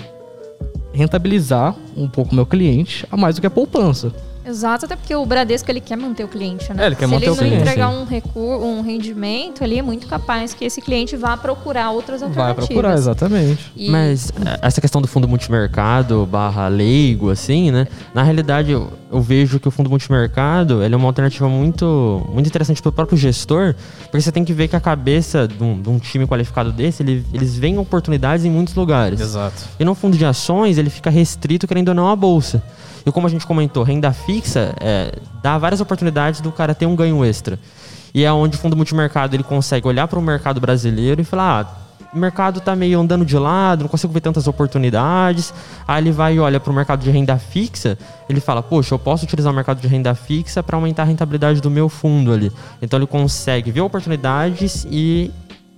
rentabilizar 0.93 1.75
um 1.97 2.09
pouco 2.09 2.33
o 2.33 2.35
meu 2.35 2.47
cliente 2.47 3.07
a 3.11 3.17
mais 3.17 3.35
do 3.35 3.41
que 3.43 3.47
a 3.47 3.51
poupança. 3.51 4.13
Exato, 4.47 4.87
até 4.87 4.97
porque 4.97 5.15
o 5.15 5.25
Bradesco 5.27 5.71
ele 5.71 5.81
quer 5.81 5.97
manter 5.97 6.25
o 6.25 6.29
cliente, 6.29 6.73
né? 6.73 6.83
É, 6.83 6.87
ele 6.87 6.97
quer 6.97 7.07
Se 7.07 7.13
manter 7.13 7.27
ele 7.27 7.33
o 7.33 7.37
cliente, 7.37 7.55
não 7.57 7.61
entregar 7.63 7.89
um 7.91 8.05
recurso, 8.05 8.65
um 8.65 8.81
rendimento, 8.81 9.63
ele 9.63 9.79
é 9.79 9.83
muito 9.83 10.07
capaz 10.07 10.55
que 10.55 10.65
esse 10.65 10.81
cliente 10.81 11.15
vá 11.17 11.37
procurar 11.37 11.91
outras 11.91 12.21
Vai 12.21 12.29
alternativas. 12.29 12.67
procurar, 12.67 12.95
exatamente. 12.95 13.71
E- 13.77 13.91
Mas 13.91 14.31
eh, 14.45 14.59
essa 14.63 14.81
questão 14.81 15.03
do 15.03 15.07
fundo 15.07 15.29
multimercado 15.29 16.27
barra 16.27 16.69
leigo, 16.69 17.31
assim, 17.31 17.71
né? 17.71 17.87
Na 18.15 18.23
realidade, 18.23 18.71
eu, 18.71 18.91
eu 19.13 19.21
vejo 19.21 19.61
que 19.61 19.69
o 19.69 19.71
fundo 19.71 19.91
multimercado 19.91 20.83
ele 20.83 20.95
é 20.95 20.97
uma 20.97 21.07
alternativa 21.09 21.49
muito, 21.49 22.27
muito 22.33 22.47
interessante 22.47 22.81
para 22.81 22.89
o 22.89 22.93
próprio 22.93 23.19
gestor, 23.19 23.75
porque 24.05 24.21
você 24.23 24.33
tem 24.33 24.45
que 24.45 24.53
ver 24.55 24.69
que 24.69 24.77
a 24.77 24.81
cabeça 24.81 25.47
de 25.47 25.63
um, 25.63 25.81
de 25.81 25.89
um 25.91 25.99
time 25.99 26.27
qualificado 26.27 26.73
desse, 26.73 27.03
ele- 27.03 27.27
eles 27.35 27.57
veem 27.57 27.77
oportunidades 27.79 28.45
em 28.45 28.51
muitos 28.51 28.75
lugares. 28.75 29.21
Exato. 29.21 29.65
E 29.79 29.85
no 29.85 29.95
fundo 29.95 30.17
de 30.17 30.25
ações, 30.25 30.79
ele 30.79 30.89
fica 30.91 31.11
restrito, 31.11 31.67
querendo 31.69 31.89
ou 31.91 31.95
não, 31.95 32.09
à 32.09 32.17
bolsa. 32.17 32.63
E 33.05 33.11
como 33.13 33.27
a 33.27 33.31
gente 33.31 33.47
comentou, 33.47 33.83
renda 33.83 34.13
fixa 34.13 34.75
é, 34.81 35.15
dá 35.43 35.59
várias 35.59 35.81
oportunidades 35.81 36.41
do 36.41 36.53
cara 36.53 36.75
ter 36.75 36.87
um 36.87 36.95
ganho 36.95 37.25
extra. 37.25 37.59
E 38.15 38.25
é 38.25 38.33
onde 38.33 38.57
o 38.57 38.61
fundo 38.61 38.77
multimercado 38.77 39.35
ele 39.37 39.43
consegue 39.43 39.87
olhar 39.87 40.09
para 40.09 40.19
o 40.19 40.23
mercado 40.23 40.61
brasileiro 40.61 41.21
e 41.21 41.25
falar: 41.25 41.61
ah, 41.61 41.81
o 42.13 42.19
mercado 42.19 42.61
tá 42.61 42.75
meio 42.75 42.99
andando 42.99 43.25
de 43.25 43.39
lado, 43.39 43.83
não 43.83 43.89
consigo 43.89 44.13
ver 44.13 44.21
tantas 44.21 44.49
oportunidades. 44.49 45.55
Aí 45.87 46.03
ele 46.03 46.11
vai 46.11 46.35
e 46.35 46.41
olha 46.41 46.59
para 46.59 46.73
o 46.73 46.75
mercado 46.75 47.03
de 47.03 47.11
renda 47.11 47.39
fixa, 47.39 47.97
ele 48.29 48.41
fala: 48.41 48.63
poxa, 48.63 48.95
eu 48.95 48.99
posso 48.99 49.25
utilizar 49.25 49.53
o 49.53 49.55
mercado 49.55 49.81
de 49.81 49.87
renda 49.87 50.15
fixa 50.15 50.63
para 50.63 50.77
aumentar 50.77 51.03
a 51.03 51.07
rentabilidade 51.07 51.61
do 51.61 51.71
meu 51.71 51.89
fundo 51.89 52.33
ali. 52.33 52.51
Então 52.83 52.99
ele 52.99 53.07
consegue 53.07 53.71
ver 53.71 53.81
oportunidades 53.81 54.87
e 54.91 55.31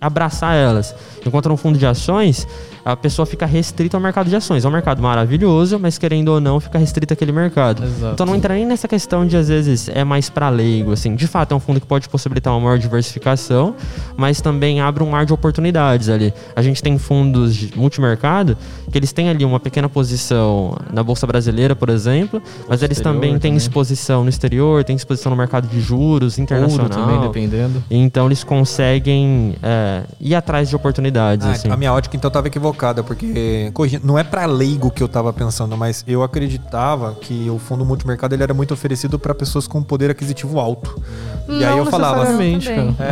abraçar 0.02 0.56
elas. 0.56 0.94
Enquanto 1.24 1.48
no 1.48 1.56
fundo 1.56 1.78
de 1.78 1.86
ações, 1.86 2.46
a 2.84 2.96
pessoa 2.96 3.24
fica 3.24 3.46
restrita 3.46 3.96
ao 3.96 4.02
mercado 4.02 4.28
de 4.28 4.34
ações. 4.34 4.64
É 4.64 4.68
um 4.68 4.72
mercado 4.72 5.00
maravilhoso, 5.00 5.78
mas 5.78 5.98
querendo 5.98 6.28
ou 6.28 6.40
não, 6.40 6.58
fica 6.58 6.78
restrito 6.78 7.12
àquele 7.12 7.30
mercado. 7.30 7.84
Exato. 7.84 8.14
Então 8.14 8.26
não 8.26 8.34
entra 8.34 8.54
nem 8.54 8.66
nessa 8.66 8.88
questão 8.88 9.24
de 9.24 9.36
às 9.36 9.48
vezes 9.48 9.88
é 9.88 10.02
mais 10.02 10.28
para 10.28 10.48
leigo, 10.48 10.92
assim. 10.92 11.14
De 11.14 11.26
fato, 11.26 11.52
é 11.52 11.56
um 11.56 11.60
fundo 11.60 11.80
que 11.80 11.86
pode 11.86 12.08
possibilitar 12.08 12.52
uma 12.52 12.60
maior 12.60 12.78
diversificação, 12.78 13.76
mas 14.16 14.40
também 14.40 14.80
abre 14.80 15.02
um 15.04 15.10
mar 15.10 15.24
de 15.24 15.32
oportunidades 15.32 16.08
ali. 16.08 16.34
A 16.56 16.62
gente 16.62 16.82
tem 16.82 16.98
fundos 16.98 17.54
de 17.54 17.72
multimercado 17.76 18.56
que 18.90 18.98
eles 18.98 19.12
têm 19.12 19.28
ali 19.28 19.44
uma 19.44 19.60
pequena 19.60 19.88
posição 19.88 20.76
na 20.92 21.02
bolsa 21.02 21.26
brasileira, 21.26 21.76
por 21.76 21.88
exemplo, 21.88 22.42
mas 22.68 22.82
eles 22.82 22.98
exterior 22.98 23.14
também 23.14 23.38
têm 23.38 23.56
exposição 23.56 24.24
no 24.24 24.28
exterior, 24.28 24.82
têm 24.82 24.96
exposição 24.96 25.30
no 25.30 25.36
mercado 25.36 25.68
de 25.68 25.80
juros 25.80 26.38
Ouro 26.38 26.42
internacional. 26.42 26.88
também, 26.88 27.20
dependendo. 27.20 27.82
Então 27.90 28.26
eles 28.26 28.42
conseguem 28.42 29.54
é, 29.62 29.91
ir 30.20 30.34
atrás 30.34 30.68
de 30.68 30.76
oportunidades. 30.76 31.46
Ah, 31.46 31.50
assim. 31.52 31.70
A 31.70 31.76
minha 31.76 31.92
ótica 31.92 32.16
então 32.16 32.28
estava 32.28 32.46
equivocada, 32.48 33.02
porque 33.02 33.72
não 34.02 34.18
é 34.18 34.24
para 34.24 34.46
leigo 34.46 34.90
que 34.90 35.02
eu 35.02 35.06
estava 35.06 35.32
pensando, 35.32 35.76
mas 35.76 36.04
eu 36.06 36.22
acreditava 36.22 37.14
que 37.20 37.48
o 37.50 37.58
fundo 37.58 37.84
multimercado 37.84 38.34
ele 38.34 38.42
era 38.42 38.54
muito 38.54 38.72
oferecido 38.74 39.18
para 39.18 39.34
pessoas 39.34 39.66
com 39.66 39.82
poder 39.82 40.10
aquisitivo 40.10 40.58
alto. 40.60 41.00
e 41.48 41.64
aí 41.64 41.70
Não 41.70 41.78
eu 41.78 41.86
falava, 41.86 42.24
cara. 42.26 42.32
é, 42.44 42.46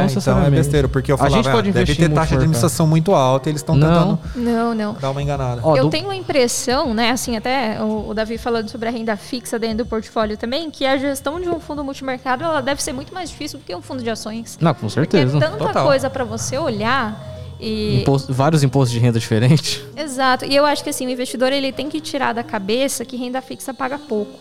Não 0.02 0.07
então 0.07 0.43
é 0.44 0.51
besteira, 0.51 0.89
porque 0.89 1.11
eu 1.12 1.16
A 1.16 1.19
falava, 1.19 1.36
gente 1.36 1.51
pode 1.52 1.70
ah, 1.70 1.73
deve 1.73 1.94
ter 1.94 2.09
taxa 2.11 2.31
de 2.31 2.35
administração 2.36 2.86
muito 2.86 3.12
alta, 3.15 3.48
e 3.48 3.52
eles 3.52 3.61
estão 3.61 3.74
Não. 3.77 4.16
tentando 4.16 4.19
Não, 4.36 4.74
não. 4.74 4.93
dar 4.94 5.11
uma 5.11 5.23
enganada. 5.23 5.61
Ó, 5.65 5.77
eu 5.77 5.85
do- 5.85 5.90
tenho 5.90 6.11
a 6.11 6.16
impressão, 6.16 6.94
né, 6.94 7.11
assim, 7.11 7.36
até 7.36 7.81
o, 7.82 8.09
o 8.09 8.15
Davi 8.15 8.39
falando 8.39 8.69
sobre 8.69 8.89
a 8.89 8.93
renda 8.93 9.16
fixa 9.16 9.59
dentro 9.59 9.78
do 9.78 9.86
portfólio 9.86 10.36
também, 10.36 10.70
que 10.70 10.86
a 10.86 10.97
gestão 10.97 11.40
de 11.40 11.48
um 11.48 11.61
fundo 11.61 11.82
multimercado 11.85 12.44
ela 12.44 12.61
deve 12.61 12.82
ser 12.82 12.93
muito 12.93 13.12
mais 13.15 13.31
difícil 13.31 13.59
do 13.59 13.65
que 13.65 13.74
um 13.74 13.82
fundo 13.82 14.02
de 14.02 14.11
ações. 14.11 14.59
Não, 14.61 14.73
com 14.74 14.81
Porque 14.89 14.94
certeza. 14.94 15.36
é 15.36 15.40
tanta 15.40 15.57
Total. 15.59 15.86
coisa 15.86 16.11
para 16.11 16.24
você 16.24 16.59
olhar 16.75 17.31
e 17.61 18.01
Imposto- 18.03 18.33
vários 18.33 18.63
impostos 18.63 18.93
de 18.93 18.99
renda 18.99 19.19
diferentes. 19.19 19.81
Exato. 19.97 20.45
E 20.47 20.55
eu 20.57 20.65
acho 20.65 20.83
que 20.83 20.91
assim, 20.91 21.07
o 21.07 21.11
investidor 21.11 21.53
ele 21.53 21.73
tem 21.73 21.89
que 21.89 22.01
tirar 22.01 22.33
da 22.33 22.43
cabeça 22.43 23.05
que 23.05 23.17
renda 23.17 23.41
fixa 23.43 23.75
paga 23.75 23.99
pouco. 23.99 24.39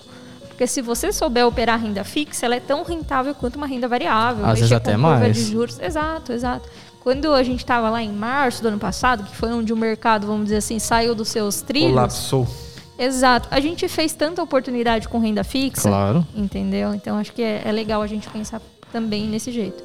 Porque 0.47 0.67
se 0.67 0.81
você 0.81 1.11
souber 1.13 1.45
operar 1.47 1.79
renda 1.81 2.03
fixa, 2.03 2.45
ela 2.45 2.55
é 2.55 2.59
tão 2.59 2.83
rentável 2.83 3.33
quanto 3.33 3.55
uma 3.55 3.65
renda 3.67 3.87
variável. 3.87 4.45
Às 4.45 4.59
vezes 4.59 4.71
até 4.73 4.97
mais. 4.97 5.35
de 5.35 5.51
juros. 5.51 5.79
Exato, 5.79 6.33
exato. 6.33 6.67
Quando 7.01 7.33
a 7.33 7.41
gente 7.43 7.59
estava 7.59 7.89
lá 7.89 8.03
em 8.03 8.11
março 8.11 8.61
do 8.61 8.67
ano 8.67 8.77
passado, 8.77 9.23
que 9.23 9.33
foi 9.35 9.49
onde 9.53 9.71
o 9.71 9.77
mercado, 9.77 10.27
vamos 10.27 10.43
dizer 10.45 10.57
assim, 10.57 10.77
saiu 10.79 11.15
dos 11.15 11.29
seus 11.29 11.61
trilhos. 11.61 11.91
Colapsou. 11.91 12.45
Exato. 12.97 13.47
A 13.49 13.61
gente 13.61 13.87
fez 13.87 14.11
tanta 14.11 14.43
oportunidade 14.43 15.07
com 15.07 15.17
renda 15.19 15.43
fixa. 15.45 15.87
Claro. 15.87 16.27
Entendeu? 16.35 16.93
Então 16.93 17.17
acho 17.17 17.31
que 17.31 17.41
é, 17.41 17.61
é 17.63 17.71
legal 17.71 18.01
a 18.01 18.07
gente 18.07 18.29
pensar 18.29 18.61
também 18.91 19.27
nesse 19.27 19.53
jeito. 19.53 19.81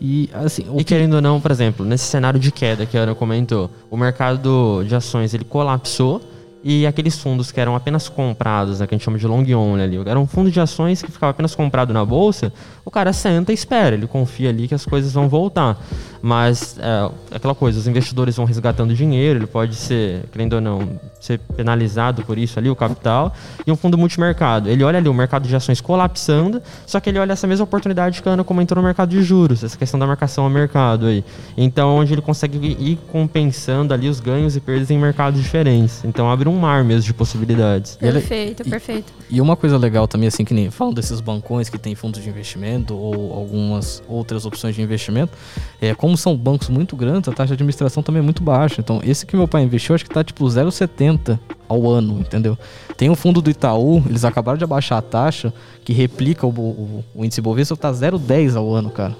E 0.00 0.28
assim, 0.34 0.64
o 0.68 0.74
E 0.74 0.78
que- 0.78 0.84
querendo 0.84 1.14
ou 1.14 1.22
não, 1.22 1.40
por 1.40 1.50
exemplo, 1.50 1.84
nesse 1.84 2.04
cenário 2.04 2.38
de 2.38 2.50
queda 2.52 2.84
que 2.84 2.96
a 2.98 3.02
Ana 3.02 3.14
comentou, 3.14 3.70
o 3.90 3.96
mercado 3.96 4.84
de 4.86 4.94
ações 4.94 5.32
ele 5.32 5.44
colapsou 5.44 6.20
e 6.62 6.84
aqueles 6.86 7.18
fundos 7.18 7.52
que 7.52 7.60
eram 7.60 7.76
apenas 7.76 8.08
comprados, 8.08 8.80
né, 8.80 8.86
que 8.86 8.94
a 8.94 8.98
gente 8.98 9.04
chama 9.04 9.16
de 9.18 9.26
long 9.26 9.44
only 9.54 9.82
ali, 9.82 9.96
era 10.04 10.18
um 10.18 10.26
fundo 10.26 10.50
de 10.50 10.60
ações 10.60 11.00
que 11.00 11.10
ficava 11.12 11.30
apenas 11.30 11.54
comprado 11.54 11.92
na 11.94 12.04
bolsa, 12.04 12.52
o 12.84 12.90
cara 12.90 13.12
senta 13.12 13.52
e 13.52 13.54
espera, 13.54 13.94
ele 13.94 14.06
confia 14.08 14.48
ali 14.50 14.66
que 14.66 14.74
as 14.74 14.84
coisas 14.84 15.12
vão 15.12 15.28
voltar. 15.28 15.78
Mas 16.26 16.76
é 16.80 17.08
aquela 17.36 17.54
coisa, 17.54 17.78
os 17.78 17.86
investidores 17.86 18.34
vão 18.34 18.44
resgatando 18.44 18.92
dinheiro, 18.92 19.38
ele 19.38 19.46
pode 19.46 19.76
ser, 19.76 20.24
querendo 20.32 20.54
ou 20.54 20.60
não, 20.60 20.98
ser 21.20 21.38
penalizado 21.56 22.24
por 22.24 22.36
isso 22.36 22.58
ali, 22.58 22.68
o 22.68 22.74
capital. 22.74 23.32
E 23.64 23.70
um 23.70 23.76
fundo 23.76 23.96
multimercado, 23.96 24.68
ele 24.68 24.82
olha 24.82 24.98
ali 24.98 25.08
o 25.08 25.14
mercado 25.14 25.46
de 25.46 25.54
ações 25.54 25.80
colapsando, 25.80 26.60
só 26.84 26.98
que 26.98 27.10
ele 27.10 27.20
olha 27.20 27.32
essa 27.32 27.46
mesma 27.46 27.62
oportunidade 27.62 28.20
que 28.20 28.28
a 28.28 28.32
Ana 28.32 28.42
comentou 28.42 28.74
no 28.74 28.82
mercado 28.82 29.10
de 29.10 29.22
juros, 29.22 29.62
essa 29.62 29.78
questão 29.78 30.00
da 30.00 30.06
marcação 30.06 30.42
ao 30.42 30.50
mercado 30.50 31.06
aí. 31.06 31.24
Então, 31.56 31.94
onde 31.96 32.12
ele 32.12 32.22
consegue 32.22 32.58
ir 32.58 32.98
compensando 33.12 33.94
ali 33.94 34.08
os 34.08 34.18
ganhos 34.18 34.56
e 34.56 34.60
perdas 34.60 34.90
em 34.90 34.98
mercados 34.98 35.40
diferentes. 35.40 36.04
Então, 36.04 36.28
abre 36.28 36.48
um 36.48 36.58
mar 36.58 36.82
mesmo 36.82 37.02
de 37.04 37.14
possibilidades. 37.14 37.96
ele- 38.02 38.12
Perfeito, 38.18 38.62
e- 38.66 38.70
perfeito. 38.70 39.12
E 39.30 39.40
uma 39.40 39.54
coisa 39.54 39.78
legal 39.78 40.08
também, 40.08 40.26
assim, 40.26 40.44
que 40.44 40.52
nem 40.52 40.72
falam 40.72 40.92
desses 40.92 41.20
bancões 41.20 41.68
que 41.68 41.78
tem 41.78 41.94
fundos 41.94 42.20
de 42.20 42.28
investimento 42.28 42.96
ou 42.96 43.32
algumas 43.32 44.02
outras 44.08 44.44
opções 44.44 44.74
de 44.74 44.82
investimento, 44.82 45.32
é, 45.80 45.94
como 45.94 46.15
são 46.16 46.36
bancos 46.36 46.68
muito 46.68 46.96
grandes, 46.96 47.28
a 47.28 47.32
taxa 47.32 47.48
de 47.48 47.54
administração 47.54 48.02
também 48.02 48.20
é 48.20 48.22
muito 48.22 48.42
baixa. 48.42 48.80
Então, 48.80 49.00
esse 49.04 49.24
que 49.26 49.36
meu 49.36 49.46
pai 49.48 49.62
investiu, 49.62 49.94
acho 49.94 50.04
que 50.04 50.10
tá 50.10 50.22
tipo 50.24 50.44
0,70 50.44 51.38
ao 51.68 51.88
ano, 51.88 52.18
entendeu? 52.20 52.56
Tem 52.96 53.10
o 53.10 53.14
fundo 53.14 53.40
do 53.42 53.50
Itaú, 53.50 54.02
eles 54.08 54.24
acabaram 54.24 54.58
de 54.58 54.64
abaixar 54.64 54.98
a 54.98 55.02
taxa, 55.02 55.52
que 55.84 55.92
replica 55.92 56.46
o, 56.46 56.50
o, 56.50 57.04
o 57.14 57.24
índice 57.24 57.40
Bovespa, 57.40 57.76
tá 57.76 57.92
0,10 57.92 58.56
ao 58.56 58.72
ano, 58.72 58.90
cara. 58.90 59.16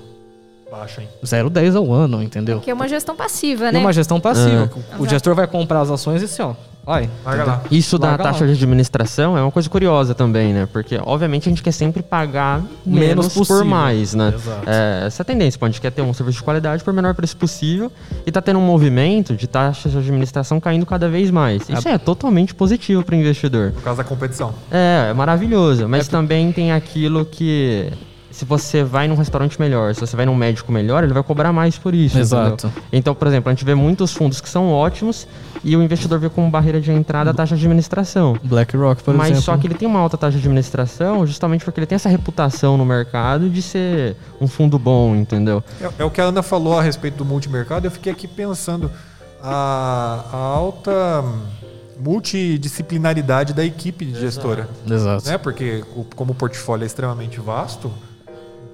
Baixo, 0.70 1.00
hein? 1.00 1.08
0,10 1.24 1.76
ao 1.76 1.92
ano, 1.92 2.22
entendeu? 2.22 2.60
Que 2.60 2.70
é 2.70 2.74
uma 2.74 2.88
gestão 2.88 3.14
passiva, 3.14 3.68
E 3.68 3.72
né? 3.72 3.78
uma 3.78 3.92
gestão 3.92 4.20
passiva. 4.20 4.70
É. 4.92 5.00
O 5.00 5.08
gestor 5.08 5.34
vai 5.34 5.46
comprar 5.46 5.80
as 5.80 5.90
ações 5.90 6.22
e 6.22 6.24
assim, 6.24 6.42
ó, 6.42 6.54
Vai. 6.86 7.10
Larga 7.24 7.44
lá. 7.44 7.62
Isso 7.68 7.98
da 7.98 8.10
Larga 8.10 8.22
taxa 8.22 8.40
lá. 8.44 8.46
de 8.46 8.52
administração 8.52 9.36
é 9.36 9.42
uma 9.42 9.50
coisa 9.50 9.68
curiosa 9.68 10.14
também, 10.14 10.52
né? 10.52 10.68
Porque, 10.72 11.00
obviamente, 11.04 11.48
a 11.48 11.50
gente 11.50 11.60
quer 11.60 11.72
sempre 11.72 12.00
pagar 12.00 12.62
Menos 12.86 13.34
menos, 13.34 13.48
por 13.48 13.64
mais, 13.64 14.14
né? 14.14 14.32
Exato. 14.32 14.70
É, 14.70 15.06
essa 15.06 15.20
é 15.20 15.24
a 15.24 15.26
tendência, 15.26 15.58
pô, 15.58 15.66
a 15.66 15.68
gente 15.68 15.80
quer 15.80 15.90
ter 15.90 16.02
um 16.02 16.14
serviço 16.14 16.38
de 16.38 16.44
qualidade 16.44 16.84
por 16.84 16.94
menor 16.94 17.12
preço 17.12 17.36
possível 17.36 17.90
e 18.24 18.30
tá 18.30 18.40
tendo 18.40 18.60
um 18.60 18.64
movimento 18.64 19.34
de 19.34 19.48
taxas 19.48 19.90
de 19.90 19.98
administração 19.98 20.60
caindo 20.60 20.86
cada 20.86 21.08
vez 21.08 21.28
mais. 21.28 21.68
Isso 21.68 21.88
é 21.88 21.98
totalmente 21.98 22.54
positivo 22.54 23.02
para 23.02 23.16
o 23.16 23.18
investidor. 23.18 23.72
Por 23.72 23.82
causa 23.82 24.04
da 24.04 24.08
competição. 24.08 24.54
É, 24.70 25.08
é 25.10 25.12
maravilhoso, 25.12 25.88
mas 25.88 26.06
também 26.06 26.52
tem 26.52 26.70
aquilo 26.70 27.24
que 27.24 27.90
se 28.36 28.44
você 28.44 28.84
vai 28.84 29.08
num 29.08 29.14
restaurante 29.14 29.58
melhor, 29.58 29.94
se 29.94 30.00
você 30.02 30.14
vai 30.14 30.26
num 30.26 30.34
médico 30.34 30.70
melhor, 30.70 31.02
ele 31.02 31.14
vai 31.14 31.22
cobrar 31.22 31.52
mais 31.54 31.78
por 31.78 31.94
isso. 31.94 32.18
Exato. 32.18 32.66
entendeu? 32.66 32.82
Então, 32.92 33.14
por 33.14 33.26
exemplo, 33.28 33.48
a 33.50 33.54
gente 33.54 33.64
vê 33.64 33.74
muitos 33.74 34.12
fundos 34.12 34.42
que 34.42 34.48
são 34.48 34.70
ótimos 34.70 35.26
e 35.64 35.74
o 35.74 35.82
investidor 35.82 36.18
vê 36.18 36.28
como 36.28 36.50
barreira 36.50 36.78
de 36.78 36.92
entrada 36.92 37.30
a 37.30 37.34
taxa 37.34 37.56
de 37.56 37.64
administração. 37.64 38.36
BlackRock, 38.44 39.02
por 39.02 39.14
mas 39.14 39.28
exemplo. 39.28 39.42
só 39.42 39.56
que 39.56 39.66
ele 39.66 39.74
tem 39.74 39.88
uma 39.88 40.00
alta 40.00 40.18
taxa 40.18 40.32
de 40.32 40.38
administração 40.44 41.26
justamente 41.26 41.64
porque 41.64 41.80
ele 41.80 41.86
tem 41.86 41.96
essa 41.96 42.10
reputação 42.10 42.76
no 42.76 42.84
mercado 42.84 43.48
de 43.48 43.62
ser 43.62 44.16
um 44.38 44.46
fundo 44.46 44.78
bom, 44.78 45.16
entendeu? 45.16 45.64
É, 45.80 45.88
é 46.00 46.04
o 46.04 46.10
que 46.10 46.20
a 46.20 46.24
Ana 46.24 46.42
falou 46.42 46.78
a 46.78 46.82
respeito 46.82 47.16
do 47.16 47.24
multimercado. 47.24 47.86
Eu 47.86 47.90
fiquei 47.90 48.12
aqui 48.12 48.28
pensando 48.28 48.90
a, 49.42 50.24
a 50.30 50.36
alta 50.36 51.24
multidisciplinaridade 51.98 53.52
da 53.54 53.64
equipe 53.64 54.04
de 54.04 54.20
gestora. 54.20 54.68
Exato. 54.88 55.26
Né? 55.28 55.38
Porque 55.38 55.82
o- 55.94 56.04
como 56.14 56.32
o 56.32 56.34
portfólio 56.34 56.84
é 56.84 56.86
extremamente 56.86 57.40
vasto, 57.40 57.90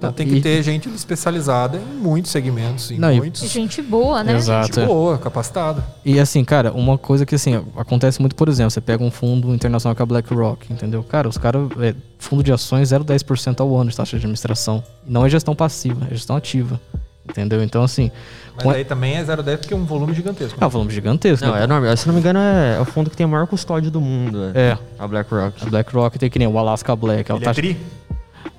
Não, 0.07 0.13
tem 0.13 0.27
que 0.27 0.35
e- 0.35 0.41
ter 0.41 0.61
gente 0.63 0.89
especializada 0.89 1.77
em 1.77 1.95
muitos 1.95 2.31
segmentos, 2.31 2.91
em 2.91 2.97
Não, 2.99 3.11
e- 3.11 3.15
E 3.15 3.17
muitos. 3.19 3.41
gente 3.49 3.81
boa, 3.81 4.23
né? 4.23 4.35
Exato. 4.35 4.75
Gente 4.75 4.85
boa, 4.87 5.17
capacitada. 5.17 5.83
E 6.05 6.19
assim, 6.19 6.43
cara, 6.43 6.71
uma 6.71 6.97
coisa 6.97 7.25
que 7.25 7.35
assim, 7.35 7.63
acontece 7.77 8.19
muito, 8.19 8.35
por 8.35 8.49
exemplo, 8.49 8.71
você 8.71 8.81
pega 8.81 9.03
um 9.03 9.11
fundo 9.11 9.53
internacional 9.53 9.95
que 9.95 10.01
é 10.01 10.03
a 10.03 10.05
BlackRock, 10.05 10.71
entendeu? 10.71 11.03
Cara, 11.03 11.27
os 11.27 11.37
caras, 11.37 11.67
é, 11.79 11.95
fundo 12.19 12.43
de 12.43 12.51
ações 12.51 12.89
0,10% 12.89 13.61
ao 13.61 13.75
ano 13.77 13.89
de 13.89 13.97
taxa 13.97 14.11
de 14.11 14.17
administração. 14.17 14.83
Não 15.07 15.25
é 15.25 15.29
gestão 15.29 15.55
passiva, 15.55 16.05
é 16.09 16.13
gestão 16.13 16.35
ativa. 16.35 16.79
Entendeu? 17.25 17.63
Então, 17.63 17.81
assim, 17.81 18.11
Mas 18.53 18.63
com- 18.63 18.69
aí 18.71 18.83
também 18.83 19.15
é 19.15 19.23
0,10 19.23 19.57
porque 19.61 19.73
é 19.73 19.77
um 19.77 19.85
volume 19.85 20.13
gigantesco. 20.13 20.61
é 20.61 20.67
um 20.67 20.69
volume 20.69 20.91
gigantesco. 20.91 21.45
Não, 21.45 21.53
né? 21.53 21.63
é 21.63 21.67
normal. 21.67 21.95
Se 21.95 22.05
não 22.05 22.13
me 22.13 22.19
engano, 22.19 22.37
é, 22.37 22.77
o 22.81 22.83
fundo 22.83 23.09
que 23.09 23.15
tem 23.15 23.23
a 23.23 23.27
maior 23.29 23.47
custódia 23.47 23.89
do 23.89 24.01
mundo. 24.01 24.51
É. 24.53 24.71
É, 24.71 24.77
A 24.99 25.07
BlackRock. 25.07 25.65
a 25.65 25.69
BlackRock 25.69 26.19
tem 26.19 26.29
que 26.29 26.37
nem 26.37 26.49
o 26.49 26.57
Alaska 26.57 26.93
Black. 26.97 27.31
Ele 27.31 27.39
é 27.39 27.45
taxa... 27.45 27.61
tri? 27.61 27.77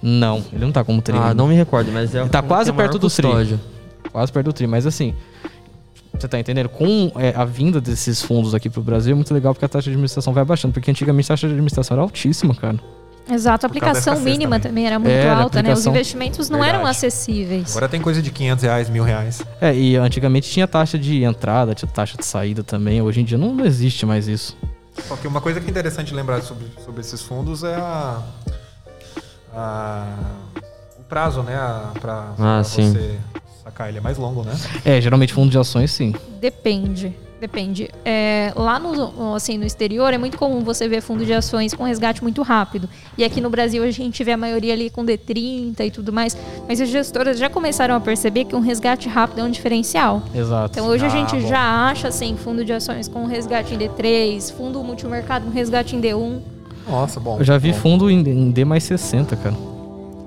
Não, 0.03 0.43
ele 0.53 0.65
não 0.65 0.73
tá 0.73 0.85
como 0.85 1.01
tri. 1.01 1.17
Ah, 1.17 1.33
não 1.35 1.47
me 1.49 1.55
recordo, 1.55 1.91
mas 1.93 2.15
é 2.15 2.21
o 2.21 2.25
Ele 2.25 2.31
tá 2.31 2.43
que 2.43 2.49
quase 2.49 2.73
perto 2.73 2.99
do 2.99 3.09
tri. 3.09 3.27
custódia. 3.27 3.61
Quase 4.13 4.31
perto 4.33 4.47
do 4.47 4.53
tri, 4.53 4.67
mas 4.67 4.87
assim. 4.87 5.15
Você 6.19 6.29
tá 6.29 6.39
entendendo? 6.39 6.69
Com 6.69 7.11
é, 7.17 7.35
a 7.35 7.45
vinda 7.45 7.81
desses 7.81 8.23
fundos 8.23 8.55
aqui 8.55 8.71
pro 8.71 8.81
Brasil 8.83 9.13
é 9.13 9.15
muito 9.15 9.35
legal 9.35 9.53
porque 9.53 9.65
a 9.65 9.69
taxa 9.69 9.85
de 9.85 9.91
administração 9.91 10.33
vai 10.33 10.45
baixando. 10.45 10.73
Porque 10.73 10.91
antigamente 10.91 11.27
a 11.27 11.33
taxa 11.35 11.47
de 11.49 11.53
administração 11.55 11.95
era 11.97 12.03
altíssima, 12.03 12.55
cara. 12.55 12.79
Exato, 13.29 13.65
a 13.65 13.69
aplicação 13.69 14.21
mínima 14.21 14.61
também. 14.61 14.85
também. 14.85 14.87
era 14.87 14.99
muito 14.99 15.11
É, 15.11 15.29
alta, 15.29 15.63
né? 15.63 15.73
Os 15.73 15.87
investimentos 15.87 16.51
não 16.51 16.59
eram 16.63 16.81
Verdade. 16.81 16.91
acessíveis. 16.99 17.71
Agora 17.71 17.89
tem 17.89 18.01
coisa 18.01 18.21
de 18.21 18.31
500 18.31 18.63
reais, 18.65 18.91
mil 18.91 19.03
reais. 19.03 19.43
É, 19.61 19.75
e 19.75 19.97
antigamente 19.97 20.49
tinha 20.51 20.69
taxa 20.69 20.99
de 20.99 21.25
entrada, 21.25 21.75
tinha 21.75 21.91
taxa 21.91 22.17
de 22.19 22.25
saída 22.27 22.63
também. 22.63 23.01
Hoje 23.01 23.23
em 23.23 23.25
dia 23.25 23.39
não, 23.39 23.55
não 23.55 23.65
existe 23.65 24.05
mais 24.05 24.29
isso. 24.29 24.57
Só 25.09 25.17
que 25.17 25.27
uma 25.27 25.41
coisa 25.41 25.59
que 25.59 25.67
é 25.67 25.71
interessante 25.71 26.15
lembrar 26.15 26.43
sobre, 26.43 26.67
sobre 26.85 27.01
esses 27.01 27.23
fundos 27.23 27.65
é 27.65 27.75
a, 27.75 28.23
a- 29.57 30.17
o 30.99 31.03
prazo, 31.05 31.43
né? 31.43 31.55
A, 31.57 31.93
pra, 32.01 32.33
pra 32.37 32.65
sim. 32.65 32.93
você 32.93 33.19
sacar. 33.63 33.89
Ele 33.89 33.99
é 33.99 34.01
mais 34.01 34.19
longo, 34.19 34.43
né? 34.43 34.55
É, 34.85 35.01
geralmente 35.01 35.33
fundo 35.33 35.51
de 35.51 35.59
ações 35.59 35.91
sim. 35.91 36.15
Depende. 36.41 37.15
Depende. 37.41 37.91
É, 38.07 38.53
lá 38.57 38.79
no, 38.79 39.35
assim, 39.35 39.59
no 39.59 39.67
exterior 39.67 40.15
é 40.15 40.17
muito 40.17 40.39
comum 40.39 40.61
você 40.65 40.89
ver 40.89 41.03
fundo 41.03 41.27
de 41.27 41.35
ações 41.35 41.75
com 41.75 41.85
resgate 41.85 42.23
muito 42.23 42.41
rápido. 42.41 42.89
E 43.19 43.25
aqui 43.25 43.39
no 43.39 43.51
Brasil 43.51 43.83
a 43.85 43.91
gente 43.91 44.25
vê 44.25 44.33
a 44.33 44.37
maioria 44.37 44.73
ali 44.73 44.89
com 44.89 45.05
D30 45.05 45.81
e 45.81 45.91
tudo 45.91 46.11
mais. 46.11 46.35
Mas 46.67 46.81
as 46.81 46.89
gestoras 46.89 47.39
já 47.39 47.51
começaram 47.51 47.95
a 47.97 48.01
perceber 48.01 48.47
que 48.47 48.57
um 48.57 48.61
resgate 48.61 49.11
rápido 49.11 49.41
é 49.41 49.45
um 49.45 49.51
diferencial. 49.51 50.23
Exato. 50.35 50.79
Então 50.79 50.87
hoje 50.87 51.05
a 51.05 51.09
Ah, 51.09 51.11
gente 51.11 51.37
bom. 51.37 51.47
já 51.47 51.61
acha 51.91 52.09
assim, 52.09 52.35
fundo 52.35 52.65
de 52.65 52.73
ações 52.73 53.09
com 53.09 53.27
resgate 53.27 53.75
em 53.75 53.79
D3, 53.79 54.51
fundo 54.57 54.83
multimercado 54.83 55.45
com 55.45 55.51
resgate 55.51 55.95
em 55.97 56.01
D1. 56.01 56.41
Nossa, 56.89 57.19
bom. 57.21 57.39
Eu 57.39 57.45
já 57.45 57.59
vi 57.59 57.73
bom. 57.73 57.79
fundo 57.79 58.11
em, 58.11 58.21
em 58.21 58.51
D 58.51 58.65
mais 58.65 58.85
60, 58.85 59.37
cara. 59.37 59.55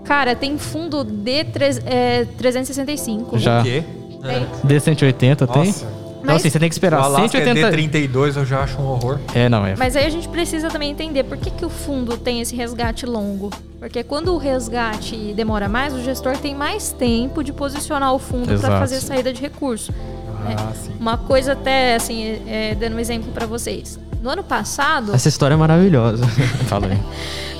Cara, 0.03 0.35
tem 0.35 0.57
fundo 0.57 1.03
D3, 1.05 1.81
é, 1.85 2.25
365. 2.37 3.37
Já. 3.37 3.59
O 3.59 3.63
quê? 3.63 3.83
Tem. 4.21 4.45
D180 4.65 5.47
tem? 5.47 5.65
Nossa. 5.65 5.97
Então 6.27 6.35
assim, 6.35 6.49
você 6.49 6.59
tem 6.59 6.67
que 6.67 6.73
O 6.73 6.77
esperar 6.77 7.01
Alaska 7.03 7.29
180. 7.29 7.67
é 7.67 7.71
D32, 7.71 8.35
eu 8.35 8.45
já 8.45 8.61
acho 8.61 8.81
um 8.81 8.87
horror. 8.87 9.17
É, 9.33 9.47
não, 9.47 9.65
é. 9.65 9.75
Mas 9.77 9.95
aí 9.95 10.05
a 10.05 10.09
gente 10.09 10.27
precisa 10.27 10.67
também 10.67 10.91
entender 10.91 11.23
por 11.23 11.37
que, 11.37 11.49
que 11.49 11.63
o 11.63 11.69
fundo 11.69 12.17
tem 12.17 12.41
esse 12.41 12.53
resgate 12.55 13.05
longo. 13.05 13.49
Porque 13.79 14.03
quando 14.03 14.33
o 14.33 14.37
resgate 14.37 15.33
demora 15.33 15.69
mais, 15.69 15.93
o 15.93 16.01
gestor 16.01 16.35
tem 16.37 16.53
mais 16.53 16.91
tempo 16.91 17.43
de 17.43 17.53
posicionar 17.53 18.13
o 18.13 18.19
fundo 18.19 18.59
para 18.59 18.79
fazer 18.79 18.97
a 18.97 19.01
saída 19.01 19.31
de 19.31 19.41
recurso. 19.41 19.93
Ah, 20.45 20.71
sim. 20.73 20.91
Uma 20.99 21.17
coisa 21.17 21.53
até, 21.53 21.95
assim, 21.95 22.39
é, 22.47 22.75
dando 22.75 22.95
um 22.95 22.99
exemplo 22.99 23.31
para 23.31 23.45
vocês. 23.45 23.99
No 24.21 24.29
ano 24.29 24.43
passado, 24.43 25.13
Essa 25.13 25.29
história 25.29 25.53
é 25.53 25.57
maravilhosa. 25.57 26.25
Fala 26.67 26.87
aí. 26.87 26.97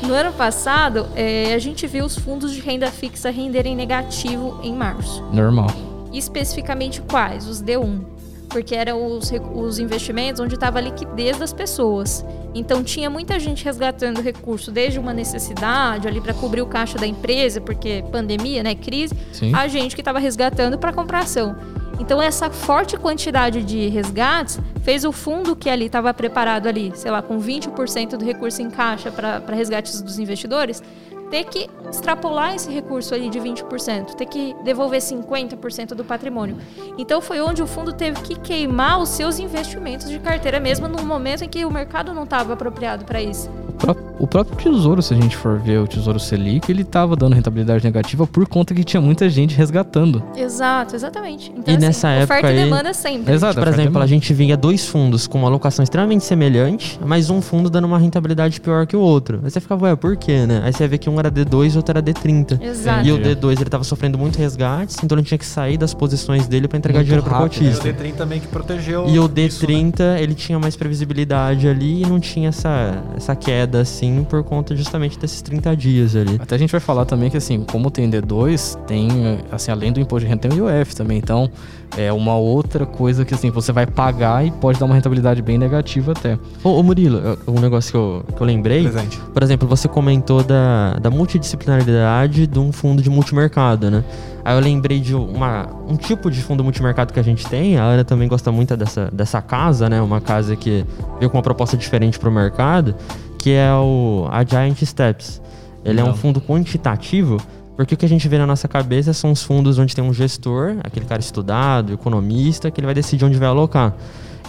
no 0.08 0.14
ano 0.14 0.34
passado, 0.34 1.06
é, 1.16 1.54
a 1.54 1.60
gente 1.60 1.86
viu 1.86 2.04
os 2.06 2.18
fundos 2.18 2.52
de 2.52 2.60
renda 2.60 2.90
fixa 2.90 3.30
renderem 3.30 3.76
negativo 3.76 4.60
em 4.64 4.74
março. 4.74 5.24
Normal. 5.32 5.68
especificamente 6.12 7.02
quais? 7.02 7.48
Os 7.48 7.62
D1. 7.62 8.02
Porque 8.50 8.74
eram 8.74 9.06
os, 9.18 9.32
os 9.54 9.78
investimentos 9.78 10.40
onde 10.40 10.56
estava 10.56 10.80
a 10.80 10.82
liquidez 10.82 11.38
das 11.38 11.52
pessoas. 11.54 12.26
Então 12.56 12.82
tinha 12.84 13.10
muita 13.10 13.38
gente 13.40 13.64
resgatando 13.64 14.22
recurso 14.22 14.72
desde 14.72 14.98
uma 14.98 15.14
necessidade 15.14 16.08
ali 16.08 16.20
para 16.22 16.34
cobrir 16.34 16.62
o 16.62 16.66
caixa 16.66 16.98
da 16.98 17.06
empresa, 17.06 17.60
porque 17.62 18.04
pandemia, 18.12 18.64
né, 18.64 18.74
crise, 18.74 19.14
Sim. 19.34 19.54
a 19.54 19.68
gente 19.68 19.94
que 19.96 20.02
estava 20.02 20.18
resgatando 20.18 20.78
para 20.78 20.92
comprar 20.94 21.20
ação. 21.20 21.56
Então 22.00 22.22
essa 22.22 22.50
forte 22.50 22.96
quantidade 22.96 23.64
de 23.64 23.88
resgates 23.88 24.60
fez 24.84 25.04
o 25.04 25.12
fundo 25.12 25.56
que 25.56 25.70
ali 25.70 25.88
estava 25.88 26.14
preparado 26.14 26.68
ali, 26.68 26.92
sei 26.96 27.12
lá, 27.12 27.22
com 27.22 27.40
20% 27.40 28.18
do 28.18 28.24
recurso 28.24 28.62
em 28.62 28.70
caixa 28.70 29.12
para 29.12 29.56
resgates 29.56 30.02
dos 30.02 30.20
investidores, 30.20 30.82
ter 31.30 31.44
que 31.46 31.68
extrapolar 31.90 32.56
esse 32.56 32.72
recurso 32.72 33.14
ali 33.14 33.30
de 33.30 33.40
20%, 33.40 34.16
ter 34.16 34.26
que 34.26 34.56
devolver 34.64 35.00
50% 35.00 35.90
do 35.94 36.04
patrimônio. 36.04 36.58
Então 36.98 37.22
foi 37.22 37.40
onde 37.42 37.62
o 37.62 37.68
fundo 37.68 37.92
teve 37.94 38.22
que 38.22 38.36
queimar 38.36 39.00
os 39.02 39.10
seus 39.10 39.40
investimentos 39.40 40.10
de 40.10 40.20
carteira 40.20 40.60
mesmo 40.60 40.88
no 40.88 41.04
momento 41.04 41.44
em 41.44 41.50
que 41.50 41.66
o 41.66 41.72
mercado 41.72 42.14
não 42.14 42.24
estava 42.24 42.54
apropriado 42.54 43.06
para 43.06 43.22
isso. 43.22 43.50
O 43.70 43.74
pró- 43.74 43.96
O 44.20 44.26
próprio 44.26 44.58
Tesouro, 44.58 45.00
se 45.04 45.14
a 45.14 45.18
gente 45.18 45.38
for 45.38 45.60
ver 45.60 45.78
o 45.80 45.88
Tesouro 45.88 46.20
Selic, 46.20 46.72
ele 46.72 46.84
tava 46.84 47.16
dando 47.16 47.36
rentabilidade 47.36 47.84
negativa 47.84 48.26
por 48.26 48.48
conta 48.48 48.74
que 48.74 48.84
tinha 48.84 49.00
muita 49.00 49.30
gente 49.30 49.56
resgatando. 49.56 50.24
Exato, 50.36 50.96
exatamente. 50.96 51.54
Então, 51.56 51.72
E 51.72 51.78
nessa 51.78 52.08
oferta 52.08 52.34
época 52.34 52.52
e 52.52 52.58
aí- 52.58 52.64
demanda 52.64 52.94
sempre. 52.96 53.32
Exato. 53.32 53.54
Por 53.54 53.62
oferta 53.62 53.80
e 53.80 53.84
exemplo, 53.84 54.02
a 54.02 54.08
gente 54.08 54.34
via 54.34 54.58
dois 54.58 54.88
fundos 54.88 55.28
com 55.28 55.38
uma 55.38 55.48
alocação 55.48 55.84
extremamente 55.84 56.24
semelhante, 56.24 57.00
mas 57.06 57.30
um 57.30 57.40
fundo 57.44 57.70
dando 57.70 57.86
uma 57.86 58.00
rentabilidade 58.00 58.60
pior 58.60 58.88
que 58.88 58.96
o 58.98 59.00
outro. 59.00 59.40
Aí 59.44 59.52
você 59.52 59.60
ficava, 59.62 59.86
ué, 59.86 59.96
por 59.96 60.18
quê, 60.18 60.48
né? 60.48 60.62
Aí 60.66 60.74
você 60.74 60.88
vê 60.88 60.98
que 60.98 61.08
um 61.08 61.17
era 61.20 61.32
D2 61.32 61.74
e 61.74 61.78
outro 61.78 61.92
era 61.92 62.02
D30. 62.02 62.62
Exato. 62.62 63.08
E 63.08 63.12
o 63.12 63.18
Entendi. 63.18 63.36
D2 63.36 63.62
ele 63.62 63.70
tava 63.70 63.84
sofrendo 63.84 64.18
muito 64.18 64.38
resgates, 64.38 64.98
então 65.04 65.18
ele 65.18 65.26
tinha 65.26 65.38
que 65.38 65.46
sair 65.46 65.78
das 65.78 65.94
posições 65.94 66.48
dele 66.48 66.68
para 66.68 66.78
entregar 66.78 67.00
Muito 67.00 67.06
dinheiro 67.08 67.24
pro 67.24 67.34
rápido, 67.34 67.62
E 67.62 67.68
o 67.68 67.72
cotista. 67.72 67.94
D30 67.94 68.14
também 68.16 68.40
que 68.40 68.48
protegeu. 68.48 69.06
E 69.08 69.20
o 69.20 69.32
isso, 69.36 69.68
né? 69.68 69.74
D30, 69.74 70.20
ele 70.22 70.34
tinha 70.34 70.60
mais 70.60 70.76
previsibilidade 70.76 71.68
ali 71.68 72.04
e 72.04 72.06
não 72.06 72.20
tinha 72.20 72.50
essa, 72.50 73.04
essa 73.16 73.36
queda 73.36 73.82
assim 73.82 74.26
por 74.30 74.44
conta 74.44 74.76
justamente 74.76 75.18
desses 75.20 75.42
30 75.42 75.76
dias 75.76 76.16
ali. 76.16 76.38
Até 76.40 76.56
a 76.56 76.58
gente 76.58 76.72
vai 76.72 76.82
falar 76.82 77.06
também 77.06 77.30
que, 77.30 77.38
assim, 77.38 77.64
como 77.64 77.90
tem 77.92 78.10
D2, 78.10 78.76
tem, 78.86 79.08
assim, 79.52 79.72
além 79.72 79.92
do 79.92 80.00
imposto 80.00 80.26
de 80.26 80.30
renda, 80.30 80.48
tem 80.48 80.60
o 80.62 80.70
IOF 80.70 80.96
também. 80.96 81.18
Então, 81.18 81.50
é 81.96 82.12
uma 82.12 82.36
outra 82.36 82.86
coisa 82.86 83.24
que, 83.24 83.34
assim, 83.34 83.50
você 83.50 83.72
vai 83.72 83.86
pagar 83.86 84.46
e 84.46 84.52
pode 84.52 84.80
dar 84.80 84.86
uma 84.86 84.96
rentabilidade 84.96 85.42
bem 85.42 85.58
negativa 85.58 86.12
até. 86.12 86.38
Ô, 86.64 86.80
ô 86.80 86.84
Murilo, 86.84 87.38
um 87.48 87.60
negócio 87.60 87.92
que 87.92 87.98
eu, 87.98 88.26
que 88.36 88.42
eu 88.42 88.48
lembrei. 88.48 88.84
Presente. 88.84 89.18
Por 89.18 89.44
exemplo, 89.44 89.68
você 89.68 89.88
comentou 89.88 90.44
da, 90.44 90.94
da 91.00 91.10
multidisciplinaridade 91.10 92.48
de 92.48 92.60
um 92.60 92.72
fundo 92.72 93.02
de 93.02 93.10
multimercado, 93.10 93.90
né? 93.90 94.04
Aí 94.44 94.56
eu 94.56 94.62
lembrei 94.62 95.00
de 95.00 95.14
uma, 95.14 95.68
um 95.88 95.98
tipo 95.98 96.32
de 96.32 96.42
fundo 96.42 96.64
multimercado 96.64 97.12
que 97.12 97.20
a 97.20 97.24
gente 97.24 97.46
tem. 97.48 97.78
A 97.78 97.84
Ana 97.84 98.04
também 98.06 98.28
gosta 98.28 98.52
muito 98.52 98.78
dessa, 98.78 99.10
dessa 99.12 99.42
casa, 99.42 99.90
né? 99.90 100.02
Uma 100.02 100.22
casa 100.22 100.56
que 100.56 100.86
veio 101.20 101.30
com 101.30 101.38
uma 101.38 101.44
proposta 101.44 101.76
diferente 101.76 102.18
para 102.18 102.30
o 102.30 102.32
mercado, 102.32 102.96
que 103.38 103.52
é 103.52 103.74
o 103.74 104.28
a 104.32 104.46
Giant 104.46 104.82
Steps. 104.84 105.42
Ele 105.84 106.00
é 106.00 106.04
Não. 106.04 106.12
um 106.12 106.16
fundo 106.16 106.40
quantitativo, 106.42 107.38
Porque 107.78 107.94
o 107.94 107.98
que 107.98 108.06
a 108.06 108.10
gente 108.10 108.28
vê 108.28 108.40
na 108.40 108.48
nossa 108.48 108.68
cabeça 108.68 109.14
são 109.14 109.32
os 109.32 109.44
fundos 109.44 109.78
onde 109.78 109.96
tem 109.96 110.04
um 110.04 110.12
gestor, 110.12 110.78
aquele 110.84 111.06
cara 111.06 111.22
estudado, 111.22 111.94
economista, 111.94 112.72
que 112.72 112.80
ele 112.80 112.88
vai 112.88 112.96
decidir 112.96 113.24
onde 113.24 113.38
vai 113.38 113.48
alocar. 113.48 113.94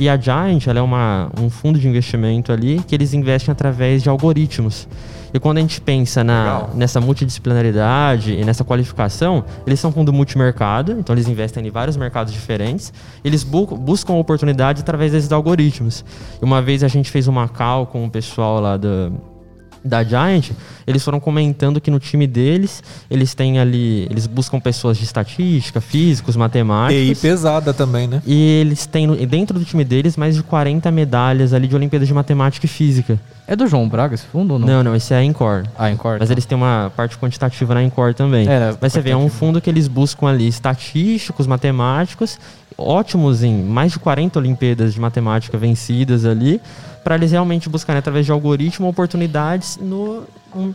E 0.00 0.08
a 0.08 0.16
Giant, 0.16 0.66
é 0.66 0.80
uma, 0.80 1.28
um 1.38 1.50
fundo 1.50 1.78
de 1.78 1.86
investimento 1.86 2.52
ali 2.52 2.80
que 2.86 2.94
eles 2.94 3.12
investem 3.12 3.52
através 3.52 4.02
de 4.02 4.08
algoritmos. 4.08 4.88
E 5.34 5.38
quando 5.38 5.58
a 5.58 5.60
gente 5.60 5.80
pensa 5.80 6.24
na, 6.24 6.42
Legal. 6.42 6.70
nessa 6.74 7.00
multidisciplinaridade 7.00 8.32
e 8.32 8.44
nessa 8.44 8.64
qualificação, 8.64 9.44
eles 9.66 9.78
são 9.78 9.92
fundo 9.92 10.10
multimercado, 10.10 10.92
então 10.92 11.14
eles 11.14 11.28
investem 11.28 11.66
em 11.66 11.70
vários 11.70 11.96
mercados 11.98 12.32
diferentes. 12.32 12.92
Eles 13.22 13.44
bu 13.44 13.66
buscam 13.66 14.14
oportunidades 14.14 14.80
através 14.80 15.12
desses 15.12 15.30
algoritmos. 15.30 16.02
E 16.40 16.44
uma 16.44 16.62
vez 16.62 16.82
a 16.82 16.88
gente 16.88 17.10
fez 17.10 17.28
uma 17.28 17.46
call 17.46 17.86
com 17.86 18.06
o 18.06 18.10
pessoal 18.10 18.60
lá 18.60 18.76
da, 18.78 19.10
da 19.84 20.02
Giant, 20.02 20.50
eles 20.86 21.04
foram 21.04 21.20
comentando 21.20 21.80
que 21.80 21.90
no 21.90 21.98
time 21.98 22.26
deles, 22.26 22.82
eles 23.10 23.34
têm 23.34 23.58
ali, 23.58 24.06
eles 24.10 24.26
buscam 24.26 24.60
pessoas 24.60 24.98
de 24.98 25.04
estatística, 25.04 25.80
físicos, 25.80 26.34
TI 26.34 26.38
matemáticos. 26.38 27.20
pesada 27.20 27.72
também, 27.72 28.06
né? 28.06 28.22
E 28.26 28.60
eles 28.60 28.86
têm 28.86 29.08
dentro 29.26 29.58
do 29.58 29.64
time 29.64 29.84
deles 29.84 30.16
mais 30.16 30.34
de 30.34 30.42
40 30.42 30.90
medalhas 30.90 31.52
ali 31.52 31.66
de 31.68 31.76
Olimpíadas 31.76 32.08
de 32.08 32.14
Matemática 32.14 32.66
e 32.66 32.68
Física. 32.68 33.18
É 33.46 33.56
do 33.56 33.66
João 33.66 33.88
Braga 33.88 34.14
esse 34.14 34.26
fundo 34.26 34.52
ou 34.52 34.58
não? 34.58 34.68
Não, 34.68 34.84
não, 34.84 34.94
esse 34.94 35.14
é 35.14 35.16
a 35.16 35.24
Encore. 35.24 35.66
Ah, 35.78 35.90
Encore. 35.90 36.18
Mas 36.20 36.30
eles 36.30 36.44
têm 36.44 36.56
uma 36.56 36.92
parte 36.94 37.16
quantitativa 37.16 37.72
na 37.72 37.82
Encore 37.82 38.12
também. 38.12 38.46
É, 38.46 38.60
né, 38.60 38.76
Mas 38.78 38.92
você 38.92 39.00
vê, 39.00 39.10
é 39.10 39.16
um 39.16 39.30
fundo 39.30 39.58
que 39.58 39.70
eles 39.70 39.88
buscam 39.88 40.26
ali 40.28 40.46
estatísticos, 40.46 41.46
matemáticos, 41.46 42.38
ótimos 42.76 43.42
em 43.42 43.62
mais 43.62 43.92
de 43.92 43.98
40 43.98 44.38
Olimpíadas 44.38 44.92
de 44.92 45.00
Matemática 45.00 45.56
vencidas 45.56 46.26
ali, 46.26 46.60
para 47.08 47.14
eles 47.14 47.30
realmente 47.30 47.70
buscarem 47.70 47.98
através 47.98 48.26
de 48.26 48.32
algoritmo 48.32 48.86
oportunidades 48.86 49.78
no 49.80 50.24
um, 50.54 50.74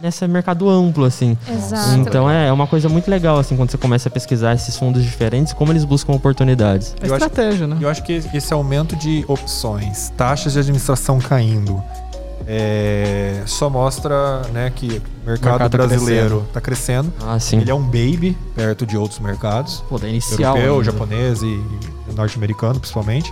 nesse 0.00 0.26
mercado 0.26 0.70
amplo 0.70 1.04
assim. 1.04 1.36
Exato. 1.46 1.98
Então 1.98 2.30
é, 2.30 2.48
é 2.48 2.52
uma 2.52 2.66
coisa 2.66 2.88
muito 2.88 3.10
legal 3.10 3.38
assim 3.38 3.58
quando 3.58 3.70
você 3.70 3.76
começa 3.76 4.08
a 4.08 4.10
pesquisar 4.10 4.54
esses 4.54 4.74
fundos 4.74 5.04
diferentes, 5.04 5.52
como 5.52 5.72
eles 5.72 5.84
buscam 5.84 6.14
oportunidades. 6.14 6.94
É 6.98 7.06
Eu 7.06 7.14
acho- 7.14 7.26
estratégia, 7.26 7.66
né? 7.66 7.76
Eu 7.78 7.90
acho 7.90 8.02
que 8.04 8.12
esse 8.32 8.54
aumento 8.54 8.96
de 8.96 9.22
opções, 9.28 10.08
taxas 10.16 10.54
de 10.54 10.60
administração 10.60 11.18
caindo, 11.18 11.82
é, 12.46 13.42
só 13.44 13.68
mostra 13.68 14.40
né, 14.54 14.72
que 14.74 14.86
o 14.86 15.28
mercado, 15.28 15.60
mercado 15.60 15.70
tá 15.72 15.76
brasileiro 15.76 16.44
está 16.48 16.58
crescendo. 16.60 17.12
Ah, 17.22 17.38
sim. 17.38 17.58
Ele 17.58 17.70
é 17.70 17.74
um 17.74 17.82
baby 17.84 18.34
perto 18.54 18.86
de 18.86 18.96
outros 18.96 19.20
mercados, 19.20 19.84
Pô, 19.90 19.98
da 19.98 20.08
inicial. 20.08 20.56
europeu, 20.56 20.72
ainda. 20.78 20.84
japonês 20.84 21.42
e, 21.42 21.46
e 22.08 22.14
norte-americano 22.14 22.80
principalmente. 22.80 23.30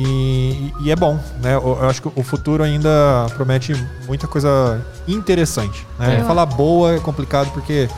E, 0.00 0.72
e 0.80 0.92
é 0.92 0.96
bom, 0.96 1.18
né? 1.42 1.56
Eu, 1.56 1.88
acho 1.88 2.00
que 2.00 2.08
o 2.14 2.22
futuro 2.22 2.62
ainda 2.62 3.26
promete 3.34 3.74
muita 4.06 4.28
coisa 4.28 4.80
interessante. 5.08 5.84
Né? 5.98 6.20
É. 6.20 6.24
Falar 6.24 6.46
boa 6.46 6.94
é 6.94 7.00
complicado 7.00 7.50
porque 7.50 7.88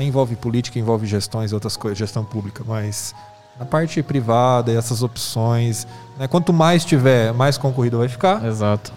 envolve 0.00 0.34
política, 0.34 0.80
envolve 0.80 1.06
gestões 1.06 1.52
e 1.52 1.54
outras 1.54 1.76
coisas, 1.76 1.96
gestão 1.96 2.24
pública, 2.24 2.64
mas 2.66 3.14
na 3.56 3.64
parte 3.64 4.02
privada, 4.02 4.72
essas 4.72 5.00
opções, 5.00 5.86
né? 6.18 6.26
quanto 6.26 6.52
mais 6.52 6.84
tiver, 6.84 7.32
mais 7.32 7.56
concorrido 7.56 7.98
vai 7.98 8.08
ficar, 8.08 8.44
Exato. 8.44 8.92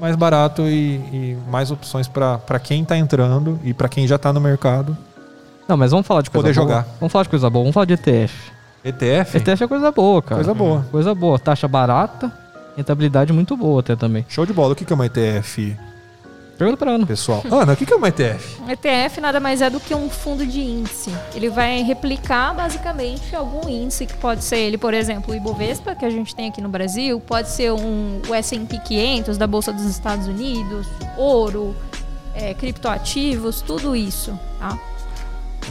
mais 0.00 0.16
barato 0.16 0.62
e, 0.62 0.96
e 1.12 1.38
mais 1.48 1.70
opções 1.70 2.08
para 2.08 2.58
quem 2.60 2.82
está 2.82 2.96
entrando 2.96 3.60
e 3.62 3.72
para 3.72 3.88
quem 3.88 4.08
já 4.08 4.16
está 4.16 4.32
no 4.32 4.40
mercado. 4.40 4.98
Não, 5.68 5.76
mas 5.76 5.92
vamos 5.92 6.04
falar 6.04 6.22
de 6.22 6.30
coisa 6.30 6.48
Poder 6.48 6.54
boa. 6.54 6.66
jogar. 6.66 6.86
Vamos 6.98 7.12
falar 7.12 7.22
de 7.22 7.28
coisa 7.28 7.48
boa. 7.48 7.62
Vamos 7.62 7.74
falar 7.74 7.86
de 7.86 7.94
ETF. 7.94 8.51
ETF, 8.84 9.36
ETF 9.38 9.64
é 9.64 9.68
coisa 9.68 9.92
boa, 9.92 10.22
cara. 10.22 10.36
Coisa 10.36 10.54
boa. 10.54 10.86
Coisa 10.90 11.14
boa. 11.14 11.38
Taxa 11.38 11.68
barata, 11.68 12.32
rentabilidade 12.76 13.32
muito 13.32 13.56
boa 13.56 13.80
até 13.80 13.94
também. 13.94 14.24
show 14.28 14.44
de 14.44 14.52
bola. 14.52 14.72
O 14.72 14.76
que 14.76 14.84
que 14.84 14.92
é 14.92 14.96
uma 14.96 15.06
ETF, 15.06 15.76
Pergunta 16.58 16.76
pra 16.76 16.92
Ana. 16.92 17.06
pessoal? 17.06 17.42
Ana, 17.50 17.72
o 17.72 17.76
que 17.76 17.84
que 17.84 17.92
é 17.92 17.96
uma 17.96 18.08
ETF? 18.08 18.60
Um 18.62 18.70
ETF 18.70 19.20
nada 19.20 19.40
mais 19.40 19.60
é 19.62 19.68
do 19.68 19.80
que 19.80 19.94
um 19.94 20.08
fundo 20.08 20.46
de 20.46 20.60
índice. 20.60 21.10
Ele 21.34 21.48
vai 21.48 21.82
replicar 21.82 22.54
basicamente 22.54 23.34
algum 23.34 23.68
índice 23.68 24.06
que 24.06 24.14
pode 24.14 24.44
ser 24.44 24.58
ele, 24.58 24.78
por 24.78 24.94
exemplo, 24.94 25.32
o 25.32 25.36
Ibovespa, 25.36 25.94
que 25.94 26.04
a 26.04 26.10
gente 26.10 26.34
tem 26.36 26.48
aqui 26.48 26.60
no 26.60 26.68
Brasil, 26.68 27.18
pode 27.20 27.48
ser 27.48 27.72
um, 27.72 28.20
o 28.28 28.34
S&P 28.34 28.78
500 28.78 29.36
da 29.36 29.46
Bolsa 29.46 29.72
dos 29.72 29.84
Estados 29.86 30.28
Unidos, 30.28 30.86
ouro, 31.16 31.74
é, 32.34 32.54
criptoativos, 32.54 33.60
tudo 33.60 33.96
isso, 33.96 34.38
tá? 34.60 34.78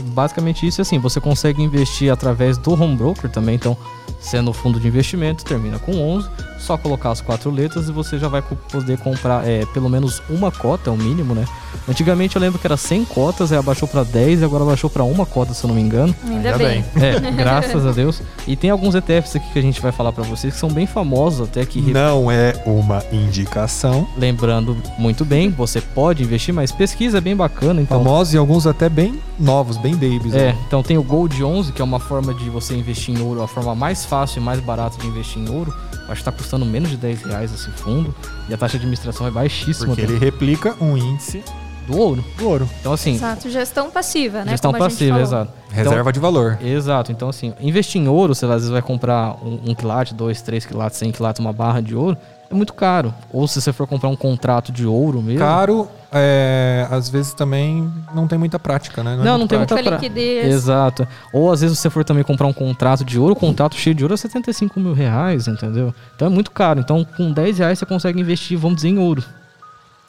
Basicamente 0.00 0.66
isso, 0.66 0.80
assim, 0.80 0.98
você 0.98 1.20
consegue 1.20 1.62
investir 1.62 2.12
através 2.12 2.56
do 2.58 2.72
home 2.72 2.96
broker 2.96 3.30
também, 3.30 3.54
então, 3.54 3.76
sendo 4.20 4.50
o 4.50 4.54
fundo 4.54 4.78
de 4.80 4.88
investimento, 4.88 5.44
termina 5.44 5.78
com 5.78 5.92
11, 5.92 6.28
só 6.58 6.76
colocar 6.78 7.10
as 7.10 7.20
quatro 7.20 7.50
letras 7.50 7.88
e 7.88 7.92
você 7.92 8.18
já 8.18 8.28
vai 8.28 8.40
poder 8.42 8.98
comprar 8.98 9.46
é, 9.46 9.66
pelo 9.66 9.88
menos 9.88 10.22
uma 10.30 10.50
cota, 10.50 10.90
é 10.90 10.92
o 10.92 10.96
mínimo, 10.96 11.34
né? 11.34 11.44
Antigamente 11.88 12.36
eu 12.36 12.42
lembro 12.42 12.58
que 12.60 12.66
era 12.66 12.76
100 12.76 13.04
cotas, 13.06 13.50
aí 13.50 13.58
abaixou 13.58 13.88
pra 13.88 14.04
10 14.04 14.40
e 14.40 14.44
agora 14.44 14.62
abaixou 14.62 14.88
pra 14.88 15.02
uma 15.02 15.26
cota, 15.26 15.52
se 15.52 15.64
eu 15.64 15.68
não 15.68 15.74
me 15.74 15.82
engano. 15.82 16.14
Ainda, 16.24 16.52
Ainda 16.52 16.58
bem. 16.58 16.84
É, 16.94 17.18
graças 17.34 17.84
a 17.84 17.90
Deus. 17.90 18.22
E 18.46 18.54
tem 18.54 18.70
alguns 18.70 18.94
ETFs 18.94 19.34
aqui 19.34 19.52
que 19.52 19.58
a 19.58 19.62
gente 19.62 19.80
vai 19.80 19.90
falar 19.90 20.12
pra 20.12 20.22
vocês 20.22 20.54
que 20.54 20.60
são 20.60 20.68
bem 20.70 20.86
famosos, 20.86 21.48
até 21.48 21.66
que 21.66 21.80
Não 21.80 22.30
é 22.30 22.54
uma 22.64 23.02
indicação. 23.10 24.06
lembrando 24.16 24.76
muito 24.98 25.24
bem, 25.24 25.50
você 25.50 25.80
pode 25.80 26.22
investir, 26.22 26.54
mas 26.54 26.70
pesquisa 26.70 27.18
é 27.18 27.20
bem 27.20 27.34
bacana, 27.34 27.80
então. 27.80 27.98
Famosos 27.98 28.34
e 28.34 28.36
alguns 28.36 28.66
até 28.66 28.88
bem 28.88 29.18
novos, 29.38 29.76
bem 29.82 29.94
babies. 29.94 30.32
É, 30.34 30.52
né? 30.52 30.58
então 30.66 30.82
tem 30.82 30.96
o 30.96 31.02
Gold 31.02 31.42
11, 31.42 31.72
que 31.72 31.82
é 31.82 31.84
uma 31.84 31.98
forma 32.00 32.32
de 32.32 32.48
você 32.48 32.74
investir 32.74 33.14
em 33.14 33.20
ouro, 33.22 33.42
a 33.42 33.48
forma 33.48 33.74
mais 33.74 34.04
fácil 34.04 34.40
e 34.40 34.44
mais 34.44 34.60
barata 34.60 34.96
de 34.98 35.06
investir 35.06 35.42
em 35.42 35.50
ouro. 35.50 35.74
Acho 36.08 36.20
que 36.20 36.24
tá 36.24 36.32
custando 36.32 36.64
menos 36.64 36.90
de 36.90 36.96
10 36.96 37.22
reais 37.22 37.52
esse 37.52 37.70
fundo. 37.70 38.14
E 38.48 38.54
a 38.54 38.56
taxa 38.56 38.72
de 38.72 38.78
administração 38.78 39.26
é 39.26 39.30
baixíssima 39.30 39.88
Porque 39.94 40.02
ele 40.02 40.18
replica 40.18 40.74
um 40.80 40.96
índice 40.96 41.42
do 41.86 41.96
ouro. 41.96 42.24
do 42.36 42.48
ouro. 42.48 42.68
Então, 42.80 42.92
assim, 42.92 43.14
Exato, 43.14 43.48
gestão 43.50 43.90
passiva, 43.90 44.44
né? 44.44 44.52
gestão 44.52 44.72
Como 44.72 44.82
a 44.82 44.88
gente 44.88 44.94
passiva, 44.98 45.10
falou. 45.12 45.26
exato. 45.26 45.52
Reserva 45.70 46.12
de 46.12 46.20
valor. 46.20 46.58
Então, 46.60 46.68
exato. 46.68 47.12
Então, 47.12 47.28
assim, 47.28 47.54
investir 47.60 48.00
em 48.00 48.08
ouro, 48.08 48.34
você 48.34 48.44
às 48.44 48.52
vezes 48.52 48.68
vai 48.70 48.82
comprar 48.82 49.36
um, 49.42 49.70
um 49.70 49.74
quilate, 49.74 50.12
dois, 50.14 50.42
três 50.42 50.66
quilates, 50.66 50.98
100 50.98 51.12
quilates, 51.12 51.40
uma 51.40 51.52
barra 51.52 51.80
de 51.80 51.94
ouro, 51.94 52.16
é 52.52 52.56
muito 52.56 52.72
caro. 52.74 53.12
Ou 53.32 53.46
se 53.48 53.60
você 53.60 53.72
for 53.72 53.86
comprar 53.86 54.08
um 54.08 54.16
contrato 54.16 54.70
de 54.70 54.86
ouro 54.86 55.20
mesmo. 55.22 55.38
Caro, 55.40 55.88
é, 56.12 56.86
às 56.90 57.08
vezes 57.08 57.32
também 57.32 57.90
não 58.14 58.28
tem 58.28 58.38
muita 58.38 58.58
prática, 58.58 59.02
né? 59.02 59.14
é 59.14 59.16
Não, 59.16 59.24
não 59.24 59.38
muito 59.38 59.50
tem 59.50 59.58
muita 59.58 59.74
prático. 59.74 59.90
Muita 59.94 60.04
liquidez. 60.08 60.54
Exato. 60.54 61.08
Ou 61.32 61.50
às 61.50 61.60
vezes 61.62 61.78
você 61.78 61.88
for 61.90 62.04
também 62.04 62.22
comprar 62.22 62.46
um 62.46 62.52
contrato 62.52 63.04
de 63.04 63.18
ouro, 63.18 63.32
o 63.32 63.36
contrato 63.36 63.74
cheio 63.76 63.94
de 63.94 64.04
ouro 64.04 64.14
é 64.14 64.16
75 64.16 64.78
mil 64.78 64.92
reais, 64.92 65.48
entendeu? 65.48 65.94
Então 66.14 66.26
é 66.26 66.30
muito 66.30 66.50
caro. 66.50 66.80
Então 66.80 67.04
com 67.16 67.32
10 67.32 67.58
reais 67.58 67.78
você 67.78 67.86
consegue 67.86 68.20
investir, 68.20 68.58
vamos 68.58 68.76
dizer, 68.76 68.88
em 68.88 68.98
ouro. 68.98 69.24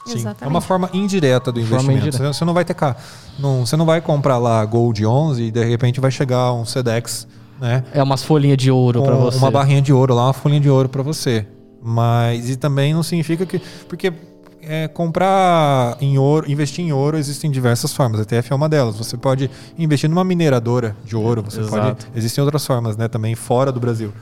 Sim, 0.06 0.16
Exatamente. 0.16 0.44
é 0.44 0.46
uma 0.48 0.60
forma 0.60 0.90
indireta 0.92 1.50
do 1.50 1.58
investimento. 1.58 2.06
indireta. 2.06 2.32
Você- 2.32 2.44
não 2.44 2.52
vai 2.52 2.64
ter 2.66 2.74
cá, 2.74 2.94
não, 3.38 3.64
você 3.64 3.74
não 3.74 3.86
vai 3.86 4.02
comprar 4.02 4.36
lá 4.36 4.62
Gold 4.66 5.04
11 5.06 5.44
e 5.44 5.50
de 5.50 5.64
repente 5.64 5.98
vai 5.98 6.10
chegar 6.10 6.52
um 6.52 6.66
Sedex, 6.66 7.26
né? 7.58 7.82
É 7.94 8.02
umas 8.02 8.22
folhinhas 8.22 8.58
de 8.58 8.70
ouro 8.70 9.02
pra 9.02 9.14
você. 9.14 9.38
uma 9.38 9.50
barrinha 9.50 9.80
de 9.80 9.94
ouro 9.94 10.12
lá, 10.14 10.26
uma 10.26 10.32
folhinha 10.34 10.60
de 10.60 10.68
ouro 10.68 10.90
para 10.90 11.02
você. 11.02 11.46
Mas 11.86 12.48
e 12.48 12.56
também 12.56 12.94
não 12.94 13.02
significa 13.02 13.44
que 13.44 13.60
porque 13.86 14.10
é, 14.62 14.88
comprar 14.88 15.96
em 16.00 16.16
ouro, 16.16 16.50
investir 16.50 16.82
em 16.82 16.92
ouro 16.92 17.18
existem 17.18 17.50
diversas 17.50 17.92
formas. 17.92 18.20
A 18.20 18.22
ETF 18.22 18.52
é 18.52 18.54
uma 18.56 18.68
delas. 18.68 18.96
Você 18.96 19.16
pode 19.18 19.50
investir 19.78 20.08
numa 20.08 20.24
mineradora 20.24 20.96
de 21.04 21.14
ouro. 21.14 21.42
Você 21.42 21.60
Exato. 21.60 22.06
pode. 22.06 22.18
Existem 22.18 22.42
outras 22.42 22.66
formas, 22.66 22.96
né? 22.96 23.06
Também 23.06 23.34
fora 23.34 23.70
do 23.70 23.78
Brasil. 23.78 24.12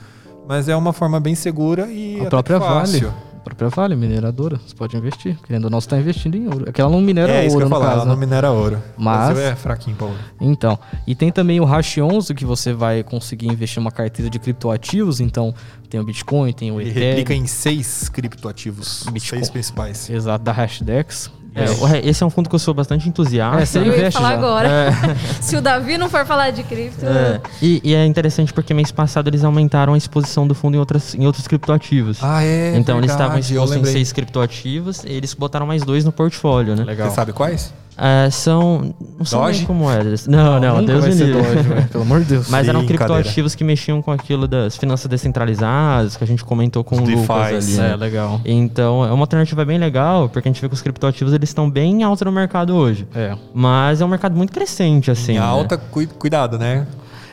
Mas 0.48 0.68
é 0.68 0.74
uma 0.74 0.92
forma 0.92 1.20
bem 1.20 1.36
segura 1.36 1.86
e 1.86 2.20
A 2.20 2.28
própria 2.28 2.58
fácil. 2.60 3.10
Vale. 3.10 3.22
A 3.42 3.44
própria 3.44 3.68
Vale, 3.70 3.96
mineradora. 3.96 4.60
Você 4.64 4.72
pode 4.74 4.96
investir. 4.96 5.36
Querendo 5.44 5.64
ou 5.64 5.70
não, 5.70 5.80
você 5.80 5.88
tá 5.88 5.98
investindo 5.98 6.36
em 6.36 6.46
ouro. 6.46 6.64
É 6.68 6.72
que 6.72 6.80
ela 6.80 6.88
não 6.90 7.00
minera 7.00 7.32
É 7.32 7.40
isso 7.44 7.48
que 7.48 7.54
ouro, 7.54 7.66
eu 7.66 7.70
no 7.70 7.74
falar, 7.74 7.86
caso. 7.86 7.96
ela 8.02 8.04
não 8.06 8.14
né? 8.14 8.20
minera 8.20 8.50
ouro. 8.52 8.78
Mas- 8.96 9.36
é 9.36 9.56
fraquinho 9.56 9.96
pra 9.96 10.06
ouro. 10.06 10.18
Então, 10.40 10.78
e 11.08 11.14
tem 11.16 11.32
também 11.32 11.58
o 11.60 11.64
Hash 11.64 11.98
11, 11.98 12.32
que 12.34 12.44
você 12.44 12.72
vai 12.72 13.02
conseguir 13.02 13.48
investir 13.48 13.78
em 13.78 13.80
uma 13.80 13.90
carteira 13.90 14.30
de 14.30 14.38
criptoativos. 14.38 15.18
Então, 15.20 15.52
tem 15.92 16.00
o 16.00 16.04
Bitcoin, 16.04 16.52
tem 16.54 16.72
o 16.72 16.80
Ele 16.80 16.88
Ethereum. 16.88 17.08
replica 17.10 17.34
em 17.34 17.46
seis 17.46 18.08
criptoativos, 18.08 19.02
os 19.02 19.08
Bitcoin. 19.08 19.38
seis 19.40 19.50
principais. 19.50 20.08
Exato, 20.08 20.42
da 20.42 20.50
Hashdex. 20.50 21.30
É, 21.54 22.08
esse 22.08 22.22
é 22.22 22.26
um 22.26 22.30
fundo 22.30 22.48
que 22.48 22.54
eu 22.54 22.58
sou 22.58 22.72
bastante 22.72 23.06
entusiasta. 23.06 23.60
É, 23.60 23.66
você 23.66 23.78
Eu 23.78 23.82
ia 23.84 23.88
investe 23.94 24.12
falar 24.18 24.30
já. 24.30 24.38
agora. 24.38 24.68
É. 24.68 24.90
Se 25.42 25.54
o 25.54 25.60
Davi 25.60 25.98
não 25.98 26.08
for 26.08 26.24
falar 26.24 26.48
de 26.50 26.62
cripto, 26.62 27.04
É, 27.04 27.42
E, 27.60 27.78
e 27.84 27.94
é 27.94 28.06
interessante 28.06 28.54
porque 28.54 28.72
mês 28.72 28.90
passado 28.90 29.28
eles 29.28 29.44
aumentaram 29.44 29.92
a 29.92 29.98
exposição 29.98 30.48
do 30.48 30.54
fundo 30.54 30.76
em, 30.76 30.80
outras, 30.80 31.14
em 31.14 31.26
outros 31.26 31.46
criptoativos. 31.46 32.20
Ah, 32.22 32.42
é. 32.42 32.74
então 32.74 32.96
eles 32.96 33.10
estavam 33.10 33.34
verdade, 33.34 33.52
expostos 33.52 33.76
em 33.76 33.84
seis 33.84 34.12
criptoativos 34.14 35.04
e 35.04 35.10
eles 35.12 35.34
botaram 35.34 35.66
mais 35.66 35.82
dois 35.82 36.06
no 36.06 36.10
portfólio, 36.12 36.74
né? 36.74 36.84
Legal. 36.84 37.10
Você 37.10 37.16
sabe 37.16 37.34
quais? 37.34 37.70
É, 37.96 38.30
são. 38.30 38.94
Não 39.18 39.24
são 39.24 39.42
Doge? 39.44 39.66
como 39.66 39.90
eles. 39.90 40.26
Não, 40.26 40.58
não, 40.58 40.76
Nunca 40.80 40.86
Deus 40.86 41.00
vai 41.02 41.10
me 41.10 41.16
ser 41.16 41.24
livre. 41.26 41.82
Pelo 41.90 42.04
amor 42.04 42.20
de 42.20 42.26
Deus. 42.26 42.48
Mas 42.50 42.66
eram 42.66 42.80
Brincadeira. 42.84 43.14
criptoativos 43.14 43.54
que 43.54 43.62
mexiam 43.62 44.00
com 44.00 44.10
aquilo 44.10 44.48
das 44.48 44.76
finanças 44.76 45.06
descentralizadas, 45.08 46.16
que 46.16 46.24
a 46.24 46.26
gente 46.26 46.44
comentou 46.44 46.82
com 46.82 46.96
Os 46.96 47.08
o 47.08 47.12
Lucas 47.12 47.50
DeFis. 47.66 47.78
ali. 47.78 47.86
É, 47.86 47.90
né? 47.90 47.96
legal. 47.96 48.40
Então, 48.44 49.04
é 49.04 49.12
uma 49.12 49.22
alternativa 49.24 49.64
bem 49.64 49.78
legal, 49.78 50.28
porque 50.28 50.48
a 50.48 50.52
gente 50.52 50.60
vê 50.60 50.68
que 50.68 50.74
os 50.74 50.80
criptoativos 50.82 51.32
eles 51.34 51.50
estão 51.50 51.68
bem 51.70 52.00
em 52.00 52.02
alta 52.02 52.24
no 52.24 52.32
mercado 52.32 52.74
hoje. 52.74 53.06
É. 53.14 53.36
Mas 53.54 54.00
é 54.00 54.04
um 54.04 54.08
mercado 54.08 54.34
muito 54.36 54.52
crescente, 54.52 55.10
assim. 55.10 55.32
em 55.32 55.38
né? 55.38 55.40
alta, 55.44 55.76
cui- 55.76 56.06
cuidado, 56.06 56.58
né? 56.58 56.86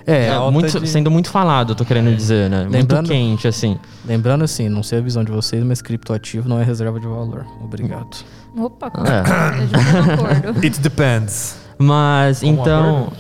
É, 0.06 0.28
É, 0.28 0.52
muito- 0.52 0.80
de- 0.80 0.88
sendo 0.88 1.12
muito 1.12 1.30
falado, 1.30 1.72
eu 1.74 1.76
tô 1.76 1.86
querendo 1.86 2.14
dizer, 2.16 2.50
né? 2.50 2.68
Lembrando- 2.70 2.96
Muito 3.08 3.10
quente, 3.10 3.48
assim. 3.48 3.78
lembrando 4.06 4.44
assim, 4.44 4.68
não 4.68 4.82
sei 4.82 4.98
a 5.00 5.02
visão 5.02 5.24
de 5.24 5.32
vocês, 5.32 5.64
mas 5.64 5.82
criptoativo 5.82 6.50
não 6.50 6.60
é 6.60 6.64
reserva 6.64 7.00
de 7.00 7.06
valor. 7.06 7.46
Obrigado. 7.64 8.18
Opa, 8.58 8.92
É. 9.06 9.66
de 9.66 9.76
acordo. 10.14 10.60
It 10.64 10.80
depends. 10.80 11.58
Mas, 11.78 12.40
Comum 12.42 12.62
então, 12.62 13.14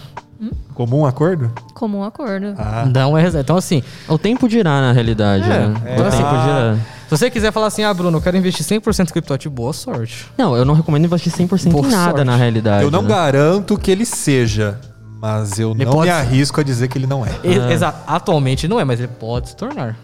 Comum 0.74 1.06
acordo? 1.06 1.52
Comum 1.74 2.04
acordo. 2.04 2.54
Ah. 2.58 2.86
Não 2.94 3.18
é. 3.18 3.28
Então, 3.28 3.58
assim, 3.58 3.84
o 4.08 4.18
tempo 4.18 4.48
dirá 4.48 4.80
na 4.82 4.92
realidade, 4.94 5.44
É, 5.44 5.68
né? 5.68 5.74
é. 5.86 6.00
O 6.00 6.10
tempo 6.10 6.24
Ah. 6.26 6.74
dirá. 6.76 6.76
se 7.06 7.10
você 7.18 7.30
quiser 7.30 7.52
falar 7.52 7.68
assim, 7.68 7.84
ah, 7.84 7.94
Bruno, 7.94 8.18
eu 8.18 8.22
quero 8.22 8.38
investir 8.38 8.66
100% 8.66 9.10
em 9.10 9.12
criptoativo, 9.14 9.54
boa 9.54 9.74
sorte. 9.74 10.26
Não, 10.38 10.56
eu 10.56 10.64
não 10.64 10.74
recomendo 10.74 11.04
investir 11.06 11.32
100% 11.34 11.72
Boa 11.74 11.86
em 11.88 11.92
nada 11.92 12.12
sorte. 12.12 12.24
na 12.26 12.36
realidade. 12.38 12.84
Eu 12.84 12.92
não 12.92 13.02
né? 13.02 13.10
garanto 13.10 13.78
que 13.78 13.92
ele 13.92 14.06
seja, 14.06 14.80
mas 15.22 15.60
eu 15.60 15.72
Ele 15.72 15.84
não 15.86 15.92
pode 15.92 16.10
me 16.10 16.16
arrisco 16.16 16.62
a 16.62 16.64
dizer 16.64 16.88
que 16.88 16.98
ele 16.98 17.08
não 17.08 17.26
é. 17.26 17.32
E- 17.44 17.74
Exato. 17.74 17.98
Atualmente 18.08 18.66
não 18.68 18.80
é, 18.80 18.86
mas 18.86 19.00
ele 19.00 19.10
pode 19.10 19.50
se 19.50 19.56
tornar. 19.58 19.98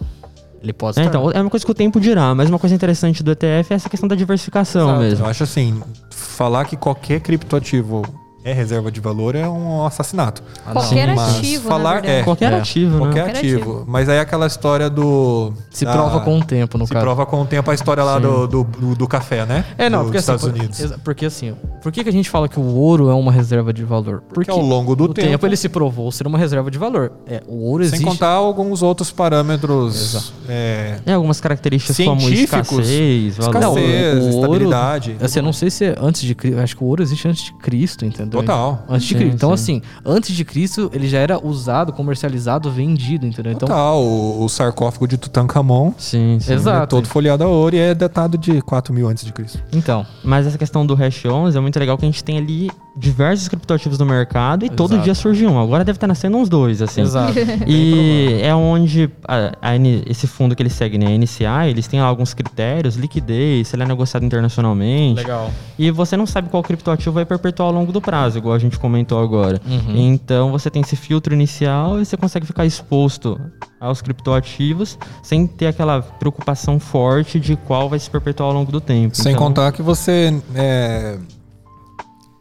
Ele 0.66 0.74
pode 0.74 1.00
É, 1.00 1.04
então, 1.04 1.32
é 1.32 1.40
uma 1.40 1.50
coisa 1.50 1.64
que 1.64 1.72
o 1.72 1.76
tempo 1.76 2.00
dirá, 2.00 2.34
mas 2.34 2.50
uma 2.50 2.58
coisa 2.58 2.76
interessante 2.76 3.22
do 3.22 3.32
ETF 3.32 3.72
é 3.72 3.76
essa 3.76 3.90
questão 3.90 4.10
da 4.10 4.16
diversificação 4.16 4.90
Exato. 4.90 5.02
mesmo. 5.02 5.26
Eu 5.26 5.30
acho 5.30 5.44
assim, 5.44 5.82
falar 6.10 6.66
que 6.66 6.76
qualquer 6.76 7.22
criptoativo 7.22 8.04
é 8.46 8.54
reserva 8.54 8.92
de 8.92 9.00
valor 9.02 9.36
é 9.36 9.48
um 9.50 9.86
assassinato. 9.86 10.42
Ah. 10.66 10.72
Qualquer 10.72 11.16
Mas 11.16 11.36
ativo, 11.38 11.68
falar- 11.68 11.84
na 11.84 11.92
verdade. 12.02 12.14
é, 12.20 12.24
Qualquer 12.24 12.54
É. 12.54 12.56
ativo, 12.58 12.98
Qualquer 13.00 13.16
né? 13.26 13.32
Qualquer 13.34 13.38
ativo. 13.40 13.84
Mas 13.88 14.08
aí 14.08 14.18
é 14.18 14.20
aquela 14.22 14.46
história 14.48 14.90
do. 14.90 15.52
Se 15.72 15.84
da- 15.84 15.92
prova 15.94 16.20
com 16.22 16.38
o 16.40 16.44
tempo, 16.46 16.78
no 16.78 16.86
Se 16.88 16.94
caso. 16.94 17.04
prova 17.04 17.26
com 17.26 17.42
o 17.42 17.46
tempo 17.46 17.70
a 17.72 17.74
história 17.74 18.04
lá 18.04 18.20
do, 18.20 18.48
do, 18.48 18.64
do, 18.64 18.96
do 18.96 19.08
café, 19.08 19.46
né? 19.46 19.66
É, 19.78 19.90
não, 19.90 20.00
Dos 20.00 20.06
porque 20.08 20.18
assim, 20.20 20.32
Estados 20.34 20.44
por- 20.46 20.60
Unidos. 20.60 20.94
porque 21.04 21.26
assim, 21.26 21.56
por 21.82 21.92
que, 21.92 22.04
que 22.04 22.10
a 22.10 22.14
gente 22.14 22.30
fala 22.30 22.48
que 22.48 22.60
o 22.60 22.64
ouro 22.76 23.10
é 23.10 23.14
uma 23.16 23.32
reserva 23.32 23.74
de 23.74 23.84
valor? 23.84 24.22
Porque 24.34 24.52
ao 24.52 24.62
longo 24.62 24.96
do 24.96 25.08
no 25.08 25.14
tempo- 25.14 25.46
ele 25.46 25.58
se 25.58 25.68
provou 25.68 26.12
ser 26.12 26.28
uma 26.28 26.38
reserva 26.38 26.70
de 26.70 26.78
valor. 26.78 27.12
É, 27.28 27.42
o 27.48 27.64
ouro 27.70 27.84
Sem 27.84 27.96
existe. 27.96 28.06
contar 28.08 28.30
alguns 28.30 28.82
outros 28.84 29.12
parâmetros. 29.12 30.34
É, 30.48 31.00
É, 31.06 31.14
algumas 31.14 31.40
características 31.42 31.98
como 32.06 32.22
Científicos. 32.22 32.70
escassez, 32.70 33.38
valor. 33.38 33.56
Escassez, 33.56 34.16
o- 34.16 34.20
o 34.20 34.24
ouro- 34.24 34.36
estabilidade. 34.36 35.16
Assim, 35.22 35.40
eu 35.40 35.44
não 35.44 35.54
sei 35.54 35.70
se 35.70 35.86
é 35.86 35.96
antes 36.00 36.22
de 36.22 36.36
Cristo. 36.36 36.60
Acho 36.60 36.78
que 36.78 36.84
o 36.84 36.88
ouro 36.88 37.02
existe 37.02 37.28
antes 37.28 37.44
de 37.46 37.54
Cristo, 37.54 38.06
entendeu? 38.06 38.35
Total. 38.42 38.84
Antes 38.90 39.08
de 39.08 39.14
Sim, 39.14 39.20
Cristo. 39.20 39.36
Então, 39.36 39.58
sim. 39.58 39.78
assim, 39.78 39.82
antes 40.06 40.36
de 40.36 40.46
Cristo, 40.46 40.90
ele 40.94 41.08
já 41.08 41.20
era 41.20 41.44
usado, 41.46 41.92
comercializado, 41.94 42.70
vendido, 42.72 43.26
entendeu? 43.26 43.54
Então, 43.54 43.68
Total. 43.68 44.02
O, 44.02 44.44
o 44.44 44.50
sarcófago 44.50 45.08
de 45.08 45.18
Tutankhamon 45.18 45.94
Sim, 45.98 46.38
sim. 46.40 46.54
Exato. 46.54 46.84
é 46.84 46.88
todo 46.88 47.08
folheado 47.08 47.44
a 47.44 47.48
ouro 47.48 47.76
e 47.76 47.80
é 47.80 47.94
datado 47.94 48.38
de 48.38 48.62
4 48.62 48.94
mil 48.94 49.08
antes 49.08 49.26
de 49.26 49.32
Cristo. 49.34 49.60
então. 49.74 50.06
Mas 50.24 50.48
essa 50.48 50.58
questão 50.58 50.86
do 50.86 50.94
Hash 50.96 51.26
11 51.26 51.58
é 51.58 51.62
muito 51.62 51.78
legal 51.80 51.98
que 51.98 52.06
a 52.06 52.08
gente 52.10 52.24
tem 52.24 52.38
ali 52.38 52.70
diversos 52.98 53.48
criptoativos 53.50 54.00
no 54.00 54.06
mercado 54.06 54.66
e 54.66 54.70
todo 54.70 54.92
Exato. 54.92 55.04
dia 55.04 55.14
surge 55.16 55.46
um. 55.46 55.60
Agora 55.60 55.84
deve 55.84 55.98
estar 55.98 56.08
nascendo 56.08 56.38
uns 56.38 56.48
dois, 56.48 56.82
assim. 56.82 57.02
Exato. 57.02 57.34
E 57.68 58.40
é 58.42 58.54
onde 58.56 59.10
a- 59.28 59.52
a 59.62 59.76
esse 60.08 60.28
fundo 60.28 60.56
que 60.56 60.62
ele 60.64 60.70
segue, 60.70 60.98
né, 60.98 61.08
a 61.08 61.10
NCI, 61.12 61.70
eles 61.70 61.88
têm 61.88 62.00
lá 62.00 62.08
alguns 62.08 62.34
critérios, 62.34 62.96
liquidez, 62.96 63.68
se 63.68 63.76
ele 63.76 63.84
é 63.84 63.86
negociado 63.86 64.24
internacionalmente. 64.26 65.18
Legal. 65.22 65.52
E 65.78 65.92
você 65.92 66.16
não 66.16 66.26
sabe 66.26 66.50
qual 66.50 66.64
criptoativo 66.64 67.12
vai 67.12 67.26
perpetuar 67.26 67.68
ao 67.68 67.74
longo 67.76 67.92
do 67.92 68.00
prazo, 68.02 68.38
igual 68.38 68.54
a 68.56 68.60
gente 68.60 68.80
comentou 68.80 69.22
agora. 69.22 69.60
Uhum. 69.66 69.96
Então 69.96 70.52
você 70.52 70.70
tem 70.70 70.82
esse 70.82 70.96
filtro 70.96 71.34
inicial 71.34 72.00
e 72.00 72.06
você 72.06 72.16
consegue 72.16 72.46
ficar 72.46 72.66
exposto 72.66 73.40
aos 73.80 74.02
criptoativos 74.02 74.98
sem 75.22 75.46
ter 75.46 75.68
aquela 75.68 76.02
preocupação 76.02 76.80
forte 76.80 77.40
de 77.40 77.56
qual 77.56 77.90
vai 77.90 78.00
se 78.00 78.10
perpetuar 78.10 78.50
ao 78.50 78.56
longo 78.56 78.72
do 78.72 78.80
tempo. 78.80 79.16
Sem 79.16 79.34
Então, 79.34 79.44
contar 79.48 79.72
que 79.72 79.82
você 79.82 80.34
é, 80.56 81.18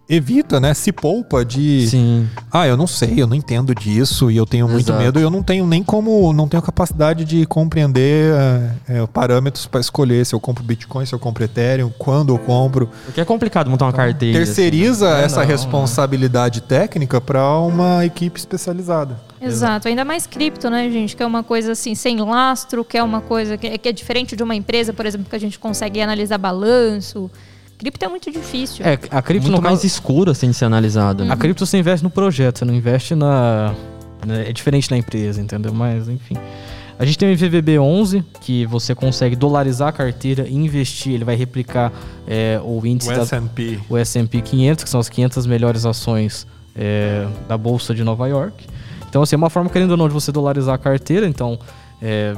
evita, 0.09 0.61
né? 0.61 0.75
Se 0.75 0.93
poupa 0.93 1.45
de. 1.45 1.89
Sim. 1.89 2.29
Ah, 2.53 2.67
eu 2.67 2.77
não 2.77 2.87
sei, 2.87 3.15
eu 3.17 3.27
não 3.27 3.35
entendo 3.35 3.75
disso 3.75 4.31
e 4.31 4.37
eu 4.37 4.47
tenho 4.47 4.69
muito 4.69 4.89
Exato. 4.89 5.03
medo 5.03 5.19
e 5.19 5.23
eu 5.23 5.31
não 5.31 5.43
tenho 5.43 5.67
nem 5.67 5.83
como, 5.83 6.33
não 6.33 6.47
tenho 6.49 6.63
capacidade 6.63 7.25
de 7.25 7.47
compreender 7.47 8.33
é, 8.89 9.01
é, 9.03 9.07
parâmetros 9.07 9.67
para 9.67 9.81
escolher 9.81 10.25
se 10.27 10.35
eu 10.35 10.41
compro 10.41 10.63
Bitcoin, 10.63 11.07
se 11.07 11.15
eu 11.15 11.19
compro 11.19 11.45
Ethereum, 11.45 11.91
quando 11.99 12.35
eu 12.35 12.39
compro. 12.39 12.89
Porque 13.05 13.21
é 13.21 13.25
complicado 13.25 13.71
montar 13.71 13.87
uma 13.87 13.93
carteira. 13.93 14.39
Terceiriza 14.39 15.09
É, 15.09 15.25
essa 15.25 15.41
não, 15.41 15.47
responsabilidade 15.47 16.61
técnica 16.63 17.21
para 17.21 17.59
uma 17.59 18.05
equipe 18.05 18.39
especializada. 18.39 19.19
Exato, 19.41 19.89
ainda 19.89 20.05
mais 20.05 20.27
cripto, 20.27 20.71
né, 20.71 20.89
gente? 20.91 21.15
Que 21.15 21.23
é 21.23 21.27
uma 21.27 21.43
coisa 21.43 21.73
assim, 21.73 21.95
sem 21.95 22.19
lastro, 22.19 22.83
que 22.83 22.97
é 22.97 23.03
uma 23.03 23.21
coisa 23.21 23.59
que, 23.59 23.77
que 23.77 23.89
é 23.89 23.93
diferente 23.93 24.35
de 24.35 24.43
uma 24.43 24.55
empresa, 24.55 24.93
por 24.93 25.05
exemplo, 25.05 25.27
que 25.29 25.37
a 25.37 25.41
gente 25.41 25.59
consegue 25.59 26.01
analisar 26.01 26.39
balanço. 26.39 27.31
Cripto 27.85 28.03
é 28.03 28.09
muito 28.09 28.31
difícil. 28.31 28.83
É, 28.83 28.95
a 29.11 29.21
cripto 29.21 29.49
muito 29.49 29.57
no 29.57 29.63
mais 29.63 29.81
caso, 29.81 29.87
escuro 29.87 30.31
assim 30.31 30.49
de 30.49 30.55
ser 30.55 30.65
analisado. 30.65 31.31
A 31.31 31.37
cripto 31.37 31.67
você 31.67 31.77
investe 31.77 32.03
no 32.03 32.09
projeto, 32.09 32.61
você 32.61 32.65
não 32.65 32.73
investe 32.73 33.15
na. 33.15 33.75
né, 34.27 34.49
É 34.49 34.53
diferente 34.55 34.91
na 34.91 34.97
empresa, 34.97 35.39
entendeu? 35.39 35.71
Mas, 35.75 36.09
enfim. 36.09 36.35
A 36.99 37.05
gente 37.05 37.19
tem 37.19 37.29
o 37.29 37.33
IVVB 37.33 37.79
11, 37.79 38.25
que 38.41 38.65
você 38.65 38.95
consegue 38.95 39.37
dolarizar 39.37 39.89
a 39.89 39.93
carteira 39.93 40.49
e 40.49 40.55
investir. 40.55 41.13
Ele 41.13 41.25
vai 41.25 41.37
replicar 41.37 41.93
é, 42.27 42.59
o 42.65 42.87
índice 42.87 43.11
O 43.11 43.17
da, 43.17 43.23
S&P. 43.23 43.79
o 43.91 43.97
S&P 43.99 44.41
500, 44.41 44.85
que 44.85 44.89
são 44.89 45.01
as 45.01 45.11
500 45.11 45.47
melhores 45.47 45.85
ações 45.85 46.47
é, 46.75 47.27
da 47.47 47.59
Bolsa 47.59 47.95
de 47.95 48.03
Nova 48.03 48.27
York. 48.29 48.67
Então, 49.11 49.21
assim, 49.21 49.35
é 49.35 49.37
uma 49.37 49.51
forma, 49.51 49.69
querendo 49.69 49.91
ou 49.91 49.97
não, 49.99 50.09
de 50.09 50.15
você 50.15 50.33
dolarizar 50.33 50.75
a 50.75 50.79
carteira. 50.79 51.29
Então, 51.29 51.59
é, 52.01 52.35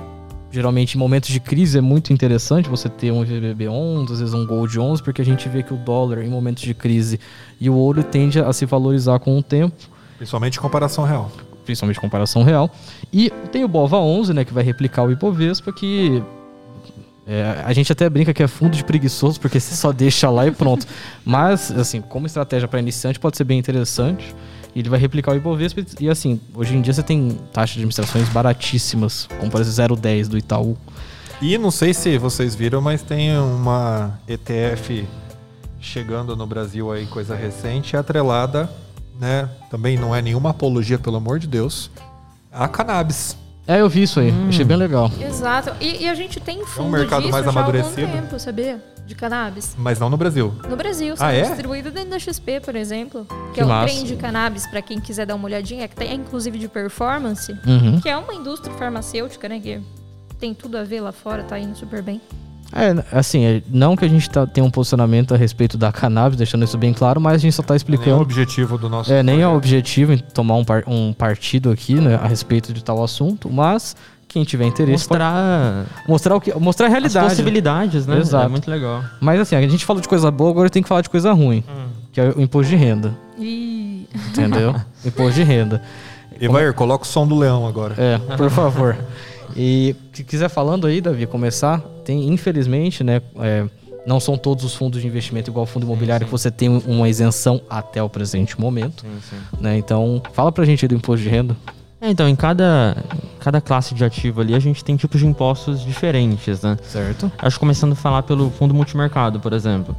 geralmente, 0.51 0.95
em 0.95 0.99
momentos 0.99 1.31
de 1.31 1.41
crise, 1.41 1.79
é 1.79 1.81
muito 1.81 2.13
interessante 2.13 2.69
você 2.69 2.89
ter 2.89 3.11
um 3.11 3.23
IVBB 3.23 3.69
11, 3.69 4.13
às 4.13 4.21
vezes 4.21 4.35
um 4.35 4.47
Gold 4.47 4.79
11, 4.79 5.03
porque 5.03 5.23
a 5.23 5.25
gente 5.25 5.49
vê 5.49 5.63
que 5.63 5.75
o 5.75 5.77
dólar, 5.77 6.23
em 6.23 6.29
momentos 6.29 6.63
de 6.63 6.75
crise, 6.75 7.21
e 7.61 7.69
o 7.69 7.75
ouro 7.75 8.03
tende 8.03 8.39
a 8.39 8.53
se 8.53 8.65
valorizar 8.65 9.19
com 9.19 9.37
o 9.39 9.43
tempo 9.43 9.75
Principalmente 10.17 10.59
em 10.59 10.61
comparação 10.61 11.05
real. 11.05 11.31
principalmente 11.65 12.01
comparação 12.01 12.43
real. 12.43 12.71
E 13.13 13.31
tem 13.53 13.65
o 13.65 13.69
BOVA 13.69 13.99
11, 13.99 14.33
né, 14.33 14.45
que 14.45 14.53
vai 14.53 14.65
replicar 14.65 15.03
o 15.03 15.11
Ibovespa, 15.11 15.73
que 15.73 16.23
é, 17.27 17.63
a 17.65 17.73
gente 17.73 17.91
até 17.91 18.09
brinca 18.09 18.33
que 18.33 18.43
é 18.43 18.47
fundo 18.47 18.77
de 18.77 18.85
preguiçoso, 18.85 19.41
porque 19.41 19.59
você 19.59 19.75
só 19.75 19.93
deixa 19.93 20.31
lá 20.31 20.47
e 20.47 20.53
pronto. 20.53 20.87
Mas, 21.25 21.71
assim, 21.73 22.01
como 22.01 22.27
estratégia 22.27 22.69
para 22.69 22.79
iniciante 22.79 23.19
pode 23.19 23.37
ser 23.37 23.45
bem 23.45 23.59
interessante. 23.59 24.35
E 24.77 24.81
ele 24.81 24.91
vai 24.91 25.01
replicar 25.01 25.33
o 25.33 25.37
Ibovespa 25.37 25.83
e, 25.99 26.11
assim, 26.11 26.39
hoje 26.55 26.77
em 26.77 26.83
dia 26.83 26.93
você 26.93 27.03
tem 27.03 27.41
taxas 27.51 27.71
de 27.71 27.79
administrações 27.79 28.29
baratíssimas, 28.29 29.27
como 29.41 29.51
por 29.51 29.59
exemplo 29.59 29.97
0,10 29.97 30.29
do 30.29 30.37
Itaú. 30.37 30.77
E 31.41 31.57
não 31.57 31.71
sei 31.71 31.95
se 31.95 32.19
vocês 32.19 32.55
viram, 32.55 32.83
mas 32.83 33.01
tem 33.01 33.39
uma 33.39 34.21
ETF 34.29 35.09
chegando 35.81 36.37
no 36.37 36.47
Brasil 36.47 36.93
aí, 36.93 37.07
coisa 37.07 37.35
recente, 37.35 37.97
atrelada, 37.97 38.69
né? 39.19 39.49
Também 39.71 39.97
não 39.97 40.15
é 40.15 40.21
nenhuma 40.21 40.51
apologia, 40.51 40.99
pelo 40.99 41.17
amor 41.17 41.39
de 41.39 41.47
Deus, 41.47 41.91
a 42.53 42.69
cannabis. 42.69 43.35
É, 43.67 43.81
eu 43.81 43.89
vi 43.89 44.03
isso 44.03 44.21
aí, 44.21 44.31
achei 44.47 44.65
bem 44.65 44.77
legal. 44.77 45.11
Exato. 45.19 45.73
E, 45.81 46.03
e 46.03 46.09
a 46.09 46.15
gente 46.15 46.39
tem 46.39 46.63
fundo 46.67 46.91
mercado 46.91 47.23
disso 47.23 47.33
mais 47.33 47.47
já 47.47 47.51
há 47.51 47.55
algum 47.55 47.71
amadurecido. 47.71 48.13
tempo, 48.13 48.39
sabia? 48.39 48.79
De 49.07 49.15
cannabis. 49.15 49.75
Mas 49.79 49.99
não 50.01 50.11
no 50.11 50.17
Brasil. 50.17 50.53
No 50.69 50.77
Brasil, 50.77 51.15
Ah, 51.15 51.17
são 51.19 51.29
é? 51.29 51.43
distribuído 51.43 51.91
dentro 51.93 52.11
da 52.11 52.19
XP, 52.19 52.61
por 52.61 52.75
exemplo. 52.75 53.25
Que, 53.49 53.55
Que 53.55 53.61
é 53.61 53.65
um 53.65 53.69
massa. 53.69 53.95
trem 53.95 54.05
de 54.05 54.17
cannabis, 54.17 54.67
pra 54.67 54.83
quem 54.83 55.01
quiser 55.01 55.25
dar 55.27 55.37
uma 55.37 55.45
olhadinha, 55.45 55.87
que 55.87 55.95
tem 55.95 56.13
inclusive 56.15 56.59
de 56.59 56.67
performance, 56.69 57.53
Uhum. 57.67 58.01
que 58.01 58.09
é 58.09 58.17
uma 58.17 58.35
indústria 58.35 58.75
farmacêutica, 58.75 59.49
né? 59.49 59.61
Que 59.61 59.81
tem 60.41 60.53
tudo 60.53 60.77
a 60.77 60.83
ver 60.85 61.01
lá 61.01 61.13
fora, 61.13 61.45
tá 61.45 61.59
indo 61.59 61.77
super 61.77 62.03
bem. 62.03 62.21
É, 62.73 63.17
assim, 63.17 63.45
é, 63.45 63.63
não 63.69 63.97
que 63.97 64.05
a 64.05 64.09
gente 64.09 64.29
tá, 64.29 64.45
tenha 64.45 64.67
um 64.67 64.71
posicionamento 64.73 65.33
a 65.33 65.37
respeito 65.37 65.79
da 65.79 65.93
cannabis, 65.93 66.37
deixando 66.37 66.65
isso 66.65 66.77
bem 66.77 66.93
claro, 66.93 67.21
mas 67.21 67.35
a 67.35 67.39
gente 67.39 67.55
só 67.55 67.63
tá 67.63 67.75
Nem 67.75 67.77
é 67.77 67.77
o 67.77 67.77
explicando. 67.77 68.21
objetivo 68.23 68.77
do 68.77 68.89
nosso. 68.91 69.13
É, 69.13 69.23
nem 69.23 69.37
é 69.41 69.47
o 69.47 69.51
projeto. 69.53 69.57
objetivo 69.57 70.13
em 70.15 70.19
tomar 70.19 70.57
um, 70.57 70.65
par- 70.65 70.83
um 70.89 71.13
partido 71.13 71.71
aqui, 71.71 71.95
né, 71.95 72.17
a 72.17 72.27
respeito 72.27 72.73
de 72.73 72.83
tal 72.83 73.05
assunto, 73.05 73.49
mas 73.49 73.95
quem 74.37 74.45
tiver 74.45 74.67
interesse 74.67 75.09
Mostrar 75.09 75.87
pode 75.97 76.11
mostrar 76.11 76.37
o 76.37 76.41
que, 76.43 76.53
mostrar 76.59 76.87
a 76.87 76.89
as 76.89 76.93
realidade. 76.93 77.29
possibilidades, 77.31 78.07
né? 78.07 78.19
Exato. 78.19 78.45
É 78.45 78.49
muito 78.49 78.71
legal. 78.71 79.03
Mas 79.19 79.41
assim, 79.41 79.57
a 79.57 79.67
gente 79.67 79.83
falou 79.83 80.03
de 80.03 80.07
coisa 80.07 80.31
boa, 80.31 80.51
agora 80.51 80.69
tem 80.69 80.83
que 80.83 80.89
falar 80.91 81.01
de 81.01 81.09
coisa 81.09 81.33
ruim, 81.33 81.65
que 82.13 82.21
é 82.21 82.29
o 82.37 82.43
imposto 82.43 82.69
de 82.69 82.77
renda, 82.77 83.17
E 83.39 84.07
entendeu? 84.29 84.75
imposto 85.03 85.33
de 85.33 85.43
renda. 85.43 85.81
Evair, 86.39 86.75
coloca 86.75 87.05
o 87.05 87.07
som 87.07 87.27
do 87.27 87.35
leão 87.35 87.67
agora. 87.67 87.95
É, 87.97 88.19
por 88.37 88.51
favor. 88.51 88.95
E 89.57 89.97
se 90.13 90.23
quiser 90.23 90.51
falando 90.51 90.87
aí, 90.87 91.01
Davi, 91.01 91.25
começar, 91.27 91.81
tem, 92.05 92.29
infelizmente, 92.29 93.03
né, 93.03 93.23
é, 93.39 93.65
não 94.07 94.21
são 94.21 94.37
todos 94.37 94.65
os 94.67 94.75
fundos 94.75 95.01
de 95.01 95.07
investimento 95.07 95.49
igual 95.51 95.65
o 95.65 95.67
fundo 95.67 95.87
imobiliário 95.87 96.27
que 96.27 96.31
você 96.31 96.51
tem 96.51 96.69
uma 96.87 97.09
isenção 97.09 97.59
até 97.71 98.03
o 98.03 98.09
presente 98.11 98.61
momento, 98.61 99.03
né? 99.59 99.79
Então, 99.79 100.21
fala 100.35 100.53
pra 100.53 100.67
gente 100.67 100.85
aí 100.85 100.89
do 100.91 100.95
imposto 100.95 101.23
de 101.23 101.31
renda. 101.31 101.57
É, 102.07 102.11
então, 102.11 102.29
em 102.29 102.37
cada, 102.37 102.97
cada 103.41 103.61
classe 103.61 103.93
de 103.93 104.05
ativo 104.05 104.41
ali, 104.41 104.55
a 104.55 104.61
gente 104.61 104.85
tem 104.85 104.97
tipos 104.97 105.19
de 105.19 105.27
impostos 105.27 105.81
diferentes, 105.83 106.63
né? 106.63 106.79
Certo? 106.85 107.33
Acho 107.37 107.57
que 107.57 107.61
começando 107.61 107.93
a 107.93 107.97
falar 107.97 108.23
pelo 108.23 108.49
fundo 108.49 108.73
multimercado, 108.73 109.41
por 109.41 109.53
exemplo. 109.53 109.97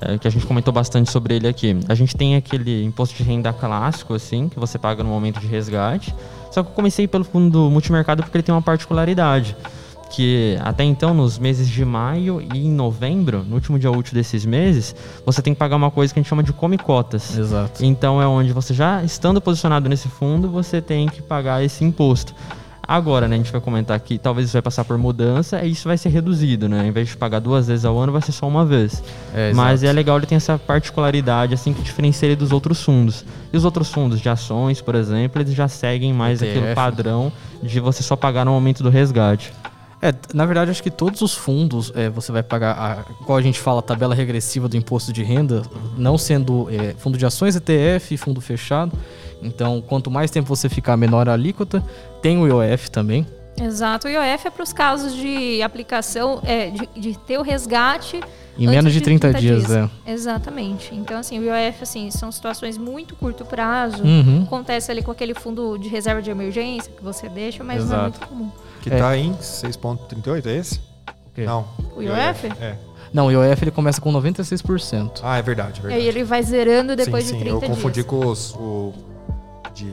é, 0.00 0.18
que 0.18 0.26
a 0.26 0.30
gente 0.30 0.44
comentou 0.44 0.72
bastante 0.72 1.10
sobre 1.10 1.36
ele 1.36 1.48
aqui. 1.48 1.78
A 1.88 1.94
gente 1.94 2.16
tem 2.16 2.36
aquele 2.36 2.84
imposto 2.84 3.16
de 3.16 3.22
renda 3.22 3.52
clássico, 3.52 4.14
assim, 4.14 4.48
que 4.48 4.58
você 4.58 4.78
paga 4.78 5.02
no 5.02 5.08
momento 5.08 5.40
de 5.40 5.46
resgate. 5.46 6.12
Só 6.50 6.62
que 6.62 6.70
eu 6.70 6.74
comecei 6.74 7.06
pelo 7.06 7.24
fundo 7.24 7.70
multimercado 7.70 8.22
porque 8.22 8.36
ele 8.36 8.42
tem 8.42 8.54
uma 8.54 8.62
particularidade. 8.62 9.56
Que 10.10 10.56
até 10.62 10.84
então, 10.84 11.12
nos 11.12 11.38
meses 11.38 11.68
de 11.68 11.84
maio 11.84 12.40
e 12.40 12.66
em 12.66 12.70
novembro, 12.70 13.42
no 13.42 13.56
último 13.56 13.78
dia 13.78 13.90
útil 13.90 14.14
desses 14.14 14.46
meses, 14.46 14.94
você 15.24 15.42
tem 15.42 15.52
que 15.52 15.58
pagar 15.58 15.76
uma 15.76 15.90
coisa 15.90 16.12
que 16.12 16.20
a 16.20 16.22
gente 16.22 16.28
chama 16.28 16.42
de 16.42 16.52
come 16.52 16.78
cotas. 16.78 17.36
Exato. 17.36 17.84
Então 17.84 18.22
é 18.22 18.26
onde 18.26 18.52
você 18.52 18.72
já 18.72 19.02
estando 19.02 19.40
posicionado 19.40 19.88
nesse 19.88 20.08
fundo, 20.08 20.48
você 20.48 20.80
tem 20.80 21.08
que 21.08 21.20
pagar 21.20 21.62
esse 21.64 21.84
imposto. 21.84 22.34
Agora, 22.88 23.26
né, 23.26 23.34
a 23.34 23.38
gente 23.38 23.50
vai 23.50 23.60
comentar 23.60 23.98
que 23.98 24.16
talvez 24.16 24.46
isso 24.46 24.52
vai 24.52 24.62
passar 24.62 24.84
por 24.84 24.96
mudança 24.96 25.60
e 25.64 25.72
isso 25.72 25.88
vai 25.88 25.98
ser 25.98 26.08
reduzido, 26.10 26.68
né? 26.68 26.86
Em 26.86 26.92
vez 26.92 27.08
de 27.08 27.16
pagar 27.16 27.40
duas 27.40 27.66
vezes 27.66 27.84
ao 27.84 27.98
ano, 27.98 28.12
vai 28.12 28.22
ser 28.22 28.30
só 28.30 28.46
uma 28.46 28.64
vez. 28.64 29.02
É, 29.34 29.52
Mas 29.52 29.82
é 29.82 29.92
legal 29.92 30.16
ele 30.16 30.26
tem 30.26 30.36
essa 30.36 30.56
particularidade, 30.56 31.52
assim, 31.52 31.72
que 31.72 31.82
diferencia 31.82 32.26
ele 32.26 32.36
dos 32.36 32.52
outros 32.52 32.80
fundos. 32.80 33.24
E 33.52 33.56
os 33.56 33.64
outros 33.64 33.90
fundos 33.90 34.20
de 34.20 34.28
ações, 34.28 34.80
por 34.80 34.94
exemplo, 34.94 35.42
eles 35.42 35.52
já 35.52 35.66
seguem 35.66 36.12
mais 36.12 36.40
ETF. 36.40 36.58
aquele 36.58 36.74
padrão 36.74 37.32
de 37.60 37.80
você 37.80 38.04
só 38.04 38.14
pagar 38.14 38.44
no 38.44 38.52
momento 38.52 38.84
do 38.84 38.88
resgate. 38.88 39.52
É, 40.06 40.14
na 40.32 40.46
verdade, 40.46 40.70
acho 40.70 40.82
que 40.82 40.90
todos 40.90 41.20
os 41.20 41.34
fundos 41.34 41.90
é, 41.96 42.08
você 42.08 42.30
vai 42.30 42.42
pagar, 42.42 42.78
a, 42.78 43.22
igual 43.22 43.36
a 43.36 43.42
gente 43.42 43.58
fala, 43.58 43.80
a 43.80 43.82
tabela 43.82 44.14
regressiva 44.14 44.68
do 44.68 44.76
imposto 44.76 45.12
de 45.12 45.24
renda, 45.24 45.62
não 45.98 46.16
sendo 46.16 46.68
é, 46.70 46.94
fundo 46.94 47.18
de 47.18 47.26
ações, 47.26 47.56
ETF, 47.56 48.16
fundo 48.16 48.40
fechado. 48.40 48.96
Então, 49.42 49.82
quanto 49.82 50.08
mais 50.08 50.30
tempo 50.30 50.46
você 50.46 50.68
ficar, 50.68 50.96
menor 50.96 51.28
a 51.28 51.32
alíquota. 51.32 51.82
Tem 52.22 52.38
o 52.38 52.46
IOF 52.46 52.88
também. 52.88 53.26
Exato. 53.60 54.06
O 54.06 54.10
IOF 54.10 54.46
é 54.46 54.50
para 54.50 54.62
os 54.62 54.72
casos 54.72 55.12
de 55.12 55.60
aplicação, 55.60 56.40
é, 56.44 56.70
de, 56.70 56.88
de 56.94 57.18
ter 57.18 57.38
o 57.38 57.42
resgate. 57.42 58.20
Em 58.56 58.68
menos 58.68 58.92
de 58.92 59.00
30, 59.00 59.34
dias, 59.34 59.70
é. 59.70 59.90
Exatamente. 60.06 60.94
Então, 60.94 61.18
assim, 61.18 61.40
o 61.40 61.42
IOF, 61.42 61.82
assim, 61.82 62.10
são 62.12 62.30
situações 62.30 62.78
muito 62.78 63.16
curto 63.16 63.44
prazo. 63.44 64.04
Uhum. 64.04 64.44
Acontece 64.44 64.90
ali 64.90 65.02
com 65.02 65.10
aquele 65.10 65.34
fundo 65.34 65.76
de 65.76 65.88
reserva 65.88 66.22
de 66.22 66.30
emergência 66.30 66.92
que 66.92 67.02
você 67.02 67.28
deixa, 67.28 67.64
mas 67.64 67.84
não 67.84 67.84
é 67.84 67.86
Exato. 67.86 68.02
muito 68.02 68.28
comum. 68.28 68.65
Que 68.88 68.94
É. 68.94 68.98
tá 68.98 69.16
em 69.16 69.32
6,38, 69.34 70.46
é 70.46 70.56
esse? 70.56 70.80
quê? 71.34 71.44
Não. 71.44 71.64
O 71.96 72.00
IOF? 72.02 72.46
É. 72.60 72.76
Não, 73.12 73.26
o 73.26 73.32
IOF 73.32 73.64
ele 73.64 73.70
começa 73.72 74.00
com 74.00 74.12
96%. 74.12 75.20
Ah, 75.24 75.38
é 75.38 75.42
verdade, 75.42 75.72
é 75.74 75.78
E 75.78 75.82
verdade. 75.82 76.02
aí 76.02 76.08
ele 76.08 76.22
vai 76.24 76.40
zerando 76.42 76.94
depois 76.94 77.24
sim, 77.24 77.32
de 77.32 77.38
sim, 77.38 77.44
30 77.50 77.64
eu 77.66 77.70
confundi 77.70 77.94
dias. 77.94 78.06
com 78.06 78.26
os, 78.26 78.54
o 78.54 78.92
de 79.74 79.90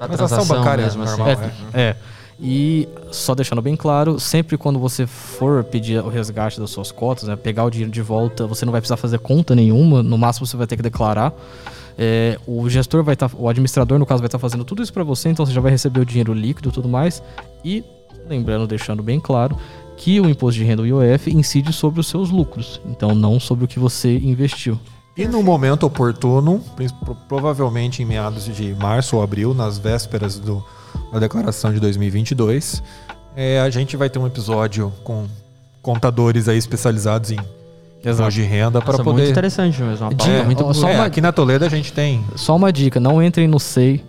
Da 0.00 0.08
transação 0.08 0.16
transação 0.38 0.46
bancária 0.56 0.84
mesmo, 0.84 1.02
assim. 1.04 1.16
normal, 1.16 1.28
É, 1.74 1.80
é. 1.80 1.82
é. 1.90 1.96
E 2.40 2.88
só 3.12 3.36
deixando 3.36 3.62
bem 3.62 3.76
claro, 3.76 4.18
sempre 4.18 4.58
quando 4.58 4.78
você 4.80 5.06
for 5.06 5.62
pedir 5.62 6.02
o 6.02 6.08
resgate 6.08 6.58
das 6.58 6.70
suas 6.70 6.90
cotas, 6.90 7.28
né, 7.28 7.36
pegar 7.36 7.64
o 7.64 7.70
dinheiro 7.70 7.92
de 7.92 8.02
volta, 8.02 8.48
você 8.48 8.64
não 8.64 8.72
vai 8.72 8.80
precisar 8.80 8.96
fazer 8.96 9.20
conta 9.20 9.54
nenhuma, 9.54 10.02
no 10.02 10.18
máximo 10.18 10.44
você 10.44 10.56
vai 10.56 10.66
ter 10.66 10.76
que 10.76 10.82
declarar. 10.82 11.32
É, 11.96 12.38
o 12.46 12.68
gestor 12.68 13.02
vai 13.02 13.14
estar, 13.14 13.30
o 13.34 13.48
administrador 13.48 13.98
no 13.98 14.06
caso 14.06 14.20
vai 14.20 14.28
estar 14.28 14.38
fazendo 14.38 14.64
tudo 14.64 14.82
isso 14.82 14.92
para 14.92 15.04
você, 15.04 15.28
então 15.28 15.44
você 15.44 15.52
já 15.52 15.60
vai 15.60 15.70
receber 15.70 16.00
o 16.00 16.06
dinheiro 16.06 16.32
líquido 16.32 16.68
e 16.68 16.72
tudo 16.72 16.88
mais. 16.88 17.22
E 17.64 17.84
lembrando, 18.28 18.66
deixando 18.66 19.02
bem 19.02 19.20
claro, 19.20 19.56
que 19.96 20.20
o 20.20 20.28
imposto 20.28 20.58
de 20.58 20.64
renda, 20.64 20.82
o 20.82 20.86
IOF, 20.86 21.30
incide 21.30 21.72
sobre 21.72 22.00
os 22.00 22.06
seus 22.06 22.30
lucros, 22.30 22.80
então 22.86 23.14
não 23.14 23.38
sobre 23.38 23.64
o 23.64 23.68
que 23.68 23.78
você 23.78 24.16
investiu. 24.18 24.78
E 25.16 25.28
no 25.28 25.42
momento 25.42 25.84
oportuno, 25.84 26.62
provavelmente 27.28 28.02
em 28.02 28.06
meados 28.06 28.46
de 28.46 28.74
março 28.74 29.16
ou 29.16 29.22
abril, 29.22 29.52
nas 29.52 29.78
vésperas 29.78 30.38
do, 30.38 30.64
da 31.12 31.18
declaração 31.18 31.72
de 31.72 31.78
2022, 31.78 32.82
é, 33.36 33.60
a 33.60 33.68
gente 33.68 33.96
vai 33.96 34.08
ter 34.08 34.18
um 34.18 34.26
episódio 34.26 34.92
com 35.04 35.26
contadores 35.82 36.48
aí 36.48 36.56
especializados 36.56 37.30
em 37.30 37.38
imposto 38.10 38.30
de 38.30 38.42
renda 38.42 38.80
para 38.82 38.92
muito 38.94 39.04
poder. 39.04 39.30
interessante 39.30 39.80
mesmo. 39.82 40.06
Uma 40.06 40.10
Dica, 40.14 40.24
pauta 40.24 40.40
É, 40.40 40.44
muito 40.44 40.64
ó, 40.64 40.72
só 40.72 40.88
é, 40.88 40.94
uma- 40.94 41.04
aqui 41.06 41.20
na 41.20 41.32
Toledo 41.32 41.64
a 41.64 41.68
gente 41.68 41.92
tem. 41.92 42.24
Só 42.36 42.56
uma 42.56 42.72
dica, 42.72 42.98
não 43.00 43.22
entrem 43.22 43.46
no 43.48 43.58
SEI 43.60 44.04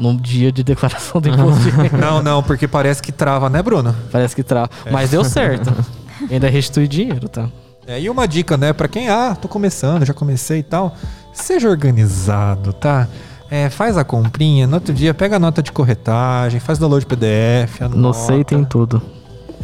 no 0.00 0.14
dia 0.20 0.52
de 0.52 0.62
declaração 0.62 1.20
do 1.20 1.28
imposto 1.28 1.60
de 1.62 1.70
renda. 1.76 1.96
Não, 1.96 2.22
não, 2.22 2.42
porque 2.42 2.68
parece 2.68 3.00
que 3.02 3.10
trava, 3.12 3.48
né, 3.48 3.62
Bruno? 3.62 3.94
Parece 4.12 4.34
que 4.36 4.42
tra... 4.42 4.68
Mas 4.90 5.10
deu 5.10 5.24
certo. 5.24 5.72
Ainda 6.30 6.48
restitui 6.48 6.86
dinheiro, 6.88 7.28
tá? 7.28 7.48
É, 7.86 8.00
e 8.00 8.10
uma 8.10 8.26
dica, 8.26 8.56
né, 8.56 8.72
pra 8.72 8.88
quem, 8.88 9.08
ah, 9.08 9.36
tô 9.40 9.46
começando, 9.48 10.04
já 10.04 10.12
comecei 10.12 10.58
e 10.58 10.62
tal, 10.62 10.94
seja 11.32 11.68
organizado, 11.68 12.72
tá? 12.72 13.06
É, 13.48 13.70
faz 13.70 13.96
a 13.96 14.02
comprinha, 14.02 14.66
no 14.66 14.74
outro 14.74 14.92
dia 14.92 15.14
pega 15.14 15.36
a 15.36 15.38
nota 15.38 15.62
de 15.62 15.70
corretagem, 15.70 16.58
faz 16.58 16.78
download 16.80 17.06
PDF, 17.06 17.80
anota. 17.82 17.96
No 17.96 18.12
SEI 18.12 18.42
tem 18.44 18.64
tudo. 18.64 19.00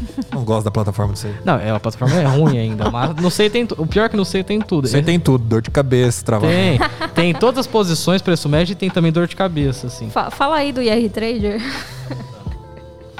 Não 0.32 0.44
gosto 0.44 0.64
da 0.64 0.70
plataforma 0.70 1.12
do 1.12 1.18
SEI. 1.18 1.34
Não, 1.44 1.54
é, 1.56 1.70
a 1.70 1.78
plataforma 1.80 2.14
é 2.16 2.24
ruim 2.24 2.58
ainda, 2.58 2.90
mas 2.90 3.14
no 3.16 3.30
SEI 3.30 3.48
tem. 3.50 3.66
O 3.76 3.86
pior 3.86 4.04
é 4.04 4.08
que 4.08 4.16
no 4.16 4.24
SEI 4.24 4.42
tem 4.44 4.60
tudo. 4.60 4.88
É- 4.94 5.02
tem 5.02 5.18
tudo, 5.20 5.44
dor 5.44 5.62
de 5.62 5.70
cabeça, 5.70 6.24
travamento. 6.24 6.84
Tem. 6.84 7.08
Tem 7.14 7.34
todas 7.34 7.60
as 7.60 7.66
posições, 7.66 8.22
preço 8.22 8.48
médio 8.48 8.72
e 8.72 8.74
tem 8.76 8.88
também 8.90 9.12
dor 9.12 9.26
de 9.28 9.36
cabeça, 9.36 9.86
assim. 9.86 10.08
Fa- 10.10 10.30
Fala 10.30 10.56
aí 10.56 10.72
do 10.72 10.80
IR 10.82 11.10
Trader. 11.10 11.60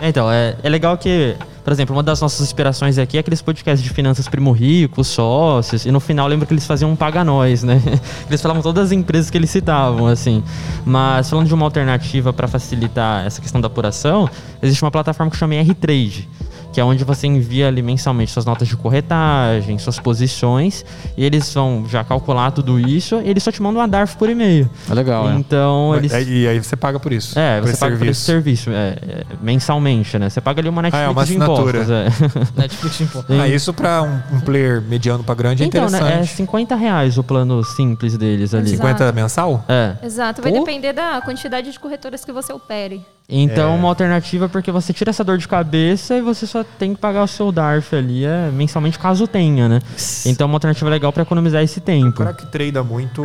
É, 0.01 0.09
então, 0.09 0.31
é, 0.31 0.57
é 0.63 0.69
legal 0.69 0.97
que, 0.99 1.37
por 1.63 1.73
exemplo, 1.73 1.95
uma 1.95 2.03
das 2.03 2.21
nossas 2.21 2.41
inspirações 2.41 2.99
aqui 2.99 3.17
é 3.17 3.21
aqueles 3.21 3.41
podcasts 3.41 3.83
de 3.87 3.91
finanças 3.91 4.27
primo 4.27 4.51
rico, 4.51 5.05
sócios, 5.05 5.87
e 5.87 5.93
no 5.93 6.01
final 6.01 6.27
lembro 6.27 6.45
que 6.47 6.53
eles 6.53 6.67
faziam 6.67 6.91
um 6.91 6.97
paga 6.97 7.23
nós, 7.23 7.63
né? 7.63 7.81
Eles 8.29 8.41
falavam 8.43 8.63
todas 8.63 8.87
as 8.87 8.93
empresas 8.93 9.31
que 9.31 9.37
eles 9.39 9.51
citavam, 9.51 10.07
assim. 10.09 10.43
Mas 10.85 11.31
falando 11.31 11.47
de 11.47 11.55
uma 11.55 11.65
alternativa 11.65 12.33
para 12.33 12.49
facilitar 12.49 13.25
essa 13.27 13.41
questão 13.41 13.61
da 13.61 13.69
apuração, 13.69 14.29
existe 14.61 14.83
uma 14.83 14.91
plataforma 14.91 15.31
que 15.31 15.37
chama 15.37 15.55
R-Trade. 15.55 16.29
Que 16.73 16.81
é 16.81 16.85
onde 16.85 17.05
você 17.05 17.27
envia 17.27 17.69
ali 17.69 17.83
mensalmente 17.83 18.31
suas 18.33 18.45
notas 18.47 18.67
de 18.67 18.77
corretagem, 18.77 19.79
suas 19.79 19.99
posições, 19.99 20.85
e 21.17 21.25
eles 21.25 21.53
vão 21.53 21.85
já 21.89 22.03
calcular 22.03 22.51
tudo 22.51 22.79
isso, 22.81 23.21
e 23.23 23.29
eles 23.29 23.43
só 23.43 23.53
te 23.53 23.61
mandam 23.61 23.81
uma 23.83 23.89
DARF 23.89 24.17
por 24.17 24.31
e-mail. 24.31 24.69
É 24.91 24.95
legal, 24.95 25.29
né? 25.29 25.37
Então, 25.39 25.95
eles. 25.95 26.11
Mas- 26.13 26.27
E 26.29 26.49
aí 26.49 26.59
você 26.63 26.75
paga 26.77 26.99
por 26.99 27.13
isso. 27.13 27.39
É, 27.39 27.61
por 27.61 27.69
você 27.69 27.77
paga 27.77 27.97
por 27.97 28.07
esse 28.07 28.21
serviço. 28.23 28.65
serviço 28.65 28.71
é, 28.71 28.97
é, 29.21 29.25
mensalmente, 29.43 30.19
né? 30.19 30.31
Você 30.31 30.41
paga 30.41 30.61
ali 30.61 30.69
uma 30.69 30.81
Netflix 30.83 31.03
Ah, 31.07 31.09
é 31.09 31.13
uma 31.13 31.25
de 31.27 31.37
impostos. 31.37 31.91
É. 31.91 32.07
Netflix 32.57 32.97
de 32.99 33.05
imposto. 33.05 33.33
Ah, 33.35 33.49
isso 33.49 33.75
pra 33.75 34.03
um, 34.03 34.37
um 34.37 34.41
player 34.41 34.81
mediano 34.83 35.23
pra 35.23 35.35
grande 35.35 35.63
é 35.63 35.67
então, 35.67 35.89
né? 35.91 35.99
É 35.99 36.01
interessante. 36.03 36.37
50 36.37 36.75
reais 36.75 37.19
o 37.19 37.23
plano 37.23 37.63
simples 37.65 38.17
deles 38.17 38.55
ali. 38.55 38.65
Exato. 38.73 38.77
50 38.89 39.13
mensal? 39.13 39.65
É. 39.69 39.97
Exato, 40.03 40.41
vai 40.41 40.53
Pô. 40.53 40.61
depender 40.61 40.93
da 40.93 41.21
quantidade 41.21 41.71
de 41.71 41.79
corretoras 41.79 42.25
que 42.25 42.33
você 42.33 42.53
opere. 42.53 43.05
Então, 43.29 43.73
É. 43.73 43.77
uma 43.77 43.89
alternativa 43.89 44.45
é 44.45 44.49
porque 44.49 44.71
você 44.71 44.93
tira 44.93 45.11
essa 45.11 45.25
dor 45.25 45.39
de 45.39 45.49
cabeça 45.49 46.17
e 46.17 46.21
você 46.21 46.47
só 46.47 46.63
tem 46.65 46.95
que 46.95 47.01
pagar 47.01 47.23
o 47.25 47.27
seu 47.29 47.51
DARF 47.51 47.95
ali 47.97 48.25
é, 48.25 48.51
mensalmente, 48.53 48.99
caso 48.99 49.27
tenha, 49.27 49.69
né? 49.69 49.81
Então, 50.27 50.47
uma 50.47 50.57
alternativa 50.57 50.91
legal 50.91 51.13
para 51.13 51.23
economizar 51.23 51.63
esse 51.63 51.79
O 51.79 51.83
tempo. 51.83 52.19
cara 52.19 52.35
que 52.35 52.47
treina 52.47 52.83
muito 52.83 53.23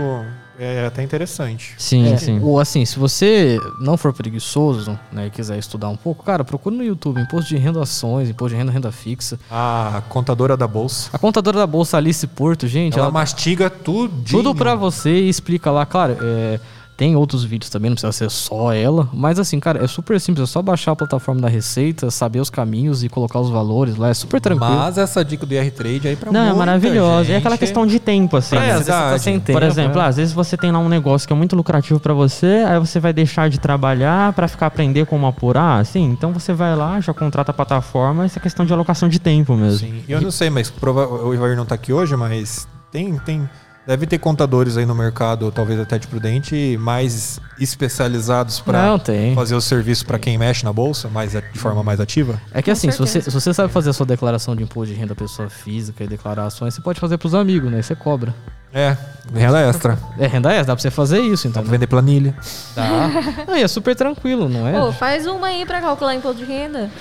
é 0.59 0.85
até 0.87 1.03
interessante. 1.03 1.75
Sim, 1.77 2.13
É, 2.13 2.17
sim. 2.17 2.39
Ou 2.41 2.59
assim, 2.59 2.83
se 2.85 2.97
você 2.97 3.59
não 3.81 3.95
for 3.97 4.11
preguiçoso, 4.13 4.97
né, 5.11 5.27
e 5.27 5.29
quiser 5.29 5.57
estudar 5.59 5.89
um 5.89 5.95
pouco, 5.95 6.23
cara, 6.23 6.43
procura 6.43 6.75
no 6.75 6.83
YouTube 6.83 7.19
imposto 7.21 7.49
de 7.49 7.57
renda 7.57 7.81
ações, 7.81 8.29
imposto 8.29 8.55
de 8.55 8.59
renda 8.61 8.71
renda 8.71 8.91
fixa. 8.91 9.37
A 9.51 10.01
contadora 10.09 10.55
da 10.55 10.67
bolsa. 10.67 11.09
A 11.13 11.17
contadora 11.19 11.57
da 11.59 11.67
bolsa 11.67 11.97
Alice 11.97 12.25
Porto, 12.27 12.65
gente, 12.67 12.93
Ela 12.93 13.03
ela, 13.07 13.11
mastiga 13.11 13.69
tudo. 13.69 14.13
tudo 14.29 14.55
pra 14.55 14.73
você 14.73 15.11
e 15.11 15.29
explica 15.29 15.69
lá, 15.69 15.85
claro, 15.85 16.17
é, 16.21 16.59
tem 16.97 17.15
outros 17.15 17.43
vídeos 17.43 17.69
também, 17.69 17.91
não 17.91 17.95
precisa 17.95 18.11
ser 18.11 18.31
só 18.31 18.73
ela, 18.73 19.07
mas 19.13 19.37
assim, 19.37 19.59
cara, 19.59 19.83
é 19.83 19.87
super 19.87 20.19
simples, 20.19 20.49
é 20.49 20.51
só 20.51 20.63
baixar 20.63 20.93
a 20.93 20.95
plataforma 20.95 21.39
da 21.39 21.47
Receita, 21.47 22.09
saber 22.09 22.39
os 22.39 22.49
caminhos 22.49 23.03
e 23.03 23.09
colocar 23.09 23.39
os 23.39 23.51
valores 23.51 23.95
lá, 23.95 24.09
é 24.09 24.13
super 24.15 24.41
tranquilo. 24.41 24.75
Mas 24.75 24.97
essa 24.97 25.23
dica 25.23 25.45
do 25.45 25.53
R-Trade 25.53 26.07
aí 26.07 26.15
pra 26.15 26.31
Não, 26.31 26.49
é 26.49 26.53
maravilhosa. 26.53 27.25
gente 27.25 27.35
É 27.35 27.37
aquela 27.37 27.57
questão 27.57 27.85
de 27.85 27.99
tempo, 27.99 28.35
assim. 28.35 28.55
É, 28.55 28.71
às 28.71 28.77
vezes 28.79 28.87
tá 28.87 29.17
sem 29.19 29.39
tempo, 29.39 29.59
Por 29.59 29.65
exemplo, 29.65 30.01
é. 30.01 30.05
às 30.05 30.17
vezes 30.17 30.33
você 30.33 30.57
tem 30.57 30.71
lá 30.71 30.79
um 30.79 30.89
negócio 30.89 31.27
que 31.27 31.33
é 31.33 31.35
muito 31.35 31.55
lucrativo 31.55 31.99
pra 31.99 32.15
você, 32.15 32.65
aí 32.67 32.79
você 32.79 32.99
vai 32.99 33.13
deixar 33.13 33.47
de 33.47 33.59
trabalhar 33.59 34.33
pra 34.33 34.47
ficar 34.47 34.65
aprender 34.65 35.05
como 35.05 35.27
apurar, 35.27 35.79
assim. 35.79 36.03
Então 36.03 36.33
você 36.33 36.51
vai 36.51 36.75
lá, 36.75 36.99
já 36.99 37.13
contrata 37.13 37.51
a 37.51 37.53
plataforma, 37.53 38.25
isso 38.25 38.39
é 38.39 38.41
questão 38.41 38.65
de 38.65 38.73
alocação 38.73 39.07
de 39.07 39.19
tempo 39.19 39.55
mesmo. 39.55 39.87
Sim. 39.87 40.03
Eu 40.09 40.19
não 40.19 40.31
sei, 40.31 40.49
mas 40.49 40.69
prova... 40.71 41.07
o 41.07 41.31
Ivair 41.31 41.55
não 41.55 41.65
tá 41.65 41.75
aqui 41.75 41.93
hoje, 41.93 42.15
mas 42.15 42.67
tem, 42.91 43.19
tem. 43.19 43.47
Deve 43.87 44.05
ter 44.05 44.17
contadores 44.17 44.75
aí 44.75 44.85
no 44.85 44.93
mercado, 44.93 45.49
talvez 45.49 45.79
até 45.79 45.97
de 45.97 46.07
prudente, 46.07 46.77
mais 46.77 47.39
especializados 47.57 48.59
tem. 48.99 49.33
fazer 49.33 49.55
o 49.55 49.61
serviço 49.61 50.05
pra 50.05 50.19
quem 50.19 50.37
mexe 50.37 50.65
na 50.65 50.73
bolsa, 50.73 51.07
mais 51.07 51.33
a- 51.35 51.39
de 51.39 51.57
forma 51.57 51.81
mais 51.83 51.99
ativa. 52.01 52.39
É 52.53 52.61
que 52.61 52.69
assim, 52.69 52.91
se 52.91 52.97
você, 52.99 53.21
se 53.21 53.29
você 53.31 53.53
sabe 53.53 53.71
fazer 53.71 53.89
a 53.91 53.93
sua 53.93 54.05
declaração 54.05 54.55
de 54.57 54.63
imposto 54.63 54.93
de 54.93 54.99
renda 54.99 55.15
pessoa 55.15 55.49
física 55.49 56.03
e 56.03 56.07
declarações, 56.07 56.73
você 56.73 56.81
pode 56.81 56.99
fazer 56.99 57.17
pros 57.17 57.33
amigos, 57.33 57.71
né? 57.71 57.81
Você 57.81 57.95
cobra. 57.95 58.35
É, 58.73 58.97
renda 59.33 59.61
extra. 59.61 59.97
É 60.19 60.27
renda 60.27 60.49
extra, 60.49 60.65
dá 60.65 60.75
pra 60.75 60.81
você 60.81 60.91
fazer 60.91 61.21
isso, 61.21 61.45
Dá 61.45 61.49
então. 61.51 61.63
pra 61.63 61.71
vender 61.71 61.87
planilha. 61.87 62.35
Dá. 62.75 63.07
Não, 63.47 63.57
e 63.57 63.63
é 63.63 63.67
super 63.69 63.95
tranquilo, 63.95 64.49
não 64.49 64.67
é? 64.67 64.73
Pô, 64.77 64.91
faz 64.91 65.25
uma 65.25 65.47
aí 65.47 65.65
pra 65.65 65.79
calcular 65.79 66.13
imposto 66.13 66.39
de 66.39 66.45
renda. 66.51 66.91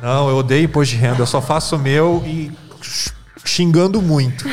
Não, 0.00 0.28
eu 0.30 0.36
odeio 0.36 0.64
imposto 0.64 0.94
de 0.94 1.00
renda, 1.00 1.18
eu 1.20 1.26
só 1.26 1.42
faço 1.42 1.74
o 1.74 1.78
meu 1.78 2.22
e 2.24 2.52
xingando 3.46 4.00
muito. 4.02 4.44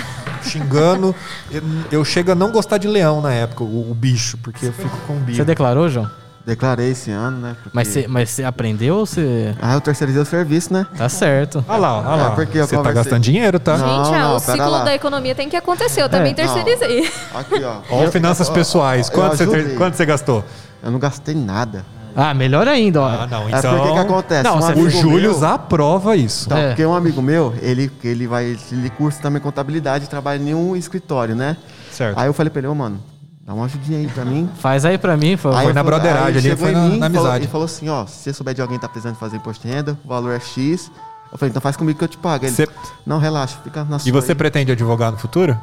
Xingando. 0.41 1.15
Eu, 1.51 1.61
eu 1.91 2.05
chego 2.05 2.31
a 2.31 2.35
não 2.35 2.51
gostar 2.51 2.77
de 2.77 2.87
leão 2.87 3.21
na 3.21 3.33
época, 3.33 3.63
o, 3.63 3.91
o 3.91 3.93
bicho, 3.93 4.37
porque 4.43 4.65
eu 4.67 4.73
fico 4.73 4.95
com 5.07 5.13
o 5.17 5.19
bicho. 5.19 5.37
Você 5.37 5.45
declarou, 5.45 5.89
João? 5.89 6.09
Declarei 6.45 6.91
esse 6.91 7.09
ano, 7.09 7.37
né? 7.37 7.55
porque- 7.63 7.69
Mas 7.73 7.87
você, 7.87 8.05
mas 8.05 8.29
você 8.29 8.43
aprendeu 8.43 8.97
ou 8.97 9.05
você. 9.05 9.55
Ah, 9.61 9.75
eu 9.75 9.79
terceirizei 9.81 10.21
o 10.21 10.25
serviço, 10.25 10.73
né? 10.73 10.85
Tá 10.97 11.07
certo. 11.07 11.63
Olha 11.69 11.77
lá, 11.79 11.97
olha 11.99 12.23
lá. 12.23 12.31
É, 12.33 12.35
porque 12.35 12.57
eu 12.57 12.65
Você 12.67 12.71
tá 12.71 12.77
conversei- 12.79 13.03
gastando 13.03 13.21
dinheiro, 13.23 13.59
tá? 13.61 13.77
Não, 13.77 14.03
Gente, 14.05 14.15
ah, 14.15 14.19
não, 14.27 14.35
o 14.35 14.39
ciclo 14.39 14.69
lá. 14.69 14.83
da 14.83 14.93
economia 14.93 15.33
tem 15.33 15.47
que 15.47 15.55
acontecer. 15.55 16.01
Eu 16.01 16.09
também 16.09 16.31
É. 16.31 16.35
terceirizei. 16.35 17.09
Aqui, 17.33 17.63
ó. 17.63 17.77
Ó, 17.89 18.11
finanças 18.11 18.49
Eu- 18.49 18.53
pessoais. 18.53 19.07
eu 19.07 19.13
Quanto 19.13 19.37
você, 19.37 19.47
ter- 19.47 19.75
quanto 19.77 19.95
você 19.95 20.05
gastou? 20.05 20.43
Eu 20.83 20.91
não 20.91 20.99
gastei 20.99 21.33
nada. 21.33 21.85
Ah, 22.15 22.33
melhor 22.33 22.67
ainda, 22.67 23.01
ó. 23.01 23.07
Ah, 23.07 23.27
não. 23.27 23.49
É 23.49 23.57
Então, 23.59 23.77
porque 23.77 23.91
que 23.93 23.99
acontece? 23.99 24.43
Não, 24.43 24.57
um 24.59 24.83
o 24.85 24.89
Júlio 24.89 25.37
meu- 25.39 25.47
aprova 25.47 26.15
isso. 26.15 26.45
Então, 26.45 26.57
É. 26.57 26.67
porque 26.69 26.85
um 26.85 26.93
amigo 26.93 27.21
meu, 27.21 27.53
ele, 27.61 27.91
ele 28.03 28.27
vai. 28.27 28.57
Ele 28.71 28.89
cursa 28.91 29.21
também 29.21 29.41
contabilidade 29.41 30.07
trabalha 30.09 30.41
em 30.41 30.53
um 30.53 30.75
escritório, 30.75 31.35
né? 31.35 31.57
Certo. 31.91 32.17
Aí 32.19 32.27
eu 32.27 32.33
falei 32.33 32.49
pra 32.49 32.59
ele, 32.59 32.67
ô, 32.67 32.75
mano, 32.75 32.99
dá 33.45 33.53
uma 33.53 33.65
ajudinha 33.65 33.99
aí 33.99 34.07
pra 34.07 34.23
mim. 34.25 34.49
Faz 34.59 34.85
aí 34.85 34.97
pra 34.97 35.15
mim, 35.17 35.37
favor. 35.37 35.57
Aí 35.57 35.65
Foi 35.65 35.73
na 35.73 35.83
broderagem 35.83 36.37
ali, 36.51 36.55
foi 36.55 36.71
na- 36.71 36.81
mim 36.81 36.97
na 36.99 37.07
e 37.07 37.09
falou- 37.11 37.25
amizade. 37.25 37.45
E 37.45 37.47
falou 37.47 37.65
assim, 37.65 37.89
ó, 37.89 38.05
se 38.05 38.17
você 38.23 38.33
souber 38.33 38.53
de 38.53 38.61
alguém 38.61 38.77
que 38.77 38.81
tá 38.81 38.89
precisando 38.89 39.15
fazer 39.15 39.37
imposto 39.37 39.67
de 39.67 39.73
renda, 39.73 39.97
o 40.03 40.07
valor 40.07 40.31
é 40.33 40.39
X. 40.39 40.91
Eu 41.31 41.37
falei, 41.39 41.49
então 41.49 41.61
faz 41.61 41.75
comigo 41.75 41.97
que 41.97 42.03
eu 42.05 42.07
te 42.07 42.17
pago. 42.17 42.45
Ele, 42.45 42.53
Cê- 42.53 42.67
não, 43.05 43.17
relaxa, 43.17 43.57
fica 43.63 43.83
na 43.83 43.97
sua 43.97 44.07
E 44.07 44.11
você 44.11 44.33
aí. 44.33 44.35
pretende 44.35 44.71
advogar 44.71 45.11
no 45.11 45.17
futuro? 45.17 45.57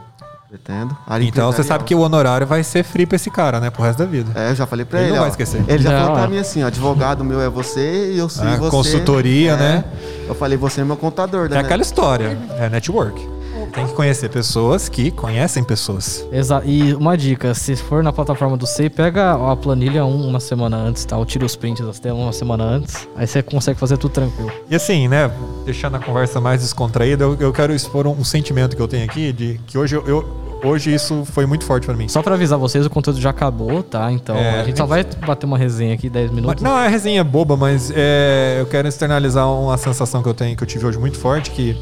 Pretendo. 0.50 0.96
Área 1.06 1.24
Então 1.24 1.52
você 1.52 1.62
sabe 1.62 1.84
que 1.84 1.94
o 1.94 2.00
honorário 2.00 2.44
vai 2.44 2.64
ser 2.64 2.82
free 2.82 3.06
pra 3.06 3.14
esse 3.14 3.30
cara, 3.30 3.60
né? 3.60 3.70
Pro 3.70 3.84
resto 3.84 4.00
da 4.00 4.04
vida. 4.04 4.32
É, 4.34 4.50
eu 4.50 4.54
já 4.56 4.66
falei 4.66 4.84
pra 4.84 4.98
Ele 4.98 5.06
ele. 5.08 5.12
não 5.14 5.18
ó. 5.18 5.22
vai 5.22 5.30
esquecer. 5.30 5.62
Ele 5.68 5.80
já 5.80 5.90
Não, 5.92 5.98
falou 6.00 6.14
pra 6.16 6.24
é. 6.24 6.26
mim 6.28 6.38
assim, 6.38 6.64
ó, 6.64 6.66
advogado 6.66 7.24
meu 7.24 7.40
é 7.40 7.48
você 7.48 8.12
e 8.12 8.18
eu 8.18 8.28
sigo 8.28 8.46
Ah, 8.48 8.56
você. 8.56 8.70
consultoria, 8.70 9.52
É. 9.52 9.56
né? 9.56 9.84
Eu 10.26 10.34
falei, 10.34 10.58
você 10.58 10.80
é 10.80 10.84
meu 10.84 10.96
contador, 10.96 11.46
É 11.46 11.50
né? 11.50 11.58
aquela 11.60 11.82
história, 11.82 12.36
é 12.58 12.68
network. 12.68 13.24
Tem 13.72 13.86
que 13.86 13.92
conhecer 13.94 14.28
pessoas 14.28 14.88
que 14.88 15.10
conhecem 15.10 15.62
pessoas. 15.64 16.26
Exato. 16.32 16.66
E 16.66 16.94
uma 16.94 17.16
dica, 17.16 17.54
se 17.54 17.76
for 17.76 18.02
na 18.02 18.12
plataforma 18.12 18.56
do 18.56 18.66
SEI, 18.66 18.90
pega 18.90 19.32
a 19.50 19.56
planilha 19.56 20.04
um- 20.04 20.28
uma 20.28 20.40
semana 20.40 20.76
antes, 20.76 21.04
tá? 21.04 21.16
Ou 21.16 21.24
tira 21.24 21.44
os 21.44 21.54
prints 21.56 21.84
das 21.86 21.98
telas 21.98 22.20
uma 22.20 22.32
semana 22.32 22.64
antes. 22.64 23.08
Aí 23.16 23.26
você 23.26 23.42
consegue 23.42 23.78
fazer 23.78 23.96
tudo 23.96 24.12
tranquilo. 24.12 24.50
E 24.68 24.74
assim, 24.74 25.08
né, 25.08 25.30
deixando 25.64 25.96
a 25.96 26.00
conversa 26.00 26.40
mais 26.40 26.60
descontraída, 26.62 27.24
eu, 27.24 27.36
eu 27.38 27.52
quero 27.52 27.74
expor 27.74 28.06
um, 28.06 28.12
um 28.12 28.24
sentimento 28.24 28.76
que 28.76 28.82
eu 28.82 28.88
tenho 28.88 29.04
aqui, 29.04 29.32
de 29.32 29.60
que 29.66 29.78
hoje 29.78 29.94
eu, 29.96 30.06
eu- 30.06 30.28
hoje 30.64 30.92
isso 30.94 31.24
foi 31.24 31.46
muito 31.46 31.64
forte 31.64 31.86
pra 31.86 31.94
mim. 31.96 32.08
Só 32.08 32.22
pra 32.22 32.34
avisar 32.34 32.58
vocês, 32.58 32.84
o 32.84 32.90
conteúdo 32.90 33.20
já 33.20 33.30
acabou, 33.30 33.82
tá? 33.82 34.10
Então 34.12 34.36
É, 34.36 34.60
a 34.60 34.64
gente 34.64 34.76
só 34.78 34.86
vai 34.86 35.04
bater 35.26 35.46
uma 35.46 35.56
resenha 35.56 35.94
aqui, 35.94 36.08
10 36.10 36.26
Mas- 36.30 36.34
minutos. 36.36 36.62
Não, 36.62 36.78
é 36.78 36.88
resenha 36.88 37.22
boba, 37.24 37.56
mas 37.56 37.90
é, 37.94 38.58
eu 38.60 38.66
quero 38.66 38.86
externalizar 38.88 39.48
uma 39.50 39.76
sensação 39.78 40.22
que 40.22 40.28
eu 40.28 40.34
tenho, 40.34 40.56
que 40.56 40.62
eu 40.62 40.66
tive 40.66 40.84
hoje 40.86 40.98
muito 40.98 41.16
forte, 41.18 41.50
que 41.50 41.76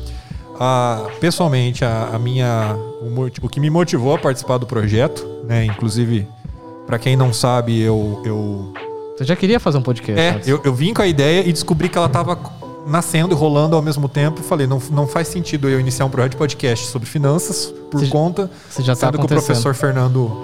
ah, 0.59 1.07
pessoalmente 1.21 1.85
a, 1.85 2.11
a 2.13 2.19
minha 2.19 2.77
o, 3.03 3.47
o 3.47 3.49
que 3.49 3.61
me 3.61 3.71
motivou 3.71 4.15
a 4.15 4.19
participar 4.19 4.59
do 4.59 4.67
projeto, 4.67 5.27
né, 5.45 5.65
inclusive 5.65 6.27
pra 6.87 6.99
quem 6.99 7.17
não 7.17 7.33
sabe, 7.33 7.81
eu, 7.81 8.23
eu 8.25 8.73
Você 9.17 9.25
já 9.25 9.37
queria 9.37 9.61
fazer 9.61 9.79
um 9.79 9.83
podcast? 9.83 10.21
É, 10.21 10.53
eu, 10.53 10.61
eu 10.65 10.75
vim 10.75 10.93
com 10.95 11.03
a 11.03 11.07
ideia 11.07 11.47
e 11.47 11.53
descobri 11.53 11.89
que 11.89 11.99
ela 11.99 12.09
tava 12.09 12.39
nascendo 12.87 13.35
e 13.35 13.37
rolando 13.37 13.77
ao 13.77 13.83
mesmo 13.83 14.09
tempo. 14.09 14.43
Falei, 14.43 14.67
não, 14.67 14.81
não 14.91 15.07
faz 15.07 15.29
sentido 15.29 15.69
eu 15.69 15.79
iniciar 15.79 16.07
um 16.07 16.11
projeto 16.11 16.33
de 16.33 16.37
podcast 16.39 16.87
sobre 16.87 17.07
finanças 17.07 17.73
por 17.91 18.01
Você- 18.01 18.11
conta, 18.11 18.51
Você 18.71 18.83
já 18.83 18.95
tá 18.95 19.07
sendo 19.07 19.19
que 19.19 19.25
o 19.25 19.29
professor 19.29 19.75
Fernando 19.75 20.35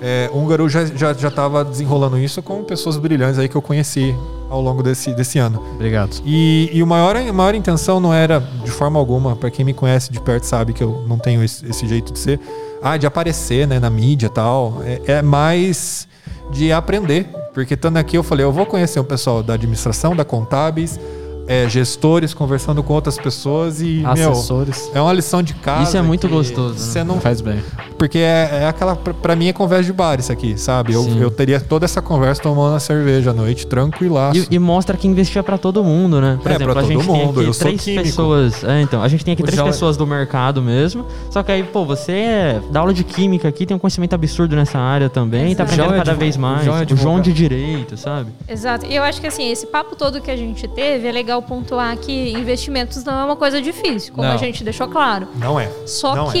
é, 0.00 0.30
Húngaro 0.32 0.68
já, 0.68 0.84
já, 0.86 1.12
já 1.12 1.30
tava 1.30 1.64
desenrolando 1.64 2.18
isso 2.18 2.42
com 2.42 2.64
pessoas 2.64 2.96
brilhantes 2.96 3.38
aí 3.38 3.48
que 3.48 3.56
eu 3.56 3.62
conheci 3.62 4.14
ao 4.48 4.60
longo 4.60 4.82
desse, 4.82 5.12
desse 5.12 5.38
ano. 5.38 5.62
Obrigado. 5.74 6.22
E, 6.24 6.70
e 6.72 6.82
o 6.82 6.86
maior, 6.86 7.16
a 7.16 7.32
maior 7.32 7.54
intenção 7.54 8.00
não 8.00 8.12
era, 8.12 8.40
de 8.64 8.70
forma 8.70 8.98
alguma, 8.98 9.36
para 9.36 9.50
quem 9.50 9.64
me 9.64 9.74
conhece 9.74 10.10
de 10.10 10.20
perto 10.20 10.44
sabe 10.44 10.72
que 10.72 10.82
eu 10.82 11.04
não 11.06 11.18
tenho 11.18 11.44
esse, 11.44 11.66
esse 11.66 11.86
jeito 11.86 12.12
de 12.12 12.18
ser, 12.18 12.40
ah, 12.82 12.96
de 12.96 13.06
aparecer 13.06 13.66
né, 13.66 13.78
na 13.78 13.90
mídia 13.90 14.26
e 14.26 14.30
tal. 14.30 14.82
É, 14.84 15.18
é 15.18 15.22
mais 15.22 16.08
de 16.50 16.72
aprender. 16.72 17.26
Porque 17.52 17.74
estando 17.74 17.96
aqui 17.96 18.16
eu 18.16 18.22
falei, 18.22 18.44
eu 18.44 18.52
vou 18.52 18.64
conhecer 18.64 19.00
o 19.00 19.04
pessoal 19.04 19.42
da 19.42 19.54
administração, 19.54 20.14
da 20.14 20.24
contábeis, 20.24 20.98
é, 21.48 21.68
gestores, 21.68 22.32
conversando 22.32 22.82
com 22.82 22.94
outras 22.94 23.18
pessoas 23.18 23.80
e, 23.80 24.04
meu, 24.14 24.30
Assessores. 24.30 24.88
é 24.94 25.00
uma 25.00 25.12
lição 25.12 25.42
de 25.42 25.52
casa. 25.54 25.82
Isso 25.82 25.96
é 25.96 26.02
muito 26.02 26.28
gostoso, 26.28 26.74
né? 26.74 26.78
Você 26.78 27.04
não 27.04 27.20
Faz 27.20 27.40
bem. 27.40 27.60
Porque 28.00 28.16
é, 28.16 28.60
é 28.62 28.66
aquela, 28.66 28.96
pra- 28.96 29.12
pra 29.12 29.36
mim 29.36 29.48
é 29.48 29.52
conversa 29.52 29.84
de 29.84 29.92
bar 29.92 30.18
isso 30.18 30.32
aqui, 30.32 30.56
sabe? 30.56 30.94
Eu, 30.94 31.06
eu 31.18 31.30
teria 31.30 31.60
toda 31.60 31.84
essa 31.84 32.00
conversa 32.00 32.40
tomando 32.42 32.74
a 32.74 32.80
cerveja 32.80 33.28
à 33.30 33.34
noite, 33.34 33.66
tranquilaço. 33.66 34.46
E, 34.50 34.54
e 34.54 34.58
mostra 34.58 34.96
que 34.96 35.06
investia 35.06 35.42
pra 35.42 35.58
todo 35.58 35.84
mundo, 35.84 36.18
né? 36.18 36.38
Por 36.42 36.50
É, 36.50 36.54
exemplo, 36.54 36.72
pra 36.72 36.80
a 36.80 36.84
gente 36.86 36.94
todo 37.04 37.12
tem 37.14 37.26
mundo, 37.26 37.40
aqui 37.40 37.48
eu 37.50 37.54
três 37.54 37.84
pessoas. 37.84 38.64
É, 38.64 38.80
então, 38.80 39.02
a 39.02 39.08
gente 39.08 39.22
tem 39.22 39.34
aqui 39.34 39.42
O 39.42 39.44
três 39.44 39.56
João 39.58 39.68
pessoas 39.68 39.98
do 39.98 40.06
mercado 40.06 40.62
mesmo. 40.62 41.04
Só 41.30 41.42
que 41.42 41.52
aí, 41.52 41.62
pô, 41.62 41.84
você 41.84 42.12
é, 42.12 42.60
dá 42.70 42.80
aula 42.80 42.94
de 42.94 43.04
química 43.04 43.46
aqui, 43.46 43.66
tem 43.66 43.76
um 43.76 43.80
conhecimento 43.80 44.14
absurdo 44.14 44.56
nessa 44.56 44.78
área 44.78 45.10
também, 45.10 45.54
tá 45.54 45.64
Exato. 45.64 45.74
aprendendo 45.74 45.84
João 45.90 45.94
é 46.00 46.04
cada 46.04 46.14
vez 46.16 46.36
o 46.36 46.40
mais. 46.40 46.64
João 46.64 46.78
é 46.78 46.86
O 46.90 46.96
João 46.96 47.20
de 47.20 47.34
direito, 47.34 47.98
sabe? 47.98 48.30
Exato. 48.48 48.86
E 48.86 48.96
eu 48.96 49.02
acho 49.02 49.20
que 49.20 49.26
assim, 49.26 49.50
esse 49.50 49.66
papo 49.66 49.94
todo 49.94 50.22
que 50.22 50.30
a 50.30 50.36
gente 50.36 50.66
teve 50.66 51.06
é 51.06 51.12
legal 51.12 51.42
pontuar 51.42 51.94
que 51.98 52.32
investimentos 52.32 53.04
não 53.04 53.12
é 53.20 53.24
uma 53.26 53.36
coisa 53.36 53.60
difícil, 53.60 54.14
como 54.14 54.26
Não. 54.26 54.34
a 54.34 54.38
gente 54.38 54.64
deixou 54.64 54.88
claro. 54.88 55.28
Não 55.36 55.60
é. 55.60 55.68
Só 55.84 56.16
Não 56.16 56.28
é. 56.30 56.32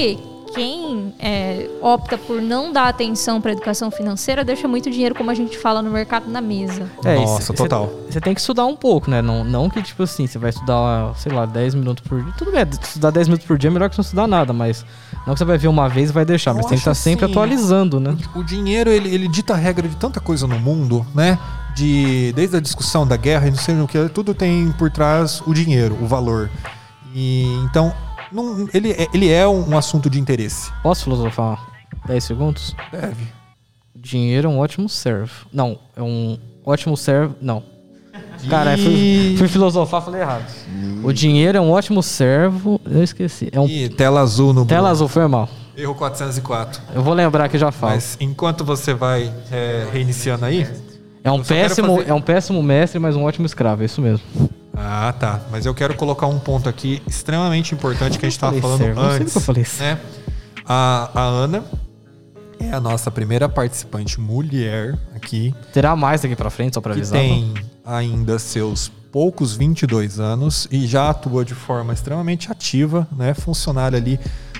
Que 0.50 0.60
quem 0.60 1.14
é, 1.18 1.68
opta 1.80 2.18
por 2.18 2.40
não 2.42 2.72
dar 2.72 2.88
atenção 2.88 3.40
para 3.40 3.52
educação 3.52 3.90
financeira 3.90 4.44
deixa 4.44 4.66
muito 4.68 4.90
dinheiro, 4.90 5.14
como 5.14 5.30
a 5.30 5.34
gente 5.34 5.56
fala 5.58 5.80
no 5.82 5.90
mercado, 5.90 6.28
na 6.30 6.40
mesa. 6.40 6.90
É, 7.04 7.14
Nossa, 7.16 7.46
cê- 7.46 7.52
total. 7.54 7.90
Você 8.08 8.20
tem 8.20 8.34
que 8.34 8.40
estudar 8.40 8.66
um 8.66 8.76
pouco, 8.76 9.10
né? 9.10 9.22
Não, 9.22 9.44
não 9.44 9.70
que, 9.70 9.80
tipo 9.82 10.02
assim, 10.02 10.26
você 10.26 10.38
vai 10.38 10.50
estudar, 10.50 11.14
sei 11.16 11.32
lá, 11.32 11.46
10 11.46 11.74
minutos 11.74 12.06
por 12.06 12.22
dia. 12.22 12.32
Tudo 12.36 12.52
bem, 12.52 12.66
estudar 12.82 13.10
10 13.10 13.28
minutos 13.28 13.46
por 13.46 13.56
dia 13.56 13.70
é 13.70 13.72
melhor 13.72 13.88
que 13.88 13.96
não 13.98 14.02
estudar 14.02 14.26
nada, 14.26 14.52
mas 14.52 14.84
não 15.26 15.34
que 15.34 15.38
você 15.38 15.44
vai 15.44 15.56
ver 15.58 15.68
uma 15.68 15.88
vez 15.88 16.10
e 16.10 16.12
vai 16.12 16.24
deixar, 16.24 16.52
mas 16.52 16.64
Eu 16.64 16.68
tem 16.70 16.76
que 16.76 16.80
estar 16.80 16.90
acho 16.92 17.00
sempre 17.00 17.24
assim, 17.24 17.32
atualizando, 17.32 18.00
né? 18.00 18.16
O 18.34 18.42
dinheiro, 18.42 18.90
ele, 18.90 19.14
ele 19.14 19.28
dita 19.28 19.54
a 19.54 19.56
regra 19.56 19.88
de 19.88 19.96
tanta 19.96 20.20
coisa 20.20 20.46
no 20.46 20.58
mundo, 20.58 21.06
né? 21.14 21.38
De, 21.74 22.32
desde 22.34 22.56
a 22.56 22.60
discussão 22.60 23.06
da 23.06 23.16
guerra 23.16 23.46
e 23.46 23.50
não 23.50 23.58
sei 23.58 23.80
o 23.80 23.86
que, 23.86 24.08
tudo 24.08 24.34
tem 24.34 24.72
por 24.72 24.90
trás 24.90 25.40
o 25.46 25.54
dinheiro, 25.54 25.96
o 26.00 26.06
valor. 26.06 26.50
E 27.14 27.44
então, 27.64 27.92
não- 28.32 28.68
ele, 28.72 28.92
é- 28.92 29.08
ele 29.12 29.28
é 29.30 29.46
um, 29.46 29.76
assunto 29.76 30.08
de 30.10 30.18
interesse. 30.20 30.70
Posso 30.82 31.04
filosofar 31.04 31.58
10 32.06 32.24
segundos? 32.24 32.74
Deve. 32.92 33.26
Dinheiro 33.94 34.48
é 34.48 34.50
um 34.50 34.58
ótimo 34.58 34.88
servo. 34.88 35.46
Não, 35.52 35.78
é 35.96 36.02
um 36.02 36.38
ótimo 36.64 36.96
servo. 36.96 37.34
Não. 37.40 37.62
Cara, 38.48 38.76
fui, 38.78 39.34
fui 39.36 39.48
filosofar, 39.48 40.00
falei 40.02 40.22
errado. 40.22 40.46
O 41.04 41.12
dinheiro 41.12 41.58
é 41.58 41.60
um 41.60 41.70
ótimo 41.70 42.02
servo. 42.02 42.80
Eu 42.86 43.02
esqueci. 43.02 43.50
É 43.52 43.60
um. 43.60 43.66
E 43.68 43.88
tela 43.90 44.20
azul 44.20 44.54
no 44.54 44.64
Tela 44.64 44.88
azul, 44.88 45.08
foi 45.08 45.26
mal. 45.28 45.46
Erro 45.76 45.94
404. 45.94 46.80
Eu 46.94 47.02
vou 47.02 47.12
lembrar 47.14 47.48
que 47.48 47.58
já 47.58 47.70
falo. 47.70 47.92
Mas 47.94 48.16
enquanto 48.20 48.64
você 48.64 48.94
vai 48.94 49.32
é, 49.52 49.86
reiniciando 49.92 50.44
aí. 50.46 50.66
é 51.22 51.30
um 51.30 51.42
péssimo, 51.42 51.96
fazer- 51.98 52.08
é 52.10 52.14
um 52.14 52.20
péssimo 52.22 52.62
mestre, 52.62 52.98
mas 52.98 53.14
um 53.14 53.24
ótimo 53.24 53.44
escravo, 53.44 53.82
é 53.82 53.84
isso 53.86 54.00
mesmo. 54.00 54.24
Ah, 54.82 55.12
tá. 55.18 55.40
Mas 55.50 55.66
eu 55.66 55.74
quero 55.74 55.94
colocar 55.94 56.26
um 56.26 56.38
ponto 56.38 56.68
aqui 56.68 57.02
extremamente 57.06 57.74
importante 57.74 58.18
que 58.18 58.24
a 58.24 58.28
gente 58.28 58.36
estava 58.36 58.58
falando 58.60 58.80
não 58.94 59.10
sei 59.10 59.20
antes. 59.22 59.44
falei 59.44 59.62
isso. 59.62 59.82
né? 59.82 59.98
A, 60.66 61.10
a 61.14 61.22
Ana 61.22 61.64
é 62.58 62.70
a 62.72 62.80
nossa 62.80 63.10
primeira 63.10 63.48
participante 63.48 64.18
mulher 64.20 64.98
aqui, 65.14 65.54
Terá 65.72 65.94
mais 65.96 66.20
daqui 66.22 66.34
pra 66.36 66.48
frente, 66.50 66.74
só 66.74 66.80
que 66.80 66.88
avisar. 66.88 67.18
tem 67.18 67.54
ainda 67.84 68.38
seus 68.38 68.90
poucos 69.10 69.54
22 69.56 70.20
anos 70.20 70.68
e 70.70 70.86
já 70.86 71.10
atua 71.10 71.44
de 71.44 71.54
forma 71.54 71.92
extremamente 71.92 72.50
ativa, 72.50 73.06
né? 73.16 73.34
Funcionária 73.34 73.98
ali 73.98 74.18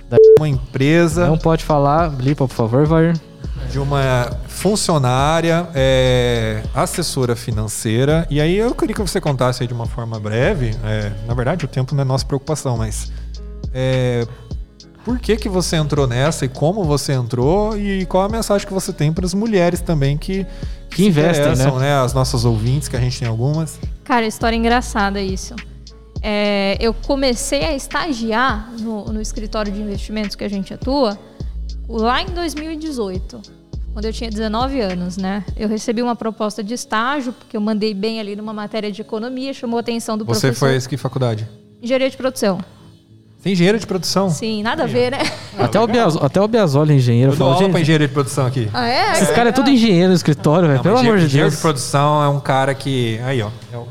Da- 0.08 0.16
uma 0.38 0.48
empresa, 0.48 1.28
Não 1.28 1.38
pode 1.38 1.62
falar, 1.64 2.08
blipa, 2.10 2.48
por 2.48 2.54
favor, 2.54 2.84
vai. 2.86 3.12
De 3.70 3.78
uma 3.78 4.36
funcionária, 4.48 5.68
é, 5.74 6.62
assessora 6.74 7.36
financeira. 7.36 8.26
E 8.30 8.40
aí 8.40 8.56
eu 8.56 8.74
queria 8.74 8.94
que 8.94 9.00
você 9.00 9.20
contasse 9.20 9.62
aí 9.62 9.66
de 9.66 9.74
uma 9.74 9.86
forma 9.86 10.18
breve. 10.18 10.76
é, 10.84 11.12
na 11.26 11.34
verdade, 11.34 11.64
o 11.64 11.68
tempo 11.68 11.94
não 11.94 12.02
é 12.02 12.04
nossa 12.04 12.24
preocupação, 12.24 12.76
mas 12.76 13.12
é, 13.72 14.26
por 15.04 15.18
que 15.18 15.36
que 15.36 15.48
você 15.48 15.76
entrou 15.76 16.06
nessa 16.06 16.44
e 16.44 16.48
como 16.48 16.84
você 16.84 17.12
entrou 17.12 17.76
e 17.76 18.04
qual 18.06 18.24
a 18.24 18.28
mensagem 18.28 18.66
que 18.66 18.72
você 18.72 18.92
tem 18.92 19.12
para 19.12 19.24
as 19.24 19.34
mulheres 19.34 19.80
também 19.80 20.18
que, 20.18 20.46
Que 20.90 20.96
se 20.96 21.06
investem, 21.06 21.52
interessam, 21.52 21.78
né? 21.78 21.94
As 22.00 22.12
nossas 22.12 22.44
ouvintes, 22.44 22.88
que 22.88 22.96
a 22.96 23.00
gente 23.00 23.18
tem 23.18 23.28
algumas. 23.28 23.78
Cara, 24.04 24.26
história 24.26 24.56
engraçada 24.56 25.20
isso. 25.20 25.54
É, 26.22 26.76
eu 26.80 26.92
comecei 26.92 27.64
a 27.64 27.74
estagiar 27.74 28.70
no, 28.78 29.06
no 29.06 29.22
escritório 29.22 29.72
de 29.72 29.80
investimentos 29.80 30.36
que 30.36 30.44
a 30.44 30.50
gente 30.50 30.74
atua 30.74 31.18
lá 31.98 32.22
em 32.22 32.26
2018, 32.26 33.40
quando 33.92 34.04
eu 34.04 34.12
tinha 34.12 34.30
19 34.30 34.80
anos, 34.80 35.16
né? 35.16 35.44
Eu 35.56 35.68
recebi 35.68 36.02
uma 36.02 36.14
proposta 36.16 36.62
de 36.62 36.74
estágio, 36.74 37.32
porque 37.32 37.56
eu 37.56 37.60
mandei 37.60 37.92
bem 37.94 38.20
ali 38.20 38.36
numa 38.36 38.52
matéria 38.52 38.90
de 38.90 39.00
economia, 39.00 39.52
chamou 39.52 39.78
a 39.78 39.80
atenção 39.80 40.16
do 40.16 40.24
Você 40.24 40.48
professor. 40.48 40.80
foi 40.80 40.88
que 40.88 40.96
faculdade? 40.96 41.48
Engenharia 41.82 42.10
de 42.10 42.16
produção. 42.16 42.58
Você 43.40 43.48
é 43.48 43.52
engenheiro 43.52 43.78
de 43.78 43.86
produção? 43.86 44.28
Sim, 44.28 44.62
nada 44.62 44.84
a 44.84 44.86
ver, 44.86 45.10
né? 45.12 45.18
Até 45.58 45.80
o, 45.80 45.86
Bias, 45.86 46.16
até 46.16 46.40
o 46.40 46.46
é 46.90 46.94
engenheiro. 46.94 47.32
Eu 47.32 47.36
dou 47.36 47.48
aula 47.52 47.68
para 47.70 47.80
engenharia 47.80 48.06
de 48.06 48.12
produção 48.12 48.46
aqui. 48.46 48.68
Ah, 48.72 48.86
é? 48.86 49.12
Esses 49.12 49.30
caras 49.30 49.48
é 49.48 49.52
tudo 49.52 49.68
engenheiro 49.70 50.08
no 50.08 50.14
escritório, 50.14 50.68
velho. 50.68 50.82
Pelo 50.82 50.98
amor 50.98 51.18
de 51.18 51.24
engenheiro 51.24 51.48
Deus. 51.50 51.56
de 51.56 51.60
produção 51.60 52.22
é 52.22 52.28
um 52.28 52.40
cara 52.40 52.74
que. 52.74 53.18
Aí, 53.24 53.42
ó. 53.42 53.50
é 53.72 53.76
o- 53.76 53.88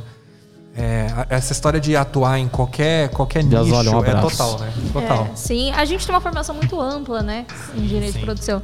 é, 0.79 1.07
essa 1.29 1.51
história 1.51 1.79
de 1.79 1.95
atuar 1.95 2.39
em 2.39 2.47
qualquer, 2.47 3.09
qualquer 3.09 3.43
Deus, 3.43 3.67
nicho 3.67 3.77
olha, 3.77 3.91
um 3.91 4.05
é 4.05 4.21
total, 4.21 4.59
né? 4.59 4.73
Total. 4.93 5.27
É, 5.31 5.35
sim, 5.35 5.71
a 5.71 5.83
gente 5.83 6.05
tem 6.05 6.15
uma 6.15 6.21
formação 6.21 6.55
muito 6.55 6.79
ampla, 6.79 7.21
né? 7.21 7.45
Em 7.75 7.81
engenharia 7.81 8.13
de 8.13 8.19
produção. 8.19 8.61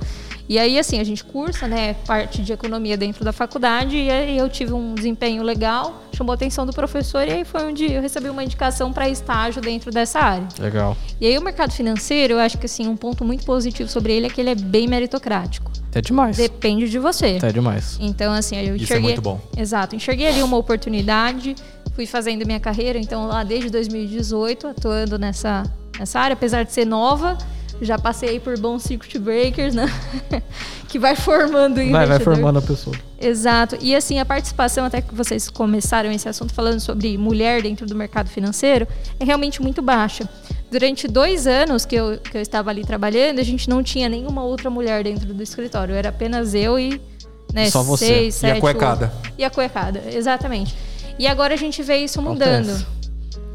E 0.48 0.60
aí, 0.60 0.78
assim, 0.78 1.00
a 1.00 1.04
gente 1.04 1.24
cursa, 1.24 1.68
né, 1.68 1.96
parte 2.06 2.44
de 2.44 2.54
economia 2.54 2.96
dentro 2.96 3.26
da 3.26 3.34
faculdade, 3.34 3.98
e 3.98 4.12
aí 4.12 4.38
eu 4.38 4.48
tive 4.48 4.74
um 4.74 4.94
desempenho 4.94 5.42
legal, 5.42 6.04
chamou 6.14 6.32
a 6.32 6.36
atenção 6.36 6.68
do 6.68 6.72
professor, 6.72 7.28
e 7.28 7.32
aí 7.32 7.44
foi 7.44 7.64
onde 7.64 7.92
eu 7.92 8.00
recebi 8.00 8.30
uma 8.30 8.44
indicação 8.44 8.94
para 8.94 9.10
estágio 9.10 9.60
dentro 9.60 9.90
dessa 9.92 10.20
área. 10.20 10.48
Legal. 10.60 10.96
E 11.20 11.26
aí 11.26 11.36
o 11.36 11.42
mercado 11.42 11.74
financeiro, 11.74 12.36
eu 12.36 12.40
acho 12.40 12.60
que 12.60 12.68
assim, 12.68 12.88
um 12.88 12.96
ponto 12.96 13.26
muito 13.26 13.44
positivo 13.44 13.90
sobre 13.90 14.14
ele 14.14 14.28
é 14.28 14.30
que 14.30 14.40
ele 14.40 14.52
é 14.52 14.56
bem 14.56 14.88
meritocrático. 14.88 15.72
Até 15.90 16.02
demais. 16.02 16.38
Depende 16.38 16.90
de 16.90 17.00
você. 17.00 17.38
Até 17.38 17.52
demais. 17.52 17.98
Então, 18.00 18.32
assim, 18.34 18.58
eu 18.58 18.76
Isso 18.76 18.84
é 18.84 18.84
enxerguei. 18.84 19.02
muito 19.02 19.22
bom. 19.22 19.40
Exato, 19.58 19.96
enxerguei 19.96 20.28
ali 20.28 20.44
uma 20.44 20.58
oportunidade, 20.58 21.56
fui 21.95 22.05
fazendo 22.05 22.45
minha 22.45 22.59
carreira, 22.59 22.99
então 22.99 23.27
lá 23.27 23.43
desde 23.43 23.69
2018, 23.69 24.67
atuando 24.67 25.17
nessa, 25.17 25.63
nessa 25.97 26.19
área, 26.19 26.34
apesar 26.34 26.63
de 26.63 26.72
ser 26.73 26.85
nova, 26.85 27.38
Já 27.81 27.99
passei 27.99 28.39
por 28.39 28.57
bons 28.57 28.84
circuit 28.84 29.19
breakers, 29.19 29.76
né? 29.76 29.85
que 30.88 30.97
vai 30.97 31.13
formando 31.13 31.73
o 31.73 31.76
Vai, 31.76 32.05
investidor. 32.05 32.07
vai 32.07 32.19
formando 32.35 32.59
a 32.59 32.61
pessoa. 32.61 32.95
Exato. 33.19 33.77
E 33.81 33.93
assim, 33.93 34.17
a 34.17 34.26
participação, 34.26 34.85
até 34.85 35.01
que 35.01 35.13
vocês 35.13 35.49
começaram 35.49 36.09
esse 36.09 36.27
assunto 36.30 36.53
falando 36.53 36.80
sobre 36.80 37.17
mulher 37.17 37.61
dentro 37.61 37.85
do 37.85 37.93
mercado 37.93 38.30
financeiro, 38.30 38.88
é 39.19 39.26
realmente 39.26 39.61
muito 39.61 39.81
baixa. 39.81 40.23
Durante 40.72 41.05
dois 41.05 41.47
anos 41.47 41.84
que 41.85 41.95
eu, 41.95 42.17
que 42.17 42.38
eu 42.38 42.41
estava 42.41 42.69
ali 42.69 42.85
trabalhando, 42.85 43.39
a 43.39 43.43
gente 43.43 43.69
não 43.69 43.84
tinha 43.84 44.07
nenhuma 44.07 44.41
outra 44.41 44.69
mulher 44.69 45.03
dentro 45.03 45.34
do 45.34 45.43
escritório. 45.43 45.93
Era 45.93 46.09
apenas 46.09 46.53
eu 46.53 46.80
e 46.80 47.01
né, 47.53 47.69
Só 47.69 47.84
você. 47.84 48.05
seis, 48.05 48.41
E 48.41 48.45
a 48.45 48.49
sete, 48.51 48.61
cuecada. 48.61 49.11
oito- 49.22 49.34
E 49.38 49.43
a 49.43 49.49
cuecada, 49.49 50.01
exatamente. 50.13 50.73
E 51.18 51.28
agora 51.28 51.54
a 51.54 51.58
gente 51.58 51.82
vê 51.82 51.98
isso 51.98 52.22
mudando. 52.22 52.70
Acontece. 52.70 52.96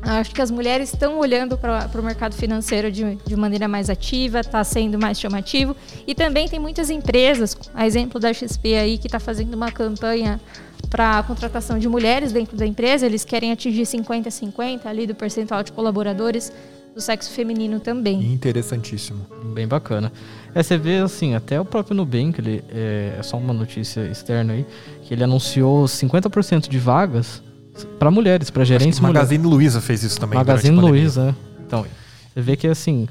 Acho 0.02 0.34
que 0.34 0.40
as 0.40 0.50
mulheres 0.50 0.92
estão 0.92 1.18
olhando 1.18 1.58
para 1.58 1.90
o 1.94 2.02
mercado 2.02 2.34
financeiro 2.34 2.90
de, 2.90 3.16
de 3.16 3.36
maneira 3.36 3.68
mais 3.68 3.90
ativa, 3.90 4.40
está 4.40 4.64
sendo 4.64 4.98
mais 4.98 5.20
chamativo. 5.20 5.76
E 6.06 6.14
também 6.14 6.48
tem 6.48 6.58
muitas 6.58 6.88
empresas, 6.88 7.56
a 7.74 7.86
exemplo 7.86 8.18
da 8.18 8.32
XP 8.32 8.74
aí, 8.76 8.98
que 8.98 9.06
está 9.06 9.20
fazendo 9.20 9.54
uma 9.54 9.70
campanha 9.70 10.40
para 10.88 11.18
a 11.18 11.22
contratação 11.22 11.78
de 11.78 11.86
mulheres 11.86 12.32
dentro 12.32 12.56
da 12.56 12.66
empresa. 12.66 13.04
Eles 13.04 13.24
querem 13.24 13.52
atingir 13.52 13.82
50-50 13.82 14.86
ali 14.86 15.06
do 15.06 15.14
percentual 15.14 15.62
de 15.62 15.70
colaboradores 15.70 16.50
do 16.94 17.00
sexo 17.00 17.30
feminino 17.30 17.78
também. 17.78 18.32
Interessantíssimo. 18.32 19.26
Bem 19.54 19.68
bacana. 19.68 20.10
É, 20.54 20.62
você 20.62 20.78
vê 20.78 20.98
assim, 20.98 21.34
até 21.34 21.60
o 21.60 21.64
próprio 21.64 21.94
Nubank, 21.94 22.40
ele, 22.40 22.64
é, 22.70 23.16
é 23.18 23.22
só 23.22 23.36
uma 23.36 23.52
notícia 23.52 24.00
externa 24.06 24.54
aí, 24.54 24.66
que 25.02 25.12
ele 25.12 25.22
anunciou 25.22 25.84
50% 25.84 26.68
de 26.68 26.78
vagas 26.78 27.42
para 27.98 28.10
mulheres, 28.10 28.50
para 28.50 28.64
gerentes 28.64 28.98
Acho. 28.98 29.02
Magazine 29.02 29.46
Luiza 29.46 29.80
fez 29.80 30.02
isso 30.02 30.18
também. 30.18 30.38
Magazine. 30.38 30.76
Luiza, 30.76 31.26
né? 31.26 31.34
Então, 31.66 31.86
você 32.34 32.40
vê 32.40 32.56
que 32.56 32.66
assim, 32.66 33.08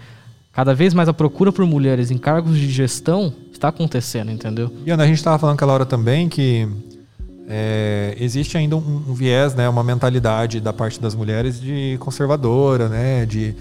cada 0.52 0.73
vez 0.73 0.94
mais 0.94 1.07
a 1.10 1.14
procura 1.14 1.52
por 1.52 1.65
mulheres 1.65 2.11
em 2.11 2.18
cargos 2.18 2.57
de 2.57 2.69
gestão 2.69 3.34
está 3.52 3.69
acontecendo, 3.69 4.31
entendeu? 4.31 4.72
E 4.86 4.91
Ana, 4.91 5.03
a 5.03 5.07
gente 5.07 5.18
estava 5.18 5.38
falando 5.38 5.56
aquela 5.56 5.73
hora 5.73 5.86
também 5.86 6.30
que 6.30 6.68
é, 7.48 8.15
existe 8.19 8.57
ainda 8.57 8.76
um, 8.76 9.03
um 9.10 9.14
viés, 9.14 9.56
né, 9.56 9.68
uma 9.68 9.84
mentalidade 9.84 10.60
da 10.60 10.72
parte 10.72 11.02
das 11.02 11.15
mulheres 11.15 11.60
de 11.60 11.98
conservadora, 11.99 12.88
né, 12.88 13.26
de 13.26 13.56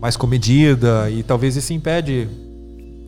mais 0.00 0.16
comedida 0.16 1.10
e 1.10 1.22
talvez 1.22 1.56
isso 1.56 1.72
impede 1.72 2.28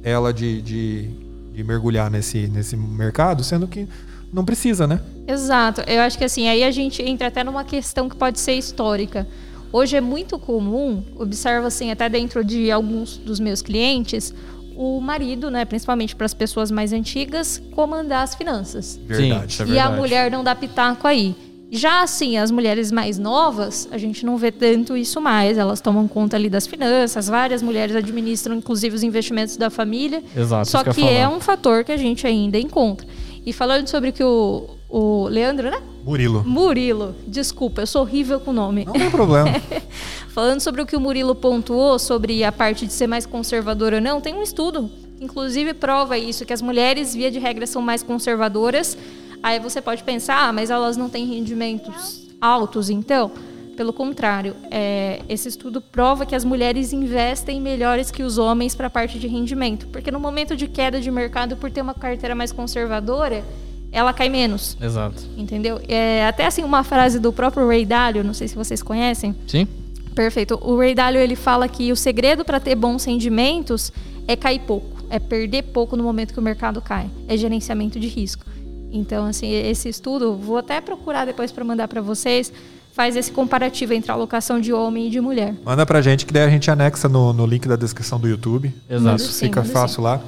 ela 0.02 0.32
de, 0.32 0.62
de, 0.62 1.10
de 1.54 1.64
mergulhar 1.64 2.10
nesse, 2.10 2.48
nesse 2.48 2.76
mercado, 2.76 3.44
sendo 3.44 3.66
que 3.66 3.88
não 4.36 4.44
precisa, 4.44 4.86
né? 4.86 5.00
Exato. 5.26 5.80
Eu 5.86 6.02
acho 6.02 6.18
que 6.18 6.24
assim, 6.24 6.46
aí 6.46 6.62
a 6.62 6.70
gente 6.70 7.02
entra 7.02 7.28
até 7.28 7.42
numa 7.42 7.64
questão 7.64 8.06
que 8.06 8.14
pode 8.14 8.38
ser 8.38 8.52
histórica. 8.52 9.26
Hoje 9.72 9.96
é 9.96 10.00
muito 10.00 10.38
comum, 10.38 11.02
observo 11.18 11.66
assim, 11.66 11.90
até 11.90 12.06
dentro 12.06 12.44
de 12.44 12.70
alguns 12.70 13.16
dos 13.16 13.40
meus 13.40 13.62
clientes, 13.62 14.34
o 14.76 15.00
marido, 15.00 15.50
né, 15.50 15.64
principalmente 15.64 16.14
para 16.14 16.26
as 16.26 16.34
pessoas 16.34 16.70
mais 16.70 16.92
antigas, 16.92 17.62
comandar 17.72 18.24
as 18.24 18.34
finanças. 18.34 19.00
Verdade. 19.06 19.52
isso 19.52 19.62
é 19.62 19.66
e 19.66 19.70
a 19.70 19.72
verdade. 19.84 19.96
mulher 20.00 20.30
não 20.30 20.44
dá 20.44 20.54
pitaco 20.54 21.06
aí. 21.08 21.34
Já 21.70 22.02
assim, 22.02 22.36
as 22.36 22.50
mulheres 22.50 22.92
mais 22.92 23.18
novas, 23.18 23.88
a 23.90 23.96
gente 23.96 24.24
não 24.24 24.36
vê 24.36 24.52
tanto 24.52 24.96
isso 24.96 25.18
mais. 25.18 25.56
Elas 25.56 25.80
tomam 25.80 26.06
conta 26.06 26.36
ali 26.36 26.50
das 26.50 26.66
finanças, 26.66 27.26
várias 27.26 27.62
mulheres 27.62 27.96
administram 27.96 28.54
inclusive 28.54 28.94
os 28.94 29.02
investimentos 29.02 29.56
da 29.56 29.70
família. 29.70 30.22
Exato, 30.36 30.68
Só 30.68 30.84
que 30.84 31.00
ia 31.00 31.10
é 31.10 31.28
um 31.28 31.40
fator 31.40 31.82
que 31.82 31.90
a 31.90 31.96
gente 31.96 32.26
ainda 32.26 32.58
encontra. 32.58 33.06
E 33.47 33.52
falando 33.52 33.86
sobre 33.86 34.10
o 34.10 34.12
que 34.12 34.24
o, 34.24 34.68
o 34.89 35.28
Leandro, 35.28 35.70
né? 35.70 35.81
Murilo. 36.05 36.43
Murilo, 36.44 37.14
desculpa, 37.28 37.82
eu 37.82 37.86
sou 37.86 38.02
horrível 38.02 38.40
com 38.40 38.51
o 38.51 38.55
nome. 38.55 38.85
Não 38.85 38.93
tem 38.93 39.09
problema. 39.09 39.48
Falando 40.35 40.60
sobre 40.60 40.82
o 40.82 40.86
que 40.86 40.97
o 40.97 41.01
Murilo 41.01 41.35
pontuou 41.35 41.97
sobre 41.98 42.43
a 42.43 42.51
parte 42.51 42.86
de 42.86 42.93
ser 42.93 43.06
mais 43.06 43.24
conservadora 43.24 43.97
ou 43.97 44.02
não, 44.02 44.20
tem 44.20 44.35
um 44.35 44.43
estudo 44.43 44.90
que 45.16 45.24
inclusive 45.24 45.73
prova 45.74 46.18
isso, 46.18 46.44
que 46.44 46.52
as 46.52 46.60
mulheres, 46.60 47.14
via 47.14 47.31
de 47.31 47.39
regra, 47.39 47.66
são 47.66 47.81
mais 47.81 48.02
conservadoras. 48.02 48.98
Aí 49.43 49.60
você 49.60 49.81
pode 49.81 50.02
pensar, 50.02 50.48
ah, 50.48 50.52
mas 50.52 50.68
elas 50.68 50.97
não 50.97 51.09
têm 51.09 51.24
rendimentos 51.24 52.27
altos, 52.40 52.90
então. 52.90 53.31
Pelo 53.77 53.93
contrário, 53.93 54.57
é, 54.70 55.20
esse 55.28 55.48
estudo 55.48 55.82
prova 55.82 56.24
que 56.24 56.35
as 56.35 56.44
mulheres 56.44 56.94
investem 56.94 57.61
melhores 57.61 58.11
que 58.11 58.23
os 58.23 58.39
homens 58.39 58.74
para 58.74 58.86
a 58.86 58.90
parte 58.90 59.19
de 59.19 59.27
rendimento. 59.27 59.86
Porque 59.89 60.11
no 60.11 60.19
momento 60.19 60.57
de 60.57 60.66
queda 60.66 60.98
de 60.98 61.11
mercado, 61.11 61.57
por 61.57 61.70
ter 61.70 61.82
uma 61.82 61.93
carteira 61.93 62.35
mais 62.35 62.53
conservadora, 62.53 63.44
ela 63.93 64.15
cai 64.15 64.31
menos. 64.31 64.78
Exato. 64.81 65.23
Entendeu? 65.36 65.78
É, 65.89 66.27
até 66.27 66.47
assim, 66.47 66.65
uma 66.65 66.82
frase 66.82 67.19
do 67.19 67.32
próprio 67.32 67.69
Ray 67.69 67.85
Dalio, 67.85 68.24
não 68.24 68.32
sei 68.32 68.48
se 68.48 68.57
vocês 68.57 68.82
conhecem. 68.82 69.36
Sim? 69.47 69.69
Perfeito. 70.15 70.59
O 70.62 70.78
Ray 70.78 70.94
Dalio 70.94 71.20
ele 71.20 71.36
fala 71.36 71.69
que 71.69 71.93
o 71.93 71.97
segredo 71.97 72.47
para 72.47 72.59
ter 72.59 72.74
bons 72.74 73.05
rendimentos 73.05 73.93
é 74.27 74.35
cair 74.35 74.61
pouco, 74.61 75.05
é 75.11 75.19
perder 75.19 75.65
pouco 75.65 75.97
no 75.97 76.03
momento 76.03 76.32
que 76.32 76.40
o 76.40 76.43
mercado 76.43 76.81
cai, 76.81 77.11
é 77.28 77.36
gerenciamento 77.36 78.01
de 78.01 78.09
risco. 78.09 78.44
Então, 78.90 79.27
assim, 79.27 79.53
esse 79.53 79.89
estudo, 79.89 80.35
vou 80.35 80.57
até 80.57 80.81
procurar 80.81 81.27
depois 81.27 81.53
para 81.53 81.62
mandar 81.65 81.86
para 81.86 82.01
vocês, 82.01 82.51
faz 82.97 83.14
esse 83.14 83.31
comparativo 83.31 83.93
entre 83.93 84.10
a 84.10 84.14
alocação 84.14 84.59
de 84.59 84.73
homem 84.73 85.09
e 85.09 85.10
de 85.10 85.20
mulher. 85.20 85.55
Manda 85.62 85.85
pra 85.85 86.01
gente 86.01 86.24
que 86.24 86.32
daí 86.32 86.44
a 86.44 86.48
gente 86.48 86.70
anexa 86.70 87.06
no, 87.10 87.31
no 87.31 87.44
link 87.44 87.68
da 87.68 87.77
descrição 87.77 88.18
do 88.18 88.27
YouTube. 88.27 88.74
Exato. 88.89 89.20
Sim, 89.20 89.47
Fica 89.48 89.62
fácil 89.62 90.02
lá. 90.02 90.18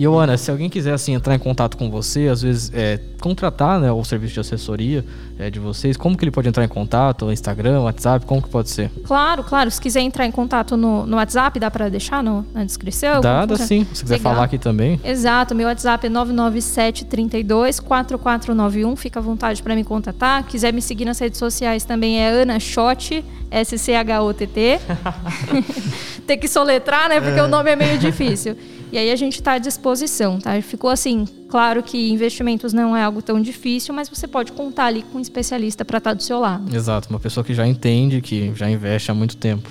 E, 0.00 0.04
Ana, 0.06 0.36
se 0.38 0.48
alguém 0.48 0.70
quiser 0.70 0.92
assim, 0.92 1.12
entrar 1.14 1.34
em 1.34 1.40
contato 1.40 1.76
com 1.76 1.90
você, 1.90 2.28
às 2.28 2.40
vezes 2.40 2.70
é, 2.72 3.00
contratar 3.20 3.80
né, 3.80 3.90
o 3.90 4.04
serviço 4.04 4.34
de 4.34 4.38
assessoria 4.38 5.04
é, 5.36 5.50
de 5.50 5.58
vocês, 5.58 5.96
como 5.96 6.16
que 6.16 6.22
ele 6.24 6.30
pode 6.30 6.48
entrar 6.48 6.62
em 6.64 6.68
contato? 6.68 7.32
Instagram, 7.32 7.80
WhatsApp, 7.80 8.24
como 8.24 8.40
que 8.40 8.48
pode 8.48 8.70
ser? 8.70 8.92
Claro, 9.02 9.42
claro. 9.42 9.68
Se 9.72 9.80
quiser 9.80 10.02
entrar 10.02 10.24
em 10.24 10.30
contato 10.30 10.76
no, 10.76 11.04
no 11.04 11.16
WhatsApp, 11.16 11.58
dá 11.58 11.68
para 11.68 11.88
deixar 11.88 12.22
no- 12.22 12.46
na 12.54 12.62
descrição? 12.62 13.20
Dá, 13.20 13.44
dá 13.44 13.56
sim. 13.56 13.84
Se 13.92 14.04
quiser 14.04 14.18
Legal. 14.18 14.32
falar 14.34 14.44
aqui 14.44 14.56
também. 14.56 15.00
Exato, 15.02 15.52
meu 15.52 15.66
WhatsApp 15.66 16.06
é 16.06 16.08
997 16.10 17.04
32 17.04 17.80
4491. 17.80 18.94
Fica 18.94 19.18
à 19.18 19.22
vontade 19.22 19.60
para 19.64 19.74
me 19.74 19.82
contatar. 19.82 20.44
Quiser 20.44 20.72
me 20.72 20.80
seguir 20.80 21.06
nas 21.06 21.18
redes 21.18 21.40
sociais 21.40 21.82
também 21.84 22.20
é 22.20 22.28
Ana 22.28 22.60
Schott, 22.60 23.24
S-C-H-O-T-T. 23.50 24.78
Tem 26.26 26.38
que 26.38 26.46
soletrar, 26.46 27.08
né? 27.08 27.20
Porque 27.20 27.40
o 27.40 27.48
nome 27.48 27.70
é 27.70 27.74
meio 27.76 27.98
difícil. 27.98 28.56
E 28.90 28.98
aí 28.98 29.10
a 29.10 29.16
gente 29.16 29.34
está 29.34 29.52
à 29.52 29.58
disposição, 29.58 30.38
tá? 30.38 30.60
Ficou 30.62 30.90
assim, 30.90 31.26
claro 31.48 31.82
que 31.82 32.10
investimentos 32.10 32.72
não 32.72 32.96
é 32.96 33.02
algo 33.02 33.20
tão 33.20 33.40
difícil, 33.40 33.94
mas 33.94 34.08
você 34.08 34.26
pode 34.26 34.52
contar 34.52 34.86
ali 34.86 35.02
com 35.02 35.18
um 35.18 35.20
especialista 35.20 35.84
para 35.84 35.98
estar 35.98 36.14
do 36.14 36.22
seu 36.22 36.40
lado. 36.40 36.74
Exato, 36.74 37.08
uma 37.10 37.20
pessoa 37.20 37.44
que 37.44 37.54
já 37.54 37.66
entende, 37.66 38.20
que 38.20 38.52
já 38.54 38.68
investe 38.70 39.10
há 39.10 39.14
muito 39.14 39.36
tempo. 39.36 39.68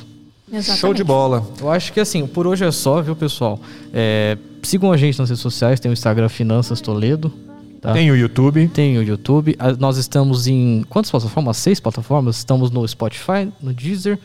Exatamente. 0.52 0.80
Show 0.80 0.94
de 0.94 1.03
bola. 1.03 1.45
Eu 1.60 1.69
acho 1.69 1.91
que 1.91 1.99
assim, 1.99 2.26
por 2.26 2.48
hoje 2.48 2.64
é 2.64 2.72
só, 2.72 3.02
viu, 3.02 3.15
pessoal? 3.15 3.60
É, 3.94 4.38
sigam 4.64 4.91
a 4.91 4.98
gente 4.98 5.19
nas 5.19 5.30
redes 5.30 5.41
sociais, 5.41 5.80
tem 5.80 5.91
o 5.91 5.94
Instagram 5.94 6.30
Finanças 6.30 6.80
Toledo. 6.80 7.34
Tá? 7.81 7.94
Tem 7.94 8.10
o 8.11 8.15
YouTube. 8.15 8.68
Tem 8.69 8.98
o 8.98 9.03
YouTube. 9.03 9.57
Nós 9.80 9.98
estamos 9.98 10.48
em 10.48 10.84
quantas 10.89 11.11
plataformas? 11.11 11.57
Seis 11.57 11.80
plataformas. 11.80 12.38
Estamos 12.38 12.72
no 12.72 12.88
Spotify, 12.88 13.52
no 13.61 13.73
Deezer. 13.73 14.19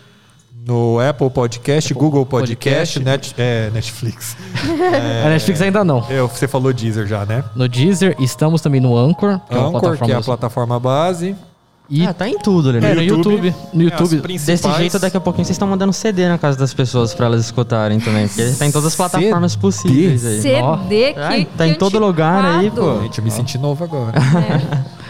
No 0.64 1.00
Apple 1.00 1.28
Podcast, 1.30 1.92
Google 1.92 2.24
Podcast, 2.24 3.00
Podcast. 3.00 3.00
Net- 3.00 3.34
é, 3.36 3.70
Netflix. 3.74 4.36
A 5.24 5.28
Netflix 5.28 5.60
ainda 5.60 5.82
não. 5.84 6.04
Eu, 6.08 6.28
você 6.28 6.46
falou 6.46 6.72
Deezer 6.72 7.06
já, 7.06 7.24
né? 7.24 7.42
No 7.56 7.68
Deezer, 7.68 8.14
estamos 8.20 8.60
também 8.60 8.80
no 8.80 8.96
Anchor, 8.96 9.40
que 9.48 9.54
é 9.54 9.58
uma 9.58 9.68
Anchor, 9.78 9.80
que 9.80 9.86
é 9.86 9.88
a 9.88 9.96
plataforma. 9.96 10.22
plataforma 10.22 10.78
base. 10.80 11.34
e 11.90 12.06
Ah, 12.06 12.14
tá 12.14 12.28
em 12.28 12.38
tudo, 12.38 12.70
Lelê. 12.70 12.86
é, 12.86 12.94
no 12.94 13.02
YouTube. 13.02 13.46
YouTube. 13.48 13.54
No 13.74 13.80
É, 13.80 13.84
YouTube. 13.86 14.20
principais- 14.20 14.62
Desse 14.62 14.76
jeito, 14.78 14.98
daqui 15.00 15.16
a 15.16 15.20
pouquinho 15.20 15.44
vocês 15.44 15.56
estão 15.56 15.66
mandando 15.66 15.92
CD 15.92 16.28
na 16.28 16.38
casa 16.38 16.56
das 16.56 16.72
pessoas 16.72 17.12
pra 17.12 17.26
elas 17.26 17.44
escutarem 17.44 17.98
também. 17.98 18.28
Porque 18.28 18.44
tá 18.52 18.64
em 18.64 18.70
todas 18.70 18.86
as 18.86 18.94
plataformas 18.94 19.56
possíveis 19.56 20.24
aí. 20.24 20.42
CD 20.42 21.12
que, 21.14 21.18
Ai, 21.20 21.44
tá 21.56 21.64
que 21.64 21.70
em 21.72 21.74
todo 21.74 21.98
lugar 21.98 22.44
aí, 22.44 22.70
pô. 22.70 23.00
Gente, 23.02 23.18
eu 23.18 23.24
me 23.24 23.30
senti 23.32 23.58
novo 23.58 23.82
agora. 23.82 24.12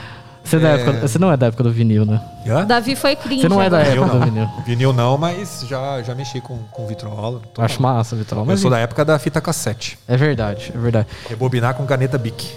Você, 0.44 0.56
é 0.56 0.58
da 0.58 0.68
época- 0.70 1.08
você 1.08 1.18
não 1.18 1.32
é 1.32 1.36
da 1.36 1.46
época 1.46 1.62
do 1.62 1.70
vinil, 1.70 2.04
né? 2.04 2.20
Hã? 2.46 2.64
Davi 2.64 2.96
foi 2.96 3.14
cringe. 3.16 3.42
Você 3.42 3.48
não 3.48 3.62
é 3.62 3.70
da 3.70 3.80
época 3.80 4.08
do 4.10 4.18
não. 4.18 4.24
vinil. 4.24 4.48
Vinil 4.66 4.92
não, 4.92 5.16
mas 5.16 5.64
já, 5.68 6.02
já 6.02 6.14
mexi 6.14 6.40
com, 6.40 6.58
com 6.70 6.86
vitrola. 6.86 7.40
Eu 7.56 7.64
acho 7.64 7.80
massa. 7.80 8.16
Eu 8.16 8.44
Mas 8.44 8.60
sou 8.60 8.70
da 8.70 8.78
época 8.78 9.04
da 9.04 9.18
fita 9.18 9.40
cassete. 9.40 9.98
é 10.08 10.16
verdade, 10.16 10.72
é 10.74 10.78
verdade. 10.78 11.06
Rebobinar 11.28 11.74
com 11.74 11.86
caneta 11.86 12.18
Bic. 12.18 12.50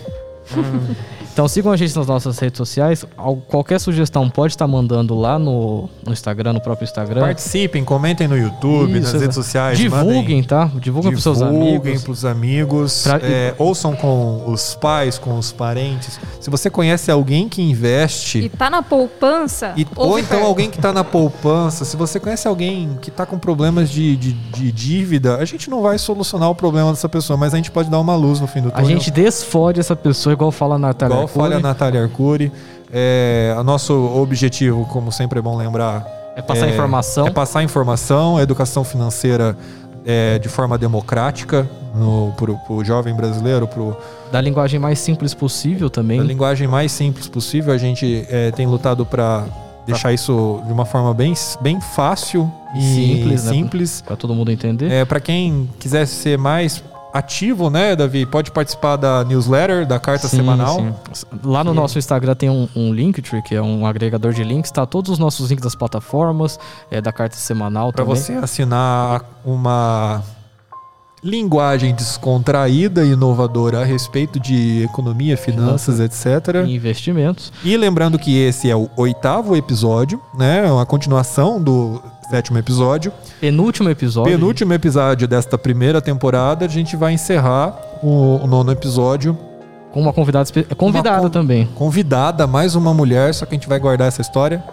Então 1.36 1.50
sigam 1.50 1.70
a 1.70 1.76
gente 1.76 1.94
nas 1.98 2.08
nossas 2.08 2.40
redes 2.40 2.58
sociais. 2.58 3.04
Al- 3.18 3.36
Qualquer 3.36 3.78
sugestão 3.78 4.30
pode 4.30 4.54
estar 4.54 4.66
mandando 4.66 5.14
lá 5.14 5.38
no, 5.38 5.90
no 6.06 6.14
Instagram, 6.14 6.54
no 6.54 6.62
próprio 6.62 6.86
Instagram. 6.86 7.20
Participem, 7.20 7.84
comentem 7.84 8.26
no 8.26 8.38
YouTube, 8.38 8.94
nas 8.94 9.10
Isso, 9.10 9.18
redes 9.18 9.22
exato. 9.22 9.34
sociais. 9.34 9.78
Divulguem, 9.78 10.16
mandem- 10.38 10.44
tá? 10.44 10.72
Divulguem 10.80 11.12
pros 11.12 11.24
seus 11.24 11.40
Divulguem 11.40 11.76
amigos. 11.76 12.04
pros 12.04 12.24
amigos. 12.24 13.04
Pra- 13.04 13.20
é, 13.22 13.54
ouçam 13.58 13.94
com 13.98 14.44
os 14.48 14.76
pais, 14.76 15.18
com 15.18 15.38
os 15.38 15.52
parentes. 15.52 16.18
Se 16.40 16.50
você 16.50 16.70
conhece 16.70 17.12
alguém 17.12 17.50
que 17.50 17.62
investe. 17.62 18.38
E 18.40 18.48
tá 18.48 18.70
na 18.70 18.82
poupança. 18.82 19.74
E- 19.76 19.86
ou 19.98 20.18
então 20.18 20.38
perto. 20.38 20.46
alguém 20.48 20.70
que 20.70 20.78
está 20.78 20.94
na 20.94 21.04
poupança, 21.04 21.84
se 21.84 21.98
você 21.98 22.18
conhece 22.18 22.48
alguém 22.48 22.98
que 23.02 23.10
está 23.10 23.26
com 23.26 23.38
problemas 23.38 23.90
de, 23.90 24.16
de, 24.16 24.32
de 24.32 24.72
dívida, 24.72 25.36
a 25.36 25.44
gente 25.44 25.70
não 25.70 25.82
vai 25.82 25.98
solucionar 25.98 26.50
o 26.50 26.56
problema 26.56 26.92
dessa 26.92 27.10
pessoa, 27.10 27.36
mas 27.36 27.54
a 27.54 27.58
gente 27.58 27.72
pode 27.72 27.90
dar 27.90 28.00
uma 28.00 28.16
luz 28.16 28.40
no 28.40 28.48
fim 28.48 28.62
do 28.62 28.70
A 28.70 28.72
túnel. 28.72 28.88
gente 28.88 29.12
desfode 29.12 29.82
essa 29.82 29.98
pessoa, 29.98 30.32
igual 30.36 30.52
fala 30.52 30.76
a 30.76 30.80
Natália. 30.80 31.14
Igual 31.14 31.28
Arcuri. 31.28 31.44
fala 31.44 31.56
a 31.56 31.60
Natália 31.60 32.04
Arcuri. 32.04 32.52
É, 32.94 33.56
o 33.60 33.64
nosso 33.64 33.94
objetivo, 33.94 34.86
como 34.86 35.12
sempre 35.12 35.40
é 35.40 35.42
bom 35.42 35.58
lembrar, 35.58 36.06
É 36.36 36.42
passar 36.42 36.70
informação. 36.70 37.28
é 37.28 37.32
passar 37.32 37.64
informação. 37.64 38.38
A 38.38 38.44
educação 38.44 38.84
financeira 38.84 39.58
é, 40.06 40.38
de 40.40 40.48
forma 40.48 40.78
democrática 40.78 41.68
no, 41.96 42.32
pro, 42.38 42.56
pro 42.60 42.84
jovem 42.86 43.16
brasileiro, 43.16 43.68
pro, 43.68 43.98
Da 44.32 44.40
linguagem 44.40 44.80
mais 44.80 45.00
simples 45.00 45.34
possível 45.34 45.90
também. 45.90 46.20
da 46.20 46.24
linguagem 46.26 46.68
mais 46.68 46.92
simples 46.92 47.28
possível. 47.28 47.74
A 47.74 47.78
gente 47.78 48.26
é, 48.30 48.52
tem 48.52 48.68
lutado 48.68 49.06
para 49.06 49.46
deixar 49.88 50.14
isso 50.14 50.62
de 50.66 50.72
uma 50.74 50.86
forma 50.86 51.14
bem, 51.14 51.34
bem 51.62 51.80
fácil 51.82 52.52
e 52.76 52.82
Simples, 52.82 53.44
né? 53.46 53.52
simples. 53.52 54.02
Pra 54.06 54.16
todo 54.16 54.34
mundo 54.36 54.52
entender. 54.52 54.92
É, 54.92 55.06
para 55.06 55.20
quem 55.20 55.70
quiser 55.80 56.06
ser 56.06 56.38
mais 56.38 56.84
ativo, 57.16 57.70
né, 57.70 57.96
Davi, 57.96 58.26
pode 58.26 58.52
participar 58.52 58.98
da 58.98 59.24
newsletter, 59.24 59.88
da 59.88 59.98
carta 59.98 60.28
Sim, 60.28 60.38
semanal. 60.38 60.76
sim. 61.14 61.26
Lá 61.46 61.64
no 61.64 61.74
nosso 61.74 61.98
Instagram 61.98 62.36
tem 62.36 62.50
um, 62.50 62.68
um 62.76 62.94
Linktree, 62.94 63.42
que 63.42 63.56
é 63.56 63.62
um 63.62 63.88
agregador 63.88 64.34
de 64.34 64.44
links, 64.44 64.70
tá 64.70 64.86
todos 64.86 65.12
os 65.12 65.18
nossos 65.18 65.50
links 65.50 65.64
das 65.64 65.76
plataformas, 65.76 66.60
é, 66.92 67.00
da 67.00 67.14
carta 67.14 67.38
semanal 67.38 67.94
Para 67.94 68.04
você 68.04 68.34
assinar 68.34 69.24
uma 69.46 70.22
linguagem 71.26 71.96
descontraída 71.96 73.04
e 73.04 73.14
inovadora 73.14 73.82
a 73.82 73.84
respeito 73.84 74.40
de 74.40 74.84
economia, 74.84 75.36
finanças, 75.36 76.00
etc. 76.00 76.64
E 76.68 76.76
investimentos. 76.76 77.52
E 77.64 77.76
lembrando 77.76 78.20
que 78.20 78.38
esse 78.38 78.70
é 78.70 78.76
o 78.76 78.88
oitavo 78.96 79.56
episódio, 79.56 80.22
né? 80.38 80.72
Uma 80.72 80.86
continuação 80.86 81.60
do 81.60 82.00
sétimo 82.30 82.60
episódio. 82.60 83.12
Penúltimo 83.42 83.90
episódio. 83.90 84.32
Penúltimo 84.32 84.72
episódio 84.74 85.28
desta 85.28 85.58
primeira 85.58 86.00
temporada, 86.00 86.64
a 86.66 86.68
gente 86.70 86.96
vai 86.96 87.14
encerrar 87.14 87.76
o, 88.04 88.40
o 88.44 88.48
nono 88.48 88.72
episódio. 88.72 89.36
Com 89.92 90.02
uma 90.02 90.14
convidada, 90.14 90.48
convidada 90.78 91.22
con- 91.22 91.30
também. 91.30 91.68
Convidada, 91.74 92.46
mais 92.46 92.76
uma 92.76 92.94
mulher, 92.94 93.34
só 93.34 93.48
que 93.48 93.56
a 93.56 93.58
gente 93.58 93.68
vai 93.68 93.80
guardar 93.80 94.10
essa 94.10 94.22
história. 94.22 94.64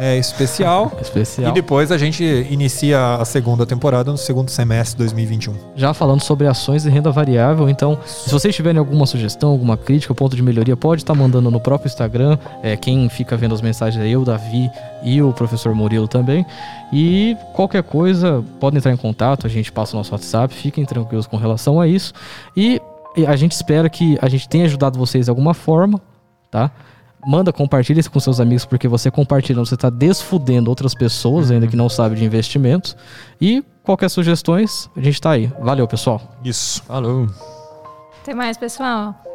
É 0.00 0.16
especial. 0.16 0.90
Especial. 1.00 1.50
E 1.50 1.52
depois 1.52 1.92
a 1.92 1.98
gente 1.98 2.24
inicia 2.50 3.16
a 3.16 3.24
segunda 3.26 3.66
temporada 3.66 4.10
no 4.10 4.16
segundo 4.16 4.50
semestre 4.50 4.96
de 4.96 5.04
2021. 5.04 5.54
Já 5.76 5.92
falando 5.92 6.22
sobre 6.22 6.46
ações 6.46 6.86
e 6.86 6.90
renda 6.90 7.10
variável, 7.10 7.68
então, 7.68 7.98
se 8.06 8.30
vocês 8.30 8.56
tiverem 8.56 8.78
alguma 8.78 9.04
sugestão, 9.04 9.50
alguma 9.50 9.76
crítica, 9.76 10.14
ponto 10.14 10.34
de 10.34 10.42
melhoria, 10.42 10.74
pode 10.74 11.02
estar 11.02 11.14
mandando 11.14 11.50
no 11.50 11.60
próprio 11.60 11.88
Instagram. 11.88 12.38
É, 12.62 12.78
quem 12.78 13.10
fica 13.10 13.36
vendo 13.36 13.54
as 13.54 13.60
mensagens 13.60 14.02
é 14.02 14.08
eu, 14.08 14.24
Davi 14.24 14.70
e 15.02 15.20
o 15.20 15.34
professor 15.34 15.74
Murilo 15.74 16.08
também. 16.08 16.46
E 16.90 17.36
qualquer 17.52 17.82
coisa, 17.82 18.42
podem 18.58 18.78
entrar 18.78 18.92
em 18.92 18.96
contato, 18.96 19.46
a 19.46 19.50
gente 19.50 19.70
passa 19.70 19.94
o 19.94 19.98
nosso 19.98 20.12
WhatsApp, 20.12 20.54
fiquem 20.54 20.86
tranquilos 20.86 21.26
com 21.26 21.36
relação 21.36 21.78
a 21.78 21.86
isso. 21.86 22.14
E 22.56 22.80
e 23.16 23.26
a 23.26 23.34
gente 23.36 23.52
espera 23.52 23.88
que 23.90 24.16
a 24.22 24.28
gente 24.28 24.48
tenha 24.48 24.64
ajudado 24.64 24.98
vocês 24.98 25.26
de 25.26 25.30
alguma 25.30 25.52
forma, 25.52 26.00
tá? 26.50 26.70
Manda, 27.26 27.52
compartilha 27.52 28.00
isso 28.00 28.10
com 28.10 28.18
seus 28.18 28.40
amigos, 28.40 28.64
porque 28.64 28.88
você 28.88 29.10
compartilhando, 29.10 29.66
você 29.66 29.74
está 29.74 29.90
desfudendo 29.90 30.70
outras 30.70 30.94
pessoas 30.94 31.50
ainda 31.50 31.66
que 31.66 31.76
não 31.76 31.88
sabem 31.88 32.18
de 32.18 32.24
investimentos. 32.24 32.96
E 33.40 33.62
qualquer 33.82 34.08
sugestões, 34.08 34.88
a 34.96 35.00
gente 35.00 35.20
tá 35.20 35.32
aí. 35.32 35.52
Valeu, 35.60 35.86
pessoal. 35.86 36.20
Isso. 36.44 36.82
Falou. 36.84 37.28
Até 38.22 38.34
mais, 38.34 38.56
pessoal. 38.56 39.14